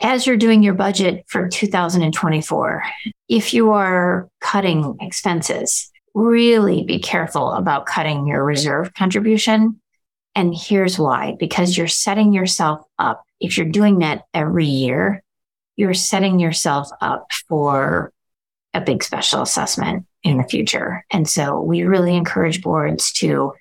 As 0.00 0.26
you're 0.26 0.36
doing 0.36 0.64
your 0.64 0.74
budget 0.74 1.24
for 1.28 1.48
2024, 1.48 2.82
if 3.28 3.54
you 3.54 3.70
are 3.70 4.28
cutting 4.40 4.96
expenses, 5.00 5.92
really 6.12 6.82
be 6.82 6.98
careful 6.98 7.52
about 7.52 7.86
cutting 7.86 8.26
your 8.26 8.42
reserve 8.42 8.94
contribution. 8.94 9.80
And 10.34 10.52
here's 10.52 10.98
why 10.98 11.36
because 11.38 11.76
you're 11.76 11.86
setting 11.86 12.32
yourself 12.32 12.80
up. 12.98 13.22
If 13.38 13.56
you're 13.56 13.68
doing 13.68 14.00
that 14.00 14.24
every 14.34 14.66
year, 14.66 15.22
you're 15.76 15.94
setting 15.94 16.40
yourself 16.40 16.88
up 17.00 17.28
for 17.48 18.12
a 18.74 18.80
big 18.80 19.04
special 19.04 19.40
assessment 19.40 20.04
in 20.24 20.36
the 20.36 20.42
future. 20.42 21.04
And 21.12 21.28
so 21.28 21.60
we 21.60 21.84
really 21.84 22.16
encourage 22.16 22.60
boards 22.60 23.12
to 23.12 23.52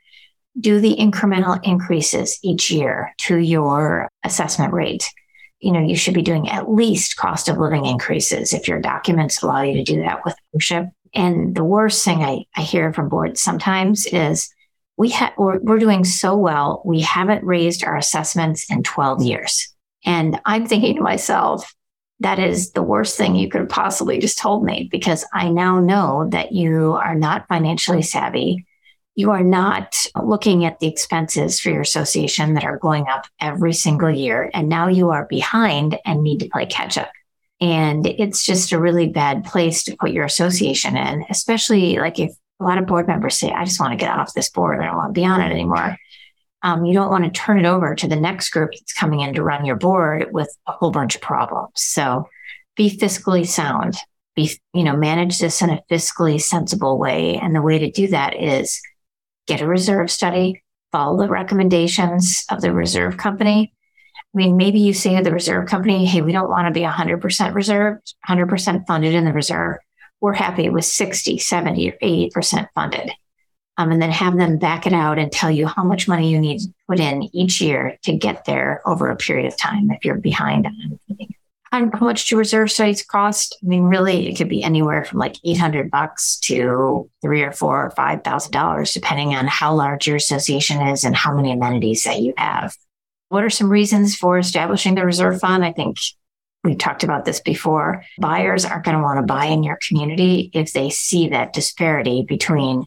do 0.60 0.80
the 0.80 0.96
incremental 0.96 1.60
increases 1.64 2.40
each 2.44 2.72
year 2.72 3.14
to 3.20 3.38
your 3.38 4.10
assessment 4.24 4.74
rate. 4.74 5.12
You 5.60 5.72
know, 5.72 5.82
you 5.82 5.96
should 5.96 6.14
be 6.14 6.22
doing 6.22 6.50
at 6.50 6.70
least 6.70 7.18
cost 7.18 7.50
of 7.50 7.58
living 7.58 7.86
increases 7.86 8.54
if 8.54 8.68
your 8.68 8.80
documents 8.80 9.42
allow 9.42 9.62
you 9.62 9.74
to 9.74 9.84
do 9.84 10.02
that 10.02 10.24
with 10.24 10.36
ownership. 10.54 10.86
And 11.14 11.56
the 11.56 11.64
worst 11.64 12.04
thing 12.04 12.24
I, 12.24 12.46
I 12.56 12.62
hear 12.62 12.94
from 12.94 13.10
boards 13.10 13.42
sometimes 13.42 14.06
is 14.06 14.54
we 14.98 15.10
ha- 15.12 15.34
we're, 15.38 15.60
we're 15.60 15.80
doing 15.80 16.04
so 16.04 16.36
well. 16.36 16.82
We 16.86 17.02
haven't 17.02 17.44
raised 17.44 17.84
our 17.84 17.96
assessments 17.96 18.70
in 18.70 18.84
12 18.84 19.24
years. 19.24 19.74
And 20.06 20.40
I'm 20.46 20.68
thinking 20.68 20.96
to 20.96 21.02
myself, 21.02 21.74
that 22.20 22.40
is 22.40 22.72
the 22.72 22.82
worst 22.82 23.18
thing 23.18 23.36
you 23.36 23.50
could 23.50 23.62
have 23.62 23.70
possibly 23.70 24.18
just 24.18 24.40
told 24.40 24.64
me 24.64 24.88
because 24.92 25.26
I 25.34 25.50
now 25.50 25.80
know 25.80 26.28
that 26.32 26.52
you 26.52 26.94
are 26.94 27.16
not 27.16 27.48
financially 27.48 28.02
savvy. 28.02 28.66
You 29.18 29.32
are 29.32 29.44
not 29.44 30.06
looking 30.16 30.64
at 30.64 30.80
the 30.80 30.86
expenses 30.86 31.60
for 31.60 31.72
your 31.72 31.82
association 31.82 32.54
that 32.54 32.64
are 32.64 32.78
going 32.78 33.08
up 33.08 33.26
every 33.42 33.74
single 33.74 34.12
year. 34.12 34.52
And 34.54 34.70
now 34.70 34.90
you 34.90 35.10
are 35.10 35.26
behind 35.26 35.98
and 36.06 36.22
need 36.22 36.42
to 36.42 36.50
play 36.50 36.68
catch 36.68 37.00
up. 37.00 37.10
And 37.60 38.06
it's 38.06 38.46
just 38.46 38.72
a 38.72 38.80
really 38.80 39.08
bad 39.10 39.44
place 39.44 39.84
to 39.86 39.98
put 39.98 40.12
your 40.12 40.24
association 40.24 40.96
in, 40.96 41.26
especially 41.32 41.98
like 41.98 42.20
if 42.20 42.32
a 42.60 42.64
lot 42.64 42.78
of 42.78 42.86
board 42.86 43.08
members 43.08 43.40
say, 43.40 43.50
I 43.50 43.66
just 43.66 43.80
want 43.80 43.92
to 43.92 43.98
get 43.98 44.16
off 44.16 44.36
this 44.36 44.52
board. 44.52 44.80
I 44.80 44.86
don't 44.86 44.98
want 44.98 45.16
to 45.16 45.20
be 45.20 45.26
on 45.26 45.42
it 45.42 45.52
anymore. 45.52 45.98
Um, 46.62 46.86
you 46.86 46.94
don't 46.94 47.10
want 47.10 47.24
to 47.24 47.32
turn 47.32 47.58
it 47.58 47.68
over 47.68 47.96
to 47.96 48.08
the 48.08 48.16
next 48.16 48.52
group 48.52 48.70
that's 48.74 48.94
coming 48.94 49.22
in 49.22 49.34
to 49.34 49.42
run 49.44 49.66
your 49.66 49.78
board 49.78 50.28
with 50.32 50.56
a 50.68 50.74
whole 50.74 50.92
bunch 50.92 51.16
of 51.16 51.22
problems. 51.22 51.72
So 51.76 52.30
be 52.76 52.96
fiscally 52.96 53.48
sound. 53.48 53.96
Be, 54.36 54.52
you 54.76 54.84
know, 54.84 54.96
manage 54.96 55.40
this 55.40 55.64
in 55.64 55.72
a 55.72 55.82
fiscally 55.90 56.40
sensible 56.40 57.00
way. 57.00 57.38
And 57.38 57.56
the 57.56 57.64
way 57.64 57.80
to 57.80 57.90
do 57.90 58.10
that 58.10 58.36
is 58.36 58.80
get 59.48 59.62
a 59.62 59.68
reserve 59.68 60.12
study, 60.12 60.64
follow 60.92 61.18
the 61.18 61.30
recommendations 61.30 62.46
of 62.52 62.62
the 62.62 62.72
reserve 62.72 63.18
company. 63.18 63.74
I 64.16 64.38
mean, 64.38 64.58
maybe 64.58 64.80
you 64.80 64.94
say 64.94 65.18
to 65.18 65.24
the 65.24 65.32
reserve 65.32 65.68
company, 65.68 66.06
hey, 66.06 66.22
we 66.22 66.32
don't 66.32 66.50
want 66.50 66.68
to 66.68 66.80
be 66.80 66.86
100% 66.86 67.56
reserved, 67.56 68.14
100% 68.28 68.88
funded 68.88 69.14
in 69.14 69.26
the 69.26 69.34
reserve 69.34 69.78
we're 70.22 70.34
happy 70.34 70.70
with 70.70 70.86
60, 70.86 71.38
70, 71.38 71.92
or 71.92 71.98
80% 72.02 72.68
funded. 72.74 73.12
Um, 73.80 73.92
and 73.92 74.02
then 74.02 74.10
have 74.10 74.38
them 74.38 74.58
back 74.58 74.88
it 74.88 74.94
out 74.94 75.20
and 75.20 75.32
tell 75.32 75.52
you 75.52 75.68
how 75.68 75.84
much 75.84 76.08
money 76.08 76.32
you 76.32 76.40
need 76.40 76.60
to 76.60 76.74
put 76.90 77.00
in 77.00 77.30
each 77.36 77.62
year 77.62 77.98
to 78.04 78.18
get 78.18 78.46
there 78.46 78.82
over 78.88 79.12
a 79.12 79.16
period 79.16 79.46
of 79.46 79.56
time 79.56 79.92
if 79.92 80.04
you're 80.04 80.16
behind 80.16 80.66
on 80.66 81.00
anything. 81.08 81.36
How, 81.72 81.86
much 82.00 82.28
do 82.28 82.38
reserve 82.38 82.72
studies 82.72 83.04
cost? 83.04 83.58
I 83.64 83.68
mean, 83.68 83.84
really, 83.84 84.30
it 84.30 84.38
could 84.38 84.50
be 84.50 84.64
anywhere 84.64 85.04
from 85.04 85.20
like 85.20 85.36
800 85.44 85.92
bucks 85.92 86.38
to 86.42 87.10
three 87.22 87.42
or 87.42 87.52
four 87.52 87.86
or 87.86 87.92
five 87.92 88.24
thousand 88.24 88.52
dollars, 88.52 88.94
depending 88.94 89.36
on 89.36 89.48
how 89.48 89.74
large 89.76 90.08
your 90.08 90.16
association 90.16 90.82
is 90.88 91.04
and 91.04 91.16
how 91.16 91.36
many 91.36 91.52
amenities 91.52 92.04
that 92.06 92.22
you 92.22 92.34
have. 92.38 92.76
What 93.30 93.44
are 93.44 93.50
some 93.50 93.70
reasons 93.70 94.16
for 94.16 94.38
establishing 94.38 94.96
the 94.96 95.06
reserve 95.06 95.40
fund? 95.42 95.66
I 95.66 95.74
think 95.74 95.98
we 96.64 96.76
talked 96.76 97.04
about 97.04 97.26
this 97.26 97.42
before. 97.42 98.04
Buyers 98.20 98.66
aren't 98.66 98.86
going 98.86 98.98
to 98.98 99.04
want 99.04 99.20
to 99.20 99.34
buy 99.34 99.46
in 99.46 99.64
your 99.64 99.80
community 99.88 100.50
if 100.54 100.74
they 100.74 100.90
see 100.90 101.30
that 101.30 101.54
disparity 101.54 102.26
between 102.28 102.86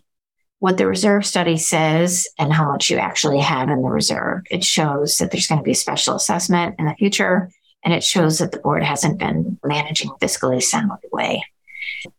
what 0.61 0.77
the 0.77 0.87
reserve 0.87 1.25
study 1.25 1.57
says 1.57 2.29
and 2.39 2.53
how 2.53 2.71
much 2.71 2.91
you 2.91 2.99
actually 2.99 3.41
have 3.41 3.71
in 3.71 3.83
the 3.83 3.89
reserve. 3.89 4.43
It 4.51 4.63
shows 4.63 5.17
that 5.17 5.31
there's 5.31 5.47
going 5.47 5.59
to 5.59 5.65
be 5.65 5.71
a 5.73 5.75
special 5.75 6.15
assessment 6.15 6.77
in 6.79 6.85
the 6.85 6.95
future, 6.95 7.51
and 7.85 7.95
it 7.95 8.05
shows 8.05 8.39
that 8.39 8.53
the 8.53 8.59
board 8.59 8.83
hasn't 8.83 9.19
been 9.19 9.59
managing 9.65 10.11
fiscally 10.21 10.63
sound 10.63 10.93
way. 11.13 11.43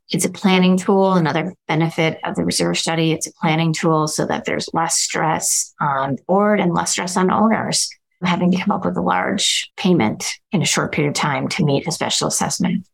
It's 0.09 0.25
a 0.25 0.29
planning 0.29 0.77
tool. 0.77 1.13
Another 1.13 1.53
benefit 1.67 2.19
of 2.23 2.35
the 2.35 2.43
reserve 2.43 2.77
study, 2.77 3.11
it's 3.11 3.27
a 3.27 3.33
planning 3.33 3.73
tool 3.73 4.07
so 4.07 4.25
that 4.25 4.45
there's 4.45 4.69
less 4.73 4.97
stress 4.97 5.73
on 5.79 6.15
the 6.15 6.23
board 6.23 6.59
and 6.59 6.73
less 6.73 6.91
stress 6.91 7.15
on 7.15 7.31
owners 7.31 7.89
having 8.23 8.51
to 8.51 8.57
come 8.57 8.71
up 8.71 8.85
with 8.85 8.97
a 8.97 9.01
large 9.01 9.71
payment 9.77 10.35
in 10.51 10.61
a 10.61 10.65
short 10.65 10.91
period 10.91 11.09
of 11.09 11.15
time 11.15 11.47
to 11.47 11.65
meet 11.65 11.87
a 11.87 11.91
special 11.91 12.27
assessment. 12.27 12.85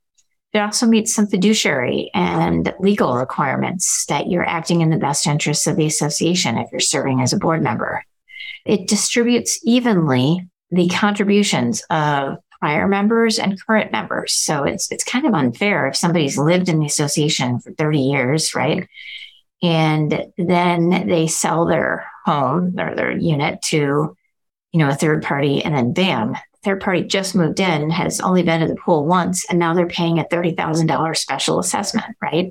It 0.53 0.59
also 0.59 0.88
meets 0.88 1.13
some 1.13 1.28
fiduciary 1.28 2.09
and 2.13 2.74
legal 2.80 3.15
requirements 3.15 4.05
that 4.07 4.28
you're 4.28 4.47
acting 4.47 4.82
in 4.82 4.89
the 4.89 4.97
best 4.97 5.28
interests 5.28 5.68
of 5.68 5.76
the 5.76 5.86
association 5.86 6.57
if 6.57 6.72
you're 6.72 6.80
serving 6.80 7.22
as 7.22 7.34
a 7.34 7.38
board 7.38 7.61
member. 7.61 8.03
It 8.65 8.88
distributes 8.88 9.59
evenly 9.63 10.47
the 10.72 10.88
contributions 10.89 11.84
of 11.89 12.38
prior 12.60 12.88
members 12.88 13.39
and 13.39 13.62
current 13.66 13.91
members. 13.91 14.34
So 14.34 14.64
it's 14.64 14.91
it's 14.91 15.03
kind 15.03 15.26
of 15.26 15.34
unfair 15.34 15.88
if 15.88 15.95
somebody's 15.95 16.38
lived 16.38 16.70
in 16.70 16.80
the 16.80 16.86
association 16.86 17.60
for 17.60 17.72
30 17.74 17.99
years, 17.99 18.55
right? 18.55 18.88
And 19.64 20.32
then 20.38 21.08
they 21.08 21.28
sell 21.28 21.66
their 21.66 22.08
home 22.26 22.76
or 22.80 22.95
their 22.95 23.12
unit 23.12 23.62
to 23.70 24.16
you 24.78 24.80
know, 24.80 24.89
a 24.89 24.95
third 24.95 25.24
party, 25.24 25.64
and 25.64 25.76
then 25.76 25.93
bam, 25.93 26.36
third 26.64 26.82
party 26.82 27.03
just 27.03 27.36
moved 27.36 27.60
in, 27.60 27.89
has 27.89 28.20
only 28.20 28.43
been 28.43 28.62
to 28.62 28.68
the 28.68 28.76
pool 28.76 29.05
once, 29.05 29.45
and 29.49 29.58
now 29.58 29.74
they're 29.74 29.88
paying 29.88 30.20
a 30.20 30.26
$30,000 30.26 31.18
special 31.18 31.60
assessment, 31.60 32.16
right? 32.22 32.49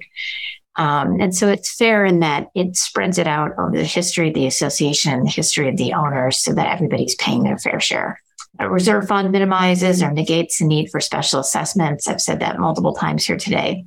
Um, 0.76 1.20
and 1.20 1.34
so 1.34 1.48
it's 1.48 1.74
fair 1.74 2.04
in 2.04 2.20
that 2.20 2.48
it 2.54 2.76
spreads 2.76 3.18
it 3.18 3.26
out 3.26 3.52
over 3.58 3.76
the 3.76 3.84
history 3.84 4.28
of 4.28 4.34
the 4.34 4.46
association, 4.46 5.22
the 5.22 5.30
history 5.30 5.68
of 5.68 5.76
the 5.76 5.92
owners, 5.92 6.38
so 6.38 6.52
that 6.52 6.72
everybody's 6.72 7.14
paying 7.14 7.44
their 7.44 7.58
fair 7.58 7.80
share. 7.80 8.20
A 8.58 8.68
reserve 8.68 9.06
fund 9.06 9.30
minimizes 9.32 10.02
or 10.02 10.12
negates 10.12 10.58
the 10.58 10.66
need 10.66 10.88
for 10.90 11.00
special 11.00 11.40
assessments. 11.40 12.08
I've 12.08 12.20
said 12.20 12.40
that 12.40 12.58
multiple 12.58 12.94
times 12.94 13.24
here 13.24 13.36
today. 13.36 13.84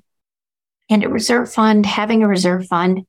And 0.90 1.04
a 1.04 1.10
reserve 1.10 1.52
fund, 1.52 1.86
having 1.86 2.24
a 2.24 2.28
reserve 2.28 2.68
fund 2.68 3.06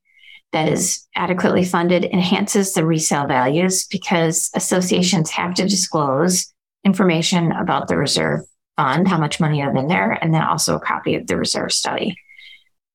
that 0.52 0.68
is 0.68 1.06
adequately 1.14 1.64
funded 1.64 2.04
enhances 2.04 2.72
the 2.72 2.84
resale 2.84 3.26
values 3.26 3.86
because 3.86 4.50
associations 4.54 5.30
have 5.30 5.54
to 5.54 5.68
disclose 5.68 6.52
information 6.84 7.52
about 7.52 7.88
the 7.88 7.96
reserve 7.96 8.40
fund, 8.76 9.06
how 9.06 9.18
much 9.18 9.40
money 9.40 9.60
have 9.60 9.76
in 9.76 9.86
there, 9.86 10.12
and 10.12 10.34
then 10.34 10.42
also 10.42 10.76
a 10.76 10.80
copy 10.80 11.14
of 11.14 11.26
the 11.26 11.36
reserve 11.36 11.72
study. 11.72 12.16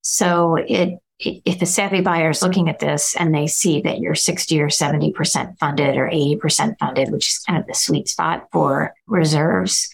So 0.01 0.55
it 0.55 0.99
if 1.19 1.61
a 1.61 1.65
savvy 1.65 2.01
buyer 2.01 2.29
is 2.29 2.41
looking 2.41 2.69
at 2.69 2.79
this 2.79 3.15
and 3.15 3.33
they 3.33 3.47
see 3.47 3.81
that 3.81 3.99
you're 3.99 4.15
60 4.15 4.61
or 4.61 4.67
70% 4.67 5.57
funded 5.57 5.97
or 5.97 6.09
80% 6.09 6.77
funded, 6.77 7.11
which 7.11 7.29
is 7.29 7.37
kind 7.39 7.59
of 7.59 7.67
the 7.67 7.73
sweet 7.73 8.09
spot 8.09 8.47
for 8.51 8.93
reserves 9.07 9.89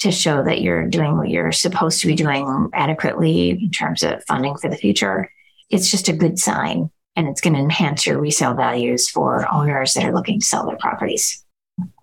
to 0.00 0.12
show 0.12 0.44
that 0.44 0.60
you're 0.60 0.86
doing 0.86 1.16
what 1.16 1.28
you're 1.28 1.52
supposed 1.52 2.00
to 2.00 2.06
be 2.06 2.14
doing 2.14 2.68
adequately 2.72 3.50
in 3.50 3.70
terms 3.70 4.02
of 4.02 4.22
funding 4.24 4.56
for 4.56 4.68
the 4.68 4.76
future, 4.76 5.30
it's 5.70 5.90
just 5.90 6.08
a 6.08 6.12
good 6.12 6.38
sign 6.38 6.90
and 7.16 7.28
it's 7.28 7.40
going 7.40 7.54
to 7.54 7.60
enhance 7.60 8.06
your 8.06 8.20
resale 8.20 8.54
values 8.54 9.08
for 9.08 9.52
owners 9.52 9.94
that 9.94 10.04
are 10.04 10.14
looking 10.14 10.38
to 10.38 10.46
sell 10.46 10.66
their 10.66 10.76
properties. 10.76 11.44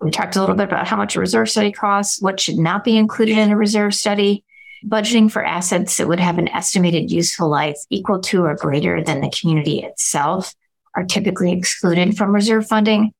We 0.00 0.10
talked 0.10 0.36
a 0.36 0.40
little 0.40 0.54
bit 0.54 0.68
about 0.68 0.86
how 0.86 0.96
much 0.96 1.16
a 1.16 1.20
reserve 1.20 1.48
study 1.48 1.72
costs, 1.72 2.20
what 2.20 2.40
should 2.40 2.58
not 2.58 2.84
be 2.84 2.96
included 2.96 3.38
in 3.38 3.50
a 3.50 3.56
reserve 3.56 3.94
study, 3.94 4.44
budgeting 4.86 5.30
for 5.30 5.44
assets 5.44 5.96
that 5.96 6.08
would 6.08 6.20
have 6.20 6.38
an 6.38 6.48
estimated 6.48 7.10
useful 7.10 7.48
life 7.48 7.76
equal 7.90 8.20
to 8.20 8.44
or 8.44 8.54
greater 8.54 9.02
than 9.02 9.20
the 9.20 9.30
community 9.30 9.82
itself 9.82 10.54
are 10.94 11.04
typically 11.04 11.52
excluded 11.52 12.16
from 12.16 12.34
reserve 12.34 12.66
funding. 12.66 13.12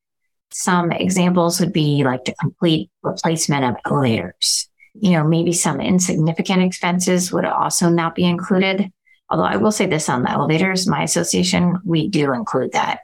Some 0.51 0.91
examples 0.91 1.59
would 1.59 1.73
be 1.73 2.03
like 2.03 2.25
the 2.25 2.33
complete 2.39 2.89
replacement 3.03 3.65
of 3.65 3.75
elevators. 3.85 4.69
You 4.93 5.11
know, 5.11 5.27
maybe 5.27 5.51
some 5.51 5.79
insignificant 5.79 6.63
expenses 6.63 7.31
would 7.31 7.45
also 7.45 7.89
not 7.89 8.15
be 8.15 8.23
included. 8.23 8.91
Although 9.29 9.43
I 9.43 9.57
will 9.57 9.71
say 9.71 9.85
this 9.85 10.09
on 10.09 10.23
the 10.23 10.31
elevators, 10.31 10.87
my 10.87 11.03
association, 11.03 11.77
we 11.85 12.07
do 12.07 12.33
include 12.33 12.71
that. 12.71 13.01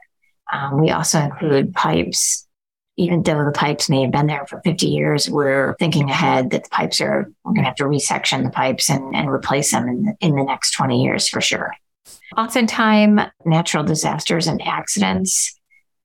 Um, 0.52 0.80
we 0.80 0.90
also 0.90 1.20
include 1.20 1.74
pipes. 1.74 2.46
Even 2.96 3.22
though 3.22 3.44
the 3.44 3.52
pipes 3.52 3.90
may 3.90 4.02
have 4.02 4.12
been 4.12 4.28
there 4.28 4.46
for 4.46 4.60
50 4.62 4.86
years, 4.86 5.28
we're 5.28 5.74
thinking 5.78 6.08
ahead 6.08 6.50
that 6.50 6.64
the 6.64 6.70
pipes 6.70 7.00
are, 7.00 7.30
we're 7.44 7.52
going 7.52 7.64
to 7.64 7.68
have 7.68 7.74
to 7.76 7.84
resection 7.84 8.44
the 8.44 8.50
pipes 8.50 8.88
and, 8.88 9.16
and 9.16 9.28
replace 9.28 9.72
them 9.72 9.88
in 9.88 10.02
the, 10.04 10.16
in 10.20 10.36
the 10.36 10.44
next 10.44 10.72
20 10.72 11.02
years 11.02 11.28
for 11.28 11.40
sure. 11.40 11.72
Oftentimes, 12.36 13.20
natural 13.44 13.84
disasters 13.84 14.46
and 14.46 14.62
accidents, 14.62 15.58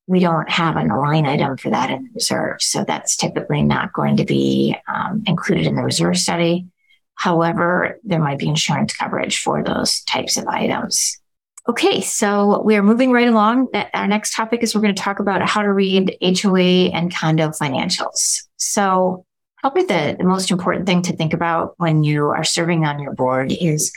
we 0.07 0.19
don't 0.19 0.49
have 0.49 0.75
a 0.75 0.83
line 0.83 1.27
item 1.27 1.57
for 1.57 1.69
that 1.69 1.91
in 1.91 2.03
the 2.03 2.09
reserve. 2.15 2.61
So 2.61 2.83
that's 2.83 3.15
typically 3.15 3.61
not 3.61 3.93
going 3.93 4.17
to 4.17 4.25
be 4.25 4.75
um, 4.87 5.23
included 5.27 5.67
in 5.67 5.75
the 5.75 5.83
reserve 5.83 6.17
study. 6.17 6.65
However, 7.13 7.99
there 8.03 8.19
might 8.19 8.39
be 8.39 8.47
insurance 8.47 8.95
coverage 8.95 9.39
for 9.39 9.61
those 9.61 10.01
types 10.05 10.37
of 10.37 10.47
items. 10.47 11.19
Okay, 11.69 12.01
so 12.01 12.63
we're 12.63 12.81
moving 12.81 13.11
right 13.11 13.27
along. 13.27 13.67
Our 13.93 14.07
next 14.07 14.33
topic 14.33 14.63
is 14.63 14.73
we're 14.73 14.81
going 14.81 14.95
to 14.95 14.99
talk 14.99 15.19
about 15.19 15.47
how 15.47 15.61
to 15.61 15.71
read 15.71 16.17
HOA 16.19 16.89
and 16.89 17.13
condo 17.13 17.49
financials. 17.49 18.41
So, 18.57 19.23
probably 19.59 19.83
the, 19.83 20.15
the 20.17 20.25
most 20.25 20.49
important 20.49 20.87
thing 20.87 21.03
to 21.03 21.15
think 21.15 21.31
about 21.31 21.75
when 21.77 22.03
you 22.03 22.25
are 22.25 22.43
serving 22.43 22.85
on 22.85 22.99
your 22.99 23.13
board 23.13 23.51
is 23.51 23.93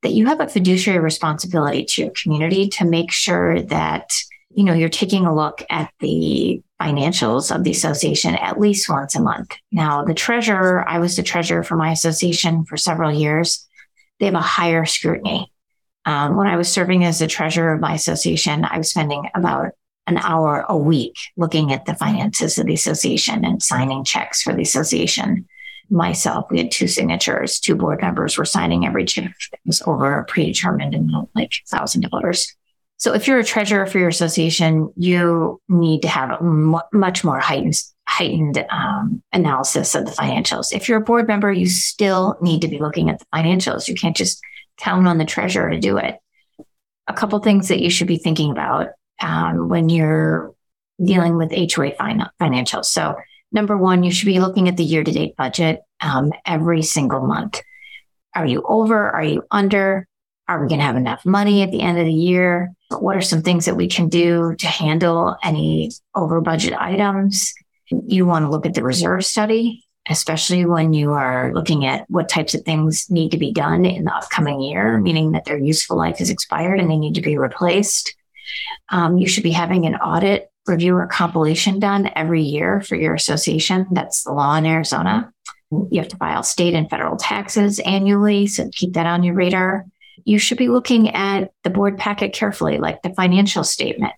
that 0.00 0.12
you 0.12 0.24
have 0.24 0.40
a 0.40 0.48
fiduciary 0.48 1.00
responsibility 1.00 1.84
to 1.84 2.00
your 2.00 2.12
community 2.12 2.68
to 2.70 2.86
make 2.86 3.12
sure 3.12 3.60
that 3.60 4.08
you 4.54 4.64
know 4.64 4.72
you're 4.72 4.88
taking 4.88 5.26
a 5.26 5.34
look 5.34 5.62
at 5.68 5.92
the 6.00 6.62
financials 6.80 7.54
of 7.54 7.62
the 7.62 7.72
association 7.72 8.36
at 8.36 8.58
least 8.58 8.88
once 8.88 9.14
a 9.14 9.20
month. 9.20 9.54
Now, 9.70 10.02
the 10.02 10.14
treasurer, 10.14 10.88
I 10.88 10.98
was 10.98 11.16
the 11.16 11.22
treasurer 11.22 11.62
for 11.62 11.76
my 11.76 11.92
association 11.92 12.64
for 12.64 12.78
several 12.78 13.12
years. 13.12 13.68
They 14.18 14.24
have 14.24 14.34
a 14.34 14.40
higher 14.40 14.86
scrutiny. 14.86 15.51
Um, 16.04 16.36
when 16.36 16.46
I 16.46 16.56
was 16.56 16.72
serving 16.72 17.04
as 17.04 17.18
the 17.18 17.26
treasurer 17.26 17.74
of 17.74 17.80
my 17.80 17.94
association, 17.94 18.64
I 18.64 18.78
was 18.78 18.90
spending 18.90 19.28
about 19.34 19.72
an 20.06 20.18
hour 20.18 20.64
a 20.68 20.76
week 20.76 21.14
looking 21.36 21.72
at 21.72 21.86
the 21.86 21.94
finances 21.94 22.58
of 22.58 22.66
the 22.66 22.74
association 22.74 23.44
and 23.44 23.62
signing 23.62 24.04
checks 24.04 24.42
for 24.42 24.52
the 24.52 24.62
association. 24.62 25.46
Myself, 25.90 26.46
we 26.50 26.58
had 26.58 26.70
two 26.70 26.88
signatures, 26.88 27.60
two 27.60 27.76
board 27.76 28.00
members 28.00 28.36
were 28.36 28.44
signing 28.44 28.86
every 28.86 29.04
check 29.04 29.32
that 29.50 29.60
was 29.64 29.82
over 29.82 30.18
a 30.18 30.24
predetermined 30.24 30.94
amount, 30.94 31.30
like 31.34 31.52
thousand 31.68 32.08
dollars. 32.10 32.54
So 32.96 33.12
if 33.14 33.26
you're 33.26 33.40
a 33.40 33.44
treasurer 33.44 33.84
for 33.86 33.98
your 33.98 34.08
association, 34.08 34.92
you 34.96 35.60
need 35.68 36.02
to 36.02 36.08
have 36.08 36.30
a 36.30 36.38
m- 36.38 36.80
much 36.92 37.24
more 37.24 37.38
heightened 37.38 37.74
heightened 38.08 38.64
um, 38.70 39.22
analysis 39.32 39.94
of 39.94 40.04
the 40.04 40.10
financials. 40.12 40.72
If 40.72 40.88
you're 40.88 40.98
a 40.98 41.04
board 41.04 41.28
member, 41.28 41.52
you 41.52 41.66
still 41.66 42.36
need 42.40 42.60
to 42.60 42.68
be 42.68 42.78
looking 42.78 43.10
at 43.10 43.18
the 43.18 43.26
financials. 43.34 43.88
You 43.88 43.94
can't 43.94 44.16
just 44.16 44.40
count 44.78 45.06
on 45.06 45.18
the 45.18 45.24
treasurer 45.24 45.70
to 45.70 45.78
do 45.78 45.98
it. 45.98 46.18
A 47.08 47.12
couple 47.12 47.38
things 47.40 47.68
that 47.68 47.80
you 47.80 47.90
should 47.90 48.06
be 48.06 48.18
thinking 48.18 48.50
about 48.50 48.88
um, 49.20 49.68
when 49.68 49.88
you're 49.88 50.54
dealing 51.02 51.36
with 51.36 51.52
HOA 51.52 51.92
fin- 51.92 52.28
financials. 52.40 52.86
So, 52.86 53.16
number 53.50 53.76
one, 53.76 54.02
you 54.02 54.10
should 54.10 54.26
be 54.26 54.40
looking 54.40 54.68
at 54.68 54.76
the 54.76 54.84
year 54.84 55.04
to 55.04 55.12
date 55.12 55.36
budget 55.36 55.80
um, 56.00 56.32
every 56.46 56.82
single 56.82 57.26
month. 57.26 57.60
Are 58.34 58.46
you 58.46 58.62
over? 58.66 59.10
Are 59.10 59.24
you 59.24 59.42
under? 59.50 60.06
Are 60.48 60.60
we 60.60 60.68
going 60.68 60.80
to 60.80 60.86
have 60.86 60.96
enough 60.96 61.24
money 61.24 61.62
at 61.62 61.70
the 61.70 61.80
end 61.80 61.98
of 61.98 62.06
the 62.06 62.12
year? 62.12 62.72
What 62.90 63.16
are 63.16 63.22
some 63.22 63.42
things 63.42 63.66
that 63.66 63.76
we 63.76 63.88
can 63.88 64.08
do 64.08 64.54
to 64.58 64.66
handle 64.66 65.36
any 65.42 65.90
over 66.14 66.40
budget 66.40 66.74
items? 66.74 67.52
You 67.90 68.26
want 68.26 68.44
to 68.44 68.50
look 68.50 68.66
at 68.66 68.74
the 68.74 68.82
reserve 68.82 69.24
study 69.24 69.84
especially 70.08 70.64
when 70.64 70.92
you 70.92 71.12
are 71.12 71.52
looking 71.54 71.86
at 71.86 72.08
what 72.10 72.28
types 72.28 72.54
of 72.54 72.62
things 72.62 73.08
need 73.10 73.30
to 73.30 73.38
be 73.38 73.52
done 73.52 73.84
in 73.84 74.04
the 74.04 74.14
upcoming 74.14 74.60
year, 74.60 74.98
meaning 74.98 75.32
that 75.32 75.44
their 75.44 75.58
useful 75.58 75.96
life 75.96 76.18
has 76.18 76.30
expired 76.30 76.80
and 76.80 76.90
they 76.90 76.96
need 76.96 77.14
to 77.14 77.22
be 77.22 77.38
replaced. 77.38 78.14
Um, 78.88 79.18
you 79.18 79.28
should 79.28 79.44
be 79.44 79.52
having 79.52 79.86
an 79.86 79.94
audit 79.96 80.50
review 80.66 80.94
or 80.94 81.06
compilation 81.06 81.78
done 81.78 82.10
every 82.14 82.42
year 82.42 82.80
for 82.80 82.96
your 82.96 83.14
association. 83.14 83.86
That's 83.92 84.24
the 84.24 84.32
law 84.32 84.56
in 84.56 84.66
Arizona. 84.66 85.32
You 85.70 86.00
have 86.00 86.08
to 86.08 86.16
file 86.16 86.42
state 86.42 86.74
and 86.74 86.90
federal 86.90 87.16
taxes 87.16 87.78
annually, 87.80 88.46
so 88.46 88.68
keep 88.72 88.92
that 88.94 89.06
on 89.06 89.22
your 89.22 89.34
radar. 89.34 89.86
You 90.24 90.38
should 90.38 90.58
be 90.58 90.68
looking 90.68 91.10
at 91.14 91.52
the 91.64 91.70
board 91.70 91.96
packet 91.96 92.32
carefully, 92.32 92.78
like 92.78 93.02
the 93.02 93.14
financial 93.14 93.64
statement, 93.64 94.14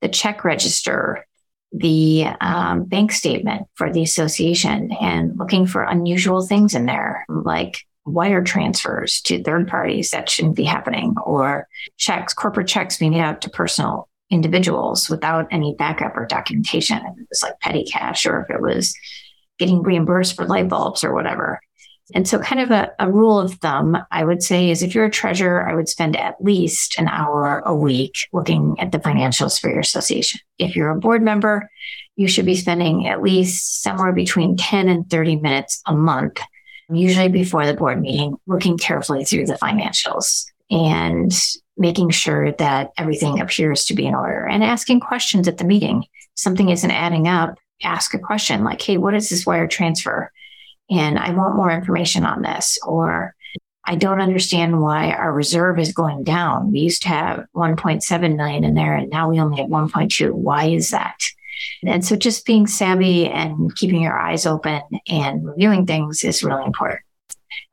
the 0.00 0.08
check 0.08 0.44
register, 0.44 1.26
the 1.72 2.26
um, 2.40 2.84
bank 2.84 3.12
statement 3.12 3.66
for 3.74 3.92
the 3.92 4.02
association 4.02 4.90
and 5.00 5.38
looking 5.38 5.66
for 5.66 5.82
unusual 5.82 6.46
things 6.46 6.74
in 6.74 6.86
there, 6.86 7.24
like 7.28 7.84
wire 8.04 8.42
transfers 8.42 9.20
to 9.22 9.42
third 9.42 9.68
parties 9.68 10.10
that 10.10 10.28
shouldn't 10.28 10.56
be 10.56 10.64
happening, 10.64 11.14
or 11.24 11.68
checks, 11.96 12.34
corporate 12.34 12.66
checks 12.66 12.98
being 12.98 13.12
made 13.12 13.20
out 13.20 13.40
to 13.42 13.50
personal 13.50 14.08
individuals 14.30 15.08
without 15.08 15.46
any 15.50 15.74
backup 15.78 16.16
or 16.16 16.26
documentation. 16.26 16.98
It 16.98 17.26
was 17.28 17.42
like 17.42 17.60
petty 17.60 17.84
cash, 17.84 18.26
or 18.26 18.42
if 18.42 18.54
it 18.54 18.60
was 18.60 18.94
getting 19.58 19.82
reimbursed 19.82 20.36
for 20.36 20.46
light 20.46 20.68
bulbs 20.68 21.04
or 21.04 21.14
whatever. 21.14 21.60
And 22.14 22.26
so, 22.26 22.38
kind 22.38 22.60
of 22.60 22.70
a, 22.70 22.90
a, 22.98 23.10
rule 23.10 23.38
of 23.38 23.54
thumb, 23.54 23.96
I 24.10 24.24
would 24.24 24.42
say, 24.42 24.70
is 24.70 24.82
if 24.82 24.94
you're 24.94 25.04
a 25.04 25.10
treasurer, 25.10 25.68
I 25.68 25.74
would 25.74 25.88
spend 25.88 26.16
at 26.16 26.42
least 26.42 26.98
an 26.98 27.08
hour 27.08 27.62
a 27.64 27.74
week 27.74 28.14
looking 28.32 28.76
at 28.78 28.92
the 28.92 28.98
financials 28.98 29.60
for 29.60 29.70
your 29.70 29.80
association. 29.80 30.40
If 30.58 30.76
you're 30.76 30.90
a 30.90 30.98
board 30.98 31.22
member, 31.22 31.70
you 32.16 32.28
should 32.28 32.46
be 32.46 32.56
spending 32.56 33.08
at 33.08 33.22
least 33.22 33.82
somewhere 33.82 34.12
between 34.12 34.56
10 34.56 34.88
and 34.88 35.08
30 35.08 35.36
minutes 35.36 35.82
a 35.86 35.94
month, 35.94 36.40
usually 36.90 37.28
before 37.28 37.66
the 37.66 37.74
board 37.74 38.00
meeting, 38.00 38.36
looking 38.46 38.76
carefully 38.76 39.24
through 39.24 39.46
the 39.46 39.54
financials 39.54 40.44
and 40.70 41.32
making 41.76 42.10
sure 42.10 42.52
that 42.52 42.90
everything 42.98 43.40
appears 43.40 43.86
to 43.86 43.94
be 43.94 44.06
in 44.06 44.14
order 44.14 44.46
and 44.46 44.62
asking 44.62 45.00
questions 45.00 45.48
at 45.48 45.58
the 45.58 45.64
meeting. 45.64 46.04
Something 46.34 46.68
isn't 46.68 46.90
adding 46.90 47.26
up, 47.26 47.58
ask 47.82 48.14
a 48.14 48.18
question 48.18 48.64
like, 48.64 48.82
hey, 48.82 48.98
what 48.98 49.14
is 49.14 49.30
this 49.30 49.46
wire 49.46 49.66
transfer? 49.66 50.30
And 50.90 51.18
I 51.18 51.32
want 51.32 51.56
more 51.56 51.70
information 51.70 52.24
on 52.24 52.42
this. 52.42 52.78
Or 52.86 53.34
I 53.84 53.96
don't 53.96 54.20
understand 54.20 54.80
why 54.80 55.12
our 55.12 55.32
reserve 55.32 55.78
is 55.78 55.92
going 55.92 56.24
down. 56.24 56.72
We 56.72 56.80
used 56.80 57.02
to 57.02 57.08
have 57.08 57.46
1.7 57.54 58.36
million 58.36 58.64
in 58.64 58.74
there 58.74 58.94
and 58.94 59.10
now 59.10 59.30
we 59.30 59.40
only 59.40 59.60
have 59.60 59.70
1.2. 59.70 60.32
Why 60.32 60.66
is 60.66 60.90
that? 60.90 61.18
And 61.84 62.04
so 62.04 62.16
just 62.16 62.46
being 62.46 62.66
savvy 62.66 63.26
and 63.26 63.74
keeping 63.76 64.02
your 64.02 64.18
eyes 64.18 64.46
open 64.46 64.82
and 65.08 65.46
reviewing 65.46 65.86
things 65.86 66.24
is 66.24 66.42
really 66.42 66.64
important. 66.64 67.00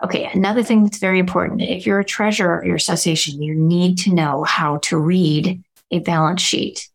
Okay, 0.03 0.29
another 0.33 0.63
thing 0.63 0.83
that's 0.83 0.99
very 0.99 1.19
important 1.19 1.61
if 1.61 1.85
you're 1.85 1.99
a 1.99 2.05
treasurer 2.05 2.59
of 2.59 2.65
your 2.65 2.75
association, 2.75 3.41
you 3.41 3.55
need 3.55 3.97
to 3.99 4.13
know 4.13 4.43
how 4.43 4.77
to 4.77 4.97
read 4.97 5.63
a 5.91 5.99
balance 5.99 6.41
sheet. 6.41 6.89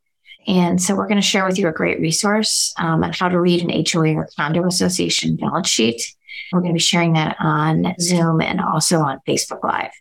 And 0.47 0.81
so 0.81 0.95
we're 0.95 1.09
going 1.09 1.21
to 1.21 1.27
share 1.27 1.47
with 1.47 1.59
you 1.59 1.69
a 1.69 1.73
great 1.73 2.01
resource 2.01 2.73
um, 2.79 3.05
on 3.05 3.13
how 3.13 3.29
to 3.29 3.41
read 3.41 3.63
an 3.63 3.85
HOA 3.91 4.15
or 4.15 4.29
condo 4.37 4.67
association 4.67 5.37
balance 5.37 5.69
sheet. 5.69 6.03
We're 6.51 6.61
going 6.61 6.73
to 6.73 6.77
be 6.77 6.81
sharing 6.81 7.13
that 7.15 7.37
on 7.39 7.95
Zoom 8.01 8.41
and 8.41 8.61
also 8.61 9.01
on 9.01 9.21
Facebook 9.27 9.63
Live. 9.63 9.93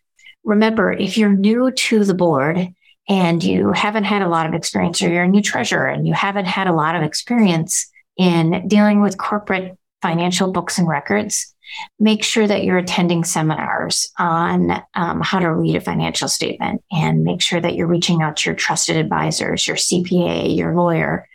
Remember, 0.44 0.92
if 0.92 1.18
you're 1.18 1.34
new 1.34 1.72
to 1.72 2.04
the 2.04 2.14
board 2.14 2.74
and 3.08 3.44
you 3.44 3.72
haven't 3.72 4.06
had 4.06 4.22
a 4.22 4.28
lot 4.28 4.48
of 4.48 4.54
experience 4.54 5.02
or 5.02 5.10
you're 5.10 5.24
a 5.24 5.28
new 5.28 5.42
treasurer 5.42 5.88
and 5.88 6.08
you 6.08 6.14
haven't 6.14 6.46
had 6.46 6.68
a 6.68 6.74
lot 6.74 6.96
of 6.96 7.04
experience 7.04 7.90
in 8.18 8.68
dealing 8.68 9.02
with 9.02 9.18
corporate 9.18 9.78
financial 10.02 10.52
books 10.52 10.78
and 10.78 10.88
records, 10.88 11.51
make 12.00 12.24
sure 12.24 12.48
that 12.48 12.64
you're 12.64 12.78
attending 12.78 13.24
seminars 13.24 14.12
on 14.18 14.82
um, 14.96 15.22
how 15.22 15.40
to 15.40 15.54
read 15.54 15.76
a 15.76 15.82
financial 15.82 16.28
statement 16.28 16.84
and 16.92 17.24
make 17.24 17.42
sure 17.42 17.60
that 17.60 17.76
you're 17.76 17.88
reaching 17.88 18.22
out 18.22 18.38
to 18.38 18.50
your 18.50 18.56
trusted 18.56 18.98
advisors, 18.98 19.68
your 19.68 19.78
CPA, 19.78 20.56
your 20.56 20.76
lawyer. 20.76 21.28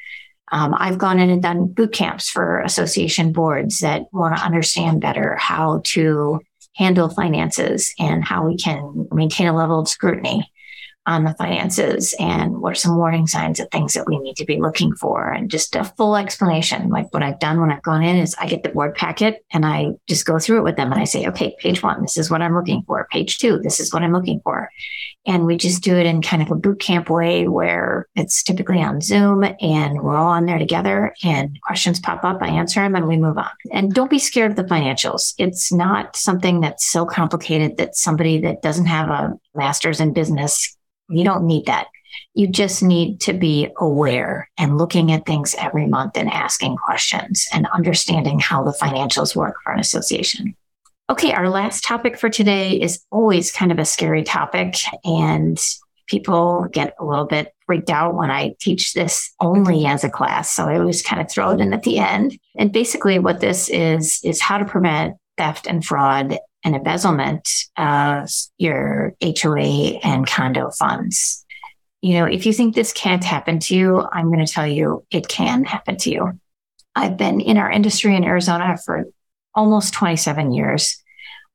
Um, 0.53 0.75
I've 0.77 0.99
gone 0.99 1.19
in 1.19 1.31
and 1.31 1.43
done 1.43 1.67
boot 1.67 1.93
camps 1.93 2.29
for 2.29 2.61
association 2.61 3.33
boards 3.33 3.81
that 3.81 4.05
want 4.13 4.37
to 4.37 4.45
understand 4.45 5.01
better 5.01 5.37
how 5.37 5.81
to 5.87 6.41
handle 6.77 7.09
finances 7.09 7.93
and 7.99 8.25
how 8.25 8.47
we 8.47 8.57
can 8.57 9.09
maintain 9.11 9.49
a 9.49 9.57
level 9.57 9.81
of 9.81 9.89
scrutiny 9.89 10.53
on 11.07 11.25
the 11.25 11.35
finances 11.35 12.15
and 12.19 12.61
what 12.61 12.73
are 12.73 12.75
some 12.75 12.97
warning 12.97 13.27
signs 13.27 13.61
of 13.61 13.69
things 13.71 13.95
that 13.95 14.07
we 14.07 14.19
need 14.19 14.37
to 14.37 14.45
be 14.45 14.61
looking 14.61 14.95
for 14.95 15.31
and 15.31 15.51
just 15.51 15.77
a 15.77 15.85
full 15.85 16.17
explanation. 16.17 16.89
Like 16.91 17.13
what 17.15 17.23
I've 17.23 17.39
done 17.39 17.61
when 17.61 17.71
I've 17.71 17.83
gone 17.83 18.03
in 18.03 18.17
is 18.17 18.35
I 18.39 18.47
get 18.47 18.63
the 18.63 18.71
board 18.71 18.95
packet 18.95 19.45
and 19.53 19.65
I 19.65 19.91
just 20.09 20.27
go 20.27 20.39
through 20.39 20.59
it 20.59 20.65
with 20.65 20.77
them 20.77 20.93
and 20.93 21.01
I 21.01 21.05
say, 21.05 21.27
okay, 21.29 21.55
page 21.61 21.83
one, 21.83 22.03
this 22.03 22.17
is 22.17 22.31
what 22.31 22.43
I'm 22.43 22.55
looking 22.55 22.83
for. 22.87 23.07
Page 23.11 23.39
two, 23.39 23.59
this 23.59 23.79
is 23.79 23.93
what 23.93 24.03
I'm 24.03 24.13
looking 24.13 24.41
for. 24.43 24.69
And 25.27 25.45
we 25.45 25.57
just 25.57 25.83
do 25.83 25.97
it 25.97 26.07
in 26.07 26.23
kind 26.23 26.43
of 26.43 26.51
a 26.51 26.57
boot 26.57 26.81
camp 26.81 27.11
way 27.11 27.49
where 27.49 28.09
it's 28.15 28.43
typically 28.43 28.81
on 28.81 29.01
Zoom 29.01 29.45
and 29.61 30.03
we're 30.03 30.17
all 30.17 30.29
on 30.29 30.47
there 30.47 30.59
together 30.59 31.15
and 31.25 31.61
questions 31.63 31.99
pop 31.99 32.25
up. 32.25 32.43
I 32.43 32.49
answer 32.49 32.81
them 32.81 32.95
and 32.95 33.09
we 33.09 33.17
move 33.17 33.39
on. 33.39 33.51
And 33.73 33.93
don't 33.93 34.11
be 34.11 34.21
scared 34.21 34.53
of 34.53 34.57
the 34.57 34.65
financials. 34.65 35.35
It's 35.39 35.73
not 35.73 36.17
something 36.17 36.61
that's 36.61 36.87
so 36.87 37.05
complicated 37.07 37.77
that 37.79 37.97
somebody 37.97 38.41
that 38.41 38.63
doesn't 38.63 38.87
have 38.87 39.09
a 39.09 39.33
master's 39.55 40.01
in 40.01 40.13
business 40.13 40.76
you 41.09 41.25
don't 41.25 41.47
need 41.47 41.67
that. 41.67 41.89
You 42.35 42.47
just 42.47 42.83
need 42.83 43.21
to 43.23 43.33
be 43.33 43.69
aware 43.79 44.49
and 44.57 44.79
looking 44.79 45.13
at 45.13 45.27
things 45.27 45.55
every 45.59 45.87
month 45.87 46.17
and 46.17 46.31
asking 46.31 46.77
questions 46.77 47.47
and 47.53 47.67
understanding 47.75 48.39
how 48.39 48.63
the 48.63 48.77
financials 48.81 49.37
work 49.37 49.57
for 49.63 49.73
an 49.73 49.81
association. 49.81 50.55
Okay, 51.09 51.33
our 51.33 51.49
last 51.49 51.85
topic 51.85 52.19
for 52.19 52.29
today 52.29 52.81
is 52.81 53.05
always 53.11 53.53
kind 53.53 53.71
of 53.71 53.79
a 53.79 53.85
scary 53.85 54.25
topic, 54.25 54.75
and 55.05 55.57
people 56.09 56.67
get 56.73 56.95
a 56.99 57.05
little 57.05 57.27
bit 57.27 57.53
freaked 57.65 57.91
out 57.91 58.15
when 58.15 58.31
I 58.31 58.55
teach 58.61 58.93
this 58.93 59.33
only 59.41 59.87
as 59.87 60.03
a 60.03 60.11
class. 60.11 60.53
So 60.53 60.67
I 60.67 60.79
always 60.79 61.03
kind 61.03 61.21
of 61.23 61.31
throw 61.31 61.51
it 61.51 61.61
in 61.61 61.73
at 61.73 61.85
the 61.85 61.99
end. 61.99 62.39
And 62.57 62.73
basically, 62.73 63.19
what 63.19 63.41
this 63.41 63.69
is, 63.69 64.21
is 64.25 64.41
how 64.41 64.59
to 64.59 64.65
prevent 64.65 65.17
theft 65.37 65.67
and 65.67 65.85
fraud 65.85 66.39
and 66.67 66.75
embezzlement 66.75 67.49
of 67.79 68.29
your 68.59 69.15
HOA 69.23 70.01
and 70.03 70.27
condo 70.27 70.71
funds. 70.71 71.47
You 72.03 72.15
know, 72.15 72.25
if 72.25 72.45
you 72.45 72.53
think 72.53 72.75
this 72.75 72.93
can't 72.93 73.23
happen 73.23 73.61
to 73.61 73.77
you, 73.77 74.05
I'm 74.13 74.33
going 74.33 74.45
to 74.45 74.53
tell 74.53 74.67
you 74.67 75.07
it 75.13 75.29
can 75.29 75.65
happen 75.65 75.97
to 75.99 76.11
you. 76.11 76.41
I've 76.97 77.17
been 77.17 77.41
in 77.41 77.57
our 77.57 77.71
industry 77.71 78.17
in 78.17 78.25
Arizona 78.25 78.77
for 78.85 79.05
almost 79.55 79.95
27 79.95 80.53
years. 80.53 81.01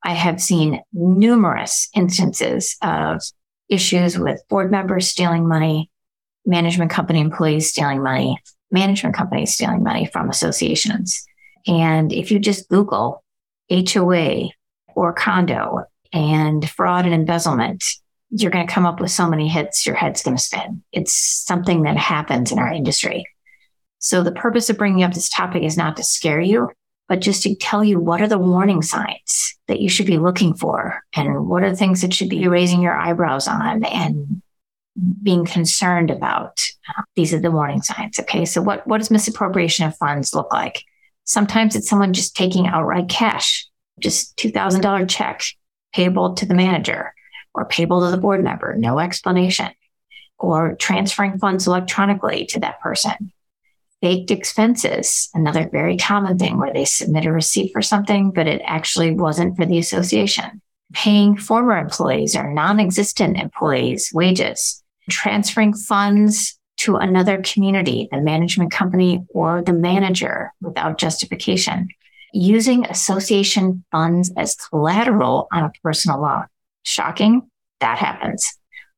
I 0.02 0.14
have 0.14 0.42
seen 0.42 0.82
numerous 0.94 1.90
instances 1.94 2.78
of 2.82 3.22
issues 3.68 4.18
with 4.18 4.42
board 4.48 4.72
members 4.72 5.10
stealing 5.10 5.46
money, 5.46 5.90
management 6.46 6.90
company 6.90 7.20
employees 7.20 7.70
stealing 7.70 8.02
money, 8.02 8.38
management 8.72 9.14
companies 9.14 9.54
stealing 9.54 9.84
money 9.84 10.06
from 10.06 10.30
associations. 10.30 11.26
And 11.68 12.14
if 12.14 12.32
you 12.32 12.40
just 12.40 12.70
Google 12.70 13.26
HOA 13.70 14.52
or 14.96 15.14
condo 15.14 15.86
and 16.14 16.70
fraud 16.70 17.06
and 17.06 17.14
embezzlement, 17.14 17.84
you're 18.30 18.52
going 18.52 18.66
to 18.66 18.74
come 18.74 18.86
up 18.86 19.00
with 19.00 19.12
so 19.12 19.28
many 19.30 19.48
hits, 19.48 19.86
your 19.86 19.96
head's 19.96 20.24
going 20.24 20.38
to 20.38 20.44
spin. 20.44 20.84
It's 20.92 21.14
something 21.14 21.84
that 21.84 21.98
happens 21.98 22.52
in 22.52 22.60
our 22.60 22.72
industry. 22.72 23.26
So 24.00 24.24
the 24.24 24.32
purpose 24.32 24.70
of 24.70 24.78
bringing 24.78 25.04
up 25.04 25.14
this 25.14 25.30
topic 25.30 25.64
is 25.64 25.78
not 25.78 25.98
to 25.98 26.04
scare 26.04 26.42
you, 26.42 26.70
but 27.08 27.20
just 27.20 27.44
to 27.44 27.56
tell 27.56 27.84
you 27.84 28.00
what 28.00 28.22
are 28.22 28.28
the 28.28 28.38
warning 28.38 28.82
signs 28.82 29.58
that 29.68 29.82
you 29.82 29.90
should 29.90 30.06
be 30.06 30.18
looking 30.18 30.54
for 30.54 31.04
and 31.16 31.48
what 31.48 31.64
are 31.64 31.70
the 31.70 31.76
things 31.76 32.02
that 32.02 32.14
should 32.14 32.30
be 32.30 32.48
raising 32.48 32.82
your 32.82 32.96
eyebrows 32.96 33.48
on 33.48 33.84
and 33.86 34.42
being 35.22 35.46
concerned 35.46 36.10
about. 36.10 36.58
These 37.16 37.34
are 37.34 37.40
the 37.40 37.52
warning 37.52 37.82
signs. 37.82 38.20
Okay. 38.20 38.46
So 38.46 38.62
what, 38.62 38.86
what 38.88 39.00
does 39.00 39.12
misappropriation 39.12 39.86
of 39.86 39.96
funds 39.98 40.34
look 40.34 40.52
like? 40.52 40.84
Sometimes 41.24 41.76
it's 41.76 41.90
someone 41.90 42.14
just 42.14 42.36
taking 42.36 42.68
outright 42.68 43.08
cash, 43.08 43.68
just 44.00 44.38
$2,000 44.38 45.10
check 45.10 45.44
payable 45.94 46.36
to 46.36 46.46
the 46.46 46.54
manager 46.54 47.14
or 47.54 47.66
payable 47.66 48.02
to 48.02 48.12
the 48.12 48.22
board 48.22 48.44
member, 48.44 48.76
no 48.78 49.00
explanation, 49.00 49.70
or 50.40 50.76
transferring 50.76 51.38
funds 51.38 51.68
electronically 51.68 52.46
to 52.46 52.60
that 52.60 52.80
person. 52.80 53.32
Faked 54.02 54.32
expenses, 54.32 55.30
another 55.34 55.70
very 55.70 55.98
common 55.98 56.40
thing 56.40 56.58
where 56.58 56.74
they 56.74 56.86
submit 56.86 57.26
a 57.26 57.32
receipt 57.32 57.72
for 57.72 57.82
something, 57.82 58.32
but 58.32 58.48
it 58.48 58.62
actually 58.66 59.14
wasn't 59.14 59.56
for 59.56 59.66
the 59.66 59.78
association. 59.78 60.62
Paying 60.94 61.38
former 61.38 61.78
employees 61.78 62.36
or 62.36 62.52
non 62.52 62.80
existent 62.80 63.38
employees 63.38 64.12
wages, 64.14 64.84
transferring 65.10 65.74
funds 65.74 66.58
to 66.78 66.96
another 66.96 67.42
community, 67.44 68.10
the 68.12 68.20
management 68.20 68.72
company 68.72 69.24
or 69.30 69.62
the 69.62 69.74
manager 69.74 70.52
without 70.62 70.98
justification, 70.98 71.88
using 72.34 72.86
association 72.86 73.84
funds 73.92 74.32
as 74.38 74.56
collateral 74.56 75.48
on 75.52 75.64
a 75.64 75.72
personal 75.84 76.22
loan. 76.22 76.46
Shocking? 76.84 77.50
That 77.80 77.98
happens 77.98 78.46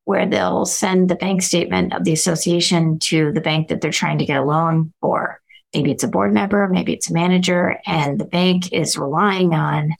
where 0.04 0.26
they'll 0.26 0.66
send 0.66 1.08
the 1.08 1.16
bank 1.16 1.42
statement 1.42 1.94
of 1.94 2.04
the 2.04 2.12
association 2.12 2.98
to 2.98 3.32
the 3.32 3.40
bank 3.40 3.68
that 3.68 3.80
they're 3.80 3.90
trying 3.90 4.18
to 4.18 4.26
get 4.26 4.38
a 4.38 4.44
loan 4.44 4.92
for. 5.00 5.40
Maybe 5.74 5.90
it's 5.90 6.04
a 6.04 6.08
board 6.08 6.32
member, 6.32 6.68
maybe 6.68 6.92
it's 6.92 7.10
a 7.10 7.14
manager, 7.14 7.78
and 7.86 8.20
the 8.20 8.26
bank 8.26 8.72
is 8.72 8.98
relying 8.98 9.54
on, 9.54 9.94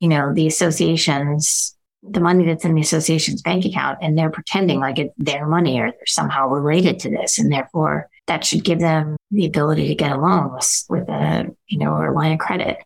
you 0.00 0.08
know, 0.08 0.32
the 0.34 0.46
association's 0.46 1.76
the 2.08 2.20
money 2.20 2.44
that's 2.46 2.64
in 2.64 2.74
the 2.74 2.80
association's 2.80 3.42
bank 3.42 3.64
account, 3.64 3.98
and 4.00 4.16
they're 4.16 4.30
pretending 4.30 4.78
like 4.78 4.98
it's 4.98 5.12
their 5.18 5.46
money 5.46 5.80
or 5.80 5.90
they're 5.90 6.06
somehow 6.06 6.48
related 6.48 7.00
to 7.00 7.10
this, 7.10 7.38
and 7.38 7.52
therefore 7.52 8.08
that 8.26 8.44
should 8.44 8.64
give 8.64 8.80
them 8.80 9.16
the 9.30 9.46
ability 9.46 9.88
to 9.88 9.94
get 9.94 10.12
a 10.12 10.20
loan 10.20 10.52
with, 10.88 11.08
a 11.08 11.46
you 11.66 11.78
know 11.78 11.92
or 11.92 12.12
line 12.12 12.32
of 12.32 12.38
credit 12.38 12.78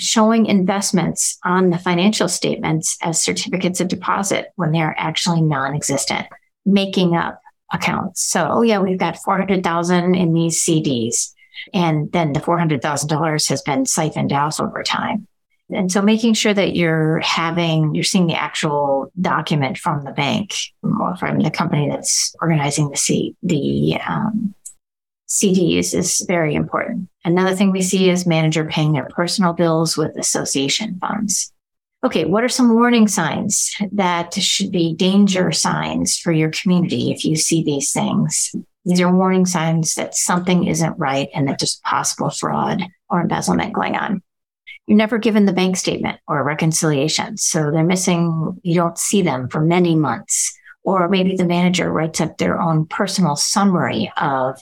showing 0.00 0.46
investments 0.46 1.38
on 1.44 1.70
the 1.70 1.78
financial 1.78 2.28
statements 2.28 2.96
as 3.02 3.20
certificates 3.20 3.80
of 3.80 3.88
deposit 3.88 4.46
when 4.56 4.72
they're 4.72 4.94
actually 4.98 5.42
non-existent, 5.42 6.26
making 6.64 7.14
up 7.14 7.40
accounts. 7.72 8.22
So, 8.22 8.48
oh 8.50 8.62
yeah, 8.62 8.78
we've 8.78 8.98
got 8.98 9.18
400,000 9.18 10.14
in 10.14 10.32
these 10.32 10.62
CDs. 10.64 11.32
And 11.74 12.10
then 12.12 12.32
the 12.32 12.40
$400,000 12.40 13.48
has 13.48 13.62
been 13.62 13.84
siphoned 13.84 14.32
out 14.32 14.58
over 14.58 14.82
time. 14.82 15.26
And 15.68 15.92
so 15.92 16.02
making 16.02 16.34
sure 16.34 16.54
that 16.54 16.74
you're 16.74 17.20
having, 17.20 17.94
you're 17.94 18.02
seeing 18.02 18.26
the 18.26 18.34
actual 18.34 19.12
document 19.20 19.78
from 19.78 20.02
the 20.02 20.10
bank 20.10 20.54
or 20.82 21.14
from 21.16 21.38
the 21.38 21.50
company 21.50 21.88
that's 21.88 22.34
organizing 22.40 22.90
the 22.90 22.96
C, 22.96 23.36
the 23.42 23.98
um, 24.08 24.54
CDs 25.30 25.94
is 25.94 26.24
very 26.26 26.54
important. 26.54 27.08
Another 27.24 27.54
thing 27.54 27.70
we 27.70 27.82
see 27.82 28.10
is 28.10 28.26
manager 28.26 28.64
paying 28.64 28.92
their 28.92 29.06
personal 29.06 29.52
bills 29.52 29.96
with 29.96 30.16
association 30.16 30.98
funds. 31.00 31.52
Okay, 32.02 32.24
what 32.24 32.42
are 32.42 32.48
some 32.48 32.74
warning 32.74 33.06
signs 33.06 33.76
that 33.92 34.34
should 34.34 34.72
be 34.72 34.94
danger 34.94 35.52
signs 35.52 36.16
for 36.16 36.32
your 36.32 36.50
community 36.50 37.12
if 37.12 37.24
you 37.24 37.36
see 37.36 37.62
these 37.62 37.92
things? 37.92 38.52
These 38.84 39.00
are 39.00 39.14
warning 39.14 39.46
signs 39.46 39.94
that 39.94 40.16
something 40.16 40.66
isn't 40.66 40.98
right 40.98 41.28
and 41.32 41.46
that 41.46 41.60
there's 41.60 41.80
possible 41.84 42.30
fraud 42.30 42.82
or 43.08 43.20
embezzlement 43.20 43.72
going 43.72 43.94
on. 43.94 44.22
You're 44.86 44.96
never 44.96 45.18
given 45.18 45.44
the 45.44 45.52
bank 45.52 45.76
statement 45.76 46.18
or 46.26 46.42
reconciliation. 46.42 47.36
So 47.36 47.70
they're 47.70 47.84
missing, 47.84 48.58
you 48.62 48.74
don't 48.74 48.98
see 48.98 49.22
them 49.22 49.48
for 49.48 49.60
many 49.60 49.94
months. 49.94 50.56
Or 50.82 51.08
maybe 51.08 51.36
the 51.36 51.44
manager 51.44 51.92
writes 51.92 52.20
up 52.20 52.38
their 52.38 52.58
own 52.58 52.86
personal 52.86 53.36
summary 53.36 54.10
of 54.16 54.58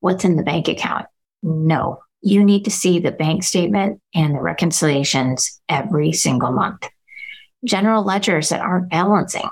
what's 0.00 0.24
in 0.24 0.36
the 0.36 0.42
bank 0.42 0.68
account. 0.68 1.06
No, 1.42 2.00
you 2.20 2.44
need 2.44 2.64
to 2.64 2.70
see 2.70 2.98
the 2.98 3.12
bank 3.12 3.44
statement 3.44 4.00
and 4.14 4.34
the 4.34 4.40
reconciliations 4.40 5.60
every 5.68 6.12
single 6.12 6.52
month. 6.52 6.88
General 7.64 8.02
ledgers 8.02 8.48
that 8.48 8.60
aren't 8.60 8.90
balancing, 8.90 9.48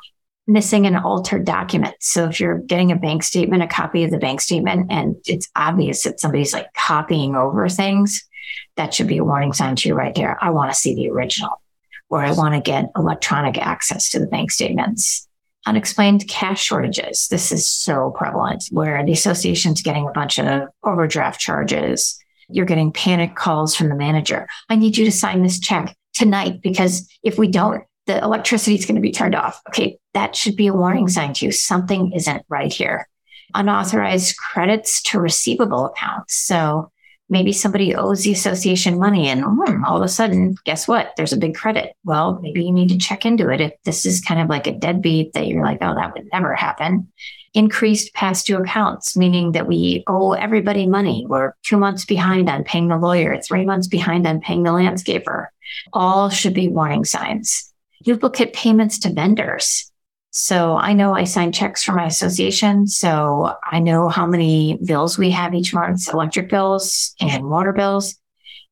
missing 0.46 0.86
an 0.86 0.96
altered 0.96 1.44
document. 1.44 1.94
So 2.00 2.24
if 2.24 2.40
you're 2.40 2.58
getting 2.58 2.90
a 2.90 2.96
bank 2.96 3.22
statement, 3.22 3.62
a 3.62 3.66
copy 3.66 4.04
of 4.04 4.10
the 4.10 4.18
bank 4.18 4.40
statement, 4.40 4.90
and 4.90 5.16
it's 5.24 5.48
obvious 5.54 6.02
that 6.02 6.20
somebody's 6.20 6.52
like 6.52 6.72
copying 6.74 7.36
over 7.36 7.68
things, 7.68 8.26
that 8.76 8.94
should 8.94 9.08
be 9.08 9.18
a 9.18 9.24
warning 9.24 9.52
sign 9.52 9.76
to 9.76 9.88
you 9.88 9.94
right 9.94 10.14
there. 10.14 10.38
I 10.42 10.50
want 10.50 10.72
to 10.72 10.78
see 10.78 10.94
the 10.94 11.10
original, 11.10 11.60
or 12.08 12.22
I 12.22 12.32
want 12.32 12.54
to 12.54 12.60
get 12.60 12.90
electronic 12.96 13.58
access 13.58 14.10
to 14.10 14.18
the 14.18 14.26
bank 14.26 14.50
statements 14.50 15.27
unexplained 15.66 16.28
cash 16.28 16.62
shortages. 16.62 17.28
This 17.30 17.52
is 17.52 17.68
so 17.68 18.12
prevalent 18.16 18.64
where 18.70 19.04
the 19.04 19.12
association's 19.12 19.82
getting 19.82 20.06
a 20.06 20.12
bunch 20.12 20.38
of 20.38 20.68
overdraft 20.84 21.40
charges. 21.40 22.18
You're 22.48 22.66
getting 22.66 22.92
panic 22.92 23.36
calls 23.36 23.76
from 23.76 23.88
the 23.88 23.94
manager. 23.94 24.46
I 24.68 24.76
need 24.76 24.96
you 24.96 25.04
to 25.04 25.12
sign 25.12 25.42
this 25.42 25.60
check 25.60 25.94
tonight 26.14 26.62
because 26.62 27.08
if 27.22 27.38
we 27.38 27.48
don't, 27.48 27.84
the 28.06 28.22
electricity 28.22 28.74
is 28.74 28.86
going 28.86 28.94
to 28.94 29.02
be 29.02 29.12
turned 29.12 29.34
off. 29.34 29.60
Okay, 29.68 29.98
that 30.14 30.34
should 30.34 30.56
be 30.56 30.66
a 30.66 30.72
warning 30.72 31.08
sign 31.08 31.34
to 31.34 31.46
you. 31.46 31.52
Something 31.52 32.12
isn't 32.12 32.42
right 32.48 32.72
here. 32.72 33.06
Unauthorized 33.54 34.36
credits 34.36 35.02
to 35.02 35.20
receivable 35.20 35.86
accounts. 35.86 36.34
So 36.34 36.90
maybe 37.28 37.52
somebody 37.52 37.94
owes 37.94 38.22
the 38.22 38.32
association 38.32 38.98
money 38.98 39.28
and 39.28 39.42
hmm, 39.44 39.84
all 39.84 39.96
of 39.96 40.02
a 40.02 40.08
sudden 40.08 40.56
guess 40.64 40.88
what? 40.88 41.12
There's 41.16 41.32
a 41.32 41.38
big 41.38 41.54
credit. 41.54 41.94
Well 42.04 42.38
maybe 42.42 42.64
you 42.64 42.72
need 42.72 42.88
to 42.88 42.98
check 42.98 43.24
into 43.24 43.50
it. 43.50 43.60
If 43.60 43.72
this 43.84 44.06
is 44.06 44.20
kind 44.20 44.40
of 44.40 44.48
like 44.48 44.66
a 44.66 44.72
deadbeat 44.72 45.32
that 45.32 45.46
you're 45.46 45.64
like 45.64 45.78
oh 45.80 45.94
that 45.94 46.14
would 46.14 46.28
never 46.32 46.54
happen. 46.54 47.08
Increased 47.54 48.14
past 48.14 48.46
due 48.46 48.58
accounts 48.58 49.16
meaning 49.16 49.52
that 49.52 49.66
we 49.66 50.04
owe 50.06 50.32
everybody 50.32 50.86
money. 50.86 51.26
We're 51.28 51.54
two 51.62 51.76
months 51.76 52.04
behind 52.04 52.48
on 52.48 52.64
paying 52.64 52.88
the 52.88 52.98
lawyer 52.98 53.40
three 53.40 53.64
months 53.64 53.88
behind 53.88 54.26
on 54.26 54.40
paying 54.40 54.62
the 54.62 54.70
landscaper. 54.70 55.46
All 55.92 56.30
should 56.30 56.54
be 56.54 56.68
warning 56.68 57.04
signs. 57.04 57.72
Duplicate 58.04 58.52
payments 58.52 58.98
to 59.00 59.12
vendors 59.12 59.87
so 60.30 60.76
I 60.76 60.92
know 60.92 61.14
I 61.14 61.24
sign 61.24 61.52
checks 61.52 61.82
for 61.82 61.92
my 61.92 62.06
association. 62.06 62.86
So 62.86 63.54
I 63.64 63.80
know 63.80 64.08
how 64.08 64.26
many 64.26 64.78
bills 64.84 65.18
we 65.18 65.30
have 65.30 65.54
each 65.54 65.72
month, 65.72 66.08
electric 66.12 66.50
bills 66.50 67.14
and 67.20 67.48
water 67.48 67.72
bills. 67.72 68.14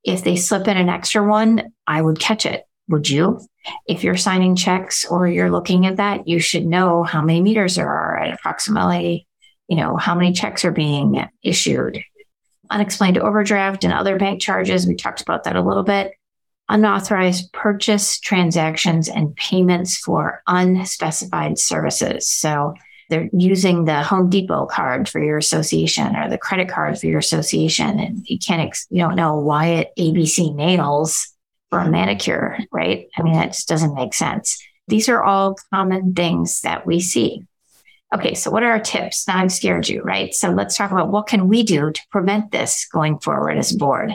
If 0.04 0.22
they 0.22 0.36
slip 0.36 0.68
in 0.68 0.76
an 0.76 0.88
extra 0.88 1.26
one, 1.26 1.72
I 1.86 2.02
would 2.02 2.20
catch 2.20 2.46
it. 2.46 2.64
Would 2.88 3.08
you? 3.08 3.40
If 3.86 4.04
you're 4.04 4.16
signing 4.16 4.54
checks 4.54 5.04
or 5.06 5.26
you're 5.26 5.50
looking 5.50 5.86
at 5.86 5.96
that, 5.96 6.28
you 6.28 6.38
should 6.38 6.66
know 6.66 7.02
how 7.02 7.20
many 7.20 7.40
meters 7.40 7.74
there 7.74 7.88
are 7.88 8.18
at 8.18 8.34
approximately, 8.34 9.26
you 9.66 9.76
know, 9.76 9.96
how 9.96 10.14
many 10.14 10.32
checks 10.32 10.64
are 10.64 10.70
being 10.70 11.24
issued. 11.42 12.00
Unexplained 12.70 13.18
overdraft 13.18 13.82
and 13.82 13.92
other 13.92 14.18
bank 14.18 14.40
charges. 14.40 14.86
We 14.86 14.94
talked 14.94 15.22
about 15.22 15.44
that 15.44 15.56
a 15.56 15.62
little 15.62 15.82
bit 15.82 16.12
unauthorized 16.68 17.52
purchase 17.52 18.18
transactions 18.18 19.08
and 19.08 19.34
payments 19.36 19.98
for 19.98 20.42
unspecified 20.46 21.58
services. 21.58 22.28
So 22.28 22.74
they're 23.08 23.28
using 23.32 23.84
the 23.84 24.02
Home 24.02 24.28
Depot 24.28 24.66
card 24.66 25.08
for 25.08 25.22
your 25.22 25.38
association 25.38 26.16
or 26.16 26.28
the 26.28 26.38
credit 26.38 26.68
card 26.68 26.98
for 26.98 27.06
your 27.06 27.18
association. 27.18 28.00
And 28.00 28.28
you 28.28 28.38
can't, 28.38 28.62
ex- 28.62 28.86
you 28.90 28.98
don't 28.98 29.14
know 29.14 29.38
why 29.38 29.66
it 29.66 29.92
ABC 29.96 30.54
nails 30.54 31.28
for 31.70 31.78
a 31.78 31.90
manicure, 31.90 32.58
right? 32.72 33.08
I 33.16 33.22
mean, 33.22 33.34
that 33.34 33.52
just 33.52 33.68
doesn't 33.68 33.94
make 33.94 34.14
sense. 34.14 34.60
These 34.88 35.08
are 35.08 35.22
all 35.22 35.56
common 35.72 36.14
things 36.14 36.60
that 36.62 36.86
we 36.86 37.00
see. 37.00 37.42
Okay, 38.14 38.34
so 38.34 38.50
what 38.50 38.62
are 38.62 38.70
our 38.70 38.80
tips? 38.80 39.26
Now 39.26 39.38
I've 39.38 39.52
scared 39.52 39.88
you, 39.88 40.00
right? 40.02 40.32
So 40.32 40.50
let's 40.50 40.76
talk 40.76 40.92
about 40.92 41.10
what 41.10 41.26
can 41.26 41.48
we 41.48 41.64
do 41.64 41.90
to 41.90 42.00
prevent 42.10 42.52
this 42.52 42.86
going 42.92 43.18
forward 43.18 43.58
as 43.58 43.72
board. 43.72 44.14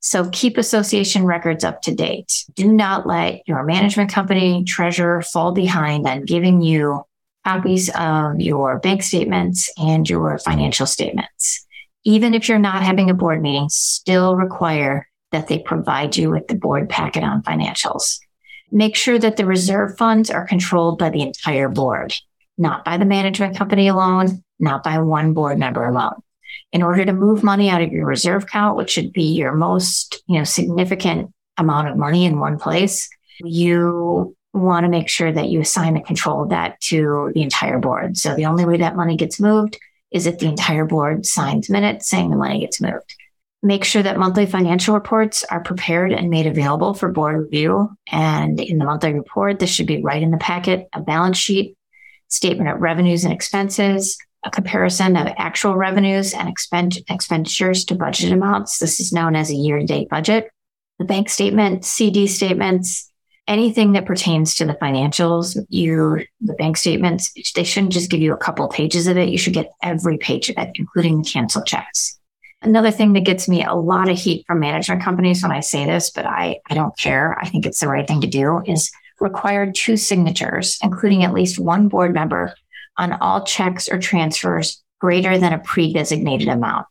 So 0.00 0.28
keep 0.30 0.58
association 0.58 1.24
records 1.24 1.64
up 1.64 1.80
to 1.82 1.94
date. 1.94 2.44
Do 2.54 2.72
not 2.72 3.06
let 3.06 3.40
your 3.46 3.62
management 3.64 4.12
company 4.12 4.64
treasurer 4.64 5.22
fall 5.22 5.52
behind 5.52 6.06
on 6.06 6.24
giving 6.24 6.60
you 6.60 7.04
copies 7.44 7.90
of 7.94 8.40
your 8.40 8.78
bank 8.80 9.02
statements 9.02 9.72
and 9.78 10.08
your 10.08 10.38
financial 10.38 10.86
statements. 10.86 11.66
Even 12.04 12.34
if 12.34 12.48
you're 12.48 12.58
not 12.58 12.82
having 12.82 13.08
a 13.08 13.14
board 13.14 13.40
meeting, 13.40 13.68
still 13.70 14.36
require 14.36 15.08
that 15.32 15.48
they 15.48 15.58
provide 15.58 16.16
you 16.16 16.30
with 16.30 16.48
the 16.48 16.54
board 16.54 16.88
packet 16.88 17.24
on 17.24 17.42
financials. 17.42 18.18
Make 18.70 18.96
sure 18.96 19.18
that 19.18 19.36
the 19.36 19.46
reserve 19.46 19.96
funds 19.96 20.30
are 20.30 20.46
controlled 20.46 20.98
by 20.98 21.10
the 21.10 21.22
entire 21.22 21.68
board, 21.68 22.14
not 22.58 22.84
by 22.84 22.98
the 22.98 23.04
management 23.04 23.56
company 23.56 23.88
alone, 23.88 24.44
not 24.58 24.82
by 24.82 24.98
one 24.98 25.32
board 25.32 25.58
member 25.58 25.86
alone 25.86 26.22
in 26.72 26.82
order 26.82 27.04
to 27.04 27.12
move 27.12 27.42
money 27.42 27.70
out 27.70 27.82
of 27.82 27.92
your 27.92 28.06
reserve 28.06 28.44
account, 28.44 28.76
which 28.76 28.90
should 28.90 29.12
be 29.12 29.32
your 29.34 29.52
most, 29.52 30.22
you 30.26 30.38
know, 30.38 30.44
significant 30.44 31.32
amount 31.56 31.88
of 31.88 31.96
money 31.96 32.24
in 32.24 32.40
one 32.40 32.58
place, 32.58 33.08
you 33.40 34.34
want 34.52 34.84
to 34.84 34.90
make 34.90 35.08
sure 35.08 35.32
that 35.32 35.48
you 35.48 35.60
assign 35.60 35.94
the 35.94 36.00
control 36.00 36.42
of 36.44 36.50
that 36.50 36.80
to 36.80 37.30
the 37.34 37.42
entire 37.42 37.78
board. 37.78 38.16
So 38.16 38.34
the 38.34 38.46
only 38.46 38.64
way 38.64 38.76
that 38.78 38.96
money 38.96 39.16
gets 39.16 39.40
moved 39.40 39.78
Is 40.14 40.26
if 40.26 40.38
the 40.38 40.46
entire 40.46 40.84
board 40.84 41.26
signs 41.26 41.68
minutes 41.68 42.08
saying 42.08 42.30
the 42.30 42.36
money 42.36 42.60
gets 42.60 42.80
moved? 42.80 43.16
Make 43.64 43.84
sure 43.84 44.02
that 44.02 44.16
monthly 44.16 44.46
financial 44.46 44.94
reports 44.94 45.42
are 45.50 45.60
prepared 45.60 46.12
and 46.12 46.30
made 46.30 46.46
available 46.46 46.94
for 46.94 47.10
board 47.10 47.36
review. 47.36 47.90
And 48.12 48.60
in 48.60 48.78
the 48.78 48.84
monthly 48.84 49.12
report, 49.12 49.58
this 49.58 49.70
should 49.70 49.88
be 49.88 50.02
right 50.02 50.22
in 50.22 50.30
the 50.30 50.36
packet 50.36 50.88
a 50.92 51.00
balance 51.00 51.36
sheet, 51.36 51.76
statement 52.28 52.70
of 52.70 52.80
revenues 52.80 53.24
and 53.24 53.32
expenses, 53.32 54.16
a 54.44 54.50
comparison 54.50 55.16
of 55.16 55.32
actual 55.36 55.76
revenues 55.76 56.34
and 56.34 56.48
expend- 56.48 56.98
expenditures 57.08 57.84
to 57.86 57.94
budget 57.94 58.32
amounts. 58.32 58.78
This 58.78 59.00
is 59.00 59.12
known 59.12 59.34
as 59.34 59.50
a 59.50 59.54
year 59.54 59.78
to 59.78 59.86
date 59.86 60.08
budget. 60.08 60.50
The 60.98 61.04
bank 61.04 61.28
statement, 61.28 61.84
CD 61.84 62.26
statements, 62.26 63.10
anything 63.48 63.92
that 63.92 64.06
pertains 64.06 64.54
to 64.56 64.64
the 64.64 64.74
financials, 64.74 65.58
you, 65.68 66.24
the 66.40 66.54
bank 66.54 66.76
statements, 66.76 67.32
they 67.54 67.64
shouldn't 67.64 67.92
just 67.92 68.10
give 68.10 68.20
you 68.20 68.32
a 68.32 68.38
couple 68.38 68.68
pages 68.68 69.06
of 69.06 69.16
it. 69.16 69.28
You 69.28 69.38
should 69.38 69.54
get 69.54 69.72
every 69.82 70.18
page 70.18 70.48
of 70.50 70.56
it, 70.58 70.70
including 70.74 71.18
the 71.18 71.28
canceled 71.28 71.66
checks. 71.66 72.18
Another 72.62 72.90
thing 72.90 73.12
that 73.12 73.24
gets 73.24 73.46
me 73.48 73.62
a 73.62 73.74
lot 73.74 74.08
of 74.08 74.16
heat 74.16 74.44
from 74.46 74.60
management 74.60 75.02
companies 75.02 75.42
when 75.42 75.52
I 75.52 75.60
say 75.60 75.84
this, 75.84 76.10
but 76.10 76.24
I, 76.24 76.60
I 76.70 76.74
don't 76.74 76.96
care. 76.96 77.38
I 77.38 77.48
think 77.48 77.66
it's 77.66 77.80
the 77.80 77.88
right 77.88 78.06
thing 78.06 78.22
to 78.22 78.26
do 78.26 78.62
is 78.66 78.90
required 79.20 79.74
two 79.74 79.96
signatures, 79.96 80.78
including 80.82 81.24
at 81.24 81.34
least 81.34 81.58
one 81.58 81.88
board 81.88 82.14
member 82.14 82.54
on 82.96 83.12
all 83.14 83.44
checks 83.44 83.88
or 83.88 83.98
transfers 83.98 84.82
greater 85.00 85.38
than 85.38 85.52
a 85.52 85.58
pre-designated 85.58 86.48
amount. 86.48 86.86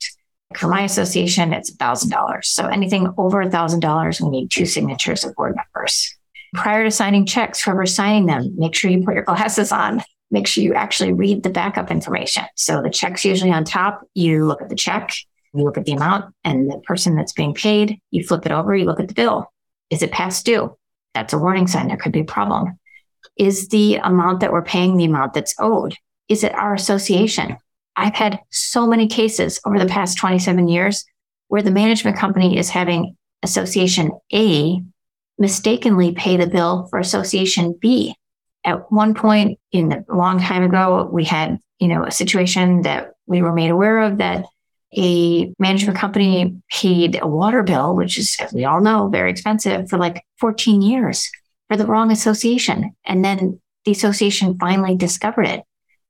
For 0.57 0.67
my 0.67 0.83
association, 0.83 1.53
it's 1.53 1.75
$1,000. 1.75 2.45
So 2.45 2.67
anything 2.67 3.11
over 3.17 3.43
$1,000, 3.43 4.21
we 4.21 4.29
need 4.29 4.51
two 4.51 4.65
signatures 4.65 5.23
of 5.23 5.33
board 5.35 5.55
members 5.55 6.15
prior 6.53 6.83
to 6.83 6.91
signing 6.91 7.25
checks, 7.25 7.61
whoever's 7.61 7.93
signing 7.93 8.27
them, 8.27 8.53
make 8.57 8.75
sure 8.75 8.89
you 8.89 9.03
put 9.03 9.15
your 9.15 9.23
glasses 9.23 9.71
on. 9.71 10.01
Make 10.31 10.47
sure 10.47 10.63
you 10.63 10.73
actually 10.73 11.13
read 11.13 11.43
the 11.43 11.49
backup 11.49 11.91
information. 11.91 12.45
So 12.55 12.81
the 12.81 12.89
check's 12.89 13.23
usually 13.23 13.51
on 13.51 13.65
top. 13.65 14.01
You 14.15 14.47
look 14.47 14.63
at 14.63 14.69
the 14.69 14.75
check, 14.75 15.13
you 15.53 15.63
look 15.63 15.77
at 15.77 15.85
the 15.85 15.91
amount, 15.91 16.33
and 16.43 16.71
the 16.71 16.79
person 16.79 17.15
that's 17.15 17.33
being 17.33 17.53
paid, 17.53 17.99
you 18.09 18.23
flip 18.23 18.45
it 18.47 18.51
over, 18.51 18.75
you 18.75 18.85
look 18.85 18.99
at 18.99 19.07
the 19.07 19.13
bill. 19.13 19.51
Is 19.91 20.01
it 20.01 20.11
past 20.11 20.43
due? 20.45 20.75
That's 21.13 21.33
a 21.33 21.37
warning 21.37 21.67
sign. 21.67 21.87
There 21.87 21.97
could 21.97 22.11
be 22.11 22.21
a 22.21 22.25
problem. 22.25 22.79
Is 23.37 23.69
the 23.69 23.95
amount 23.95 24.39
that 24.39 24.51
we're 24.51 24.63
paying 24.63 24.97
the 24.97 25.05
amount 25.05 25.33
that's 25.33 25.55
owed? 25.59 25.95
Is 26.29 26.43
it 26.43 26.53
our 26.53 26.73
association? 26.73 27.57
I've 27.95 28.15
had 28.15 28.39
so 28.51 28.87
many 28.87 29.07
cases 29.07 29.59
over 29.65 29.77
the 29.77 29.85
past 29.85 30.17
27 30.17 30.67
years 30.67 31.05
where 31.47 31.61
the 31.61 31.71
management 31.71 32.17
company 32.17 32.57
is 32.57 32.69
having 32.69 33.15
association 33.43 34.11
A 34.33 34.81
mistakenly 35.37 36.13
pay 36.13 36.37
the 36.37 36.47
bill 36.47 36.87
for 36.89 36.99
Association 36.99 37.77
B. 37.79 38.15
At 38.63 38.91
one 38.91 39.13
point 39.13 39.59
in 39.71 39.91
a 39.91 40.15
long 40.15 40.39
time 40.39 40.63
ago, 40.63 41.09
we 41.11 41.25
had, 41.25 41.59
you 41.79 41.87
know, 41.87 42.03
a 42.03 42.11
situation 42.11 42.83
that 42.83 43.11
we 43.25 43.41
were 43.41 43.53
made 43.53 43.69
aware 43.69 44.01
of 44.01 44.19
that 44.19 44.45
a 44.95 45.51
management 45.59 45.97
company 45.97 46.55
paid 46.71 47.19
a 47.21 47.27
water 47.27 47.63
bill, 47.63 47.95
which 47.95 48.17
is, 48.17 48.37
as 48.39 48.53
we 48.53 48.63
all 48.63 48.79
know, 48.79 49.09
very 49.09 49.31
expensive 49.31 49.89
for 49.89 49.97
like 49.97 50.23
14 50.39 50.81
years 50.81 51.29
the 51.77 51.85
wrong 51.85 52.11
association. 52.11 52.95
And 53.05 53.23
then 53.23 53.59
the 53.85 53.91
association 53.91 54.57
finally 54.59 54.95
discovered 54.95 55.47
it. 55.47 55.63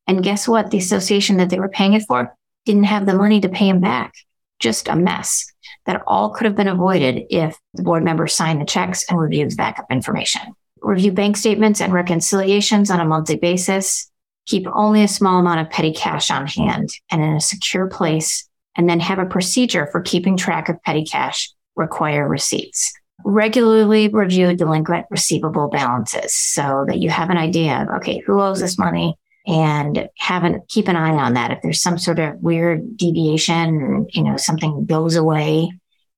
And 0.07 0.23
guess 0.23 0.47
what? 0.47 0.71
The 0.71 0.77
association 0.77 1.37
that 1.37 1.49
they 1.49 1.59
were 1.59 1.69
paying 1.69 1.93
it 1.93 2.03
for 2.07 2.35
didn't 2.65 2.85
have 2.85 3.05
the 3.05 3.15
money 3.15 3.39
to 3.41 3.49
pay 3.49 3.67
him 3.67 3.79
back. 3.79 4.13
Just 4.59 4.87
a 4.87 4.95
mess 4.95 5.45
that 5.85 6.01
all 6.07 6.29
could 6.29 6.45
have 6.45 6.55
been 6.55 6.67
avoided 6.67 7.23
if 7.29 7.57
the 7.73 7.83
board 7.83 8.03
members 8.03 8.33
signed 8.33 8.61
the 8.61 8.65
checks 8.65 9.03
and 9.09 9.19
reviewed 9.19 9.55
backup 9.57 9.85
information. 9.89 10.41
Review 10.81 11.11
bank 11.11 11.37
statements 11.37 11.81
and 11.81 11.93
reconciliations 11.93 12.89
on 12.89 12.99
a 12.99 13.05
monthly 13.05 13.37
basis. 13.37 14.09
Keep 14.45 14.67
only 14.73 15.03
a 15.03 15.07
small 15.07 15.39
amount 15.39 15.61
of 15.61 15.69
petty 15.69 15.93
cash 15.93 16.29
on 16.29 16.47
hand 16.47 16.89
and 17.11 17.23
in 17.23 17.33
a 17.33 17.41
secure 17.41 17.87
place, 17.87 18.47
and 18.75 18.89
then 18.89 18.99
have 18.99 19.19
a 19.19 19.25
procedure 19.25 19.87
for 19.91 20.01
keeping 20.01 20.35
track 20.37 20.69
of 20.69 20.81
petty 20.83 21.05
cash. 21.05 21.51
Require 21.75 22.27
receipts. 22.27 22.93
Regularly 23.25 24.09
review 24.09 24.55
delinquent 24.55 25.05
receivable 25.09 25.69
balances 25.69 26.35
so 26.35 26.85
that 26.87 26.99
you 26.99 27.09
have 27.09 27.29
an 27.29 27.37
idea 27.37 27.81
of, 27.81 27.89
okay, 27.97 28.19
who 28.25 28.41
owes 28.41 28.59
this 28.59 28.77
money? 28.77 29.17
and 29.45 30.07
have 30.17 30.43
an 30.43 30.61
keep 30.69 30.87
an 30.87 30.95
eye 30.95 31.11
on 31.11 31.33
that. 31.33 31.51
If 31.51 31.61
there's 31.61 31.81
some 31.81 31.97
sort 31.97 32.19
of 32.19 32.41
weird 32.41 32.97
deviation, 32.97 34.07
you 34.11 34.23
know, 34.23 34.37
something 34.37 34.85
goes 34.85 35.15
away, 35.15 35.71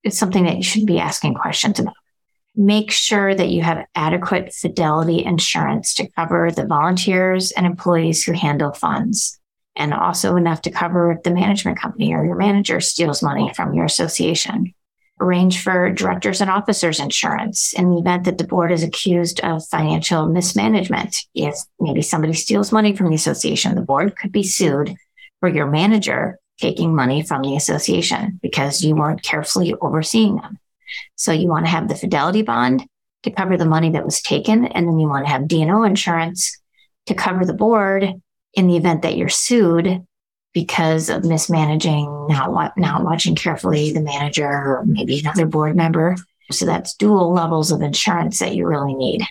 it's 0.04 0.18
something 0.18 0.46
that 0.46 0.58
you 0.58 0.64
should 0.64 0.86
be 0.86 1.00
asking 1.00 1.34
questions 1.36 1.80
about. 1.80 1.96
Make 2.56 2.91
sure 2.91 3.36
that 3.36 3.50
you 3.50 3.64
have 3.64 3.86
adequate 3.96 4.54
fidelity 4.54 5.26
insurance 5.26 5.93
to 5.96 6.10
cover 6.12 6.52
the 6.52 6.66
volunteers 6.66 7.52
and 7.52 7.66
employees 7.66 8.24
who 8.24 8.32
handle 8.32 8.74
funds, 8.74 9.39
and 9.76 9.93
also 9.93 10.36
enough 10.36 10.62
to 10.62 10.72
cover 10.72 11.12
if 11.12 11.24
the 11.24 11.32
management 11.32 11.80
company 11.80 12.14
or 12.14 12.24
your 12.24 12.36
manager 12.36 12.80
steals 12.80 13.24
money 13.24 13.52
from 13.56 13.74
your 13.74 13.86
association 13.86 14.74
arrange 15.20 15.61
for 15.61 15.91
directors 15.91 16.41
and 16.41 16.49
officers 16.49 16.99
insurance 16.99 17.74
in 17.74 17.89
the 17.89 17.97
event 17.97 18.26
that 18.26 18.38
the 18.38 18.43
board 18.43 18.72
is 18.72 18.84
accused 18.84 19.39
of 19.41 19.66
financial 19.68 20.28
mismanagement. 20.28 21.16
If 21.34 21.55
maybe 21.80 22.01
somebody 22.01 22.34
steals 22.34 22.72
money 22.72 22.95
from 22.95 23.09
the 23.09 23.16
association, 23.16 23.76
the 23.76 23.82
board 23.82 24.18
could 24.18 24.32
be 24.32 24.43
sued 24.43 24.95
for 25.39 25.49
your 25.49 25.68
manager 25.68 26.39
taking 26.59 26.95
money 26.95 27.22
from 27.22 27.41
the 27.41 27.55
association 27.55 28.39
because 28.41 28.82
you 28.82 28.95
weren't 28.95 29.24
carefully 29.24 29.74
overseeing 29.82 30.38
them. 30.38 30.57
So 31.16 31.32
you 31.32 31.47
want 31.47 31.66
to 31.66 31.72
have 31.72 31.88
the 31.88 31.95
fidelity 31.95 32.41
bond 32.41 32.86
to 33.24 33.32
cover 33.32 33.57
the 33.57 33.66
money 33.66 33.91
that 33.91 34.05
was 34.05 34.22
taken. 34.22 34.66
And 34.66 34.88
then 34.88 34.99
you 34.99 35.09
want 35.09 35.26
to 35.26 35.32
have 35.32 35.47
D&O 35.47 35.84
insurance 35.84 36.59
to 37.07 37.13
cover 37.13 37.45
the 37.45 37.53
board 37.53 38.13
in 38.53 38.68
the 38.68 38.78
event 38.78 39.01
that 39.01 39.18
you're 39.18 39.30
sued 39.30 40.05
because 40.56 41.10
of 41.10 41.26
mismanaging, 41.26 42.06
not, 42.30 42.72
not 42.78 43.03
watching 43.03 43.36
carefully 43.36 43.91
the 43.91 43.99
manager 43.99 44.47
or 44.47 44.84
maybe 44.88 45.20
another 45.20 45.45
board 45.45 45.76
member. 45.76 46.16
So 46.49 46.66
that's 46.66 46.95
dual 46.95 47.34
levels 47.34 47.74
of 47.74 47.82
insurance 47.82 48.39
that 48.39 48.56
you 48.56 48.66
really 48.66 48.93
need. 48.93 49.26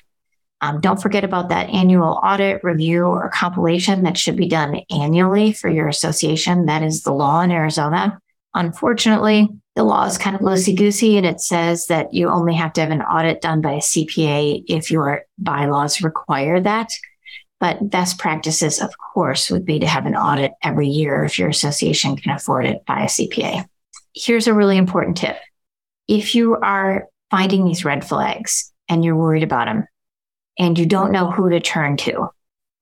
Um, 0.60 0.80
don't 0.80 1.00
forget 1.00 1.24
about 1.24 1.48
that 1.48 1.70
annual 1.70 2.20
audit, 2.22 2.62
review, 2.62 3.04
or 3.06 3.30
compilation 3.30 4.04
that 4.04 4.18
should 4.18 4.36
be 4.36 4.48
done 4.48 4.82
annually 4.90 5.54
for 5.54 5.70
your 5.70 5.88
association. 5.88 6.66
That 6.66 6.82
is 6.82 7.02
the 7.02 7.12
law 7.12 7.40
in 7.40 7.50
Arizona. 7.50 8.18
Unfortunately, 8.52 9.48
the 9.76 9.82
law 9.82 10.04
is 10.04 10.18
kind 10.18 10.36
of 10.36 10.42
loosey 10.42 10.76
goosey 10.76 11.16
and 11.16 11.26
it 11.26 11.40
says 11.40 11.86
that 11.86 12.12
you 12.12 12.28
only 12.28 12.54
have 12.54 12.74
to 12.74 12.82
have 12.82 12.90
an 12.90 13.02
audit 13.02 13.40
done 13.40 13.62
by 13.62 13.72
a 13.72 13.78
CPA 13.78 14.64
if 14.68 14.90
your 14.90 15.24
bylaws 15.38 16.02
require 16.02 16.60
that. 16.60 16.90
But 17.60 17.88
best 17.88 18.18
practices, 18.18 18.80
of 18.80 18.90
course, 18.98 19.50
would 19.50 19.64
be 19.64 19.78
to 19.78 19.86
have 19.86 20.06
an 20.06 20.16
audit 20.16 20.52
every 20.62 20.88
year 20.88 21.24
if 21.24 21.38
your 21.38 21.48
association 21.48 22.16
can 22.16 22.32
afford 22.32 22.66
it 22.66 22.84
by 22.86 23.02
a 23.02 23.06
CPA. 23.06 23.64
Here's 24.14 24.46
a 24.46 24.54
really 24.54 24.76
important 24.76 25.16
tip. 25.16 25.36
If 26.08 26.34
you 26.34 26.56
are 26.56 27.08
finding 27.30 27.64
these 27.64 27.84
red 27.84 28.06
flags 28.06 28.72
and 28.88 29.04
you're 29.04 29.16
worried 29.16 29.42
about 29.42 29.66
them 29.66 29.86
and 30.58 30.78
you 30.78 30.86
don't 30.86 31.12
know 31.12 31.30
who 31.30 31.48
to 31.50 31.60
turn 31.60 31.96
to, 31.98 32.28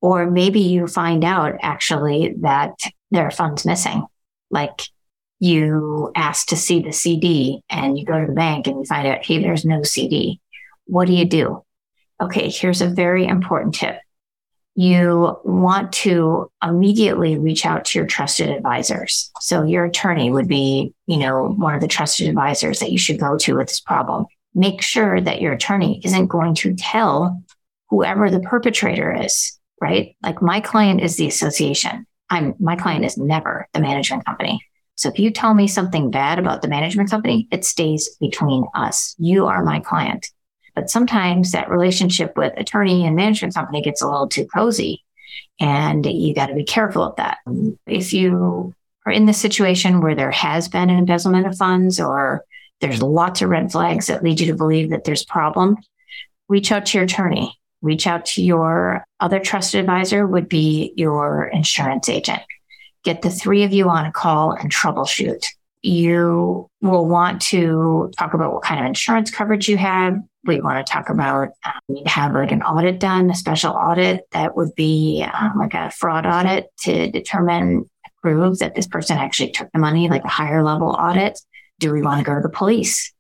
or 0.01 0.31
maybe 0.31 0.61
you 0.61 0.87
find 0.87 1.25
out 1.25 1.55
actually 1.63 2.35
that 2.41 2.75
there 3.11 3.27
are 3.27 3.31
funds 3.31 3.65
missing, 3.65 4.05
like 4.51 4.83
you 5.39 6.11
ask 6.17 6.49
to 6.49 6.57
see 6.57 6.81
the 6.81 6.93
CD 6.93 7.63
and 7.71 7.99
you 7.99 8.05
go 8.05 8.21
to 8.21 8.27
the 8.27 8.33
bank 8.33 8.67
and 8.67 8.79
you 8.79 8.85
find 8.85 9.07
out, 9.07 9.25
hey, 9.25 9.41
there's 9.41 9.65
no 9.65 9.83
CD. 9.83 10.41
What 10.87 11.07
do 11.07 11.15
you 11.15 11.25
do? 11.25 11.65
Okay, 12.21 12.49
here's 12.49 12.83
a 12.83 12.89
very 12.89 13.27
important 13.27 13.75
tip 13.75 13.97
you 14.75 15.37
want 15.45 15.93
to 15.93 16.51
immediately 16.63 17.39
reach 17.39 17.67
out 17.67 17.85
to 17.85 17.99
your 17.99 18.07
trusted 18.07 18.49
advisors. 18.49 19.31
So 19.41 19.65
your 19.65 19.85
attorney 19.85 20.31
would 20.31 20.49
be, 20.49 20.95
you 21.07 21.19
know, 21.19 21.55
one 21.59 21.75
of 21.75 21.81
the 21.81 21.89
trusted 21.89 22.29
advisors 22.29 22.79
that 22.79 22.91
you 22.91 22.99
should 22.99 23.21
go 23.21 23.37
to 23.39 23.57
with 23.57 23.69
this 23.69 23.81
problem. 23.81 24.27
Make 24.55 24.81
sure 24.83 25.21
that 25.21 25.41
your 25.41 25.53
attorney 25.53 26.01
isn't 26.05 26.27
going 26.27 26.55
to 26.57 26.75
tell 26.75 27.43
whoever 27.91 28.31
the 28.31 28.41
perpetrator 28.41 29.13
is, 29.13 29.59
right? 29.81 30.17
Like 30.23 30.41
my 30.41 30.61
client 30.61 31.03
is 31.03 31.17
the 31.17 31.27
association. 31.27 32.07
I'm 32.31 32.55
my 32.59 32.77
client 32.77 33.05
is 33.05 33.19
never 33.19 33.69
the 33.75 33.81
management 33.81 34.25
company. 34.25 34.65
So 34.95 35.11
if 35.11 35.19
you 35.19 35.31
tell 35.31 35.53
me 35.53 35.69
something 35.69 36.11
bad 36.11 36.39
about 36.39 36.63
the 36.63 36.69
management 36.69 37.11
company, 37.11 37.49
it 37.51 37.65
stays 37.65 38.17
between 38.21 38.65
us. 38.75 39.15
You 39.19 39.47
are 39.47 39.63
my 39.63 39.81
client. 39.81 40.29
But 40.75 40.91
sometimes 40.91 41.53
that 41.53 41.71
relationship 41.71 42.37
with 42.37 42.53
attorney 42.57 43.07
and 43.07 43.17
management 43.17 43.55
company 43.55 43.83
gets 43.83 44.03
a 44.03 44.09
little 44.09 44.29
too 44.29 44.47
cozy. 44.47 45.05
And 45.61 46.05
you 46.07 46.35
got 46.35 46.47
to 46.47 46.55
be 46.55 46.65
careful 46.65 47.03
of 47.03 47.17
that. 47.17 47.39
If 47.87 48.13
you 48.13 48.75
are 49.07 49.13
in 49.13 49.27
the 49.27 49.33
situation 49.33 50.01
where 50.01 50.15
there 50.15 50.31
has 50.31 50.69
been 50.69 50.91
an 50.91 50.99
embezzlement 50.99 51.47
of 51.47 51.57
funds 51.57 52.01
or 52.01 52.45
there's 52.81 53.03
lots 53.03 53.43
of 53.43 53.51
red 53.51 53.71
flags 53.71 54.07
that 54.07 54.23
lead 54.23 54.41
you 54.41 54.47
to 54.47 54.57
believe 54.57 54.91
that 54.91 55.05
there's 55.05 55.25
problem, 55.25 55.77
reach 56.49 56.73
out 56.73 56.87
to 56.87 56.99
your 56.99 57.05
attorney. 57.05 57.59
Reach 57.81 58.07
out 58.07 58.27
to 58.27 58.43
your 58.43 59.05
other 59.19 59.41
trusted 59.41 59.81
advisor 59.81 60.27
would 60.27 60.49
be 60.49 60.93
your 60.97 61.47
insurance 61.47 62.09
agent. 62.09 62.43
Get 63.03 63.23
the 63.23 63.31
three 63.31 63.65
of 63.65 63.73
you 63.73 63.89
on 63.89 64.07
a 64.07 64.13
call 64.13 64.53
and 64.53 64.73
troubleshoot. 64.73 65.45
You 65.83 66.69
will 66.81 67.07
want 67.07 67.43
to 67.43 68.13
talk 68.17 68.35
about 68.35 68.53
what 68.53 68.63
kind 68.63 68.79
of 68.81 68.87
insurance 68.87 69.33
coverage 69.33 69.69
you 69.69 69.77
have, 69.77 70.17
we 70.45 70.61
want 70.61 70.85
to 70.85 70.93
talk 70.93 71.09
about 71.09 71.51
um, 71.65 71.97
have 72.07 72.35
like 72.35 72.53
an 72.53 72.63
audit 72.63 72.99
done, 72.99 73.31
a 73.31 73.35
special 73.35 73.73
audit 73.73 74.23
that 74.33 74.57
would 74.57 74.75
be 74.75 75.25
um, 75.33 75.59
like 75.59 75.75
a 75.75 75.91
fraud 75.91 76.27
audit 76.27 76.67
to 76.81 77.11
determine 77.11 77.89
prove 78.23 78.61
that 78.61 78.75
this 78.75 78.87
person 78.87 79.19
actually 79.19 79.51
took 79.51 79.71
the 79.73 79.79
money, 79.79 80.09
like 80.09 80.25
a 80.25 80.29
higher 80.29 80.63
level 80.63 80.89
audit? 80.89 81.39
Do 81.81 81.93
we 81.93 82.03
want 82.03 82.21
to 82.21 82.25
go 82.25 82.35
to 82.35 82.41
the 82.41 82.49
police? 82.49 83.13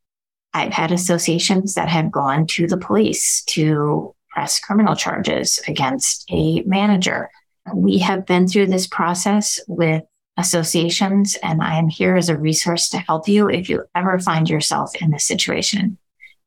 I've 0.54 0.72
had 0.72 0.92
associations 0.92 1.74
that 1.74 1.88
have 1.88 2.12
gone 2.12 2.46
to 2.48 2.66
the 2.66 2.76
police 2.76 3.42
to 3.46 4.14
press 4.30 4.60
criminal 4.60 4.94
charges 4.94 5.60
against 5.66 6.24
a 6.30 6.62
manager. 6.62 7.30
We 7.74 7.98
have 7.98 8.26
been 8.26 8.46
through 8.46 8.66
this 8.66 8.86
process 8.86 9.60
with 9.66 10.04
associations, 10.36 11.36
and 11.42 11.62
I 11.62 11.78
am 11.78 11.88
here 11.88 12.16
as 12.16 12.28
a 12.28 12.38
resource 12.38 12.88
to 12.90 12.98
help 12.98 13.28
you 13.28 13.48
if 13.48 13.68
you 13.68 13.84
ever 13.94 14.18
find 14.18 14.48
yourself 14.48 14.94
in 15.00 15.10
this 15.10 15.26
situation. 15.26 15.98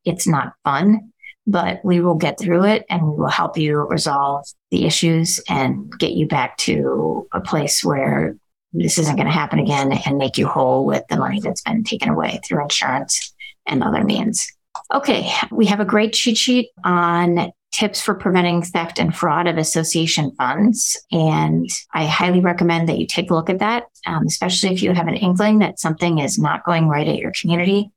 It's 0.06 0.28
not 0.28 0.54
fun, 0.64 1.12
but 1.48 1.84
we 1.84 2.00
will 2.00 2.16
get 2.16 2.40
through 2.40 2.66
it 2.66 2.86
and 2.90 3.04
we 3.04 3.18
will 3.18 3.28
help 3.28 3.58
you 3.58 3.78
resolve 3.78 4.46
the 4.72 4.86
issues 4.86 5.40
and 5.50 5.92
get 6.00 6.12
you 6.12 6.28
back 6.28 6.58
to 6.58 7.28
a 7.34 7.42
place 7.42 7.84
where 7.84 8.36
this 8.74 8.98
isn't 8.98 9.16
going 9.16 9.28
to 9.28 9.32
happen 9.32 9.60
again 9.60 9.92
and 10.06 10.18
make 10.18 10.38
you 10.38 10.48
whole 10.48 10.86
with 10.86 11.04
the 11.10 11.18
money 11.18 11.40
that's 11.40 11.62
been 11.62 11.84
taken 11.84 12.10
away 12.10 12.40
through 12.44 12.62
insurance 12.62 13.34
and 13.66 13.84
other 13.84 14.04
means. 14.04 14.52
Okay, 14.94 15.32
we 15.52 15.66
have 15.68 15.80
a 15.80 15.86
great 15.86 16.14
cheat 16.14 16.38
sheet 16.38 16.70
on 16.84 17.52
tips 17.72 18.02
for 18.02 18.16
preventing 18.16 18.62
theft 18.62 19.00
and 19.00 19.16
fraud 19.16 19.48
of 19.48 19.58
association 19.58 20.32
funds. 20.38 21.02
And 21.12 21.68
I 21.94 22.06
highly 22.06 22.40
recommend 22.40 22.88
that 22.88 22.98
you 22.98 23.06
take 23.06 23.30
a 23.30 23.34
look 23.34 23.50
at 23.50 23.60
that, 23.60 23.86
um, 24.06 24.26
especially 24.28 24.74
if 24.74 24.82
you 24.82 24.94
have 24.94 25.08
an 25.08 25.16
inkling 25.16 25.60
that 25.60 25.80
something 25.80 26.20
is 26.20 26.40
not 26.40 26.64
going 26.66 26.88
right 26.88 27.08
at 27.08 27.18
your 27.18 27.34
community. 27.40 27.92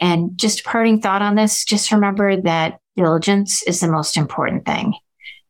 And 0.00 0.36
just 0.36 0.60
a 0.60 0.64
parting 0.64 1.00
thought 1.00 1.22
on 1.22 1.34
this, 1.34 1.64
just 1.64 1.92
remember 1.92 2.40
that 2.42 2.78
diligence 2.96 3.62
is 3.62 3.80
the 3.80 3.90
most 3.90 4.16
important 4.16 4.64
thing. 4.64 4.94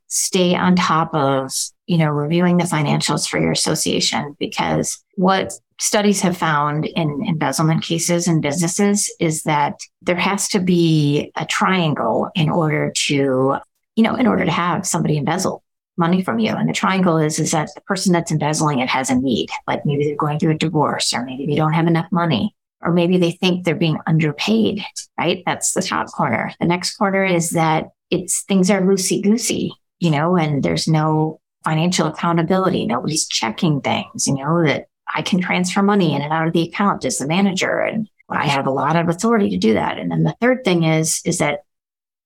Stay 0.06 0.54
on 0.54 0.76
top 0.76 1.14
of, 1.14 1.50
you 1.86 1.98
know, 1.98 2.08
reviewing 2.08 2.56
the 2.56 2.64
financials 2.64 3.28
for 3.28 3.38
your 3.38 3.52
association 3.52 4.36
because 4.38 5.02
what 5.16 5.52
studies 5.80 6.20
have 6.22 6.36
found 6.36 6.86
in 6.86 7.24
embezzlement 7.26 7.82
cases 7.82 8.26
in 8.26 8.40
businesses 8.40 9.14
is 9.20 9.42
that 9.44 9.78
there 10.02 10.16
has 10.16 10.48
to 10.48 10.60
be 10.60 11.30
a 11.36 11.46
triangle 11.46 12.30
in 12.34 12.48
order 12.50 12.92
to, 12.94 13.56
you 13.96 14.02
know, 14.02 14.14
in 14.14 14.26
order 14.26 14.44
to 14.44 14.50
have 14.50 14.86
somebody 14.86 15.16
embezzle 15.16 15.62
money 15.96 16.22
from 16.22 16.38
you. 16.38 16.52
And 16.52 16.68
the 16.68 16.72
triangle 16.72 17.18
is, 17.18 17.38
is 17.38 17.50
that 17.50 17.68
the 17.74 17.80
person 17.82 18.12
that's 18.12 18.30
embezzling 18.30 18.78
it 18.78 18.88
has 18.88 19.10
a 19.10 19.14
need, 19.14 19.50
like 19.66 19.84
maybe 19.84 20.04
they're 20.04 20.16
going 20.16 20.38
through 20.38 20.52
a 20.52 20.58
divorce 20.58 21.12
or 21.12 21.24
maybe 21.24 21.46
they 21.46 21.56
don't 21.56 21.72
have 21.72 21.86
enough 21.86 22.10
money 22.10 22.54
or 22.82 22.92
maybe 22.92 23.18
they 23.18 23.32
think 23.32 23.64
they're 23.64 23.74
being 23.74 23.98
underpaid, 24.06 24.82
right? 25.18 25.42
That's 25.46 25.72
the 25.72 25.82
top 25.82 26.08
corner. 26.08 26.52
The 26.60 26.66
next 26.66 26.96
corner 26.96 27.24
is 27.24 27.50
that 27.50 27.88
it's 28.10 28.44
things 28.44 28.70
are 28.70 28.80
loosey 28.80 29.22
goosey, 29.22 29.72
you 29.98 30.10
know, 30.10 30.36
and 30.36 30.62
there's 30.62 30.88
no 30.88 31.40
financial 31.64 32.06
accountability. 32.06 32.86
Nobody's 32.86 33.26
checking 33.26 33.80
things, 33.80 34.26
you 34.26 34.36
know, 34.36 34.64
that 34.64 34.86
I 35.12 35.22
can 35.22 35.40
transfer 35.40 35.82
money 35.82 36.14
in 36.14 36.22
and 36.22 36.32
out 36.32 36.46
of 36.46 36.52
the 36.52 36.68
account 36.68 37.04
as 37.04 37.18
the 37.18 37.26
manager. 37.26 37.80
And 37.80 38.08
I 38.28 38.46
have 38.46 38.66
a 38.66 38.70
lot 38.70 38.96
of 38.96 39.08
authority 39.08 39.50
to 39.50 39.56
do 39.56 39.74
that. 39.74 39.98
And 39.98 40.10
then 40.10 40.22
the 40.22 40.36
third 40.40 40.64
thing 40.64 40.84
is, 40.84 41.20
is 41.24 41.38
that 41.38 41.60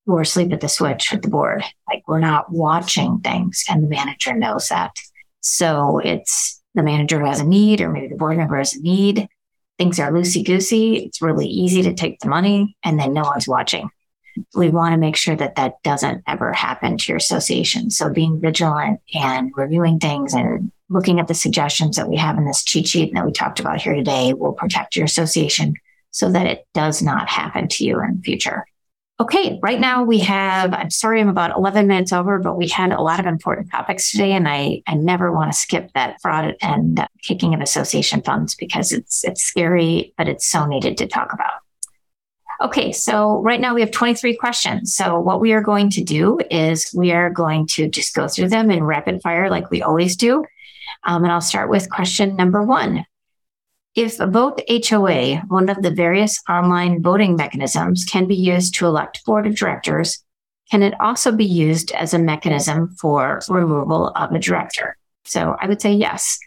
we're 0.04 0.22
asleep 0.22 0.52
at 0.52 0.60
the 0.60 0.68
switch 0.68 1.12
with 1.12 1.22
the 1.22 1.28
board. 1.28 1.62
Like 1.88 2.02
we're 2.08 2.18
not 2.18 2.50
watching 2.50 3.20
things 3.20 3.64
and 3.68 3.84
the 3.84 3.88
manager 3.88 4.34
knows 4.34 4.68
that. 4.68 4.96
So 5.40 5.98
it's 5.98 6.60
the 6.74 6.82
manager 6.82 7.24
has 7.24 7.40
a 7.40 7.44
need 7.44 7.80
or 7.80 7.90
maybe 7.90 8.08
the 8.08 8.16
board 8.16 8.36
member 8.36 8.58
has 8.58 8.74
a 8.74 8.80
need. 8.80 9.28
Things 9.78 9.98
are 9.98 10.12
loosey 10.12 10.44
goosey. 10.44 10.96
It's 10.96 11.22
really 11.22 11.46
easy 11.46 11.82
to 11.82 11.94
take 11.94 12.20
the 12.20 12.28
money 12.28 12.76
and 12.84 12.98
then 12.98 13.12
no 13.12 13.22
one's 13.22 13.48
watching. 13.48 13.90
We 14.54 14.70
want 14.70 14.92
to 14.92 14.98
make 14.98 15.16
sure 15.16 15.36
that 15.36 15.56
that 15.56 15.82
doesn't 15.82 16.22
ever 16.26 16.52
happen 16.52 16.96
to 16.96 17.04
your 17.08 17.18
association. 17.18 17.90
So 17.90 18.10
being 18.10 18.40
vigilant 18.40 19.00
and 19.14 19.52
reviewing 19.54 19.98
things 19.98 20.32
and 20.32 20.72
looking 20.88 21.20
at 21.20 21.28
the 21.28 21.34
suggestions 21.34 21.96
that 21.96 22.08
we 22.08 22.16
have 22.16 22.38
in 22.38 22.46
this 22.46 22.64
cheat 22.64 22.86
sheet 22.86 23.12
that 23.14 23.26
we 23.26 23.32
talked 23.32 23.60
about 23.60 23.80
here 23.80 23.94
today 23.94 24.32
will 24.32 24.52
protect 24.52 24.96
your 24.96 25.04
association 25.04 25.74
so 26.10 26.30
that 26.30 26.46
it 26.46 26.66
does 26.74 27.02
not 27.02 27.28
happen 27.28 27.68
to 27.68 27.84
you 27.84 28.00
in 28.02 28.16
the 28.16 28.22
future. 28.22 28.66
Okay, 29.22 29.60
right 29.62 29.78
now 29.78 30.02
we 30.02 30.18
have, 30.18 30.74
I'm 30.74 30.90
sorry 30.90 31.20
I'm 31.20 31.28
about 31.28 31.56
11 31.56 31.86
minutes 31.86 32.12
over, 32.12 32.40
but 32.40 32.56
we 32.56 32.66
had 32.66 32.90
a 32.90 33.00
lot 33.00 33.20
of 33.20 33.26
important 33.26 33.70
topics 33.70 34.10
today 34.10 34.32
and 34.32 34.48
I, 34.48 34.82
I 34.88 34.96
never 34.96 35.30
want 35.30 35.52
to 35.52 35.56
skip 35.56 35.92
that 35.94 36.20
fraud 36.20 36.56
and 36.60 37.06
kicking 37.22 37.54
of 37.54 37.60
association 37.60 38.20
funds 38.22 38.56
because 38.56 38.90
it's, 38.90 39.22
it's 39.22 39.44
scary, 39.44 40.12
but 40.18 40.26
it's 40.26 40.44
so 40.44 40.66
needed 40.66 40.98
to 40.98 41.06
talk 41.06 41.32
about. 41.32 41.52
Okay, 42.60 42.90
so 42.90 43.40
right 43.42 43.60
now 43.60 43.76
we 43.76 43.80
have 43.80 43.92
23 43.92 44.36
questions. 44.38 44.92
So 44.92 45.20
what 45.20 45.40
we 45.40 45.52
are 45.52 45.62
going 45.62 45.90
to 45.90 46.02
do 46.02 46.40
is 46.50 46.92
we 46.92 47.12
are 47.12 47.30
going 47.30 47.68
to 47.74 47.88
just 47.88 48.16
go 48.16 48.26
through 48.26 48.48
them 48.48 48.72
in 48.72 48.82
rapid 48.82 49.22
fire 49.22 49.48
like 49.48 49.70
we 49.70 49.82
always 49.82 50.16
do. 50.16 50.44
Um, 51.04 51.22
and 51.22 51.32
I'll 51.32 51.40
start 51.40 51.70
with 51.70 51.88
question 51.90 52.34
number 52.34 52.64
one. 52.64 53.06
If 53.94 54.20
a 54.20 54.26
vote 54.26 54.62
HOA, 54.70 55.42
one 55.48 55.68
of 55.68 55.82
the 55.82 55.90
various 55.90 56.40
online 56.48 57.02
voting 57.02 57.36
mechanisms, 57.36 58.06
can 58.06 58.26
be 58.26 58.34
used 58.34 58.74
to 58.76 58.86
elect 58.86 59.24
board 59.26 59.46
of 59.46 59.54
directors, 59.54 60.24
can 60.70 60.82
it 60.82 60.94
also 60.98 61.30
be 61.30 61.44
used 61.44 61.92
as 61.92 62.14
a 62.14 62.18
mechanism 62.18 62.96
for 62.98 63.40
removal 63.50 64.08
of 64.16 64.32
a 64.32 64.38
director? 64.38 64.96
So 65.24 65.56
I 65.60 65.66
would 65.66 65.82
say 65.82 65.92
yes. 65.92 66.38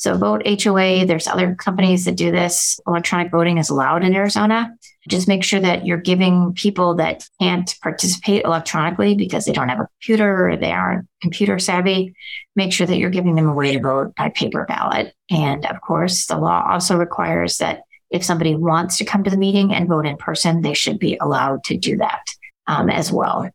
So 0.00 0.16
vote 0.16 0.40
HOA, 0.46 1.04
there's 1.04 1.26
other 1.26 1.54
companies 1.54 2.06
that 2.06 2.16
do 2.16 2.30
this. 2.30 2.80
Electronic 2.86 3.30
voting 3.30 3.58
is 3.58 3.68
allowed 3.68 4.02
in 4.02 4.14
Arizona. 4.14 4.74
Just 5.06 5.28
make 5.28 5.44
sure 5.44 5.60
that 5.60 5.84
you're 5.84 5.98
giving 5.98 6.54
people 6.54 6.94
that 6.94 7.28
can't 7.38 7.74
participate 7.82 8.46
electronically 8.46 9.14
because 9.14 9.44
they 9.44 9.52
don't 9.52 9.68
have 9.68 9.78
a 9.78 9.88
computer 9.98 10.48
or 10.48 10.56
they 10.56 10.72
aren't 10.72 11.06
computer 11.20 11.58
savvy, 11.58 12.14
make 12.56 12.72
sure 12.72 12.86
that 12.86 12.96
you're 12.96 13.10
giving 13.10 13.34
them 13.34 13.46
a 13.46 13.52
way 13.52 13.74
to 13.74 13.80
vote 13.80 14.14
by 14.16 14.30
paper 14.30 14.64
ballot. 14.66 15.12
And 15.28 15.66
of 15.66 15.82
course, 15.82 16.24
the 16.24 16.38
law 16.38 16.66
also 16.66 16.96
requires 16.96 17.58
that 17.58 17.82
if 18.08 18.24
somebody 18.24 18.54
wants 18.54 18.96
to 18.96 19.04
come 19.04 19.22
to 19.24 19.30
the 19.30 19.36
meeting 19.36 19.74
and 19.74 19.86
vote 19.86 20.06
in 20.06 20.16
person, 20.16 20.62
they 20.62 20.72
should 20.72 20.98
be 20.98 21.18
allowed 21.20 21.62
to 21.64 21.76
do 21.76 21.98
that 21.98 22.22
um, 22.66 22.88
as 22.88 23.12
well. 23.12 23.50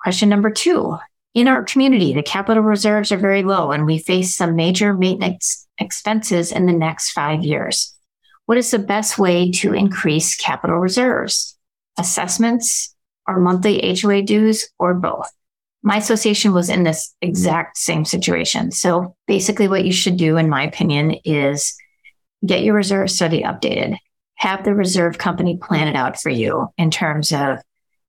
Question 0.00 0.30
number 0.30 0.50
two. 0.50 0.96
In 1.34 1.46
our 1.46 1.62
community, 1.62 2.14
the 2.14 2.22
capital 2.22 2.62
reserves 2.62 3.12
are 3.12 3.18
very 3.18 3.42
low 3.42 3.70
and 3.70 3.84
we 3.84 3.98
face 3.98 4.34
some 4.34 4.56
major 4.56 4.94
maintenance 4.94 5.68
expenses 5.80 6.52
in 6.52 6.66
the 6.66 6.72
next 6.72 7.12
five 7.12 7.42
years. 7.42 7.94
What 8.46 8.58
is 8.58 8.70
the 8.70 8.78
best 8.78 9.18
way 9.18 9.50
to 9.52 9.74
increase 9.74 10.36
capital 10.36 10.78
reserves? 10.78 11.56
Assessments 11.98 12.94
or 13.26 13.40
monthly 13.40 13.96
HOA 14.00 14.22
dues 14.22 14.68
or 14.78 14.94
both? 14.94 15.30
My 15.82 15.96
association 15.96 16.52
was 16.52 16.68
in 16.68 16.82
this 16.82 17.14
exact 17.22 17.78
same 17.78 18.04
situation. 18.04 18.70
So 18.70 19.16
basically, 19.26 19.66
what 19.66 19.84
you 19.84 19.92
should 19.92 20.16
do, 20.16 20.36
in 20.36 20.48
my 20.48 20.62
opinion, 20.62 21.16
is 21.24 21.74
get 22.44 22.62
your 22.62 22.74
reserve 22.74 23.10
study 23.10 23.42
updated. 23.42 23.96
Have 24.34 24.64
the 24.64 24.74
reserve 24.74 25.18
company 25.18 25.56
plan 25.56 25.88
it 25.88 25.96
out 25.96 26.20
for 26.20 26.30
you 26.30 26.68
in 26.76 26.90
terms 26.90 27.32
of 27.32 27.58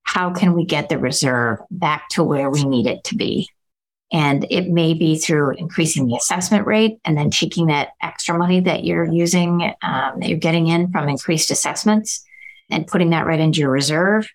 how 0.03 0.33
can 0.33 0.53
we 0.53 0.65
get 0.65 0.89
the 0.89 0.97
reserve 0.97 1.59
back 1.69 2.09
to 2.09 2.23
where 2.23 2.49
we 2.49 2.65
need 2.65 2.87
it 2.87 3.03
to 3.05 3.15
be. 3.15 3.47
And 4.11 4.45
it 4.49 4.67
may 4.67 4.93
be 4.93 5.17
through 5.17 5.55
increasing 5.55 6.05
the 6.05 6.15
assessment 6.15 6.67
rate 6.67 6.99
and 7.05 7.17
then 7.17 7.29
taking 7.29 7.67
that 7.67 7.89
extra 8.01 8.37
money 8.37 8.59
that 8.59 8.83
you're 8.83 9.05
using, 9.05 9.73
um, 9.81 10.19
that 10.19 10.27
you're 10.27 10.37
getting 10.37 10.67
in 10.67 10.91
from 10.91 11.07
increased 11.07 11.49
assessments 11.49 12.23
and 12.69 12.87
putting 12.87 13.11
that 13.11 13.25
right 13.25 13.39
into 13.39 13.61
your 13.61 13.71
reserve. 13.71 14.27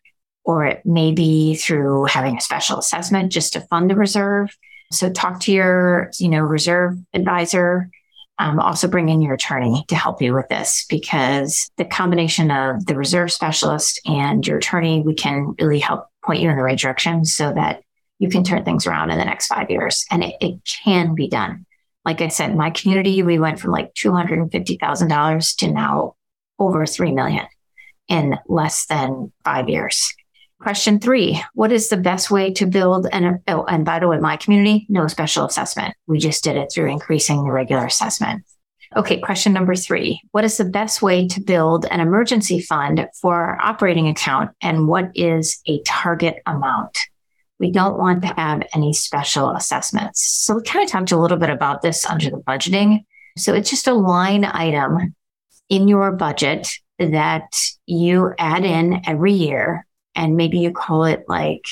Or 0.44 0.64
it 0.64 0.86
may 0.86 1.12
be 1.12 1.56
through 1.56 2.04
having 2.04 2.38
a 2.38 2.40
special 2.40 2.78
assessment 2.78 3.32
just 3.32 3.52
to 3.52 3.60
fund 3.62 3.90
the 3.90 3.96
reserve. 3.96 4.56
So 4.92 5.10
talk 5.10 5.40
to 5.40 5.52
your, 5.52 6.10
you 6.18 6.28
know, 6.28 6.40
reserve 6.40 6.96
advisor. 7.12 7.90
Um, 8.38 8.60
also 8.60 8.86
bring 8.86 9.08
in 9.08 9.22
your 9.22 9.34
attorney 9.34 9.84
to 9.88 9.96
help 9.96 10.22
you 10.22 10.34
with 10.34 10.48
this 10.48 10.86
because 10.88 11.70
the 11.78 11.86
combination 11.86 12.50
of 12.50 12.84
the 12.86 12.94
reserve 12.94 13.32
specialist 13.32 14.00
and 14.04 14.46
your 14.46 14.58
attorney, 14.58 15.02
we 15.04 15.14
can 15.14 15.54
really 15.58 15.80
help 15.80 16.06
point 16.22 16.40
you 16.40 16.50
in 16.50 16.56
the 16.56 16.62
right 16.62 16.78
direction 16.78 17.24
so 17.24 17.52
that 17.54 17.82
you 18.18 18.28
can 18.28 18.44
turn 18.44 18.64
things 18.64 18.86
around 18.86 19.10
in 19.10 19.18
the 19.18 19.24
next 19.24 19.48
five 19.48 19.70
years. 19.70 20.04
And 20.10 20.24
it, 20.24 20.34
it 20.40 20.60
can 20.84 21.14
be 21.14 21.28
done. 21.28 21.66
Like 22.04 22.20
I 22.20 22.28
said, 22.28 22.56
my 22.56 22.70
community, 22.70 23.22
we 23.22 23.38
went 23.38 23.58
from 23.58 23.72
like 23.72 23.92
$250,000 23.94 25.56
to 25.56 25.72
now 25.72 26.14
over 26.58 26.86
3 26.86 27.12
million 27.12 27.46
in 28.08 28.36
less 28.46 28.86
than 28.86 29.32
five 29.44 29.68
years. 29.68 30.14
Question 30.60 30.98
three, 31.00 31.42
what 31.52 31.70
is 31.70 31.90
the 31.90 31.98
best 31.98 32.30
way 32.30 32.50
to 32.54 32.64
build 32.64 33.06
an, 33.12 33.42
oh, 33.46 33.64
and 33.64 33.84
by 33.84 33.98
the 33.98 34.08
way, 34.08 34.18
my 34.18 34.38
community, 34.38 34.86
no 34.88 35.06
special 35.06 35.44
assessment. 35.44 35.94
We 36.06 36.18
just 36.18 36.42
did 36.42 36.56
it 36.56 36.70
through 36.72 36.90
increasing 36.90 37.44
the 37.44 37.52
regular 37.52 37.84
assessment. 37.84 38.42
Okay, 38.96 39.20
question 39.20 39.52
number 39.52 39.74
three. 39.74 40.20
What 40.30 40.44
is 40.44 40.56
the 40.56 40.64
best 40.64 41.02
way 41.02 41.28
to 41.28 41.40
build 41.42 41.84
an 41.90 42.00
emergency 42.00 42.60
fund 42.60 43.06
for 43.20 43.34
our 43.34 43.60
operating 43.60 44.08
account 44.08 44.52
and 44.62 44.88
what 44.88 45.10
is 45.14 45.60
a 45.66 45.82
target 45.82 46.36
amount? 46.46 46.96
We 47.58 47.70
don't 47.70 47.98
want 47.98 48.22
to 48.22 48.28
have 48.28 48.62
any 48.74 48.92
special 48.92 49.50
assessments. 49.50 50.22
So 50.22 50.56
we 50.56 50.62
kind 50.62 50.84
of 50.84 50.90
talked 50.90 51.12
a 51.12 51.18
little 51.18 51.38
bit 51.38 51.50
about 51.50 51.82
this 51.82 52.04
under 52.04 52.30
the 52.30 52.36
budgeting. 52.36 53.04
So 53.38 53.54
it's 53.54 53.70
just 53.70 53.86
a 53.86 53.94
line 53.94 54.44
item 54.44 55.14
in 55.68 55.88
your 55.88 56.12
budget 56.12 56.68
that 56.98 57.48
you 57.86 58.32
add 58.38 58.64
in 58.64 59.02
every 59.06 59.32
year. 59.32 59.86
And 60.14 60.36
maybe 60.36 60.58
you 60.58 60.70
call 60.70 61.04
it 61.04 61.24
like 61.28 61.64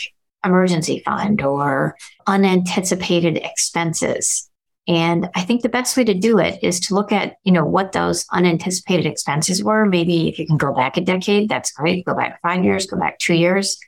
emergency 0.44 1.02
fund 1.04 1.42
or 1.42 1.96
unanticipated 2.26 3.38
expenses. 3.38 4.50
And 4.86 5.30
I 5.34 5.42
think 5.42 5.62
the 5.62 5.70
best 5.70 5.96
way 5.96 6.04
to 6.04 6.12
do 6.12 6.38
it 6.38 6.62
is 6.62 6.78
to 6.80 6.94
look 6.94 7.10
at, 7.10 7.36
you 7.42 7.52
know, 7.52 7.64
what 7.64 7.92
those 7.92 8.26
unanticipated 8.32 9.06
expenses 9.06 9.64
were. 9.64 9.86
Maybe 9.86 10.28
if 10.28 10.38
you 10.38 10.46
can 10.46 10.58
go 10.58 10.74
back 10.74 10.98
a 10.98 11.00
decade, 11.00 11.48
that's 11.48 11.72
great. 11.72 12.04
Go 12.04 12.14
back 12.14 12.40
five 12.42 12.64
years, 12.64 12.84
go 12.84 12.98
back 12.98 13.18
two 13.18 13.32
years, 13.32 13.78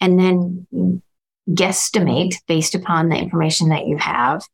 and 0.00 0.18
then 0.18 0.66
guesstimate 1.50 2.36
based 2.46 2.74
upon 2.74 3.08
the 3.08 3.16
information 3.16 3.70
that 3.70 3.86
you 3.86 3.96
have. 3.98 4.44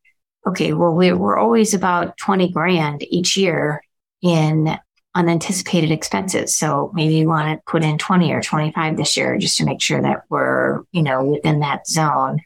Okay, 0.46 0.72
well, 0.72 0.94
we're, 0.94 1.16
we're 1.16 1.36
always 1.36 1.74
about 1.74 2.16
20 2.18 2.50
grand 2.52 3.02
each 3.02 3.36
year 3.36 3.82
in 4.22 4.78
unanticipated 5.14 5.90
expenses. 5.90 6.56
So 6.56 6.90
maybe 6.94 7.16
you 7.16 7.28
want 7.28 7.58
to 7.58 7.70
put 7.70 7.84
in 7.84 7.98
20 7.98 8.32
or 8.32 8.40
25 8.40 8.96
this 8.96 9.16
year 9.16 9.36
just 9.38 9.58
to 9.58 9.64
make 9.64 9.82
sure 9.82 10.00
that 10.00 10.22
we're, 10.28 10.82
you 10.92 11.02
know, 11.02 11.24
within 11.24 11.60
that 11.60 11.86
zone 11.86 12.40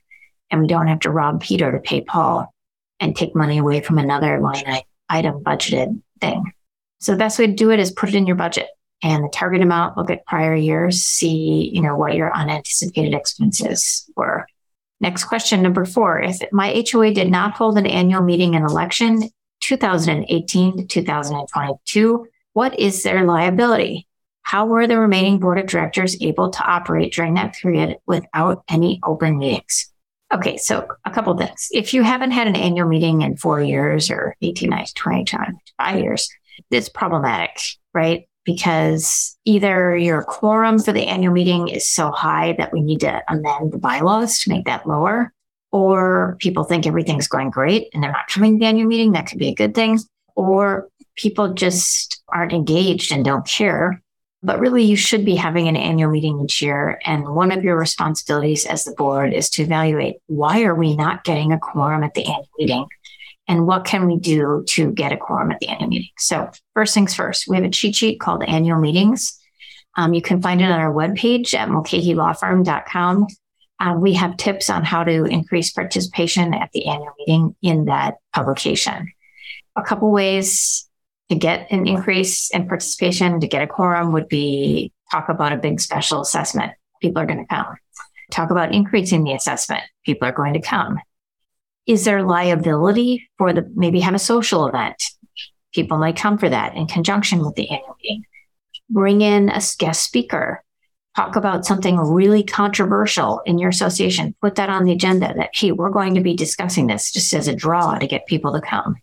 and 0.50 0.60
we 0.60 0.66
don't 0.66 0.88
have 0.88 1.00
to 1.00 1.10
rob 1.10 1.40
Peter 1.40 1.70
to 1.70 1.78
pay 1.78 2.00
Paul 2.00 2.52
and 2.98 3.14
take 3.14 3.34
money 3.34 3.58
away 3.58 3.80
from 3.80 3.98
another 3.98 4.40
line 4.40 4.82
item 5.08 5.42
budgeted 5.42 6.00
thing. 6.20 6.52
So 7.00 7.12
the 7.12 7.18
best 7.18 7.38
way 7.38 7.46
to 7.46 7.52
do 7.52 7.70
it 7.70 7.80
is 7.80 7.90
put 7.90 8.08
it 8.08 8.14
in 8.14 8.26
your 8.26 8.36
budget 8.36 8.68
and 9.02 9.24
the 9.24 9.28
target 9.28 9.62
amount, 9.62 9.96
look 9.96 10.10
at 10.10 10.24
prior 10.26 10.54
years, 10.54 11.02
see, 11.02 11.70
you 11.72 11.82
know, 11.82 11.96
what 11.96 12.14
your 12.14 12.34
unanticipated 12.34 13.14
expenses 13.14 14.08
were. 14.16 14.46
Next 15.00 15.24
question, 15.24 15.62
number 15.62 15.84
four. 15.84 16.20
If 16.20 16.38
my 16.52 16.84
HOA 16.90 17.12
did 17.12 17.30
not 17.30 17.54
hold 17.54 17.76
an 17.76 17.86
annual 17.86 18.22
meeting 18.22 18.54
and 18.54 18.64
election 18.64 19.28
2018 19.60 20.76
to 20.76 20.84
2022, 20.84 22.26
what 22.52 22.78
is 22.78 23.02
their 23.02 23.24
liability? 23.24 24.06
How 24.42 24.66
were 24.66 24.86
the 24.86 24.98
remaining 24.98 25.40
board 25.40 25.58
of 25.58 25.66
directors 25.66 26.20
able 26.20 26.50
to 26.50 26.64
operate 26.64 27.12
during 27.12 27.34
that 27.34 27.54
period 27.54 27.96
without 28.06 28.62
any 28.68 29.00
open 29.04 29.38
meetings? 29.38 29.92
Okay, 30.32 30.56
so 30.56 30.86
a 31.04 31.10
couple 31.10 31.36
things. 31.36 31.68
If 31.72 31.92
you 31.92 32.02
haven't 32.02 32.30
had 32.30 32.46
an 32.46 32.56
annual 32.56 32.88
meeting 32.88 33.22
in 33.22 33.36
four 33.36 33.60
years 33.60 34.10
or 34.10 34.36
18, 34.40 34.70
19, 34.70 34.92
20, 34.94 35.24
25 35.24 35.98
years, 35.98 36.28
it's 36.70 36.88
problematic, 36.88 37.50
right? 37.92 38.28
Because 38.44 39.36
either 39.44 39.96
your 39.96 40.24
quorum 40.24 40.78
for 40.78 40.92
the 40.92 41.06
annual 41.06 41.32
meeting 41.32 41.68
is 41.68 41.86
so 41.86 42.10
high 42.10 42.54
that 42.58 42.72
we 42.72 42.80
need 42.80 43.00
to 43.00 43.22
amend 43.28 43.72
the 43.72 43.78
bylaws 43.78 44.40
to 44.40 44.50
make 44.50 44.66
that 44.66 44.86
lower, 44.86 45.32
or 45.70 46.36
people 46.40 46.64
think 46.64 46.86
everything's 46.86 47.28
going 47.28 47.50
great 47.50 47.88
and 47.94 48.02
they're 48.02 48.12
not 48.12 48.28
coming 48.28 48.54
to 48.54 48.58
the 48.58 48.66
annual 48.66 48.88
meeting. 48.88 49.12
That 49.12 49.26
could 49.26 49.38
be 49.38 49.48
a 49.48 49.54
good 49.54 49.74
thing. 49.74 49.98
Or 50.34 50.88
people 51.16 51.54
just 51.54 52.22
aren't 52.28 52.52
engaged 52.52 53.12
and 53.12 53.24
don't 53.24 53.46
care. 53.46 54.02
But 54.44 54.58
really, 54.58 54.82
you 54.82 54.96
should 54.96 55.24
be 55.24 55.36
having 55.36 55.68
an 55.68 55.76
annual 55.76 56.10
meeting 56.10 56.40
each 56.40 56.60
year. 56.60 57.00
And 57.04 57.28
one 57.28 57.52
of 57.52 57.62
your 57.62 57.78
responsibilities 57.78 58.66
as 58.66 58.84
the 58.84 58.94
board 58.94 59.32
is 59.32 59.48
to 59.50 59.62
evaluate 59.62 60.16
why 60.26 60.62
are 60.64 60.74
we 60.74 60.96
not 60.96 61.22
getting 61.22 61.52
a 61.52 61.60
quorum 61.60 62.02
at 62.02 62.14
the 62.14 62.24
annual 62.24 62.48
meeting? 62.58 62.86
And 63.52 63.66
what 63.66 63.84
can 63.84 64.06
we 64.06 64.16
do 64.16 64.64
to 64.68 64.92
get 64.92 65.12
a 65.12 65.18
quorum 65.18 65.52
at 65.52 65.60
the 65.60 65.68
annual 65.68 65.90
meeting? 65.90 66.08
So, 66.16 66.50
first 66.72 66.94
things 66.94 67.14
first, 67.14 67.46
we 67.46 67.56
have 67.56 67.66
a 67.66 67.68
cheat 67.68 67.94
sheet 67.94 68.18
called 68.18 68.42
Annual 68.42 68.80
Meetings. 68.80 69.38
Um, 69.94 70.14
you 70.14 70.22
can 70.22 70.40
find 70.40 70.62
it 70.62 70.70
on 70.70 70.80
our 70.80 70.90
webpage 70.90 71.52
at 71.52 71.68
mulcahylawfirm.com. 71.68 73.26
Uh, 73.78 73.94
we 73.98 74.14
have 74.14 74.38
tips 74.38 74.70
on 74.70 74.84
how 74.84 75.04
to 75.04 75.26
increase 75.26 75.70
participation 75.70 76.54
at 76.54 76.70
the 76.72 76.86
annual 76.86 77.12
meeting 77.18 77.54
in 77.60 77.84
that 77.84 78.14
publication. 78.32 79.12
A 79.76 79.82
couple 79.82 80.10
ways 80.10 80.88
to 81.28 81.34
get 81.34 81.70
an 81.70 81.86
increase 81.86 82.48
in 82.54 82.66
participation, 82.66 83.38
to 83.40 83.46
get 83.46 83.60
a 83.60 83.66
quorum 83.66 84.12
would 84.12 84.28
be 84.28 84.94
talk 85.10 85.28
about 85.28 85.52
a 85.52 85.58
big 85.58 85.78
special 85.78 86.22
assessment. 86.22 86.72
People 87.02 87.20
are 87.20 87.26
going 87.26 87.46
to 87.46 87.54
come. 87.54 87.76
Talk 88.30 88.50
about 88.50 88.72
increasing 88.72 89.24
the 89.24 89.34
assessment. 89.34 89.82
People 90.06 90.26
are 90.26 90.32
going 90.32 90.54
to 90.54 90.62
come. 90.62 90.98
Is 91.86 92.04
there 92.04 92.22
liability 92.22 93.28
for 93.38 93.52
the 93.52 93.70
maybe 93.74 94.00
have 94.00 94.14
a 94.14 94.18
social 94.18 94.66
event? 94.66 95.02
People 95.74 95.98
might 95.98 96.16
come 96.16 96.38
for 96.38 96.48
that 96.48 96.76
in 96.76 96.86
conjunction 96.86 97.44
with 97.44 97.54
the 97.54 97.68
annual 97.70 97.96
meeting. 98.02 98.24
Bring 98.88 99.20
in 99.20 99.48
a 99.48 99.60
guest 99.78 100.04
speaker. 100.04 100.62
Talk 101.16 101.36
about 101.36 101.66
something 101.66 101.98
really 101.98 102.42
controversial 102.42 103.40
in 103.44 103.58
your 103.58 103.70
association. 103.70 104.34
Put 104.40 104.54
that 104.54 104.70
on 104.70 104.84
the 104.84 104.92
agenda 104.92 105.34
that, 105.34 105.50
hey, 105.54 105.72
we're 105.72 105.90
going 105.90 106.14
to 106.14 106.20
be 106.20 106.34
discussing 106.34 106.86
this 106.86 107.10
just 107.10 107.32
as 107.34 107.48
a 107.48 107.54
draw 107.54 107.98
to 107.98 108.06
get 108.06 108.26
people 108.26 108.52
to 108.52 108.60
come. 108.60 108.96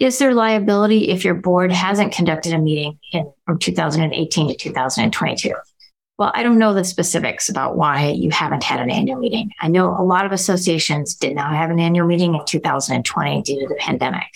Is 0.00 0.18
there 0.18 0.34
liability 0.34 1.10
if 1.10 1.24
your 1.24 1.34
board 1.34 1.70
hasn't 1.70 2.12
conducted 2.12 2.52
a 2.52 2.58
meeting 2.58 2.98
in 3.12 3.32
from 3.46 3.58
2018 3.58 4.48
to 4.48 4.54
2022? 4.56 5.54
Well, 6.18 6.30
I 6.32 6.44
don't 6.44 6.58
know 6.58 6.74
the 6.74 6.84
specifics 6.84 7.48
about 7.48 7.76
why 7.76 8.10
you 8.10 8.30
haven't 8.30 8.62
had 8.62 8.80
an 8.80 8.90
annual 8.90 9.18
meeting. 9.18 9.50
I 9.60 9.68
know 9.68 9.88
a 9.90 10.04
lot 10.04 10.26
of 10.26 10.32
associations 10.32 11.14
did 11.14 11.34
not 11.34 11.54
have 11.54 11.70
an 11.70 11.80
annual 11.80 12.06
meeting 12.06 12.34
in 12.34 12.44
2020 12.44 13.42
due 13.42 13.60
to 13.60 13.66
the 13.66 13.74
pandemic. 13.74 14.28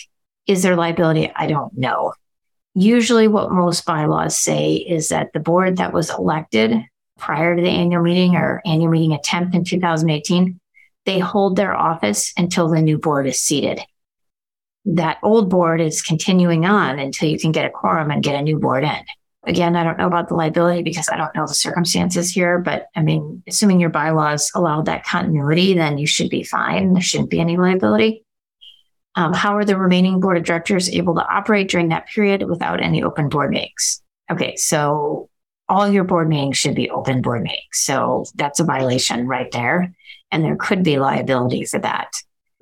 Is 0.46 0.62
there 0.62 0.74
liability? 0.74 1.30
I 1.36 1.46
don't 1.46 1.76
know. 1.78 2.14
Usually, 2.74 3.28
what 3.28 3.52
most 3.52 3.84
bylaws 3.84 4.36
say 4.36 4.74
is 4.74 5.08
that 5.08 5.32
the 5.32 5.40
board 5.40 5.76
that 5.76 5.92
was 5.92 6.10
elected 6.10 6.74
prior 7.16 7.54
to 7.54 7.62
the 7.62 7.68
annual 7.68 8.02
meeting 8.02 8.34
or 8.34 8.60
annual 8.64 8.90
meeting 8.90 9.12
attempt 9.12 9.54
in 9.54 9.64
2018, 9.64 10.58
they 11.06 11.18
hold 11.18 11.56
their 11.56 11.76
office 11.76 12.32
until 12.36 12.68
the 12.68 12.82
new 12.82 12.98
board 12.98 13.26
is 13.26 13.40
seated 13.40 13.80
that 14.94 15.18
old 15.22 15.50
board 15.50 15.80
is 15.80 16.02
continuing 16.02 16.64
on 16.64 16.98
until 16.98 17.28
you 17.28 17.38
can 17.38 17.52
get 17.52 17.66
a 17.66 17.70
quorum 17.70 18.10
and 18.10 18.22
get 18.22 18.34
a 18.34 18.42
new 18.42 18.58
board 18.58 18.84
in. 18.84 19.04
Again, 19.48 19.76
I 19.76 19.82
don't 19.82 19.98
know 19.98 20.06
about 20.06 20.28
the 20.28 20.34
liability 20.34 20.82
because 20.82 21.08
I 21.08 21.16
don't 21.16 21.34
know 21.34 21.46
the 21.46 21.54
circumstances 21.54 22.30
here, 22.30 22.58
but 22.58 22.86
I 22.94 23.02
mean, 23.02 23.42
assuming 23.48 23.80
your 23.80 23.90
bylaws 23.90 24.52
allow 24.54 24.82
that 24.82 25.04
continuity, 25.04 25.74
then 25.74 25.98
you 25.98 26.06
should 26.06 26.30
be 26.30 26.44
fine. 26.44 26.92
There 26.92 27.02
shouldn't 27.02 27.30
be 27.30 27.40
any 27.40 27.56
liability. 27.56 28.24
Um, 29.14 29.32
how 29.32 29.56
are 29.56 29.64
the 29.64 29.76
remaining 29.76 30.20
board 30.20 30.36
of 30.36 30.44
directors 30.44 30.90
able 30.90 31.14
to 31.16 31.26
operate 31.26 31.68
during 31.68 31.88
that 31.88 32.06
period 32.06 32.42
without 32.48 32.82
any 32.82 33.02
open 33.02 33.28
board 33.28 33.50
meetings? 33.50 34.02
Okay, 34.30 34.54
so 34.56 35.28
all 35.68 35.88
your 35.88 36.04
board 36.04 36.28
meetings 36.28 36.56
should 36.56 36.74
be 36.74 36.90
open 36.90 37.22
board 37.22 37.42
meetings. 37.42 37.64
So 37.72 38.26
that's 38.36 38.60
a 38.60 38.64
violation 38.64 39.26
right 39.26 39.50
there. 39.50 39.92
And 40.30 40.44
there 40.44 40.56
could 40.56 40.84
be 40.84 40.98
liability 40.98 41.64
for 41.64 41.78
that 41.80 42.10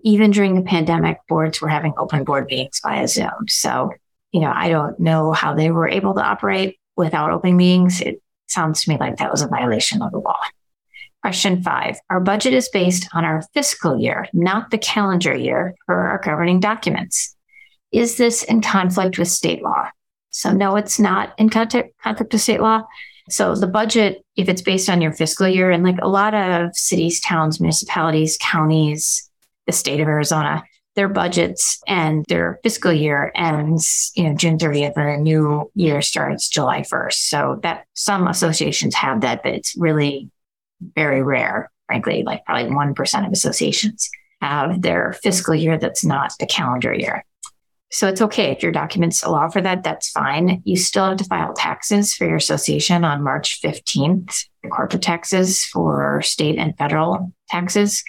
even 0.07 0.31
during 0.31 0.55
the 0.55 0.63
pandemic, 0.63 1.19
boards 1.29 1.61
were 1.61 1.69
having 1.69 1.93
open 1.99 2.23
board 2.23 2.47
meetings 2.49 2.81
via 2.81 3.09
Zoom. 3.09 3.49
So, 3.49 3.91
you 4.37 4.43
know, 4.43 4.53
I 4.55 4.69
don't 4.69 5.01
know 5.01 5.33
how 5.33 5.55
they 5.55 5.71
were 5.71 5.89
able 5.89 6.13
to 6.13 6.23
operate 6.23 6.79
without 6.95 7.31
open 7.31 7.57
meetings. 7.57 8.03
It 8.03 8.21
sounds 8.49 8.85
to 8.85 8.91
me 8.91 8.99
like 8.99 9.17
that 9.17 9.31
was 9.31 9.41
a 9.41 9.49
violation 9.49 10.03
of 10.03 10.13
the 10.13 10.19
law. 10.19 10.39
Question 11.23 11.63
five 11.63 11.97
Our 12.11 12.21
budget 12.21 12.53
is 12.53 12.69
based 12.69 13.09
on 13.15 13.25
our 13.25 13.41
fiscal 13.55 13.99
year, 13.99 14.29
not 14.35 14.71
the 14.71 14.77
calendar 14.77 15.35
year, 15.35 15.75
per 15.87 15.95
our 15.95 16.21
governing 16.23 16.61
documents. 16.61 17.35
Is 17.93 18.19
this 18.19 18.43
in 18.43 18.61
conflict 18.61 19.19
with 19.19 19.29
state 19.29 19.63
law? 19.63 19.89
So, 20.29 20.53
no, 20.53 20.77
it's 20.77 21.01
not 21.01 21.33
in 21.39 21.49
conflict 21.49 21.95
with 22.05 22.43
state 22.43 22.61
law. 22.61 22.83
So, 23.31 23.55
the 23.55 23.67
budget, 23.67 24.23
if 24.37 24.51
it's 24.51 24.61
based 24.61 24.91
on 24.91 25.01
your 25.01 25.15
fiscal 25.15 25.49
year, 25.49 25.71
and 25.71 25.83
like 25.83 25.97
a 26.03 26.09
lot 26.09 26.35
of 26.35 26.77
cities, 26.77 27.23
towns, 27.23 27.59
municipalities, 27.59 28.37
counties, 28.39 29.31
the 29.65 29.73
state 29.73 30.01
of 30.01 30.09
Arizona, 30.09 30.63
their 30.97 31.09
budgets 31.09 31.81
and 31.87 32.25
their 32.29 32.59
fiscal 32.63 32.93
year 32.93 33.31
ends, 33.35 34.11
you 34.17 34.25
know, 34.25 34.35
June 34.35 34.59
30th 34.59 34.95
and 34.97 35.09
a 35.09 35.17
new 35.19 35.71
year 35.75 36.03
starts 36.03 36.49
July 36.49 36.81
1st. 36.81 37.13
So 37.13 37.61
that 37.63 37.85
some 37.95 38.27
associations 38.27 38.95
have 38.95 39.21
that, 39.21 39.43
but 39.43 39.53
it's 39.53 39.77
really 39.77 40.31
very 40.81 41.23
rare, 41.23 41.71
frankly, 41.87 42.23
like 42.25 42.45
probably 42.45 42.71
1% 42.71 43.27
of 43.27 43.33
associations 43.33 44.11
have 44.41 44.83
their 44.83 45.15
fiscal 45.23 45.55
year 45.55 45.79
that's 45.79 46.05
not 46.05 46.33
the 46.41 46.47
calendar 46.47 46.93
year. 46.93 47.25
So 47.91 48.09
it's 48.09 48.21
okay 48.21 48.51
if 48.51 48.63
your 48.63 48.73
documents 48.73 49.23
allow 49.23 49.49
for 49.49 49.61
that, 49.61 49.85
that's 49.85 50.11
fine. 50.11 50.61
You 50.65 50.77
still 50.77 51.05
have 51.05 51.19
to 51.19 51.25
file 51.25 51.55
taxes 51.55 52.15
for 52.15 52.27
your 52.27 52.37
association 52.37 53.05
on 53.05 53.23
March 53.23 53.61
15th, 53.63 54.47
the 54.63 54.69
corporate 54.69 55.03
taxes 55.03 55.65
for 55.65 56.21
state 56.23 56.59
and 56.59 56.77
federal 56.77 57.33
taxes. 57.49 58.03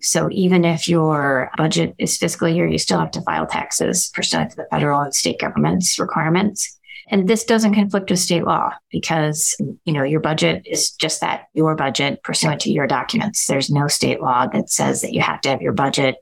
So 0.00 0.28
even 0.30 0.64
if 0.64 0.88
your 0.88 1.50
budget 1.56 1.94
is 1.98 2.16
fiscal 2.16 2.48
year, 2.48 2.68
you 2.68 2.78
still 2.78 2.98
have 2.98 3.10
to 3.12 3.22
file 3.22 3.46
taxes 3.46 4.10
pursuant 4.14 4.50
to 4.50 4.56
the 4.56 4.66
federal 4.70 5.00
and 5.00 5.14
state 5.14 5.40
government's 5.40 5.98
requirements. 5.98 6.78
And 7.10 7.26
this 7.26 7.44
doesn't 7.44 7.74
conflict 7.74 8.10
with 8.10 8.18
state 8.18 8.44
law 8.44 8.72
because, 8.90 9.56
you 9.84 9.92
know, 9.92 10.02
your 10.02 10.20
budget 10.20 10.62
is 10.66 10.90
just 10.92 11.22
that, 11.22 11.46
your 11.54 11.74
budget 11.74 12.22
pursuant 12.22 12.60
to 12.62 12.70
your 12.70 12.86
documents. 12.86 13.46
There's 13.46 13.70
no 13.70 13.88
state 13.88 14.20
law 14.20 14.46
that 14.48 14.70
says 14.70 15.00
that 15.00 15.12
you 15.12 15.22
have 15.22 15.40
to 15.42 15.48
have 15.48 15.62
your 15.62 15.72
budget 15.72 16.16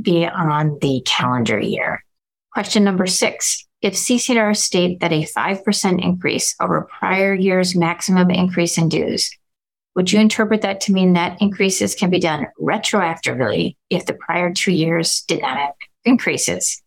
be 0.00 0.26
on 0.26 0.78
the 0.80 1.02
calendar 1.06 1.58
year. 1.58 2.04
Question 2.52 2.84
number 2.84 3.06
six. 3.06 3.66
If 3.80 3.94
CC&R 3.94 4.54
state 4.54 5.00
that 5.00 5.12
a 5.12 5.24
5% 5.24 6.04
increase 6.04 6.54
over 6.60 6.88
prior 6.98 7.34
year's 7.34 7.74
maximum 7.74 8.30
increase 8.30 8.78
in 8.78 8.88
dues 8.88 9.30
would 9.94 10.10
you 10.10 10.20
interpret 10.20 10.62
that 10.62 10.80
to 10.82 10.92
mean 10.92 11.12
that 11.12 11.40
increases 11.42 11.94
can 11.94 12.08
be 12.08 12.18
done 12.18 12.46
retroactively 12.60 13.76
if 13.90 14.06
the 14.06 14.14
prior 14.14 14.52
two 14.52 14.72
years 14.72 15.22
did 15.28 15.42
not 15.42 15.58
have 15.58 15.74
increases? 16.04 16.82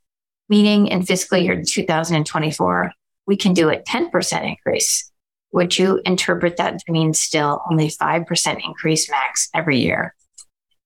Meaning 0.49 0.87
in 0.87 1.05
fiscal 1.05 1.37
year 1.37 1.63
2024, 1.63 2.91
we 3.27 3.37
can 3.37 3.53
do 3.53 3.69
a 3.69 3.77
10% 3.77 4.49
increase. 4.49 5.11
Would 5.51 5.77
you 5.77 6.01
interpret 6.05 6.57
that 6.57 6.79
to 6.79 6.91
mean 6.91 7.13
still 7.13 7.61
only 7.69 7.89
5% 7.89 8.65
increase 8.65 9.09
max 9.09 9.49
every 9.53 9.79
year? 9.79 10.15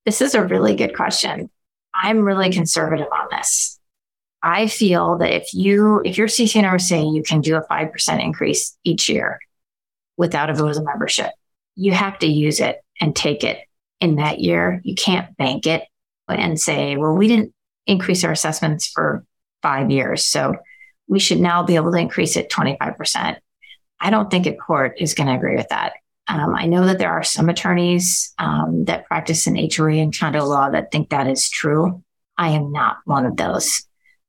This 0.05 0.21
is 0.21 0.35
a 0.35 0.45
really 0.45 0.75
good 0.75 0.95
question. 0.95 1.49
I'm 1.93 2.19
really 2.19 2.51
conservative 2.51 3.07
on 3.11 3.27
this. 3.31 3.79
I 4.41 4.67
feel 4.67 5.17
that 5.17 5.33
if 5.33 5.53
you, 5.53 6.01
if 6.05 6.17
your 6.17 6.27
CC&R 6.27 6.75
is 6.75 6.87
saying 6.87 7.13
you 7.13 7.23
can 7.23 7.41
do 7.41 7.55
a 7.55 7.67
5% 7.67 8.23
increase 8.23 8.77
each 8.83 9.09
year 9.09 9.39
without 10.17 10.49
a 10.49 10.65
of 10.65 10.83
membership, 10.83 11.31
you 11.79 11.93
have 11.93 12.19
to 12.19 12.27
use 12.27 12.59
it 12.59 12.77
and 12.99 13.15
take 13.15 13.43
it 13.43 13.59
in 14.01 14.17
that 14.17 14.39
year. 14.39 14.81
You 14.83 14.95
can't 14.95 15.35
bank 15.37 15.65
it 15.65 15.83
and 16.27 16.59
say, 16.59 16.97
well, 16.97 17.13
we 17.13 17.29
didn't 17.29 17.53
increase 17.87 18.23
our 18.25 18.31
assessments 18.31 18.87
for 18.87 19.23
five 19.61 19.89
years. 19.89 20.25
So 20.25 20.55
we 21.07 21.19
should 21.19 21.39
now 21.39 21.63
be 21.63 21.75
able 21.75 21.91
to 21.93 21.97
increase 21.97 22.35
it 22.35 22.51
25%. 22.51 23.37
I 24.01 24.09
don't 24.09 24.29
think 24.29 24.45
a 24.45 24.53
court 24.53 24.95
is 24.99 25.13
going 25.13 25.27
to 25.27 25.35
agree 25.35 25.55
with 25.55 25.69
that. 25.69 25.93
Um, 26.27 26.53
I 26.53 26.65
know 26.67 26.85
that 26.85 26.99
there 26.99 27.11
are 27.11 27.23
some 27.23 27.47
attorneys 27.47 28.33
um, 28.37 28.83
that 28.85 29.05
practice 29.05 29.47
in 29.47 29.55
HOA 29.55 29.93
and 29.93 30.17
condo 30.17 30.45
law 30.45 30.69
that 30.69 30.91
think 30.91 31.09
that 31.09 31.27
is 31.27 31.49
true. 31.49 32.03
I 32.37 32.49
am 32.49 32.73
not 32.73 32.97
one 33.05 33.25
of 33.25 33.37
those. 33.37 33.83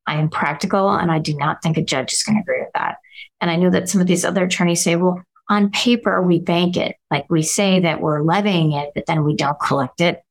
I 0.07 0.15
am 0.15 0.31
practical 0.31 0.91
and 0.91 1.11
I 1.11 1.19
do 1.19 1.37
not 1.37 1.63
think 1.63 1.77
a 1.77 1.85
judge 1.85 2.13
is 2.13 2.23
going 2.23 2.37
to 2.37 2.43
agree 2.43 2.61
with 2.61 2.73
that. 2.75 2.97
And 3.41 3.51
I 3.51 3.57
know 3.57 3.71
that 3.71 3.89
some 3.89 4.01
of 4.01 4.07
these 4.07 4.25
other 4.25 4.45
attorneys 4.45 4.83
say, 4.83 4.97
well, 4.97 5.23
on 5.51 5.71
paper, 5.71 6.23
we 6.23 6.39
bank 6.39 6.77
it. 6.77 6.97
Like 7.11 7.27
we 7.29 7.43
say 7.43 7.81
that 7.81 8.01
we're 8.01 8.23
levying 8.23 8.73
it, 8.73 8.93
but 8.95 9.05
then 9.07 9.25
we 9.25 9.35
don't 9.35 9.59
collect 9.61 10.01
it. 10.01 10.23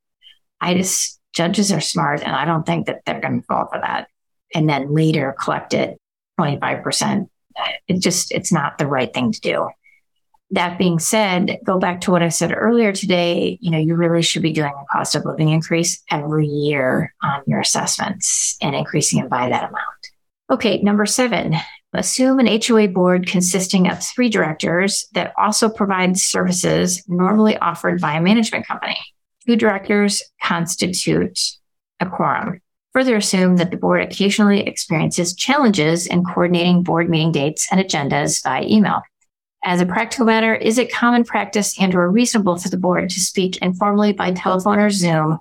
I 0.61 0.73
just, 0.73 1.19
judges 1.33 1.71
are 1.73 1.81
smart 1.81 2.23
and 2.23 2.33
I 2.33 2.45
don't 2.45 2.65
think 2.65 2.87
that 2.87 3.01
they're 3.05 3.19
going 3.19 3.41
to 3.41 3.45
fall 3.45 3.67
for 3.71 3.79
that. 3.81 4.07
And 4.55 4.67
then 4.67 4.93
later 4.93 5.35
collect 5.37 5.73
it 5.73 5.99
25%. 6.39 7.27
It 7.89 7.99
just, 7.99 8.31
it's 8.31 8.51
not 8.51 8.77
the 8.77 8.87
right 8.87 9.13
thing 9.13 9.33
to 9.33 9.41
do. 9.41 9.69
That 10.51 10.79
being 10.79 10.99
said, 10.99 11.59
go 11.65 11.77
back 11.77 12.01
to 12.01 12.11
what 12.11 12.23
I 12.23 12.29
said 12.29 12.53
earlier 12.55 12.93
today. 12.93 13.59
You 13.61 13.71
know, 13.71 13.77
you 13.77 13.95
really 13.95 14.23
should 14.23 14.41
be 14.41 14.53
doing 14.53 14.71
a 14.71 14.85
cost 14.91 15.15
of 15.15 15.25
living 15.25 15.49
increase 15.49 16.01
every 16.09 16.47
year 16.47 17.13
on 17.21 17.43
your 17.45 17.59
assessments 17.59 18.57
and 18.61 18.73
increasing 18.73 19.19
it 19.19 19.29
by 19.29 19.49
that 19.49 19.69
amount. 19.69 19.83
Okay, 20.49 20.81
number 20.81 21.05
seven, 21.05 21.55
assume 21.93 22.39
an 22.39 22.61
HOA 22.61 22.87
board 22.87 23.27
consisting 23.27 23.89
of 23.89 24.03
three 24.03 24.29
directors 24.29 25.07
that 25.13 25.33
also 25.37 25.69
provides 25.69 26.23
services 26.23 27.03
normally 27.07 27.57
offered 27.57 27.99
by 27.99 28.13
a 28.13 28.21
management 28.21 28.67
company. 28.67 28.97
Two 29.47 29.55
directors 29.55 30.21
constitute 30.41 31.39
a 31.99 32.05
quorum. 32.05 32.61
Further 32.93 33.15
assume 33.15 33.57
that 33.57 33.71
the 33.71 33.77
board 33.77 34.01
occasionally 34.01 34.61
experiences 34.61 35.35
challenges 35.35 36.07
in 36.07 36.23
coordinating 36.23 36.83
board 36.83 37.09
meeting 37.09 37.31
dates 37.31 37.67
and 37.71 37.79
agendas 37.79 38.43
by 38.43 38.63
email. 38.63 39.01
As 39.63 39.81
a 39.81 39.85
practical 39.85 40.25
matter, 40.25 40.55
is 40.55 40.77
it 40.77 40.91
common 40.91 41.23
practice 41.23 41.79
and 41.79 41.93
or 41.93 42.09
reasonable 42.09 42.57
for 42.57 42.69
the 42.69 42.77
board 42.77 43.09
to 43.09 43.19
speak 43.19 43.57
informally 43.57 44.13
by 44.13 44.31
telephone 44.31 44.79
or 44.79 44.89
Zoom 44.89 45.39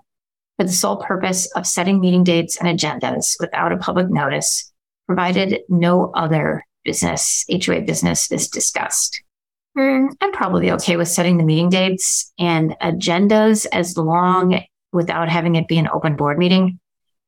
for 0.56 0.64
the 0.64 0.72
sole 0.72 0.96
purpose 0.96 1.46
of 1.52 1.66
setting 1.66 2.00
meeting 2.00 2.24
dates 2.24 2.56
and 2.60 2.68
agendas 2.68 3.36
without 3.38 3.72
a 3.72 3.76
public 3.76 4.10
notice, 4.10 4.72
provided 5.08 5.60
no 5.68 6.12
other 6.14 6.64
business, 6.84 7.44
HOA 7.50 7.80
business 7.80 8.30
is 8.30 8.46
discussed? 8.46 9.20
Mm, 9.76 10.10
I'm 10.20 10.32
probably 10.32 10.70
okay 10.72 10.96
with 10.96 11.08
setting 11.08 11.38
the 11.38 11.44
meeting 11.44 11.70
dates 11.70 12.32
and 12.38 12.76
agendas 12.80 13.66
as 13.72 13.96
long 13.96 14.60
without 14.92 15.28
having 15.28 15.56
it 15.56 15.66
be 15.66 15.78
an 15.78 15.88
open 15.92 16.14
board 16.14 16.38
meeting 16.38 16.78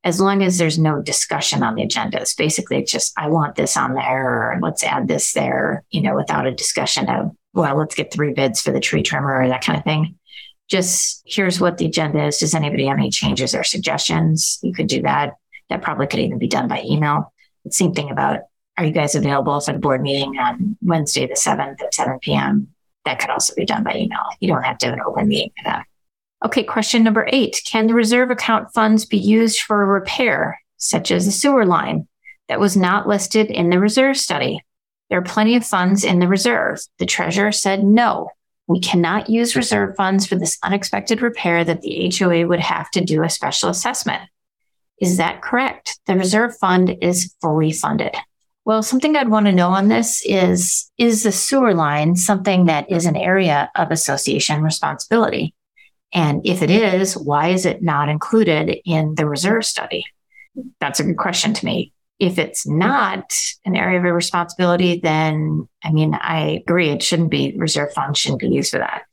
as 0.03 0.19
long 0.19 0.41
as 0.41 0.57
there's 0.57 0.79
no 0.79 1.01
discussion 1.01 1.61
on 1.61 1.75
the 1.75 1.85
agendas. 1.85 2.35
Basically, 2.35 2.77
it's 2.77 2.91
just, 2.91 3.13
I 3.17 3.27
want 3.27 3.55
this 3.55 3.77
on 3.77 3.93
there, 3.93 4.53
or 4.53 4.59
let's 4.61 4.83
add 4.83 5.07
this 5.07 5.33
there, 5.33 5.83
you 5.91 6.01
know, 6.01 6.15
without 6.15 6.47
a 6.47 6.51
discussion 6.51 7.07
of, 7.09 7.31
well, 7.53 7.77
let's 7.77 7.95
get 7.95 8.11
three 8.11 8.33
bids 8.33 8.61
for 8.61 8.71
the 8.71 8.79
tree 8.79 9.03
trimmer 9.03 9.41
or 9.41 9.47
that 9.47 9.63
kind 9.63 9.77
of 9.77 9.83
thing. 9.83 10.17
Just 10.69 11.21
here's 11.25 11.59
what 11.59 11.77
the 11.77 11.85
agenda 11.85 12.25
is. 12.25 12.39
Does 12.39 12.55
anybody 12.55 12.85
have 12.87 12.97
any 12.97 13.11
changes 13.11 13.53
or 13.53 13.63
suggestions? 13.63 14.57
You 14.63 14.73
could 14.73 14.87
do 14.87 15.01
that. 15.03 15.33
That 15.69 15.81
probably 15.81 16.07
could 16.07 16.19
even 16.19 16.39
be 16.39 16.47
done 16.47 16.67
by 16.67 16.81
email. 16.83 17.30
Same 17.69 17.93
thing 17.93 18.09
about, 18.09 18.39
are 18.77 18.85
you 18.85 18.91
guys 18.91 19.15
available 19.15 19.59
for 19.59 19.73
the 19.73 19.79
board 19.79 20.01
meeting 20.01 20.37
on 20.39 20.77
Wednesday, 20.81 21.27
the 21.27 21.35
7th 21.35 21.81
at 21.81 21.93
7 21.93 22.19
p.m.? 22.19 22.69
That 23.05 23.19
could 23.19 23.29
also 23.29 23.53
be 23.55 23.65
done 23.65 23.83
by 23.83 23.95
email. 23.95 24.19
You 24.39 24.47
don't 24.47 24.63
have 24.63 24.77
to 24.79 24.87
have 24.87 24.95
an 24.95 25.01
open 25.05 25.27
meeting 25.27 25.51
for 25.57 25.69
that. 25.69 25.85
Okay, 26.43 26.63
question 26.63 27.03
number 27.03 27.27
eight 27.31 27.61
Can 27.65 27.87
the 27.87 27.93
reserve 27.93 28.31
account 28.31 28.73
funds 28.73 29.05
be 29.05 29.17
used 29.17 29.61
for 29.61 29.81
a 29.81 29.85
repair, 29.85 30.59
such 30.77 31.11
as 31.11 31.27
a 31.27 31.31
sewer 31.31 31.65
line, 31.65 32.07
that 32.47 32.59
was 32.59 32.75
not 32.75 33.07
listed 33.07 33.47
in 33.47 33.69
the 33.69 33.79
reserve 33.79 34.17
study? 34.17 34.63
There 35.09 35.19
are 35.19 35.23
plenty 35.23 35.55
of 35.55 35.65
funds 35.65 36.03
in 36.03 36.19
the 36.19 36.27
reserve. 36.27 36.79
The 36.97 37.05
treasurer 37.05 37.51
said 37.51 37.83
no. 37.83 38.29
We 38.67 38.79
cannot 38.79 39.29
use 39.29 39.55
reserve 39.55 39.95
funds 39.97 40.25
for 40.25 40.35
this 40.35 40.57
unexpected 40.63 41.21
repair 41.21 41.63
that 41.63 41.81
the 41.81 42.11
HOA 42.17 42.47
would 42.47 42.61
have 42.61 42.89
to 42.91 43.01
do 43.01 43.21
a 43.21 43.29
special 43.29 43.69
assessment. 43.69 44.21
Is 45.01 45.17
that 45.17 45.41
correct? 45.41 45.99
The 46.05 46.15
reserve 46.15 46.55
fund 46.59 46.95
is 47.01 47.35
fully 47.41 47.71
funded. 47.71 48.15
Well, 48.63 48.83
something 48.83 49.15
I'd 49.15 49.29
want 49.29 49.47
to 49.47 49.51
know 49.51 49.69
on 49.69 49.87
this 49.87 50.21
is 50.23 50.91
Is 50.97 51.23
the 51.23 51.31
sewer 51.31 51.73
line 51.73 52.15
something 52.15 52.67
that 52.67 52.89
is 52.89 53.05
an 53.05 53.15
area 53.15 53.71
of 53.75 53.91
association 53.91 54.61
responsibility? 54.61 55.55
And 56.13 56.45
if 56.45 56.61
it 56.61 56.69
is, 56.69 57.17
why 57.17 57.49
is 57.49 57.65
it 57.65 57.81
not 57.81 58.09
included 58.09 58.77
in 58.85 59.15
the 59.15 59.25
reserve 59.25 59.65
study? 59.65 60.05
That's 60.79 60.99
a 60.99 61.03
good 61.03 61.17
question 61.17 61.53
to 61.53 61.65
me. 61.65 61.93
If 62.19 62.37
it's 62.37 62.67
not 62.67 63.33
an 63.65 63.75
area 63.75 63.97
of 63.97 64.03
responsibility, 64.03 64.99
then 65.01 65.67
I 65.83 65.91
mean, 65.91 66.13
I 66.13 66.61
agree 66.67 66.89
it 66.89 67.01
shouldn't 67.01 67.31
be 67.31 67.55
reserve 67.57 67.93
funds 67.93 68.19
shouldn't 68.19 68.41
be 68.41 68.49
used 68.49 68.71
for 68.71 68.77
that. 68.77 69.03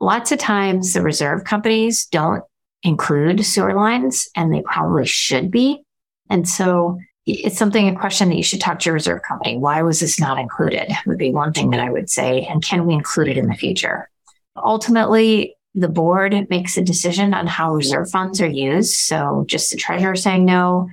Lots 0.00 0.32
of 0.32 0.40
times 0.40 0.92
the 0.92 1.02
reserve 1.02 1.44
companies 1.44 2.06
don't 2.06 2.42
include 2.82 3.44
sewer 3.44 3.74
lines 3.74 4.28
and 4.34 4.52
they 4.52 4.62
probably 4.62 5.06
should 5.06 5.50
be. 5.50 5.82
And 6.28 6.48
so 6.48 6.98
it's 7.26 7.58
something, 7.58 7.88
a 7.88 7.98
question 7.98 8.28
that 8.28 8.36
you 8.36 8.42
should 8.42 8.60
talk 8.60 8.78
to 8.80 8.86
your 8.86 8.94
reserve 8.94 9.20
company. 9.26 9.58
Why 9.58 9.82
was 9.82 10.00
this 10.00 10.18
not 10.18 10.38
included? 10.38 10.90
Would 11.06 11.18
be 11.18 11.30
one 11.30 11.52
thing 11.52 11.70
that 11.70 11.80
I 11.80 11.90
would 11.90 12.10
say. 12.10 12.42
And 12.42 12.62
can 12.62 12.86
we 12.86 12.94
include 12.94 13.28
it 13.28 13.36
in 13.36 13.46
the 13.46 13.54
future? 13.54 14.08
Ultimately, 14.56 15.56
the 15.74 15.88
board 15.88 16.34
makes 16.50 16.76
a 16.76 16.82
decision 16.82 17.34
on 17.34 17.46
how 17.46 17.74
reserve 17.74 18.10
funds 18.10 18.40
are 18.40 18.48
used. 18.48 18.94
So 18.94 19.44
just 19.46 19.70
the 19.70 19.76
treasurer 19.76 20.16
saying 20.16 20.44
no, 20.44 20.88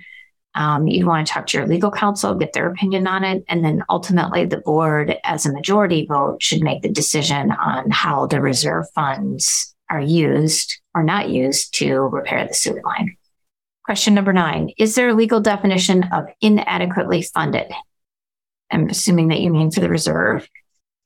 um, 0.54 0.88
you 0.88 1.06
want 1.06 1.26
to 1.26 1.34
talk 1.34 1.48
to 1.48 1.58
your 1.58 1.68
legal 1.68 1.92
counsel, 1.92 2.36
get 2.36 2.54
their 2.54 2.70
opinion 2.70 3.08
on 3.08 3.24
it. 3.24 3.44
And 3.48 3.64
then 3.64 3.84
ultimately 3.90 4.46
the 4.46 4.58
board 4.58 5.16
as 5.24 5.46
a 5.46 5.54
majority 5.54 6.06
vote 6.08 6.42
should 6.42 6.62
make 6.62 6.82
the 6.82 6.90
decision 6.90 7.52
on 7.52 7.90
how 7.90 8.28
the 8.28 8.42
reserve 8.42 8.86
funds 8.94 9.76
are 9.90 10.02
used 10.02 10.80
or 10.98 11.04
not 11.04 11.30
used 11.30 11.76
to 11.76 11.94
repair 11.94 12.48
the 12.48 12.56
sewer 12.56 12.82
line. 12.84 13.16
Question 13.86 14.16
number 14.16 14.34
nine, 14.34 14.72
is 14.80 14.96
there 14.96 15.10
a 15.10 15.14
legal 15.14 15.40
definition 15.40 16.04
of 16.12 16.26
inadequately 16.42 17.22
funded? 17.22 17.72
I'm 18.72 18.90
assuming 18.90 19.28
that 19.28 19.40
you 19.40 19.52
mean 19.52 19.70
for 19.70 19.80
the 19.80 19.90
reserve. 19.90 20.50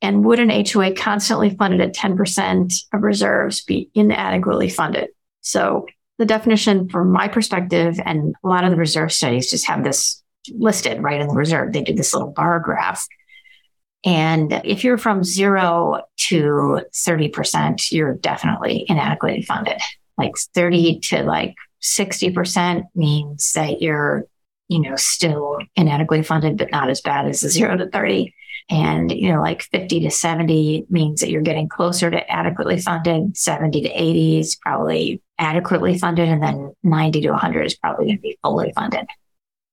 And 0.02 0.24
would 0.24 0.40
an 0.40 0.50
HOA 0.50 0.96
constantly 0.96 1.50
funded 1.50 1.82
at 1.82 1.94
10% 1.94 2.74
of 2.94 3.02
reserves 3.04 3.64
be 3.64 3.90
inadequately 3.94 4.70
funded? 4.70 5.10
So 5.42 5.86
the 6.18 6.26
definition 6.26 6.88
from 6.88 7.12
my 7.12 7.28
perspective, 7.28 8.00
and 8.04 8.34
a 8.44 8.48
lot 8.48 8.64
of 8.64 8.72
the 8.72 8.78
reserve 8.78 9.12
studies 9.12 9.52
just 9.52 9.68
have 9.68 9.84
this 9.84 10.24
listed 10.58 11.04
right 11.04 11.20
in 11.20 11.28
the 11.28 11.36
reserve. 11.36 11.74
They 11.74 11.84
do 11.84 11.94
this 11.94 12.14
little 12.14 12.32
bar 12.32 12.60
graph. 12.62 13.06
And 14.04 14.62
if 14.64 14.84
you're 14.84 14.98
from 14.98 15.24
zero 15.24 16.02
to 16.30 16.82
30%, 16.94 17.92
you're 17.92 18.16
definitely 18.16 18.86
inadequately 18.88 19.44
funded. 19.44 19.80
Like 20.18 20.34
30 20.56 21.00
to 21.00 21.24
like 21.24 21.56
60% 21.82 22.84
means 22.96 23.54
that 23.54 23.82
you're, 23.82 24.26
you 24.70 24.82
know, 24.82 24.96
still 24.96 25.60
inadequately 25.76 26.24
funded, 26.24 26.58
but 26.58 26.72
not 26.72 26.90
as 26.90 27.02
bad 27.02 27.28
as 27.28 27.42
the 27.42 27.50
zero 27.50 27.78
to 27.78 27.90
30. 27.90 28.34
And, 28.70 29.12
you 29.12 29.34
know, 29.34 29.42
like 29.42 29.64
50 29.64 30.02
to 30.02 30.12
70 30.12 30.86
means 30.90 31.22
that 31.22 31.30
you're 31.30 31.42
getting 31.42 31.68
closer 31.68 32.10
to 32.10 32.32
adequately 32.32 32.80
funded. 32.80 33.36
70 33.36 33.82
to 33.82 33.90
80 33.90 34.40
is 34.40 34.56
probably 34.56 35.22
adequately 35.38 35.98
funded. 35.98 36.30
And 36.30 36.42
then 36.42 36.74
90 36.84 37.22
to 37.22 37.32
100 37.32 37.66
is 37.66 37.76
probably 37.76 38.06
going 38.06 38.18
to 38.18 38.22
be 38.22 38.40
fully 38.42 38.72
funded. 38.74 39.08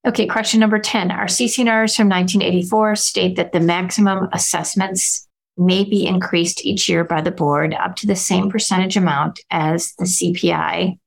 Okay, 0.06 0.26
question 0.26 0.60
number 0.60 0.78
10. 0.78 1.10
Our 1.10 1.26
CC&Rs 1.26 1.96
from 1.96 2.08
1984 2.08 2.96
state 2.96 3.36
that 3.36 3.52
the 3.52 3.60
maximum 3.60 4.28
assessments 4.32 5.28
may 5.56 5.84
be 5.84 6.06
increased 6.06 6.64
each 6.64 6.88
year 6.88 7.04
by 7.04 7.20
the 7.20 7.32
board 7.32 7.74
up 7.74 7.96
to 7.96 8.06
the 8.06 8.16
same 8.16 8.48
percentage 8.48 8.96
amount 8.96 9.40
as 9.50 9.92
the 9.98 10.04
CPI 10.04 10.98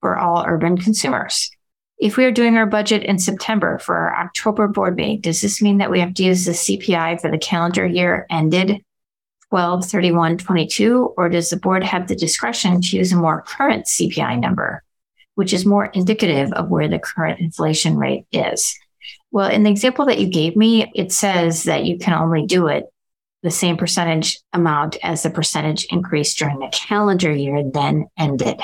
for 0.00 0.18
all 0.18 0.44
urban 0.46 0.76
consumers. 0.76 1.50
If 1.98 2.16
we 2.16 2.24
are 2.24 2.32
doing 2.32 2.56
our 2.56 2.66
budget 2.66 3.04
in 3.04 3.18
September 3.18 3.78
for 3.78 3.94
our 3.94 4.24
October 4.24 4.66
board 4.66 4.96
meeting, 4.96 5.20
does 5.20 5.42
this 5.42 5.62
mean 5.62 5.78
that 5.78 5.90
we 5.90 6.00
have 6.00 6.14
to 6.14 6.24
use 6.24 6.44
the 6.44 6.52
CPI 6.52 7.20
for 7.20 7.30
the 7.30 7.38
calendar 7.38 7.86
year 7.86 8.26
ended 8.30 8.82
12 9.50 9.84
31 9.84 10.38
22, 10.38 11.14
or 11.16 11.28
does 11.28 11.50
the 11.50 11.56
board 11.56 11.84
have 11.84 12.08
the 12.08 12.16
discretion 12.16 12.80
to 12.80 12.96
use 12.96 13.12
a 13.12 13.16
more 13.16 13.42
current 13.42 13.84
CPI 13.86 14.40
number, 14.40 14.82
which 15.34 15.52
is 15.52 15.66
more 15.66 15.86
indicative 15.86 16.52
of 16.52 16.68
where 16.68 16.88
the 16.88 16.98
current 16.98 17.40
inflation 17.40 17.96
rate 17.96 18.26
is? 18.32 18.78
Well, 19.30 19.50
in 19.50 19.62
the 19.62 19.70
example 19.70 20.06
that 20.06 20.18
you 20.18 20.28
gave 20.28 20.56
me, 20.56 20.90
it 20.94 21.12
says 21.12 21.64
that 21.64 21.84
you 21.84 21.98
can 21.98 22.14
only 22.14 22.46
do 22.46 22.66
it 22.66 22.86
the 23.42 23.50
same 23.50 23.76
percentage 23.76 24.38
amount 24.52 24.96
as 25.02 25.22
the 25.22 25.30
percentage 25.30 25.86
increase 25.86 26.34
during 26.34 26.58
the 26.58 26.68
calendar 26.72 27.32
year 27.32 27.62
then 27.64 28.06
ended. 28.18 28.60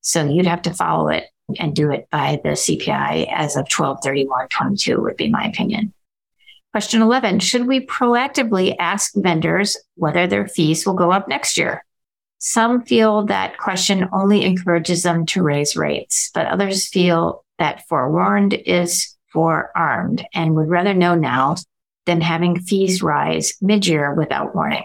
So 0.00 0.24
you'd 0.28 0.46
have 0.46 0.62
to 0.62 0.74
follow 0.74 1.08
it 1.08 1.24
and 1.58 1.74
do 1.74 1.90
it 1.90 2.08
by 2.10 2.40
the 2.42 2.50
CPI 2.50 3.28
as 3.32 3.56
of 3.56 3.66
123122 3.68 5.00
would 5.00 5.16
be 5.16 5.28
my 5.28 5.44
opinion. 5.44 5.92
Question 6.72 7.02
11 7.02 7.40
Should 7.40 7.66
we 7.66 7.86
proactively 7.86 8.74
ask 8.78 9.12
vendors 9.14 9.76
whether 9.96 10.26
their 10.26 10.48
fees 10.48 10.86
will 10.86 10.94
go 10.94 11.12
up 11.12 11.28
next 11.28 11.58
year? 11.58 11.84
Some 12.44 12.82
feel 12.82 13.26
that 13.26 13.56
question 13.56 14.08
only 14.12 14.44
encourages 14.44 15.04
them 15.04 15.26
to 15.26 15.44
raise 15.44 15.76
rates, 15.76 16.28
but 16.34 16.48
others 16.48 16.88
feel 16.88 17.44
that 17.60 17.86
forewarned 17.86 18.54
is 18.54 19.16
forearmed 19.32 20.26
and 20.34 20.56
would 20.56 20.68
rather 20.68 20.92
know 20.92 21.14
now 21.14 21.54
than 22.04 22.20
having 22.20 22.58
fees 22.58 23.00
rise 23.00 23.54
mid 23.62 23.86
year 23.86 24.12
without 24.12 24.56
warning. 24.56 24.82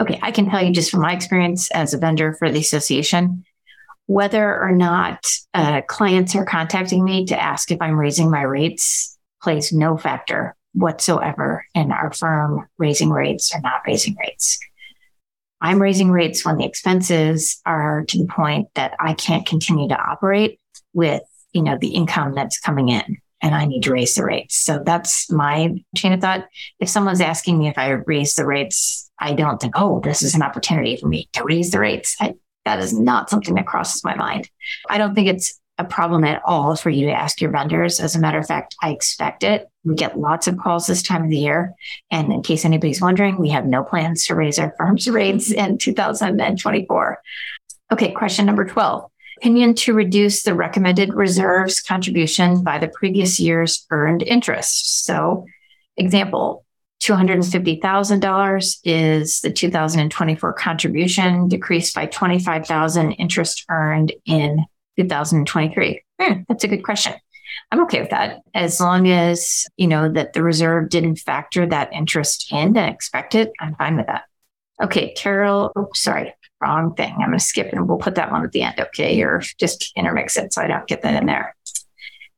Okay, 0.00 0.18
I 0.20 0.32
can 0.32 0.50
tell 0.50 0.60
you 0.60 0.72
just 0.72 0.90
from 0.90 1.02
my 1.02 1.12
experience 1.12 1.70
as 1.70 1.94
a 1.94 1.98
vendor 1.98 2.32
for 2.32 2.50
the 2.50 2.58
association, 2.58 3.44
whether 4.06 4.60
or 4.60 4.72
not 4.72 5.24
uh, 5.54 5.82
clients 5.82 6.34
are 6.34 6.44
contacting 6.44 7.04
me 7.04 7.24
to 7.26 7.40
ask 7.40 7.70
if 7.70 7.80
I'm 7.80 8.00
raising 8.00 8.32
my 8.32 8.42
rates 8.42 9.16
plays 9.40 9.72
no 9.72 9.96
factor 9.96 10.56
whatsoever 10.74 11.64
in 11.72 11.92
our 11.92 12.12
firm 12.12 12.68
raising 12.78 13.10
rates 13.10 13.54
or 13.54 13.60
not 13.60 13.82
raising 13.86 14.16
rates. 14.16 14.58
I'm 15.60 15.80
raising 15.80 16.10
rates 16.10 16.44
when 16.44 16.58
the 16.58 16.64
expenses 16.64 17.60
are 17.64 18.04
to 18.08 18.18
the 18.18 18.26
point 18.26 18.68
that 18.74 18.94
I 19.00 19.14
can't 19.14 19.46
continue 19.46 19.88
to 19.88 19.98
operate 19.98 20.60
with, 20.92 21.22
you 21.52 21.62
know, 21.62 21.78
the 21.78 21.94
income 21.94 22.34
that's 22.34 22.60
coming 22.60 22.88
in 22.88 23.18
and 23.42 23.54
I 23.54 23.64
need 23.64 23.82
to 23.84 23.92
raise 23.92 24.14
the 24.14 24.24
rates. 24.24 24.60
So 24.60 24.82
that's 24.84 25.30
my 25.30 25.74
chain 25.96 26.12
of 26.12 26.20
thought. 26.20 26.46
If 26.80 26.88
someone's 26.88 27.20
asking 27.20 27.58
me 27.58 27.68
if 27.68 27.78
I 27.78 27.90
raise 27.90 28.34
the 28.34 28.46
rates, 28.46 29.10
I 29.18 29.34
don't 29.34 29.60
think, 29.60 29.74
oh, 29.76 30.00
this 30.00 30.22
is 30.22 30.34
an 30.34 30.42
opportunity 30.42 30.96
for 30.96 31.08
me 31.08 31.28
to 31.34 31.44
raise 31.44 31.70
the 31.70 31.80
rates. 31.80 32.16
I, 32.20 32.34
that 32.64 32.80
is 32.80 32.92
not 32.92 33.30
something 33.30 33.54
that 33.54 33.66
crosses 33.66 34.04
my 34.04 34.14
mind. 34.14 34.50
I 34.90 34.98
don't 34.98 35.14
think 35.14 35.28
it's 35.28 35.58
a 35.78 35.84
problem 35.84 36.24
at 36.24 36.42
all 36.44 36.74
for 36.74 36.90
you 36.90 37.06
to 37.06 37.12
ask 37.12 37.40
your 37.40 37.50
vendors. 37.50 38.00
As 38.00 38.16
a 38.16 38.18
matter 38.18 38.38
of 38.38 38.46
fact, 38.46 38.74
I 38.82 38.90
expect 38.90 39.44
it. 39.44 39.68
We 39.84 39.94
get 39.94 40.18
lots 40.18 40.46
of 40.46 40.56
calls 40.56 40.86
this 40.86 41.02
time 41.02 41.24
of 41.24 41.30
the 41.30 41.36
year. 41.36 41.74
And 42.10 42.32
in 42.32 42.42
case 42.42 42.64
anybody's 42.64 43.00
wondering, 43.00 43.38
we 43.38 43.50
have 43.50 43.66
no 43.66 43.84
plans 43.84 44.26
to 44.26 44.34
raise 44.34 44.58
our 44.58 44.74
firm's 44.78 45.08
rates 45.10 45.50
in 45.52 45.78
2024. 45.78 47.22
Okay, 47.92 48.12
question 48.12 48.46
number 48.46 48.64
12 48.64 49.10
opinion 49.38 49.74
to 49.74 49.92
reduce 49.92 50.42
the 50.42 50.54
recommended 50.54 51.12
reserves 51.12 51.80
contribution 51.80 52.62
by 52.62 52.78
the 52.78 52.88
previous 52.88 53.38
year's 53.38 53.86
earned 53.90 54.22
interest. 54.22 55.04
So, 55.04 55.44
example, 55.96 56.64
$250,000 57.02 58.78
is 58.84 59.40
the 59.40 59.52
2024 59.52 60.52
contribution 60.54 61.48
decreased 61.48 61.94
by 61.94 62.06
25,000 62.06 63.12
interest 63.12 63.64
earned 63.68 64.12
in 64.24 64.64
2023. 64.96 66.02
Hmm, 66.20 66.32
that's 66.48 66.64
a 66.64 66.68
good 66.68 66.82
question. 66.82 67.14
I'm 67.70 67.82
okay 67.84 68.00
with 68.00 68.10
that 68.10 68.42
as 68.54 68.80
long 68.80 69.08
as, 69.08 69.66
you 69.76 69.86
know, 69.86 70.10
that 70.12 70.32
the 70.32 70.42
reserve 70.42 70.88
didn't 70.88 71.16
factor 71.16 71.66
that 71.66 71.92
interest 71.92 72.52
in 72.52 72.76
and 72.76 72.94
expect 72.94 73.34
it. 73.34 73.52
I'm 73.60 73.74
fine 73.74 73.96
with 73.96 74.06
that. 74.06 74.24
Okay, 74.82 75.14
Carol, 75.14 75.72
oops, 75.78 76.00
sorry, 76.00 76.34
wrong 76.60 76.94
thing. 76.94 77.12
I'm 77.12 77.28
going 77.28 77.32
to 77.32 77.40
skip 77.40 77.72
and 77.72 77.88
we'll 77.88 77.98
put 77.98 78.14
that 78.16 78.30
one 78.30 78.44
at 78.44 78.52
the 78.52 78.62
end. 78.62 78.78
Okay, 78.78 79.20
or 79.22 79.42
just 79.58 79.92
intermix 79.96 80.36
it 80.36 80.52
so 80.52 80.62
I 80.62 80.66
don't 80.66 80.86
get 80.86 81.02
that 81.02 81.20
in 81.20 81.26
there. 81.26 81.56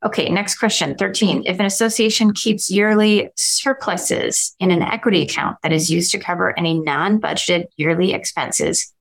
Okay, 0.05 0.29
next 0.29 0.57
question 0.57 0.95
13. 0.95 1.43
If 1.45 1.59
an 1.59 1.65
association 1.65 2.31
keeps 2.31 2.71
yearly 2.71 3.29
surpluses 3.35 4.55
in 4.57 4.71
an 4.71 4.81
equity 4.81 5.23
account 5.23 5.57
that 5.61 5.73
is 5.73 5.91
used 5.91 6.11
to 6.11 6.17
cover 6.17 6.57
any 6.57 6.79
non 6.79 7.19
budgeted 7.19 7.65
yearly 7.75 8.13
expenses, 8.13 8.93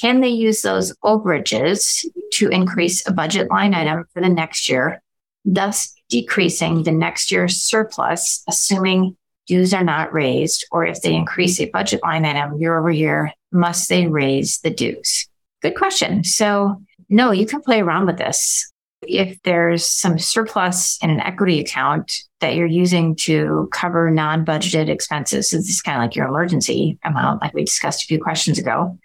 can 0.00 0.20
they 0.20 0.28
use 0.28 0.62
those 0.62 0.94
overages 1.04 2.04
to 2.32 2.48
increase 2.48 3.06
a 3.06 3.12
budget 3.12 3.50
line 3.50 3.74
item 3.74 4.04
for 4.12 4.22
the 4.22 4.28
next 4.28 4.68
year, 4.68 5.02
thus 5.44 5.94
decreasing 6.08 6.82
the 6.82 6.92
next 6.92 7.30
year's 7.30 7.56
surplus, 7.56 8.42
assuming 8.48 9.16
dues 9.46 9.74
are 9.74 9.84
not 9.84 10.12
raised, 10.12 10.66
or 10.70 10.86
if 10.86 11.02
they 11.02 11.14
increase 11.14 11.60
a 11.60 11.70
budget 11.70 12.00
line 12.02 12.24
item 12.24 12.58
year 12.60 12.78
over 12.78 12.90
year, 12.90 13.32
must 13.52 13.88
they 13.88 14.06
raise 14.06 14.58
the 14.60 14.70
dues? 14.70 15.28
Good 15.62 15.74
question. 15.74 16.24
So, 16.24 16.80
no, 17.08 17.32
you 17.32 17.46
can 17.46 17.60
play 17.60 17.80
around 17.80 18.06
with 18.06 18.16
this 18.16 18.70
if 19.02 19.40
there's 19.42 19.88
some 19.88 20.18
surplus 20.18 20.98
in 21.02 21.10
an 21.10 21.20
equity 21.20 21.60
account 21.60 22.12
that 22.40 22.54
you're 22.54 22.66
using 22.66 23.16
to 23.16 23.68
cover 23.72 24.10
non 24.10 24.44
budgeted 24.44 24.88
expenses, 24.88 25.50
so 25.50 25.56
this 25.56 25.68
is 25.68 25.82
kind 25.82 25.96
of 25.96 26.02
like 26.02 26.16
your 26.16 26.28
emergency 26.28 26.98
amount, 27.04 27.42
like 27.42 27.54
we 27.54 27.64
discussed 27.64 28.02
a 28.02 28.06
few 28.06 28.20
questions 28.20 28.58
ago. 28.58 28.98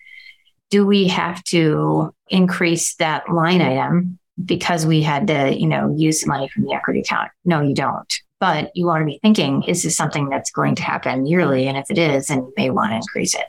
Do 0.70 0.86
we 0.86 1.08
have 1.08 1.44
to 1.46 2.14
increase 2.28 2.96
that 2.96 3.30
line 3.30 3.62
item 3.62 4.20
because 4.44 4.86
we 4.86 5.02
had 5.02 5.28
to, 5.28 5.56
you 5.58 5.68
know, 5.68 5.94
use 5.96 6.26
money 6.26 6.50
from 6.50 6.64
the 6.64 6.74
equity 6.74 7.02
account? 7.02 7.32
No, 7.46 7.62
you 7.62 7.76
don't. 7.76 8.12
But 8.40 8.72
you 8.76 8.86
want 8.86 9.02
to 9.02 9.06
be 9.06 9.20
thinking, 9.22 9.64
is 9.64 9.84
this 9.84 9.96
something 9.96 10.30
that's 10.30 10.52
going 10.52 10.76
to 10.76 10.84
happen 10.84 11.26
yearly? 11.26 11.68
And 11.68 11.78
if 11.78 11.90
it 11.90 11.98
is, 11.98 12.28
then 12.28 12.40
you 12.40 12.54
may 12.58 12.70
want 12.70 12.92
to 12.92 12.98
increase 12.98 13.34
it. 13.34 13.46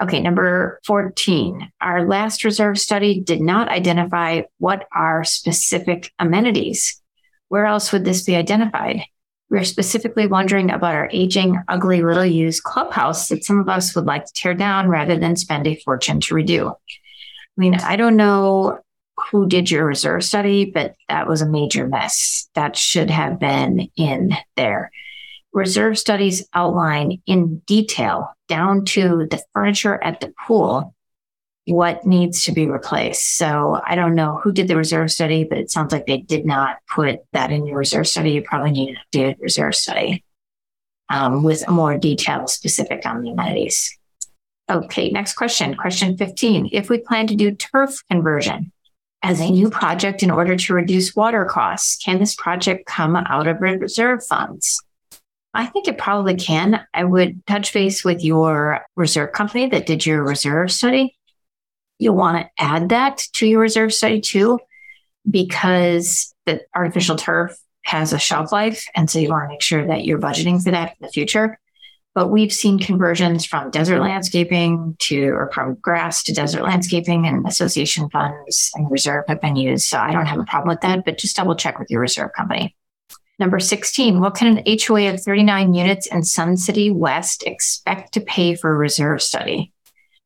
Okay, 0.00 0.20
number 0.20 0.80
14. 0.86 1.70
Our 1.80 2.06
last 2.06 2.44
reserve 2.44 2.78
study 2.78 3.20
did 3.20 3.40
not 3.40 3.68
identify 3.68 4.42
what 4.58 4.86
are 4.94 5.24
specific 5.24 6.12
amenities. 6.18 7.02
Where 7.48 7.66
else 7.66 7.92
would 7.92 8.04
this 8.04 8.22
be 8.22 8.36
identified? 8.36 9.02
We're 9.50 9.64
specifically 9.64 10.26
wondering 10.26 10.70
about 10.70 10.94
our 10.94 11.10
aging, 11.12 11.60
ugly, 11.68 12.02
little 12.02 12.24
used 12.24 12.62
clubhouse 12.62 13.28
that 13.28 13.44
some 13.44 13.58
of 13.58 13.68
us 13.68 13.94
would 13.94 14.06
like 14.06 14.24
to 14.24 14.32
tear 14.32 14.54
down 14.54 14.88
rather 14.88 15.18
than 15.18 15.36
spend 15.36 15.66
a 15.66 15.80
fortune 15.84 16.20
to 16.20 16.34
redo. 16.34 16.70
I 16.70 16.76
mean, 17.56 17.74
I 17.74 17.96
don't 17.96 18.16
know 18.16 18.78
who 19.30 19.48
did 19.48 19.70
your 19.70 19.84
reserve 19.84 20.24
study, 20.24 20.64
but 20.66 20.94
that 21.08 21.26
was 21.26 21.42
a 21.42 21.48
major 21.48 21.86
mess. 21.86 22.48
That 22.54 22.76
should 22.76 23.10
have 23.10 23.38
been 23.38 23.90
in 23.96 24.30
there 24.56 24.90
reserve 25.52 25.98
studies 25.98 26.46
outline 26.54 27.20
in 27.26 27.58
detail 27.66 28.34
down 28.48 28.84
to 28.84 29.26
the 29.30 29.42
furniture 29.52 30.02
at 30.02 30.20
the 30.20 30.32
pool 30.46 30.94
what 31.66 32.04
needs 32.06 32.44
to 32.44 32.52
be 32.52 32.66
replaced. 32.66 33.36
So 33.36 33.80
I 33.86 33.94
don't 33.94 34.14
know 34.14 34.40
who 34.42 34.52
did 34.52 34.68
the 34.68 34.76
reserve 34.76 35.10
study, 35.10 35.44
but 35.44 35.58
it 35.58 35.70
sounds 35.70 35.92
like 35.92 36.06
they 36.06 36.18
did 36.18 36.46
not 36.46 36.78
put 36.88 37.20
that 37.32 37.52
in 37.52 37.66
your 37.66 37.78
reserve 37.78 38.08
study. 38.08 38.32
You 38.32 38.42
probably 38.42 38.72
need 38.72 38.90
an 38.90 38.96
updated 39.12 39.36
reserve 39.40 39.74
study 39.74 40.24
um, 41.08 41.42
with 41.42 41.68
more 41.68 41.98
detail 41.98 42.46
specific 42.46 43.04
on 43.04 43.22
the 43.22 43.30
amenities. 43.30 43.96
Okay, 44.70 45.10
next 45.10 45.34
question. 45.34 45.74
Question 45.74 46.16
15. 46.16 46.70
If 46.72 46.88
we 46.88 46.98
plan 46.98 47.26
to 47.26 47.34
do 47.34 47.50
turf 47.50 48.02
conversion 48.08 48.72
as 49.22 49.40
a 49.40 49.50
new 49.50 49.68
project 49.68 50.22
in 50.22 50.30
order 50.30 50.56
to 50.56 50.74
reduce 50.74 51.14
water 51.14 51.44
costs, 51.44 52.02
can 52.02 52.18
this 52.20 52.34
project 52.34 52.86
come 52.86 53.16
out 53.16 53.46
of 53.48 53.60
reserve 53.60 54.24
funds? 54.24 54.80
I 55.52 55.66
think 55.66 55.88
it 55.88 55.98
probably 55.98 56.36
can. 56.36 56.86
I 56.94 57.02
would 57.02 57.44
touch 57.46 57.72
base 57.72 58.04
with 58.04 58.22
your 58.22 58.82
reserve 58.96 59.32
company 59.32 59.68
that 59.70 59.86
did 59.86 60.06
your 60.06 60.22
reserve 60.22 60.70
study. 60.70 61.16
You'll 62.00 62.16
want 62.16 62.38
to 62.38 62.50
add 62.58 62.88
that 62.88 63.18
to 63.34 63.46
your 63.46 63.60
reserve 63.60 63.92
study 63.92 64.20
too, 64.20 64.58
because 65.30 66.34
the 66.46 66.62
artificial 66.74 67.16
turf 67.16 67.56
has 67.84 68.12
a 68.12 68.18
shelf 68.18 68.52
life. 68.52 68.86
And 68.94 69.10
so 69.10 69.18
you 69.18 69.28
want 69.28 69.44
to 69.44 69.48
make 69.48 69.62
sure 69.62 69.86
that 69.86 70.04
you're 70.04 70.18
budgeting 70.18 70.62
for 70.62 70.70
that 70.70 70.96
in 70.98 71.06
the 71.06 71.12
future. 71.12 71.60
But 72.14 72.28
we've 72.28 72.52
seen 72.52 72.78
conversions 72.78 73.44
from 73.44 73.70
desert 73.70 74.00
landscaping 74.00 74.96
to, 75.00 75.28
or 75.28 75.50
from 75.52 75.76
grass 75.76 76.22
to 76.24 76.32
desert 76.32 76.62
landscaping, 76.62 77.26
and 77.26 77.46
association 77.46 78.08
funds 78.10 78.70
and 78.74 78.90
reserve 78.90 79.26
have 79.28 79.40
been 79.40 79.56
used. 79.56 79.86
So 79.86 79.98
I 79.98 80.12
don't 80.12 80.26
have 80.26 80.40
a 80.40 80.44
problem 80.44 80.70
with 80.70 80.80
that, 80.80 81.04
but 81.04 81.18
just 81.18 81.36
double 81.36 81.54
check 81.54 81.78
with 81.78 81.90
your 81.90 82.00
reserve 82.00 82.32
company. 82.36 82.74
Number 83.38 83.60
16, 83.60 84.20
what 84.20 84.34
can 84.34 84.58
an 84.58 84.64
HOA 84.66 85.14
of 85.14 85.22
39 85.22 85.74
units 85.74 86.06
in 86.06 86.22
Sun 86.22 86.56
City 86.56 86.90
West 86.90 87.42
expect 87.46 88.14
to 88.14 88.20
pay 88.20 88.54
for 88.54 88.72
a 88.72 88.76
reserve 88.76 89.22
study? 89.22 89.72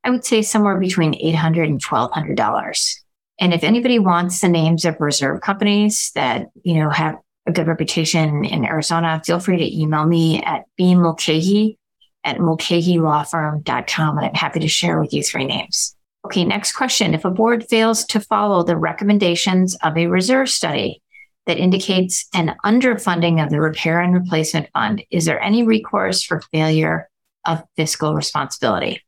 I 0.04 0.10
would 0.10 0.24
say 0.24 0.42
somewhere 0.42 0.78
between 0.78 1.14
$800 1.14 1.64
and 1.64 1.82
$1,200. 1.82 2.94
And 3.40 3.52
if 3.52 3.64
anybody 3.64 3.98
wants 3.98 4.40
the 4.40 4.48
names 4.48 4.84
of 4.84 5.00
reserve 5.00 5.40
companies 5.40 6.12
that, 6.14 6.48
you 6.62 6.74
know, 6.74 6.90
have 6.90 7.16
a 7.46 7.52
good 7.52 7.66
reputation 7.66 8.44
in 8.44 8.64
Arizona, 8.64 9.20
feel 9.24 9.40
free 9.40 9.56
to 9.56 9.80
email 9.80 10.06
me 10.06 10.42
at 10.42 10.64
bmulcahy 10.78 11.76
at 12.22 12.38
mulcahylawfirm.com 12.38 14.18
and 14.18 14.26
I'm 14.26 14.34
happy 14.34 14.60
to 14.60 14.68
share 14.68 15.00
with 15.00 15.12
you 15.12 15.22
three 15.22 15.44
names. 15.44 15.96
Okay, 16.24 16.44
next 16.44 16.72
question. 16.72 17.12
If 17.12 17.24
a 17.24 17.30
board 17.30 17.66
fails 17.68 18.04
to 18.06 18.20
follow 18.20 18.62
the 18.62 18.76
recommendations 18.76 19.76
of 19.82 19.96
a 19.98 20.06
reserve 20.06 20.48
study, 20.48 21.02
that 21.46 21.58
indicates 21.58 22.26
an 22.34 22.54
underfunding 22.64 23.42
of 23.42 23.50
the 23.50 23.60
repair 23.60 24.00
and 24.00 24.14
replacement 24.14 24.68
fund. 24.72 25.04
Is 25.10 25.26
there 25.26 25.40
any 25.40 25.62
recourse 25.62 26.22
for 26.22 26.40
failure 26.52 27.08
of 27.46 27.62
fiscal 27.76 28.14
responsibility? 28.14 29.03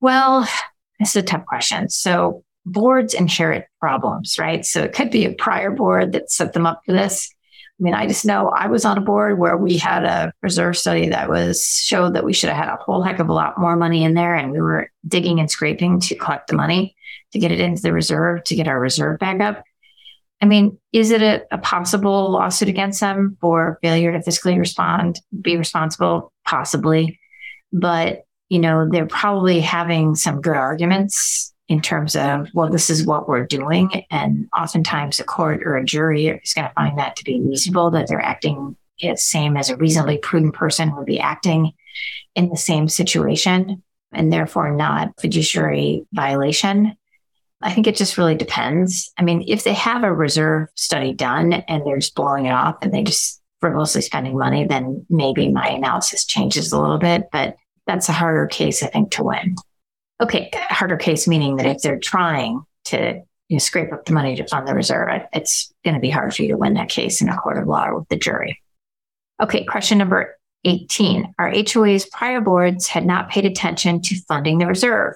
Well, 0.00 0.48
this 0.98 1.10
is 1.10 1.16
a 1.16 1.22
tough 1.22 1.46
question. 1.46 1.88
So 1.88 2.44
boards 2.64 3.14
inherit 3.14 3.66
problems, 3.80 4.38
right? 4.38 4.64
So 4.64 4.82
it 4.82 4.92
could 4.92 5.10
be 5.10 5.24
a 5.24 5.32
prior 5.32 5.70
board 5.70 6.12
that 6.12 6.30
set 6.30 6.52
them 6.52 6.66
up 6.66 6.82
for 6.84 6.92
this. 6.92 7.30
I 7.80 7.84
mean, 7.84 7.94
I 7.94 8.08
just 8.08 8.26
know 8.26 8.48
I 8.48 8.66
was 8.66 8.84
on 8.84 8.98
a 8.98 9.02
board 9.02 9.38
where 9.38 9.56
we 9.56 9.78
had 9.78 10.04
a 10.04 10.32
reserve 10.42 10.76
study 10.76 11.08
that 11.10 11.28
was 11.28 11.64
showed 11.64 12.14
that 12.14 12.24
we 12.24 12.32
should 12.32 12.50
have 12.50 12.58
had 12.58 12.74
a 12.74 12.82
whole 12.82 13.02
heck 13.02 13.20
of 13.20 13.28
a 13.28 13.32
lot 13.32 13.58
more 13.58 13.76
money 13.76 14.02
in 14.02 14.14
there, 14.14 14.34
and 14.34 14.50
we 14.50 14.60
were 14.60 14.90
digging 15.06 15.38
and 15.38 15.48
scraping 15.48 16.00
to 16.00 16.16
collect 16.16 16.48
the 16.48 16.56
money 16.56 16.96
to 17.32 17.38
get 17.38 17.52
it 17.52 17.60
into 17.60 17.82
the 17.82 17.92
reserve 17.92 18.42
to 18.44 18.56
get 18.56 18.66
our 18.66 18.80
reserve 18.80 19.20
back 19.20 19.40
up. 19.40 19.62
I 20.40 20.46
mean, 20.46 20.78
is 20.92 21.10
it 21.10 21.22
a, 21.22 21.42
a, 21.52 21.58
possible 21.58 22.30
lawsuit 22.30 22.68
against 22.68 23.00
them 23.00 23.36
for 23.40 23.78
failure 23.82 24.12
to 24.12 24.18
fiscally 24.18 24.56
respond, 24.56 25.20
be 25.40 25.56
responsible? 25.56 26.32
Possibly. 26.44 27.18
But, 27.72 28.22
you 28.48 28.58
know, 28.58 28.88
they're 28.90 29.06
probably 29.06 29.60
having 29.60 30.14
some 30.14 30.40
good 30.40 30.56
arguments 30.56 31.52
in 31.68 31.82
terms 31.82 32.16
of, 32.16 32.48
well, 32.54 32.70
this 32.70 32.88
is 32.88 33.04
what 33.04 33.28
we're 33.28 33.46
doing. 33.46 34.04
And 34.10 34.48
oftentimes 34.56 35.20
a 35.20 35.24
court 35.24 35.62
or 35.64 35.76
a 35.76 35.84
jury 35.84 36.28
is 36.28 36.54
going 36.54 36.66
to 36.66 36.72
find 36.74 36.98
that 36.98 37.16
to 37.16 37.24
be 37.24 37.40
reasonable, 37.40 37.90
that 37.90 38.08
they're 38.08 38.20
acting 38.20 38.76
the 39.00 39.16
same 39.16 39.56
as 39.56 39.68
a 39.68 39.76
reasonably 39.76 40.18
prudent 40.18 40.54
person 40.54 40.96
would 40.96 41.06
be 41.06 41.20
acting 41.20 41.72
in 42.34 42.48
the 42.48 42.56
same 42.56 42.88
situation 42.88 43.82
and 44.12 44.32
therefore 44.32 44.74
not 44.74 45.12
fiduciary 45.20 46.06
violation. 46.12 46.96
I 47.60 47.72
think 47.72 47.86
it 47.86 47.96
just 47.96 48.16
really 48.16 48.34
depends. 48.34 49.12
I 49.18 49.22
mean, 49.22 49.44
if 49.46 49.64
they 49.64 49.74
have 49.74 50.04
a 50.04 50.12
reserve 50.12 50.68
study 50.74 51.12
done 51.12 51.52
and 51.52 51.84
they're 51.84 51.98
just 51.98 52.14
blowing 52.14 52.46
it 52.46 52.52
off 52.52 52.76
and 52.82 52.94
they 52.94 53.02
just 53.02 53.42
frivolously 53.60 54.00
spending 54.00 54.38
money, 54.38 54.64
then 54.64 55.04
maybe 55.10 55.48
my 55.48 55.68
analysis 55.68 56.24
changes 56.24 56.72
a 56.72 56.80
little 56.80 56.98
bit. 56.98 57.28
But 57.30 57.56
that's 57.88 58.08
a 58.08 58.12
harder 58.12 58.46
case, 58.46 58.84
I 58.84 58.86
think, 58.86 59.10
to 59.12 59.24
win. 59.24 59.56
Okay, 60.20 60.50
harder 60.54 60.96
case 60.96 61.26
meaning 61.26 61.56
that 61.56 61.66
if 61.66 61.82
they're 61.82 61.98
trying 61.98 62.62
to 62.84 63.22
you 63.48 63.56
know, 63.56 63.58
scrape 63.58 63.92
up 63.92 64.04
the 64.04 64.12
money 64.12 64.36
to 64.36 64.46
fund 64.46 64.68
the 64.68 64.74
reserve, 64.74 65.22
it's 65.32 65.72
going 65.84 65.94
to 65.94 66.00
be 66.00 66.10
hard 66.10 66.34
for 66.34 66.42
you 66.42 66.48
to 66.48 66.56
win 66.56 66.74
that 66.74 66.88
case 66.88 67.20
in 67.20 67.28
a 67.28 67.36
court 67.36 67.58
of 67.58 67.66
law 67.66 67.92
with 67.92 68.08
the 68.08 68.16
jury. 68.16 68.62
Okay, 69.42 69.64
question 69.64 69.98
number 69.98 70.36
18. 70.64 71.34
Our 71.38 71.52
HOA's 71.52 72.06
prior 72.06 72.40
boards 72.40 72.86
had 72.86 73.04
not 73.04 73.30
paid 73.30 73.46
attention 73.46 74.02
to 74.02 74.20
funding 74.28 74.58
the 74.58 74.66
reserve 74.66 75.14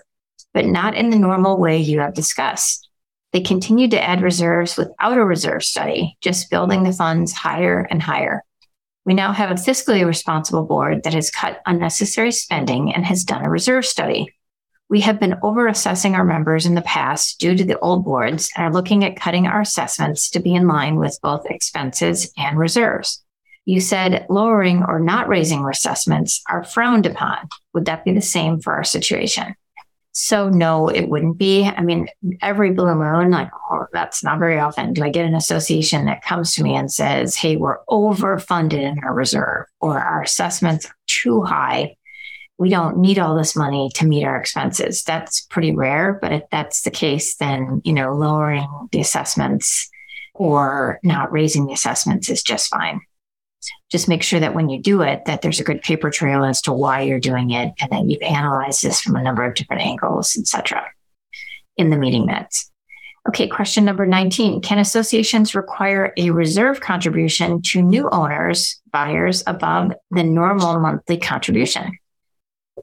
but 0.55 0.67
not 0.67 0.95
in 0.95 1.11
the 1.11 1.19
normal 1.19 1.59
way 1.59 1.79
you 1.79 2.01
have 2.01 2.15
discussed. 2.15 2.89
They 3.33 3.41
continued 3.41 3.93
to 3.93 4.03
add 4.03 4.21
reserves 4.21 4.77
without 4.77 5.17
a 5.17 5.25
reserve 5.25 5.65
study, 5.65 6.17
just 6.21 6.51
building 6.51 6.83
the 6.83 6.93
funds 6.93 7.33
higher 7.33 7.87
and 7.91 8.03
higher. 8.03 8.45
We 9.05 9.15
now 9.15 9.33
have 9.33 9.51
a 9.51 9.55
fiscally 9.55 10.07
responsible 10.07 10.65
board 10.65 11.03
that 11.03 11.15
has 11.15 11.31
cut 11.31 11.61
unnecessary 11.67 12.31
spending 12.31 12.95
and 12.95 13.05
has 13.05 13.25
done 13.25 13.45
a 13.45 13.51
reserve 13.51 13.85
study. 13.85 14.33
We 14.89 15.01
have 15.01 15.19
been 15.19 15.39
over 15.43 15.67
assessing 15.67 16.15
our 16.15 16.25
members 16.25 16.67
in 16.67 16.75
the 16.75 16.83
past 16.83 17.41
due 17.41 17.57
to 17.57 17.65
the 17.65 17.79
old 17.79 18.05
boards 18.05 18.51
and 18.57 18.67
are 18.67 18.73
looking 18.73 19.05
at 19.05 19.17
cutting 19.17 19.47
our 19.47 19.63
assessments 19.63 20.31
to 20.31 20.41
be 20.41 20.55
in 20.55 20.69
line 20.69 20.97
with 20.97 21.19
both 21.23 21.47
expenses 21.47 22.33
and 22.37 22.59
reserves. 22.59 23.25
You 23.65 23.81
said 23.81 24.27
lowering 24.29 24.85
or 24.87 25.01
not 25.01 25.29
raising 25.29 25.65
assessments 25.65 26.43
are 26.49 26.63
frowned 26.63 27.07
upon. 27.07 27.49
Would 27.75 27.87
that 27.87 28.05
be 28.05 28.13
the 28.13 28.21
same 28.21 28.61
for 28.61 28.75
our 28.75 28.85
situation? 28.85 29.55
So 30.13 30.51
no, 30.51 30.89
it 30.89 31.09
wouldn't 31.09 31.39
be. 31.39 31.65
I 31.65 31.81
mean, 31.81 32.07
every 32.43 32.73
blue 32.73 32.95
moon, 32.95 33.31
like 33.31 33.51
oh, 33.71 33.87
that's 33.93 34.23
not 34.23 34.39
very 34.39 34.59
often. 34.59 34.93
Do 34.93 35.03
I 35.03 35.09
get 35.09 35.25
an 35.25 35.35
association 35.35 36.05
that 36.05 36.23
comes 36.23 36.55
to 36.55 36.63
me 36.63 36.75
and 36.75 36.93
says, 36.93 37.35
"Hey, 37.35 37.57
we're 37.57 37.79
overfunded 37.89 38.75
in 38.75 39.01
our 39.03 39.15
reserve, 39.15 39.67
or 39.81 39.99
our 39.99 40.23
assessments 40.23 40.87
are 40.87 40.97
too 41.07 41.43
high. 41.43 41.97
We 42.59 42.69
don't 42.69 42.99
need 42.99 43.19
all 43.19 43.35
this 43.35 43.57
money 43.57 43.91
to 43.95 44.07
meet 44.07 44.25
our 44.25 44.37
expenses." 44.37 45.03
That's 45.03 45.41
pretty 45.47 45.75
rare. 45.75 46.19
But 46.21 46.33
if 46.33 46.43
that's 46.51 46.83
the 46.83 46.91
case, 46.91 47.37
then 47.37 47.81
you 47.83 47.95
know, 47.95 48.15
lowering 48.15 48.69
the 48.93 49.01
assessments 49.01 49.89
or 50.35 51.01
not 51.03 51.33
raising 51.33 51.67
the 51.67 51.73
assessments 51.73 52.29
is 52.29 52.43
just 52.43 52.69
fine 52.71 53.01
just 53.93 54.09
make 54.09 54.23
sure 54.23 54.41
that 54.41 54.55
when 54.55 54.71
you 54.71 54.81
do 54.81 55.03
it 55.03 55.27
that 55.27 55.43
there's 55.43 55.61
a 55.61 55.65
good 55.65 55.83
paper 55.83 56.11
trail 56.11 56.45
as 56.45 56.63
to 56.63 56.73
why 56.73 57.03
you're 57.03 57.21
doing 57.21 57.51
it 57.51 57.75
and 57.81 57.93
that 57.93 58.09
you've 58.09 58.23
analyzed 58.23 58.83
this 58.83 59.01
from 59.03 59.15
a 59.17 59.23
number 59.23 59.45
of 59.45 59.55
different 59.55 59.83
angles 59.83 60.37
etc 60.37 60.85
in 61.77 61.91
the 61.91 61.97
meeting 61.97 62.27
minutes. 62.27 62.71
Okay 63.29 63.47
question 63.47 63.85
number 63.85 64.07
19 64.07 64.63
can 64.63 64.79
associations 64.79 65.55
require 65.55 66.13
a 66.17 66.31
reserve 66.31 66.81
contribution 66.81 67.61
to 67.63 67.83
new 67.83 68.09
owners 68.11 68.81
buyers 68.91 69.45
above 69.47 69.93
the 70.11 70.25
normal 70.25 70.81
monthly 70.81 71.19
contribution? 71.19 71.93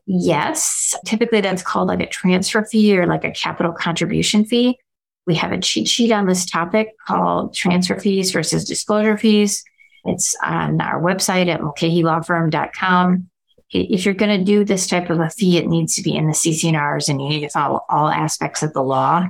Yes. 0.05 0.95
Typically 1.05 1.41
that's 1.41 1.63
called 1.63 1.87
like 1.87 2.01
a 2.01 2.07
transfer 2.07 2.63
fee 2.63 2.97
or 2.97 3.07
like 3.07 3.25
a 3.25 3.31
capital 3.31 3.73
contribution 3.73 4.45
fee. 4.45 4.77
We 5.25 5.35
have 5.35 5.51
a 5.51 5.59
cheat 5.59 5.87
sheet 5.87 6.11
on 6.11 6.27
this 6.27 6.45
topic 6.45 6.89
called 7.07 7.55
transfer 7.55 7.99
fees 7.99 8.31
versus 8.31 8.63
disclosure 8.63 9.17
fees 9.17 9.63
it's 10.05 10.35
on 10.43 10.81
our 10.81 11.01
website 11.01 11.47
at 11.47 11.61
mulcahylawfirm.com. 11.61 13.29
If 13.71 14.05
you're 14.05 14.15
going 14.15 14.39
to 14.39 14.43
do 14.43 14.63
this 14.63 14.87
type 14.87 15.09
of 15.09 15.19
a 15.19 15.29
fee, 15.29 15.57
it 15.57 15.67
needs 15.67 15.95
to 15.95 16.01
be 16.01 16.15
in 16.15 16.25
the 16.25 16.33
CC&Rs 16.33 17.07
you 17.09 17.15
need 17.15 17.41
to 17.41 17.49
follow 17.49 17.81
all 17.89 18.09
aspects 18.09 18.63
of 18.63 18.73
the 18.73 18.81
law 18.81 19.27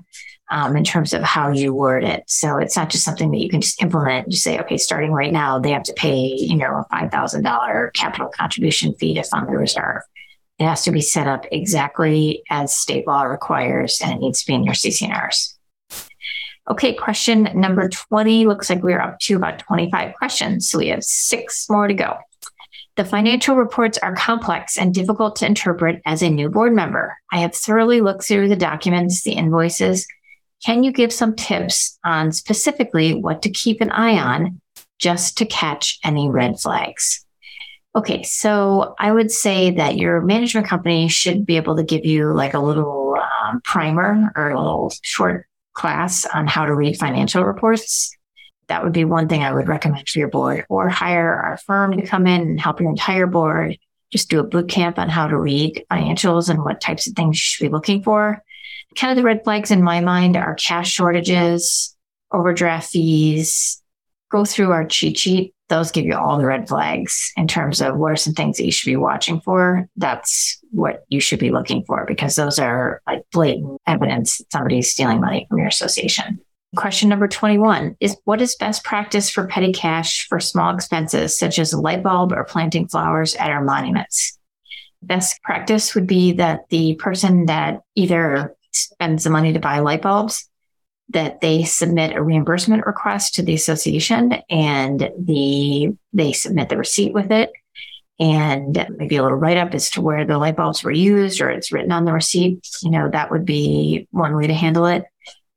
um, 0.49 0.75
in 0.75 0.83
terms 0.83 1.13
of 1.13 1.21
how 1.21 1.51
you 1.51 1.73
word 1.73 2.03
it. 2.03 2.23
So 2.27 2.57
it's 2.57 2.75
not 2.75 2.89
just 2.89 3.03
something 3.03 3.31
that 3.31 3.39
you 3.39 3.49
can 3.49 3.61
just 3.61 3.81
implement. 3.81 4.25
and 4.25 4.31
Just 4.31 4.43
say, 4.43 4.59
okay, 4.59 4.77
starting 4.77 5.11
right 5.11 5.31
now, 5.31 5.59
they 5.59 5.71
have 5.71 5.83
to 5.83 5.93
pay, 5.93 6.35
you 6.37 6.55
know, 6.55 6.85
a 6.89 6.95
$5,000 6.95 7.93
capital 7.93 8.29
contribution 8.29 8.93
fee 8.95 9.13
to 9.15 9.23
fund 9.23 9.47
the 9.47 9.57
reserve. 9.57 10.01
It 10.57 10.65
has 10.65 10.83
to 10.83 10.91
be 10.91 11.01
set 11.01 11.27
up 11.27 11.45
exactly 11.51 12.43
as 12.49 12.75
state 12.75 13.07
law 13.07 13.23
requires 13.23 14.01
and 14.01 14.11
it 14.11 14.19
needs 14.19 14.41
to 14.41 14.47
be 14.47 14.53
in 14.53 14.63
your 14.63 14.73
CC&Rs. 14.73 15.58
Okay, 16.69 16.93
question 16.93 17.49
number 17.55 17.89
20 17.89 18.45
looks 18.45 18.69
like 18.69 18.83
we're 18.83 19.01
up 19.01 19.19
to 19.21 19.35
about 19.35 19.57
25 19.59 20.13
questions. 20.15 20.69
So 20.69 20.77
we 20.77 20.89
have 20.89 21.03
six 21.03 21.67
more 21.67 21.87
to 21.87 21.95
go. 21.95 22.17
The 22.95 23.05
financial 23.05 23.55
reports 23.55 23.97
are 23.97 24.15
complex 24.15 24.77
and 24.77 24.93
difficult 24.93 25.37
to 25.37 25.47
interpret 25.47 26.01
as 26.05 26.21
a 26.21 26.29
new 26.29 26.49
board 26.49 26.73
member. 26.73 27.17
I 27.31 27.39
have 27.39 27.55
thoroughly 27.55 28.01
looked 28.01 28.23
through 28.23 28.49
the 28.49 28.55
documents, 28.55 29.23
the 29.23 29.31
invoices. 29.31 30.05
Can 30.63 30.83
you 30.83 30.91
give 30.91 31.11
some 31.11 31.35
tips 31.35 31.97
on 32.03 32.31
specifically 32.33 33.15
what 33.15 33.41
to 33.43 33.49
keep 33.49 33.81
an 33.81 33.89
eye 33.89 34.19
on 34.19 34.61
just 34.99 35.37
to 35.37 35.45
catch 35.45 35.97
any 36.03 36.29
red 36.29 36.59
flags? 36.59 37.25
Okay, 37.95 38.21
so 38.21 38.93
I 38.99 39.11
would 39.11 39.31
say 39.31 39.71
that 39.71 39.97
your 39.97 40.21
management 40.21 40.67
company 40.67 41.07
should 41.07 41.45
be 41.45 41.57
able 41.57 41.77
to 41.77 41.83
give 41.83 42.05
you 42.05 42.33
like 42.33 42.53
a 42.53 42.59
little 42.59 43.15
um, 43.15 43.61
primer 43.61 44.31
or 44.35 44.51
a 44.51 44.59
little 44.59 44.93
short 45.01 45.47
class 45.79 46.25
on 46.25 46.45
how 46.45 46.65
to 46.65 46.75
read 46.75 46.97
financial 46.97 47.43
reports. 47.43 48.15
That 48.67 48.83
would 48.83 48.93
be 48.93 49.05
one 49.05 49.27
thing 49.27 49.41
I 49.41 49.53
would 49.53 49.67
recommend 49.67 50.07
for 50.07 50.19
your 50.19 50.27
board, 50.27 50.65
or 50.69 50.89
hire 50.89 51.33
our 51.33 51.57
firm 51.57 51.97
to 51.97 52.05
come 52.05 52.27
in 52.27 52.41
and 52.41 52.59
help 52.59 52.79
your 52.79 52.89
entire 52.89 53.25
board. 53.25 53.77
Just 54.11 54.29
do 54.29 54.39
a 54.39 54.43
boot 54.43 54.69
camp 54.69 54.99
on 54.99 55.09
how 55.09 55.27
to 55.27 55.37
read 55.37 55.85
financials 55.91 56.49
and 56.49 56.63
what 56.63 56.81
types 56.81 57.07
of 57.07 57.13
things 57.13 57.37
you 57.37 57.39
should 57.39 57.65
be 57.65 57.71
looking 57.71 58.03
for. 58.03 58.43
Kind 58.95 59.11
of 59.11 59.17
the 59.17 59.23
red 59.23 59.43
flags 59.43 59.71
in 59.71 59.81
my 59.81 60.01
mind 60.01 60.35
are 60.35 60.55
cash 60.55 60.91
shortages, 60.91 61.95
overdraft 62.31 62.89
fees. 62.89 63.81
Go 64.29 64.45
through 64.45 64.71
our 64.71 64.85
cheat 64.85 65.17
sheet 65.17 65.53
those 65.69 65.91
give 65.91 66.05
you 66.05 66.15
all 66.15 66.37
the 66.37 66.45
red 66.45 66.67
flags 66.67 67.31
in 67.37 67.47
terms 67.47 67.81
of 67.81 67.97
what 67.97 68.11
are 68.11 68.15
some 68.15 68.33
things 68.33 68.57
that 68.57 68.65
you 68.65 68.71
should 68.71 68.89
be 68.89 68.95
watching 68.95 69.39
for. 69.41 69.87
That's 69.95 70.59
what 70.71 71.05
you 71.09 71.19
should 71.19 71.39
be 71.39 71.51
looking 71.51 71.83
for 71.85 72.05
because 72.05 72.35
those 72.35 72.59
are 72.59 73.01
like 73.07 73.23
blatant 73.31 73.79
evidence 73.87 74.39
that 74.39 74.51
somebody's 74.51 74.91
stealing 74.91 75.21
money 75.21 75.45
from 75.47 75.59
your 75.59 75.67
association. 75.67 76.39
Question 76.75 77.09
number 77.09 77.27
21 77.27 77.97
is 77.99 78.17
what 78.25 78.41
is 78.41 78.55
best 78.55 78.83
practice 78.83 79.29
for 79.29 79.47
petty 79.47 79.73
cash 79.73 80.27
for 80.27 80.39
small 80.39 80.73
expenses 80.73 81.37
such 81.37 81.57
as 81.57 81.73
a 81.73 81.79
light 81.79 82.03
bulb 82.03 82.31
or 82.31 82.43
planting 82.43 82.87
flowers 82.87 83.35
at 83.35 83.49
our 83.49 83.63
monuments? 83.63 84.37
Best 85.01 85.41
practice 85.43 85.95
would 85.95 86.05
be 86.05 86.33
that 86.33 86.67
the 86.69 86.95
person 86.95 87.45
that 87.45 87.81
either 87.95 88.55
spends 88.71 89.23
the 89.23 89.29
money 89.29 89.53
to 89.53 89.59
buy 89.59 89.79
light 89.79 90.01
bulbs 90.01 90.48
that 91.09 91.41
they 91.41 91.63
submit 91.63 92.15
a 92.15 92.21
reimbursement 92.21 92.85
request 92.85 93.35
to 93.35 93.43
the 93.43 93.53
association 93.53 94.33
and 94.49 95.09
the 95.17 95.95
they 96.13 96.33
submit 96.33 96.69
the 96.69 96.77
receipt 96.77 97.13
with 97.13 97.31
it. 97.31 97.51
And 98.19 98.85
maybe 98.97 99.15
a 99.15 99.23
little 99.23 99.37
write 99.37 99.57
up 99.57 99.73
as 99.73 99.89
to 99.91 100.01
where 100.01 100.25
the 100.25 100.37
light 100.37 100.57
bulbs 100.57 100.83
were 100.83 100.91
used 100.91 101.39
or 101.39 101.49
it's 101.49 101.71
written 101.71 101.91
on 101.93 102.03
the 102.03 102.11
receipt 102.11 102.67
you 102.83 102.91
know 102.91 103.09
that 103.09 103.31
would 103.31 103.45
be 103.45 104.07
one 104.11 104.35
way 104.35 104.47
to 104.47 104.53
handle 104.53 104.85
it. 104.85 105.05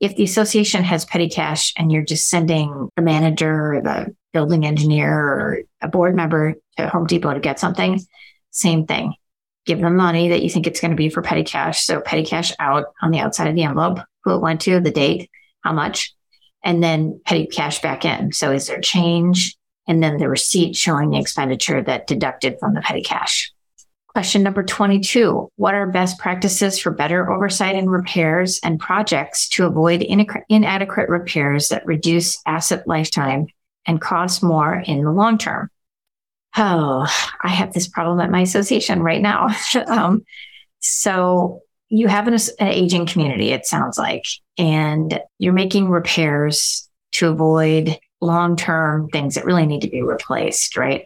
If 0.00 0.16
the 0.16 0.24
association 0.24 0.84
has 0.84 1.04
petty 1.04 1.28
cash 1.28 1.72
and 1.76 1.92
you're 1.92 2.04
just 2.04 2.28
sending 2.28 2.88
the 2.96 3.02
manager 3.02 3.74
or 3.74 3.80
the 3.82 4.16
building 4.32 4.64
engineer 4.64 5.12
or 5.12 5.58
a 5.80 5.88
board 5.88 6.16
member 6.16 6.54
to 6.78 6.88
home 6.88 7.06
depot 7.06 7.34
to 7.34 7.40
get 7.40 7.60
something 7.60 8.00
same 8.52 8.86
thing. 8.86 9.14
Give 9.64 9.80
them 9.80 9.96
money 9.96 10.28
that 10.28 10.42
you 10.42 10.50
think 10.50 10.66
it's 10.66 10.80
going 10.80 10.90
to 10.90 10.96
be 10.96 11.08
for 11.08 11.22
petty 11.22 11.44
cash. 11.44 11.84
So 11.84 12.00
petty 12.00 12.24
cash 12.24 12.52
out 12.58 12.86
on 13.00 13.10
the 13.10 13.18
outside 13.18 13.48
of 13.48 13.54
the 13.54 13.62
envelope 13.64 13.98
who 14.24 14.34
it 14.34 14.40
went 14.40 14.60
to 14.62 14.80
the 14.80 14.90
date 14.90 15.30
how 15.62 15.72
much, 15.72 16.14
and 16.64 16.82
then 16.82 17.20
petty 17.24 17.47
cash 17.47 17.80
back 17.80 18.05
in. 18.05 18.32
So 18.32 18.52
is 18.52 18.66
there 18.66 18.80
change? 18.80 19.56
And 19.89 20.02
then 20.02 20.18
the 20.18 20.28
receipt 20.28 20.76
showing 20.76 21.10
the 21.10 21.18
expenditure 21.18 21.82
that 21.82 22.06
deducted 22.06 22.56
from 22.60 22.74
the 22.74 22.80
petty 22.80 23.02
cash. 23.02 23.52
Question 24.09 24.43
number 24.43 24.62
22 24.62 25.48
What 25.56 25.74
are 25.74 25.86
best 25.86 26.18
practices 26.18 26.78
for 26.78 26.90
better 26.90 27.32
oversight 27.32 27.74
and 27.74 27.90
repairs 27.90 28.60
and 28.62 28.78
projects 28.78 29.48
to 29.51 29.66
avoid 29.66 30.02
inadequate 30.02 31.09
repairs 31.09 31.68
that 31.68 31.86
reduce 31.86 32.39
asset 32.47 32.86
lifetime 32.86 33.47
and 33.86 34.01
cost 34.01 34.43
more 34.43 34.82
in 34.86 35.02
the 35.02 35.10
long 35.10 35.39
term? 35.39 35.70
Oh, 36.56 37.06
I 37.40 37.48
have 37.48 37.72
this 37.72 37.89
problem 37.89 38.20
at 38.20 38.30
my 38.30 38.43
association 38.43 39.02
right 39.02 39.22
now. 39.22 39.48
um, 39.86 40.24
so 40.80 41.60
you 41.89 42.09
have 42.09 42.28
an, 42.28 42.34
an 42.34 42.68
aging 42.68 43.06
community, 43.06 43.51
it 43.51 43.64
sounds 43.64 43.97
like, 43.97 44.24
and 44.58 45.20
you're 45.38 45.52
making 45.52 45.88
repairs 45.88 46.88
to 47.12 47.28
avoid 47.28 47.98
long 48.20 48.56
term 48.56 49.08
things 49.08 49.34
that 49.34 49.44
really 49.44 49.66
need 49.66 49.82
to 49.82 49.90
be 49.90 50.02
replaced, 50.02 50.76
right? 50.76 51.04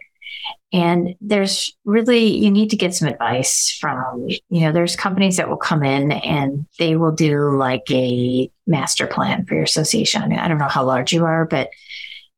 And 0.72 1.14
there's 1.20 1.74
really, 1.84 2.26
you 2.26 2.50
need 2.50 2.70
to 2.70 2.76
get 2.76 2.94
some 2.94 3.08
advice 3.08 3.76
from, 3.80 4.28
you 4.28 4.60
know, 4.60 4.72
there's 4.72 4.96
companies 4.96 5.36
that 5.36 5.48
will 5.48 5.56
come 5.56 5.82
in 5.82 6.12
and 6.12 6.66
they 6.78 6.96
will 6.96 7.12
do 7.12 7.56
like 7.56 7.84
a 7.90 8.50
master 8.66 9.06
plan 9.06 9.46
for 9.46 9.54
your 9.54 9.62
association. 9.62 10.22
I 10.22 10.28
mean, 10.28 10.38
I 10.38 10.48
don't 10.48 10.58
know 10.58 10.68
how 10.68 10.84
large 10.84 11.12
you 11.12 11.24
are, 11.24 11.46
but 11.46 11.70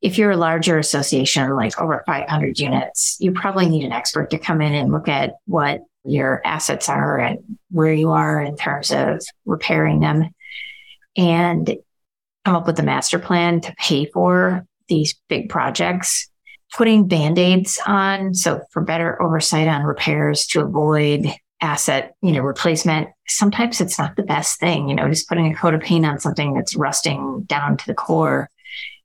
if 0.02 0.18
you're 0.18 0.30
a 0.30 0.36
larger 0.36 0.78
association, 0.78 1.56
like 1.56 1.80
over 1.80 2.04
500 2.06 2.58
units, 2.58 3.16
you 3.18 3.32
probably 3.32 3.68
need 3.68 3.84
an 3.84 3.92
expert 3.92 4.30
to 4.30 4.38
come 4.38 4.60
in 4.60 4.74
and 4.74 4.92
look 4.92 5.08
at 5.08 5.36
what 5.46 5.82
your 6.04 6.40
assets 6.44 6.88
are 6.88 7.18
and 7.18 7.58
where 7.70 7.92
you 7.92 8.10
are 8.10 8.40
in 8.40 8.56
terms 8.56 8.92
of 8.92 9.20
repairing 9.44 10.00
them 10.00 10.30
and 11.18 11.76
come 12.44 12.56
up 12.56 12.66
with 12.66 12.78
a 12.78 12.82
master 12.82 13.18
plan 13.18 13.60
to 13.60 13.74
pay 13.78 14.06
for 14.06 14.66
these 14.88 15.14
big 15.28 15.50
projects. 15.50 16.30
Putting 16.74 17.08
band 17.08 17.38
aids 17.38 17.78
on, 17.86 18.34
so 18.34 18.60
for 18.70 18.82
better 18.82 19.20
oversight 19.22 19.68
on 19.68 19.84
repairs 19.84 20.46
to 20.48 20.60
avoid 20.60 21.26
asset, 21.60 22.14
you 22.22 22.32
know, 22.32 22.40
replacement. 22.40 23.08
Sometimes 23.26 23.80
it's 23.80 23.98
not 23.98 24.16
the 24.16 24.22
best 24.22 24.60
thing, 24.60 24.88
you 24.88 24.94
know, 24.94 25.08
just 25.08 25.28
putting 25.28 25.50
a 25.50 25.56
coat 25.56 25.74
of 25.74 25.80
paint 25.80 26.04
on 26.06 26.18
something 26.18 26.54
that's 26.54 26.76
rusting 26.76 27.42
down 27.46 27.78
to 27.78 27.86
the 27.86 27.94
core 27.94 28.50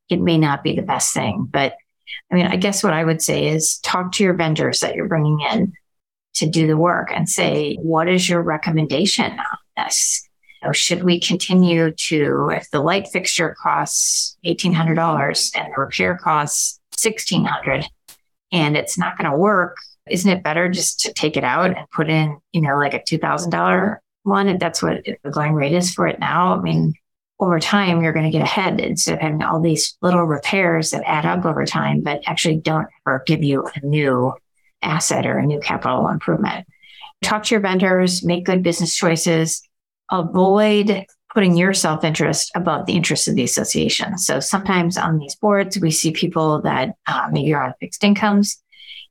it 0.09 0.21
may 0.21 0.37
not 0.37 0.63
be 0.63 0.75
the 0.75 0.81
best 0.81 1.13
thing. 1.13 1.47
But 1.49 1.75
I 2.31 2.35
mean, 2.35 2.47
I 2.47 2.55
guess 2.55 2.83
what 2.83 2.93
I 2.93 3.03
would 3.03 3.21
say 3.21 3.47
is 3.47 3.79
talk 3.79 4.11
to 4.13 4.23
your 4.23 4.33
vendors 4.33 4.79
that 4.79 4.95
you're 4.95 5.07
bringing 5.07 5.39
in 5.51 5.73
to 6.35 6.49
do 6.49 6.67
the 6.67 6.77
work 6.77 7.09
and 7.13 7.27
say, 7.29 7.75
what 7.75 8.07
is 8.07 8.27
your 8.27 8.41
recommendation 8.41 9.31
on 9.31 9.57
this? 9.77 10.22
Or 10.63 10.73
should 10.73 11.03
we 11.03 11.19
continue 11.19 11.91
to, 11.91 12.49
if 12.53 12.69
the 12.71 12.81
light 12.81 13.07
fixture 13.07 13.55
costs 13.61 14.37
$1,800 14.45 15.51
and 15.57 15.73
the 15.73 15.81
repair 15.81 16.17
costs 16.17 16.79
1600 17.01 17.85
and 18.51 18.77
it's 18.77 18.97
not 18.97 19.17
going 19.17 19.29
to 19.29 19.37
work, 19.37 19.77
isn't 20.09 20.29
it 20.29 20.43
better 20.43 20.69
just 20.69 21.01
to 21.01 21.13
take 21.13 21.37
it 21.37 21.43
out 21.43 21.67
and 21.67 21.89
put 21.91 22.09
in, 22.09 22.37
you 22.51 22.61
know, 22.61 22.77
like 22.77 22.93
a 22.93 22.99
$2,000 22.99 23.97
one? 24.23 24.57
That's 24.57 24.81
what 24.81 25.03
the 25.05 25.31
going 25.31 25.53
rate 25.53 25.73
is 25.73 25.93
for 25.93 26.07
it 26.07 26.19
now. 26.19 26.57
I 26.57 26.61
mean, 26.61 26.93
over 27.39 27.59
time, 27.59 28.01
you're 28.01 28.13
going 28.13 28.31
to 28.31 28.37
get 28.37 28.43
ahead 28.43 28.79
instead 28.79 29.15
of 29.15 29.21
having 29.21 29.43
all 29.43 29.59
these 29.59 29.97
little 30.01 30.23
repairs 30.23 30.91
that 30.91 31.03
add 31.05 31.25
up 31.25 31.45
over 31.45 31.65
time, 31.65 32.01
but 32.01 32.21
actually 32.25 32.57
don't 32.57 32.87
ever 33.05 33.23
give 33.25 33.43
you 33.43 33.67
a 33.75 33.85
new 33.85 34.33
asset 34.81 35.25
or 35.25 35.39
a 35.39 35.45
new 35.45 35.59
capital 35.59 36.07
improvement. 36.07 36.65
Talk 37.21 37.43
to 37.43 37.55
your 37.55 37.61
vendors, 37.61 38.23
make 38.23 38.45
good 38.45 38.63
business 38.63 38.95
choices, 38.95 39.67
avoid 40.11 41.05
putting 41.33 41.57
your 41.57 41.73
self 41.73 42.03
interest 42.03 42.51
above 42.55 42.85
the 42.85 42.93
interests 42.93 43.27
of 43.27 43.35
the 43.35 43.43
association. 43.43 44.17
So 44.17 44.39
sometimes 44.39 44.97
on 44.97 45.17
these 45.17 45.35
boards, 45.35 45.79
we 45.79 45.91
see 45.91 46.11
people 46.11 46.61
that 46.61 46.95
uh, 47.07 47.29
maybe 47.31 47.53
are 47.53 47.63
on 47.63 47.73
fixed 47.79 48.03
incomes 48.03 48.61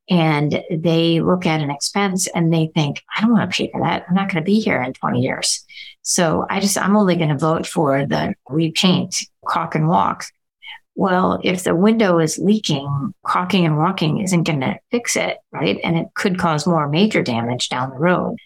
and 0.09 0.62
they 0.70 1.20
look 1.20 1.47
at 1.47 1.60
an 1.60 1.70
expense 1.70 2.27
and 2.28 2.52
they 2.52 2.70
think, 2.74 3.02
I 3.16 3.20
don't 3.20 3.32
want 3.32 3.51
to 3.51 3.56
pay 3.56 3.70
for 3.70 3.81
that. 3.82 4.05
I'm 4.09 4.14
not 4.14 4.28
going 4.28 4.43
to 4.43 4.47
be 4.47 4.60
here 4.60 4.82
in 4.82 4.93
20 4.93 5.20
years. 5.20 5.64
So 6.02 6.47
I 6.51 6.60
just, 6.60 6.77
I'm 6.77 6.97
only 6.97 7.16
going 7.16 7.28
to 7.28 7.39
vote 7.39 7.66
for 7.66 8.05
the 8.05 8.35
repaint, 8.48 9.16
caulk 9.47 9.74
and 9.74 9.89
walk. 9.89 10.24
Well, 10.94 11.40
if 11.43 11.64
the 11.64 11.74
window 11.74 12.19
is 12.19 12.39
leaking, 12.39 13.14
caulking 13.24 13.64
and 13.64 13.78
walking 13.78 14.19
isn't 14.19 14.43
going 14.43 14.60
to 14.60 14.78
fix 14.90 15.16
it, 15.16 15.39
right? 15.51 15.78
And 15.82 15.97
it 15.97 16.09
could 16.14 16.39
cause 16.39 16.66
more 16.66 16.89
major 16.89 17.23
damage 17.23 17.69
down 17.69 17.90
the 17.90 17.97
road. 17.97 18.36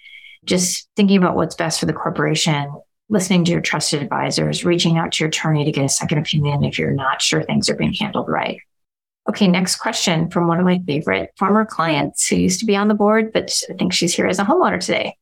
Just 0.47 0.89
thinking 0.97 1.19
about 1.19 1.37
what's 1.37 1.55
best 1.55 1.79
for 1.79 1.87
the 1.87 1.93
corporation, 1.93 2.73
listening 3.09 3.45
to 3.45 3.53
your 3.53 3.61
trusted 3.61 4.03
advisors, 4.03 4.65
reaching 4.65 4.97
out 4.97 5.13
to 5.13 5.25
your 5.25 5.29
attorney 5.29 5.65
to 5.65 5.73
get 5.73 5.85
a 5.85 5.89
second 5.89 6.19
opinion 6.19 6.65
if 6.65 6.79
you're 6.79 6.91
not 6.91 7.21
sure 7.21 7.43
things 7.43 7.69
are 7.69 7.77
being 7.77 7.93
handled 7.93 8.29
right. 8.29 8.59
Okay, 9.29 9.49
next 9.49 9.77
question 9.77 10.31
from 10.31 10.47
one 10.47 10.61
of 10.61 10.65
my 10.65 10.81
favorite 10.87 11.33
former 11.37 11.65
clients 11.65 12.29
who 12.29 12.37
used 12.37 12.61
to 12.61 12.67
be 12.67 12.77
on 12.77 12.87
the 12.89 12.95
board, 12.95 13.33
but 13.33 13.53
I 13.69 13.75
think 13.75 13.93
she's 13.93 14.15
here 14.15 14.27
as 14.27 14.39
a 14.39 14.45
homeowner 14.45 14.81
today. 14.81 15.17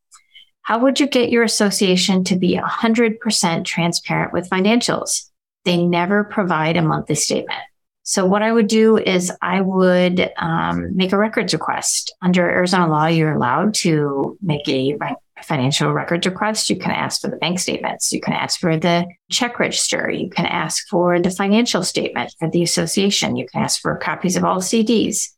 How 0.62 0.78
would 0.78 1.00
you 1.00 1.06
get 1.06 1.30
your 1.30 1.42
association 1.42 2.24
to 2.24 2.36
be 2.36 2.56
100% 2.56 3.64
transparent 3.64 4.32
with 4.32 4.48
financials? 4.48 5.30
They 5.64 5.78
never 5.78 6.24
provide 6.24 6.76
a 6.76 6.82
monthly 6.82 7.14
statement. 7.14 7.60
So 8.04 8.26
what 8.26 8.42
I 8.42 8.52
would 8.52 8.66
do 8.66 8.98
is 8.98 9.32
I 9.40 9.62
would 9.62 10.30
um, 10.36 10.94
make 10.94 11.12
a 11.12 11.18
records 11.18 11.54
request. 11.54 12.14
Under 12.20 12.42
Arizona 12.48 12.86
law, 12.86 13.06
you're 13.06 13.32
allowed 13.32 13.72
to 13.76 14.36
make 14.42 14.68
a 14.68 14.94
financial 15.42 15.90
records 15.90 16.26
request. 16.26 16.68
You 16.68 16.76
can 16.76 16.90
ask 16.90 17.22
for 17.22 17.28
the 17.28 17.36
bank 17.36 17.58
statements. 17.58 18.12
You 18.12 18.20
can 18.20 18.34
ask 18.34 18.60
for 18.60 18.76
the 18.76 19.06
check 19.30 19.58
register. 19.58 20.10
You 20.10 20.28
can 20.28 20.44
ask 20.44 20.86
for 20.88 21.18
the 21.18 21.30
financial 21.30 21.82
statement 21.82 22.34
for 22.38 22.50
the 22.50 22.62
association. 22.62 23.36
You 23.36 23.46
can 23.46 23.62
ask 23.62 23.80
for 23.80 23.96
copies 23.96 24.36
of 24.36 24.44
all 24.44 24.58
CDs. 24.58 25.30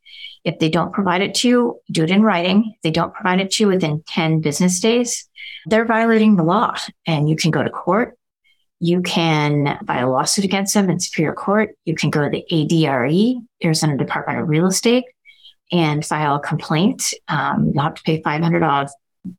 If 0.43 0.59
they 0.59 0.69
don't 0.69 0.93
provide 0.93 1.23
it 1.23 1.35
to 1.37 1.49
you, 1.49 1.81
do 1.91 2.03
it 2.03 2.11
in 2.11 2.23
writing. 2.23 2.73
If 2.75 2.83
they 2.83 2.91
don't 2.91 3.15
provide 3.15 3.41
it 3.41 3.53
to 3.53 3.65
you 3.65 3.69
within 3.69 4.03
10 4.09 4.41
business 4.41 4.81
days, 4.81 5.29
they're 5.67 5.85
violating 5.85 6.35
the 6.35 6.45
law 6.45 6.77
and 7.07 7.29
you 7.29 7.37
can 7.37 7.53
go 7.53 7.63
to 7.63 7.71
court. 7.71 8.17
You 8.79 9.01
can 9.01 9.79
file 9.87 10.09
a 10.09 10.11
lawsuit 10.11 10.45
against 10.45 10.75
them 10.75 10.91
in 10.91 11.01
Superior 11.01 11.33
Court. 11.33 11.71
You 11.85 11.95
can 11.95 12.11
go 12.11 12.23
to 12.23 12.31
the 12.31 12.45
ADRE, 12.51 13.41
Arizona 13.65 13.97
Department 13.97 14.41
of 14.41 14.49
Real 14.49 14.67
Estate, 14.67 15.05
and 15.73 16.05
file 16.05 16.37
a 16.37 16.41
complaint. 16.41 17.15
Um, 17.29 17.71
you'll 17.73 17.83
have 17.83 17.95
to 17.95 18.03
pay 18.03 18.21
$500, 18.23 18.89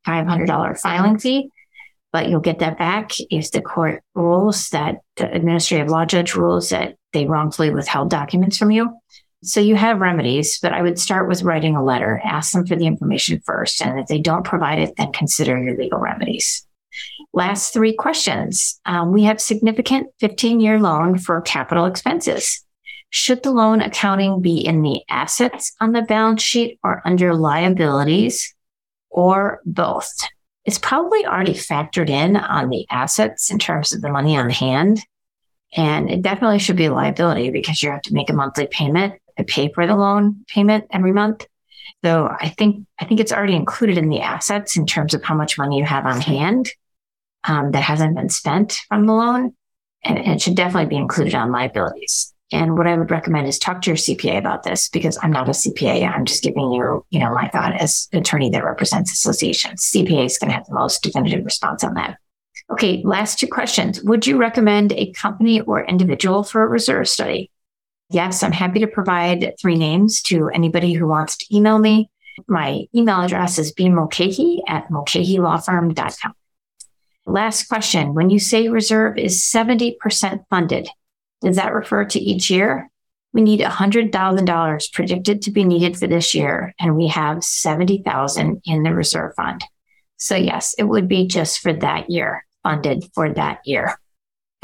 $500 0.05 0.79
filing 0.79 1.19
fee, 1.19 1.49
but 2.11 2.29
you'll 2.29 2.39
get 2.39 2.59
that 2.59 2.77
back 2.77 3.11
if 3.29 3.51
the 3.51 3.61
court 3.61 4.01
rules 4.15 4.69
that 4.69 5.01
the 5.17 5.31
administrative 5.31 5.89
law 5.89 6.05
judge 6.05 6.33
rules 6.33 6.69
that 6.69 6.95
they 7.13 7.25
wrongfully 7.25 7.69
withheld 7.69 8.09
documents 8.09 8.57
from 8.57 8.71
you. 8.71 8.89
So 9.43 9.59
you 9.59 9.75
have 9.75 9.99
remedies, 9.99 10.59
but 10.59 10.73
I 10.73 10.81
would 10.81 10.99
start 10.99 11.27
with 11.27 11.43
writing 11.43 11.75
a 11.75 11.83
letter, 11.83 12.19
ask 12.25 12.53
them 12.53 12.65
for 12.65 12.75
the 12.75 12.87
information 12.87 13.39
first. 13.45 13.81
And 13.85 13.99
if 13.99 14.07
they 14.07 14.19
don't 14.19 14.43
provide 14.43 14.79
it, 14.79 14.95
then 14.97 15.11
consider 15.11 15.61
your 15.61 15.77
legal 15.77 15.99
remedies. 15.99 16.66
Last 17.33 17.73
three 17.73 17.93
questions. 17.93 18.79
Um, 18.85 19.11
we 19.11 19.23
have 19.23 19.39
significant 19.39 20.07
15 20.19 20.59
year 20.59 20.79
loan 20.79 21.17
for 21.17 21.41
capital 21.41 21.85
expenses. 21.85 22.63
Should 23.09 23.43
the 23.43 23.51
loan 23.51 23.81
accounting 23.81 24.41
be 24.41 24.57
in 24.57 24.81
the 24.81 25.01
assets 25.09 25.73
on 25.79 25.93
the 25.93 26.01
balance 26.01 26.41
sheet 26.41 26.79
or 26.83 27.01
under 27.05 27.33
liabilities 27.33 28.53
or 29.09 29.61
both? 29.65 30.11
It's 30.65 30.79
probably 30.79 31.25
already 31.25 31.53
factored 31.53 32.09
in 32.09 32.35
on 32.35 32.69
the 32.69 32.85
assets 32.89 33.49
in 33.49 33.59
terms 33.59 33.93
of 33.93 34.01
the 34.01 34.09
money 34.09 34.35
on 34.37 34.49
hand. 34.49 34.99
And 35.75 36.09
it 36.09 36.21
definitely 36.21 36.59
should 36.59 36.75
be 36.75 36.85
a 36.85 36.93
liability 36.93 37.51
because 37.51 37.81
you 37.81 37.89
have 37.91 38.01
to 38.03 38.13
make 38.13 38.29
a 38.29 38.33
monthly 38.33 38.67
payment 38.67 39.13
to 39.37 39.43
pay 39.43 39.71
for 39.71 39.87
the 39.87 39.95
loan 39.95 40.43
payment 40.47 40.85
every 40.91 41.13
month. 41.13 41.45
So 42.03 42.29
I 42.39 42.49
think 42.49 42.85
I 42.99 43.05
think 43.05 43.19
it's 43.19 43.31
already 43.31 43.55
included 43.55 43.97
in 43.97 44.09
the 44.09 44.21
assets 44.21 44.77
in 44.77 44.85
terms 44.85 45.13
of 45.13 45.23
how 45.23 45.35
much 45.35 45.57
money 45.57 45.77
you 45.77 45.85
have 45.85 46.05
on 46.05 46.19
hand 46.19 46.69
um, 47.43 47.71
that 47.71 47.83
hasn't 47.83 48.15
been 48.15 48.29
spent 48.29 48.79
from 48.87 49.05
the 49.05 49.13
loan, 49.13 49.53
and, 50.03 50.17
it 50.17 50.41
should 50.41 50.55
definitely 50.55 50.89
be 50.89 50.97
included 50.97 51.35
on 51.35 51.51
liabilities. 51.51 52.33
And 52.51 52.77
what 52.77 52.87
I 52.87 52.95
would 52.95 53.11
recommend 53.11 53.47
is 53.47 53.59
talk 53.59 53.81
to 53.81 53.89
your 53.89 53.97
CPA 53.97 54.37
about 54.37 54.63
this 54.63 54.87
because 54.87 55.17
I'm 55.21 55.31
not 55.31 55.49
a 55.49 55.51
CPA. 55.51 56.09
I'm 56.09 56.23
just 56.23 56.43
giving 56.43 56.71
you, 56.71 57.05
you 57.09 57.19
know, 57.19 57.33
my 57.33 57.49
thought 57.49 57.73
as 57.73 58.07
attorney 58.13 58.49
that 58.51 58.63
represents 58.63 59.11
associations. 59.11 59.91
CPA 59.93 60.25
is 60.25 60.37
going 60.37 60.49
to 60.49 60.55
have 60.55 60.65
the 60.65 60.73
most 60.73 61.03
definitive 61.03 61.43
response 61.43 61.83
on 61.83 61.95
that. 61.95 62.17
Okay, 62.71 63.01
last 63.05 63.39
two 63.39 63.47
questions. 63.47 64.01
Would 64.03 64.27
you 64.27 64.37
recommend 64.37 64.93
a 64.93 65.11
company 65.11 65.61
or 65.61 65.85
individual 65.85 66.43
for 66.43 66.63
a 66.63 66.67
reserve 66.67 67.09
study? 67.09 67.51
Yes, 68.09 68.43
I'm 68.43 68.53
happy 68.53 68.79
to 68.79 68.87
provide 68.87 69.53
three 69.59 69.75
names 69.75 70.21
to 70.23 70.49
anybody 70.49 70.93
who 70.93 71.07
wants 71.07 71.37
to 71.37 71.55
email 71.55 71.79
me. 71.79 72.09
My 72.47 72.85
email 72.95 73.21
address 73.21 73.57
is 73.57 73.73
bmulcahy 73.73 74.59
at 74.67 74.89
mulcahylawfirm.com. 74.89 76.33
Last 77.29 77.67
question. 77.67 78.13
When 78.13 78.29
you 78.29 78.39
say 78.39 78.69
reserve 78.69 79.17
is 79.17 79.43
70% 79.43 79.97
funded, 80.49 80.87
does 81.41 81.57
that 81.57 81.73
refer 81.73 82.05
to 82.05 82.19
each 82.19 82.49
year? 82.49 82.89
We 83.33 83.41
need 83.41 83.59
$100,000 83.59 84.93
predicted 84.93 85.41
to 85.41 85.51
be 85.51 85.65
needed 85.65 85.97
for 85.97 86.07
this 86.07 86.33
year, 86.33 86.73
and 86.79 86.95
we 86.95 87.07
have 87.07 87.43
70,000 87.43 88.61
in 88.63 88.83
the 88.83 88.93
reserve 88.93 89.33
fund. 89.35 89.61
So 90.15 90.37
yes, 90.37 90.73
it 90.77 90.85
would 90.85 91.09
be 91.09 91.27
just 91.27 91.59
for 91.59 91.73
that 91.73 92.09
year, 92.09 92.45
funded 92.63 93.03
for 93.13 93.33
that 93.33 93.59
year. 93.65 93.99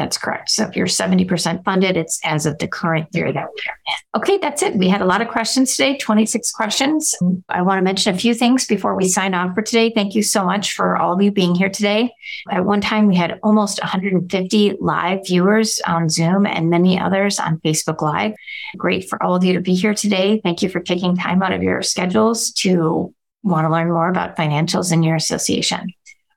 That's 0.04 0.18
correct. 0.18 0.50
So 0.50 0.66
if 0.66 0.76
you're 0.76 0.88
70% 0.88 1.64
funded, 1.64 1.96
it's 1.96 2.20
as 2.26 2.46
of 2.46 2.58
the 2.58 2.68
current 2.68 3.08
year 3.14 3.32
that 3.32 3.46
we 3.46 3.62
are 3.70 3.78
in. 3.88 4.22
Okay, 4.22 4.38
that's 4.38 4.62
it. 4.62 4.76
We 4.76 4.90
had 4.90 5.02
a 5.02 5.06
lot 5.06 5.22
of 5.22 5.30
questions 5.30 5.78
today, 5.78 5.96
26 5.96 6.52
questions. 6.52 7.16
I 7.48 7.62
want 7.62 7.78
to 7.78 7.84
mention 7.84 8.14
a 8.14 8.18
few 8.18 8.34
things 8.34 8.66
before 8.66 8.96
we 8.98 9.08
sign 9.08 9.34
off 9.34 9.56
for 9.56 9.62
today. 9.62 9.94
Thank 9.96 10.14
you 10.14 10.22
so 10.22 10.44
much 10.44 10.74
for 10.74 10.98
all 10.98 11.14
of 11.14 11.22
you 11.22 11.32
being 11.32 11.56
here 11.56 11.70
today. 11.70 12.12
At 12.52 12.66
one 12.66 12.82
time, 12.82 13.08
we 13.08 13.16
had 13.16 13.40
almost 13.44 13.82
150 13.82 14.76
live 14.82 15.26
viewers 15.26 15.80
on 15.88 16.10
Zoom 16.10 16.46
and 16.46 16.70
many 16.70 17.00
others 17.00 17.40
on 17.40 17.62
Facebook 17.62 18.02
Live. 18.02 18.34
Great 18.76 19.08
for 19.08 19.24
all 19.24 19.36
of 19.38 19.46
you 19.46 19.54
to 19.54 19.62
be 19.62 19.74
here 19.74 19.94
today. 19.94 20.42
Thank 20.44 20.62
you 20.62 20.68
for 20.68 20.82
taking 20.82 21.16
time 21.16 21.42
out 21.42 21.54
of 21.54 21.64
your 21.64 21.82
schedules 21.82 22.52
to 22.56 23.16
want 23.42 23.66
to 23.66 23.72
learn 23.72 23.88
more 23.88 24.10
about 24.10 24.36
financials 24.36 24.92
in 24.92 25.02
your 25.02 25.16
association. 25.16 25.94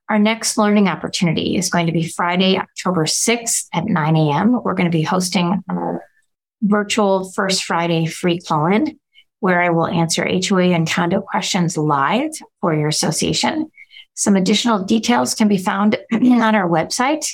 Our 0.08 0.18
next 0.20 0.56
learning 0.56 0.88
opportunity 0.88 1.56
is 1.56 1.68
going 1.68 1.86
to 1.86 1.92
be 1.92 2.08
Friday, 2.08 2.56
October 2.56 3.06
6th 3.06 3.66
at 3.72 3.86
9 3.86 4.16
a.m. 4.16 4.62
We're 4.62 4.74
going 4.74 4.90
to 4.90 4.96
be 4.96 5.02
hosting 5.02 5.64
our 5.68 6.04
virtual 6.62 7.30
First 7.32 7.64
Friday 7.64 8.06
free 8.06 8.38
call 8.38 8.66
in 8.66 8.98
where 9.40 9.60
I 9.60 9.70
will 9.70 9.86
answer 9.86 10.26
HOA 10.26 10.72
and 10.72 10.88
condo 10.88 11.20
questions 11.20 11.76
live 11.76 12.30
for 12.60 12.74
your 12.74 12.88
association. 12.88 13.70
Some 14.14 14.36
additional 14.36 14.82
details 14.84 15.34
can 15.34 15.48
be 15.48 15.58
found 15.58 15.96
on 16.12 16.54
our 16.54 16.68
website. 16.68 17.26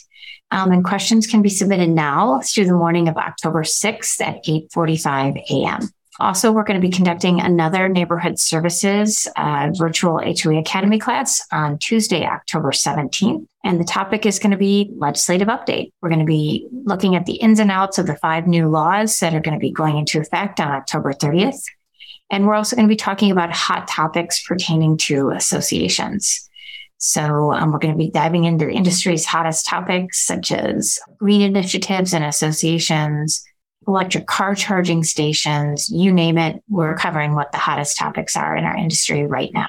Um, 0.50 0.70
and 0.70 0.84
questions 0.84 1.26
can 1.26 1.40
be 1.40 1.48
submitted 1.48 1.88
now 1.88 2.40
through 2.40 2.66
the 2.66 2.74
morning 2.74 3.08
of 3.08 3.16
October 3.16 3.62
6th 3.62 4.20
at 4.20 4.44
8:45 4.44 5.42
a.m. 5.50 5.88
Also, 6.20 6.52
we're 6.52 6.64
going 6.64 6.80
to 6.80 6.86
be 6.86 6.92
conducting 6.92 7.40
another 7.40 7.88
neighborhood 7.88 8.38
services 8.38 9.26
uh, 9.36 9.70
virtual 9.72 10.20
HOA 10.20 10.58
Academy 10.58 10.98
class 10.98 11.40
on 11.50 11.78
Tuesday, 11.78 12.26
October 12.26 12.70
17th. 12.70 13.46
And 13.64 13.80
the 13.80 13.84
topic 13.84 14.26
is 14.26 14.38
going 14.38 14.50
to 14.50 14.58
be 14.58 14.90
legislative 14.96 15.48
update. 15.48 15.92
We're 16.02 16.10
going 16.10 16.18
to 16.18 16.26
be 16.26 16.68
looking 16.70 17.16
at 17.16 17.24
the 17.24 17.34
ins 17.34 17.60
and 17.60 17.70
outs 17.70 17.98
of 17.98 18.06
the 18.06 18.16
five 18.16 18.46
new 18.46 18.68
laws 18.68 19.18
that 19.20 19.34
are 19.34 19.40
going 19.40 19.56
to 19.56 19.60
be 19.60 19.72
going 19.72 19.96
into 19.96 20.20
effect 20.20 20.60
on 20.60 20.70
October 20.70 21.14
30th. 21.14 21.62
And 22.30 22.46
we're 22.46 22.54
also 22.54 22.76
going 22.76 22.88
to 22.88 22.92
be 22.92 22.96
talking 22.96 23.30
about 23.30 23.52
hot 23.52 23.88
topics 23.88 24.42
pertaining 24.46 24.98
to 24.98 25.30
associations. 25.30 26.48
So 26.98 27.52
um, 27.52 27.72
we're 27.72 27.78
going 27.78 27.94
to 27.94 27.98
be 27.98 28.10
diving 28.10 28.44
into 28.44 28.66
the 28.66 28.72
industry's 28.72 29.24
hottest 29.24 29.66
topics, 29.66 30.24
such 30.24 30.52
as 30.52 30.98
green 31.18 31.42
initiatives 31.42 32.14
and 32.14 32.24
associations, 32.24 33.44
electric 33.86 34.26
car 34.26 34.54
charging 34.54 35.04
stations, 35.04 35.88
you 35.88 36.12
name 36.12 36.38
it. 36.38 36.62
We're 36.68 36.96
covering 36.96 37.34
what 37.34 37.52
the 37.52 37.58
hottest 37.58 37.98
topics 37.98 38.36
are 38.36 38.56
in 38.56 38.64
our 38.64 38.76
industry 38.76 39.26
right 39.26 39.50
now. 39.52 39.68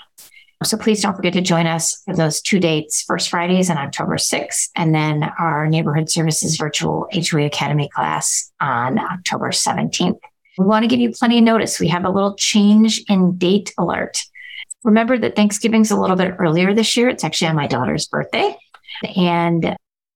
So 0.63 0.77
please 0.77 1.01
don't 1.01 1.15
forget 1.15 1.33
to 1.33 1.41
join 1.41 1.67
us 1.67 2.01
for 2.05 2.15
those 2.15 2.41
two 2.41 2.59
dates, 2.59 3.03
First 3.03 3.29
Fridays 3.29 3.69
on 3.69 3.77
October 3.77 4.15
6th, 4.15 4.69
and 4.75 4.95
then 4.95 5.23
our 5.37 5.67
Neighborhood 5.67 6.09
Services 6.09 6.55
Virtual 6.55 7.07
HOA 7.13 7.45
Academy 7.45 7.89
class 7.89 8.51
on 8.61 8.97
October 8.97 9.49
17th. 9.49 10.19
We 10.57 10.65
want 10.65 10.83
to 10.83 10.87
give 10.87 10.99
you 10.99 11.11
plenty 11.11 11.39
of 11.39 11.43
notice. 11.43 11.79
We 11.79 11.89
have 11.89 12.05
a 12.05 12.09
little 12.09 12.35
change 12.35 13.03
in 13.09 13.37
date 13.37 13.73
alert. 13.77 14.17
Remember 14.83 15.17
that 15.17 15.35
Thanksgiving's 15.35 15.91
a 15.91 15.99
little 15.99 16.15
bit 16.15 16.35
earlier 16.39 16.73
this 16.73 16.95
year. 16.95 17.09
It's 17.09 17.23
actually 17.23 17.47
on 17.47 17.55
my 17.55 17.67
daughter's 17.67 18.07
birthday. 18.07 18.55
And 19.15 19.75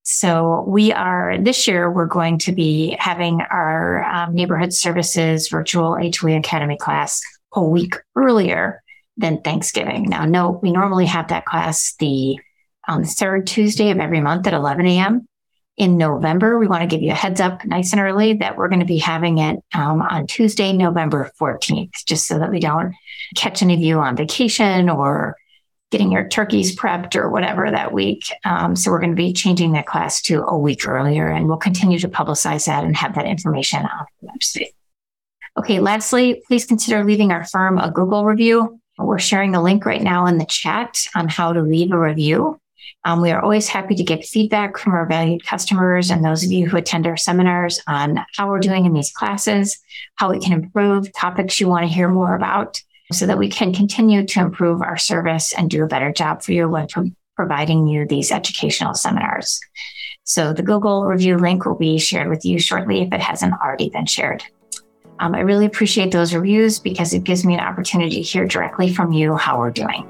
so 0.09 0.63
we 0.65 0.93
are 0.93 1.37
this 1.37 1.67
year, 1.67 1.91
we're 1.91 2.05
going 2.05 2.37
to 2.39 2.53
be 2.53 2.95
having 2.97 3.41
our 3.41 4.05
um, 4.05 4.33
neighborhood 4.33 4.71
services 4.71 5.49
virtual 5.49 5.97
HOA 5.97 6.37
Academy 6.37 6.77
class 6.77 7.21
a 7.53 7.61
week 7.61 7.95
earlier 8.15 8.81
than 9.17 9.41
Thanksgiving. 9.41 10.03
Now, 10.03 10.23
no, 10.23 10.61
we 10.63 10.71
normally 10.71 11.07
have 11.07 11.27
that 11.27 11.43
class 11.43 11.93
the 11.99 12.39
um, 12.87 13.03
third 13.03 13.47
Tuesday 13.47 13.89
of 13.89 13.99
every 13.99 14.21
month 14.21 14.47
at 14.47 14.53
11 14.53 14.87
a.m. 14.87 15.27
In 15.75 15.97
November, 15.97 16.57
we 16.57 16.67
want 16.67 16.83
to 16.83 16.87
give 16.87 17.03
you 17.03 17.11
a 17.11 17.13
heads 17.13 17.41
up 17.41 17.65
nice 17.65 17.91
and 17.91 17.99
early 17.99 18.35
that 18.35 18.55
we're 18.55 18.69
going 18.69 18.79
to 18.79 18.85
be 18.85 18.99
having 18.99 19.39
it 19.39 19.59
um, 19.73 20.01
on 20.01 20.25
Tuesday, 20.25 20.71
November 20.71 21.29
14th, 21.37 21.91
just 22.07 22.27
so 22.27 22.39
that 22.39 22.49
we 22.49 22.61
don't 22.61 22.93
catch 23.35 23.61
any 23.61 23.73
of 23.73 23.81
you 23.81 23.99
on 23.99 24.15
vacation 24.15 24.89
or 24.89 25.35
getting 25.91 26.11
your 26.11 26.27
turkeys 26.27 26.75
prepped 26.75 27.15
or 27.15 27.29
whatever 27.29 27.69
that 27.71 27.93
week. 27.93 28.23
Um, 28.43 28.75
so 28.75 28.91
we're 28.91 28.99
going 28.99 29.15
to 29.15 29.15
be 29.15 29.33
changing 29.33 29.71
that 29.73 29.85
class 29.85 30.21
to 30.23 30.43
a 30.43 30.57
week 30.57 30.87
earlier, 30.87 31.27
and 31.27 31.47
we'll 31.47 31.57
continue 31.57 31.99
to 31.99 32.09
publicize 32.09 32.65
that 32.65 32.83
and 32.83 32.95
have 32.95 33.15
that 33.15 33.25
information 33.25 33.79
on 33.79 34.05
the 34.21 34.27
website. 34.27 34.73
Okay, 35.57 35.79
lastly, 35.79 36.43
please 36.47 36.65
consider 36.65 37.03
leaving 37.03 37.31
our 37.31 37.45
firm 37.45 37.79
a 37.79 37.89
Google 37.89 38.25
review. 38.25 38.79
We're 38.99 39.19
sharing 39.19 39.51
the 39.51 39.61
link 39.61 39.85
right 39.85 40.01
now 40.01 40.25
in 40.25 40.37
the 40.37 40.45
chat 40.45 40.97
on 41.15 41.29
how 41.29 41.53
to 41.53 41.61
leave 41.61 41.91
a 41.91 41.99
review. 41.99 42.59
Um, 43.05 43.21
we 43.21 43.31
are 43.31 43.41
always 43.41 43.67
happy 43.67 43.95
to 43.95 44.03
get 44.03 44.25
feedback 44.25 44.77
from 44.77 44.93
our 44.93 45.05
valued 45.05 45.45
customers 45.45 46.09
and 46.09 46.23
those 46.23 46.43
of 46.43 46.51
you 46.51 46.67
who 46.67 46.77
attend 46.77 47.07
our 47.07 47.17
seminars 47.17 47.81
on 47.87 48.25
how 48.35 48.49
we're 48.49 48.59
doing 48.59 48.85
in 48.85 48.93
these 48.93 49.11
classes, 49.11 49.79
how 50.15 50.31
we 50.31 50.39
can 50.39 50.53
improve, 50.53 51.11
topics 51.13 51.59
you 51.59 51.67
want 51.67 51.83
to 51.83 51.93
hear 51.93 52.09
more 52.09 52.35
about 52.35 52.81
so 53.11 53.25
that 53.25 53.37
we 53.37 53.49
can 53.49 53.73
continue 53.73 54.25
to 54.25 54.39
improve 54.39 54.81
our 54.81 54.97
service 54.97 55.53
and 55.53 55.69
do 55.69 55.83
a 55.83 55.87
better 55.87 56.11
job 56.11 56.41
for 56.41 56.51
you 56.51 56.67
when 56.67 56.87
providing 57.35 57.87
you 57.87 58.05
these 58.05 58.31
educational 58.31 58.93
seminars. 58.93 59.59
So 60.23 60.51
the 60.51 60.63
Google 60.63 61.05
review 61.05 61.37
link 61.37 61.65
will 61.65 61.77
be 61.77 61.97
shared 61.99 62.27
with 62.27 62.43
you 62.43 62.59
shortly 62.59 63.01
if 63.01 63.13
it 63.13 63.21
hasn't 63.21 63.53
already 63.53 63.89
been 63.89 64.05
shared. 64.05 64.43
Um, 65.19 65.33
I 65.33 65.39
really 65.39 65.65
appreciate 65.65 66.11
those 66.11 66.33
reviews 66.33 66.79
because 66.79 67.13
it 67.13 67.23
gives 67.23 67.45
me 67.45 67.53
an 67.53 67.61
opportunity 67.61 68.17
to 68.17 68.21
hear 68.21 68.45
directly 68.45 68.93
from 68.93 69.13
you 69.13 69.35
how 69.35 69.57
we're 69.57 69.71
doing. 69.71 70.05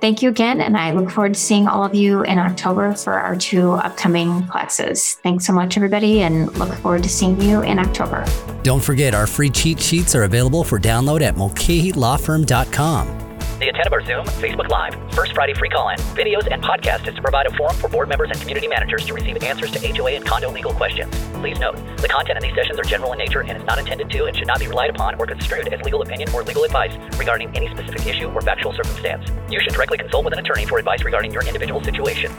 Thank 0.00 0.22
you 0.22 0.28
again, 0.28 0.60
and 0.60 0.76
I 0.76 0.92
look 0.92 1.10
forward 1.10 1.34
to 1.34 1.40
seeing 1.40 1.66
all 1.66 1.84
of 1.84 1.94
you 1.94 2.22
in 2.22 2.38
October 2.38 2.94
for 2.94 3.14
our 3.14 3.34
two 3.34 3.72
upcoming 3.72 4.46
classes. 4.46 5.14
Thanks 5.22 5.46
so 5.46 5.52
much, 5.52 5.76
everybody, 5.76 6.20
and 6.20 6.52
look 6.58 6.72
forward 6.74 7.02
to 7.02 7.08
seeing 7.08 7.40
you 7.40 7.62
in 7.62 7.78
October. 7.78 8.24
Don't 8.62 8.82
forget, 8.82 9.14
our 9.14 9.26
free 9.26 9.50
cheat 9.50 9.80
sheets 9.80 10.14
are 10.14 10.24
available 10.24 10.64
for 10.64 10.78
download 10.78 11.22
at 11.22 11.34
mulcahylawfirm.com. 11.34 13.35
The 13.58 13.68
intent 13.68 13.86
of 13.86 14.06
Zoom, 14.06 14.26
Facebook 14.36 14.68
Live, 14.68 14.94
First 15.14 15.32
Friday 15.32 15.54
free 15.54 15.70
call-in, 15.70 15.96
videos, 16.12 16.46
and 16.52 16.62
podcast 16.62 17.08
is 17.08 17.14
to 17.14 17.22
provide 17.22 17.46
a 17.46 17.56
forum 17.56 17.74
for 17.76 17.88
board 17.88 18.06
members 18.06 18.28
and 18.30 18.38
community 18.38 18.68
managers 18.68 19.06
to 19.06 19.14
receive 19.14 19.42
answers 19.42 19.70
to 19.70 19.78
HOA 19.78 20.10
and 20.10 20.26
condo 20.26 20.50
legal 20.50 20.74
questions. 20.74 21.14
Please 21.40 21.58
note, 21.58 21.76
the 21.96 22.06
content 22.06 22.36
in 22.36 22.42
these 22.42 22.54
sessions 22.54 22.78
are 22.78 22.82
general 22.82 23.14
in 23.14 23.18
nature 23.18 23.40
and 23.40 23.56
is 23.56 23.64
not 23.64 23.78
intended 23.78 24.10
to 24.10 24.26
and 24.26 24.36
should 24.36 24.46
not 24.46 24.60
be 24.60 24.68
relied 24.68 24.90
upon 24.90 25.14
or 25.14 25.24
construed 25.24 25.68
as 25.68 25.80
legal 25.80 26.02
opinion 26.02 26.28
or 26.34 26.42
legal 26.42 26.64
advice 26.64 26.92
regarding 27.18 27.48
any 27.56 27.66
specific 27.68 28.06
issue 28.06 28.28
or 28.28 28.42
factual 28.42 28.74
circumstance. 28.74 29.26
You 29.48 29.58
should 29.60 29.72
directly 29.72 29.96
consult 29.96 30.26
with 30.26 30.34
an 30.34 30.38
attorney 30.38 30.66
for 30.66 30.78
advice 30.78 31.02
regarding 31.02 31.32
your 31.32 31.42
individual 31.42 31.82
situation. 31.82 32.32